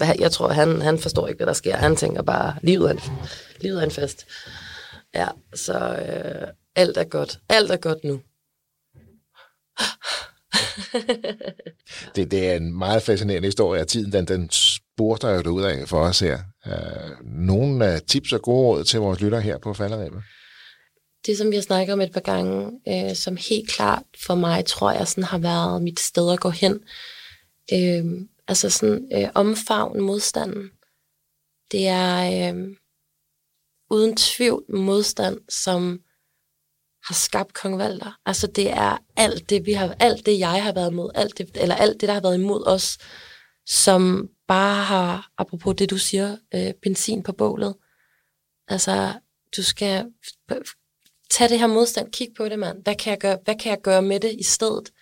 Ja, 0.00 0.12
jeg 0.18 0.32
tror, 0.32 0.48
han, 0.48 0.82
han 0.82 0.98
forstår 0.98 1.28
ikke, 1.28 1.38
hvad 1.38 1.46
der 1.46 1.52
sker. 1.52 1.76
Han 1.76 1.96
tænker 1.96 2.22
bare, 2.22 2.56
livet 2.62 2.90
er 2.90 2.94
en, 2.94 3.00
livet 3.60 3.80
er 3.80 3.84
en 3.84 3.90
fest. 3.90 4.26
Ja, 5.14 5.28
så 5.54 5.78
øh, 5.78 6.48
alt 6.76 6.96
er 6.96 7.04
godt. 7.04 7.38
Alt 7.48 7.70
er 7.70 7.76
godt 7.76 8.04
nu. 8.04 8.12
det, 12.14 12.30
det 12.30 12.50
er 12.50 12.54
en 12.54 12.78
meget 12.78 13.02
fascinerende 13.02 13.48
historie, 13.48 13.80
og 13.80 13.88
tiden 13.88 14.12
den, 14.12 14.24
den 14.24 14.50
spurgte 14.50 15.26
jo 15.28 15.50
ud 15.50 15.62
af 15.62 15.88
for 15.88 16.00
os 16.00 16.20
her. 16.20 16.38
Uh, 16.66 17.26
nogle 17.26 17.92
uh, 17.92 17.98
tips 18.06 18.32
og 18.32 18.42
gode 18.42 18.66
råd 18.66 18.84
til 18.84 19.00
vores 19.00 19.20
lytter 19.20 19.40
her 19.40 19.58
på 19.58 19.74
falderæbet? 19.74 20.22
Det, 21.26 21.38
som 21.38 21.50
vi 21.50 21.56
har 21.56 21.62
snakket 21.62 21.92
om 21.92 22.00
et 22.00 22.12
par 22.12 22.20
gange, 22.20 22.80
øh, 22.88 23.16
som 23.16 23.36
helt 23.36 23.70
klart 23.70 24.02
for 24.24 24.34
mig, 24.34 24.64
tror 24.64 24.90
jeg, 24.90 25.08
sådan 25.08 25.24
har 25.24 25.38
været 25.38 25.82
mit 25.82 26.00
sted 26.00 26.32
at 26.32 26.40
gå 26.40 26.50
hen. 26.50 26.80
Øh, 27.72 28.04
altså 28.48 28.70
sådan 28.70 29.08
øh, 29.14 29.28
omfavn 29.34 30.00
modstanden. 30.00 30.70
Det 31.72 31.86
er 31.88 32.52
øh, 32.54 32.76
uden 33.90 34.16
tvivl 34.16 34.64
modstand, 34.68 35.40
som 35.48 36.00
har 37.04 37.14
skabt 37.14 37.54
kong 37.54 37.78
Valder. 37.78 38.18
Altså 38.26 38.46
det 38.46 38.70
er 38.70 38.98
alt 39.16 39.50
det, 39.50 39.66
vi 39.66 39.72
har, 39.72 39.96
alt 40.00 40.26
det, 40.26 40.38
jeg 40.38 40.64
har 40.64 40.72
været 40.72 40.90
imod, 40.90 41.10
alt 41.14 41.38
det, 41.38 41.56
eller 41.56 41.74
alt 41.74 42.00
det, 42.00 42.08
der 42.08 42.14
har 42.14 42.20
været 42.20 42.38
imod 42.38 42.66
os, 42.66 42.98
som 43.66 44.28
bare 44.48 44.84
har, 44.84 45.30
apropos 45.38 45.74
det, 45.78 45.90
du 45.90 45.98
siger, 45.98 46.36
øh, 46.54 46.74
benzin 46.82 47.22
på 47.22 47.32
bålet. 47.32 47.74
Altså, 48.68 49.12
du 49.56 49.62
skal 49.62 50.06
tage 51.30 51.48
det 51.48 51.58
her 51.58 51.66
modstand, 51.66 52.12
kig 52.12 52.28
på 52.36 52.48
det, 52.48 52.58
mand. 52.58 52.82
Hvad 52.82 52.94
kan 52.94 53.10
jeg 53.10 53.18
gøre, 53.18 53.38
hvad 53.44 53.54
kan 53.54 53.70
jeg 53.70 53.80
gøre 53.82 54.02
med 54.02 54.20
det 54.20 54.36
i 54.38 54.42
stedet? 54.42 54.92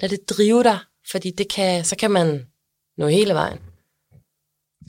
Lad 0.00 0.08
det 0.08 0.28
drive 0.28 0.62
dig, 0.62 0.78
fordi 1.10 1.30
det 1.30 1.48
kan, 1.48 1.84
så 1.84 1.96
kan 1.96 2.10
man 2.10 2.46
nå 2.96 3.06
hele 3.06 3.34
vejen 3.34 3.58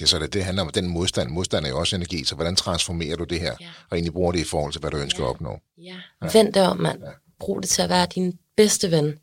det, 0.02 0.10
så 0.10 0.20
det, 0.20 0.34
det 0.34 0.44
handler 0.44 0.64
om 0.64 0.70
den 0.70 0.88
modstand. 0.88 1.30
Modstand 1.30 1.66
er 1.66 1.70
jo 1.70 1.80
også 1.80 1.96
energi, 1.96 2.24
så 2.24 2.36
hvordan 2.36 2.56
transformerer 2.56 3.16
du 3.16 3.24
det 3.24 3.40
her, 3.40 3.56
ja. 3.60 3.70
og 3.90 3.98
egentlig 3.98 4.14
bruger 4.14 4.32
det 4.32 4.40
i 4.40 4.44
forhold 4.44 4.72
til, 4.72 4.80
hvad 4.80 4.92
du 4.92 4.98
ønsker 4.98 5.24
ja. 5.24 5.26
at 5.26 5.30
opnå? 5.30 5.60
Ja. 5.78 5.96
ja. 6.22 6.30
Vend 6.34 6.54
det 6.54 6.68
om, 6.68 6.78
mand. 6.78 7.04
Ja. 7.04 7.12
Brug 7.40 7.62
det 7.62 7.70
til 7.70 7.82
at 7.82 7.90
være 7.90 8.08
din 8.16 8.40
bedste 8.58 8.92
ven. 8.92 9.20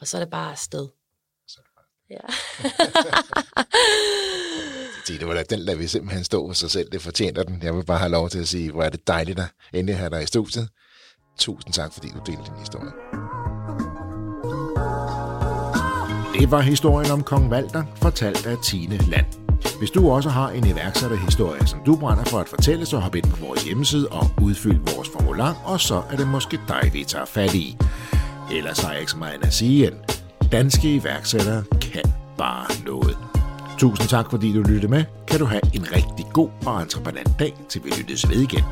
Og 0.00 0.06
så 0.06 0.16
er 0.16 0.20
det 0.20 0.30
bare 0.30 0.50
afsted. 0.52 0.88
Ja. 2.10 2.16
det 5.18 5.28
var 5.28 5.34
da, 5.34 5.42
den 5.42 5.58
lader 5.58 5.78
vi 5.78 5.86
simpelthen 5.86 6.24
stå 6.24 6.48
for 6.48 6.54
sig 6.54 6.70
selv. 6.70 6.92
Det 6.92 7.02
fortjener 7.02 7.42
den. 7.42 7.62
Jeg 7.62 7.76
vil 7.76 7.84
bare 7.84 7.98
have 7.98 8.10
lov 8.10 8.30
til 8.30 8.38
at 8.38 8.48
sige, 8.48 8.70
hvor 8.70 8.82
er 8.82 8.88
det 8.90 9.06
dejligt 9.06 9.38
at 9.38 9.46
endelig 9.72 9.96
have 9.98 10.10
dig 10.10 10.22
i 10.22 10.26
studiet. 10.26 10.68
Tusind 11.40 11.72
tak, 11.72 11.92
fordi 11.92 12.08
du 12.08 12.18
delte 12.26 12.42
din 12.42 12.58
historie. 12.58 12.90
Det 16.38 16.50
var 16.50 16.60
historien 16.60 17.10
om 17.10 17.22
Kong 17.22 17.50
Valter, 17.50 17.84
fortalt 17.96 18.46
af 18.46 18.56
Tine 18.64 18.96
Land. 18.96 19.26
Hvis 19.78 19.90
du 19.90 20.10
også 20.10 20.28
har 20.28 20.50
en 20.50 20.66
iværksætterhistorie, 20.66 21.66
som 21.66 21.80
du 21.86 21.96
brænder 21.96 22.24
for 22.24 22.38
at 22.38 22.48
fortælle, 22.48 22.86
så 22.86 22.98
hop 22.98 23.14
ind 23.14 23.24
på 23.24 23.46
vores 23.46 23.64
hjemmeside 23.64 24.08
og 24.08 24.30
udfyld 24.42 24.94
vores 24.94 25.08
formular, 25.08 25.62
og 25.64 25.80
så 25.80 26.02
er 26.10 26.16
det 26.16 26.28
måske 26.28 26.60
dig, 26.68 26.90
vi 26.92 27.04
tager 27.04 27.24
fat 27.24 27.54
i. 27.54 27.76
Ellers 28.52 28.80
har 28.80 28.90
jeg 28.90 29.00
ikke 29.00 29.12
så 29.12 29.18
meget 29.18 29.44
at 29.44 29.52
sige 29.52 29.86
end, 29.86 29.94
danske 30.52 30.94
iværksættere 30.94 31.64
kan 31.80 32.12
bare 32.38 32.84
noget. 32.86 33.16
Tusind 33.78 34.08
tak, 34.08 34.30
fordi 34.30 34.52
du 34.52 34.62
lyttede 34.62 34.88
med. 34.88 35.04
Kan 35.28 35.38
du 35.38 35.44
have 35.44 35.60
en 35.74 35.92
rigtig 35.92 36.26
god 36.32 36.48
og 36.66 36.82
entreprenant 36.82 37.38
dag, 37.38 37.54
til 37.68 37.84
vi 37.84 37.90
lyttes 37.90 38.28
ved 38.28 38.40
igen. 38.40 38.64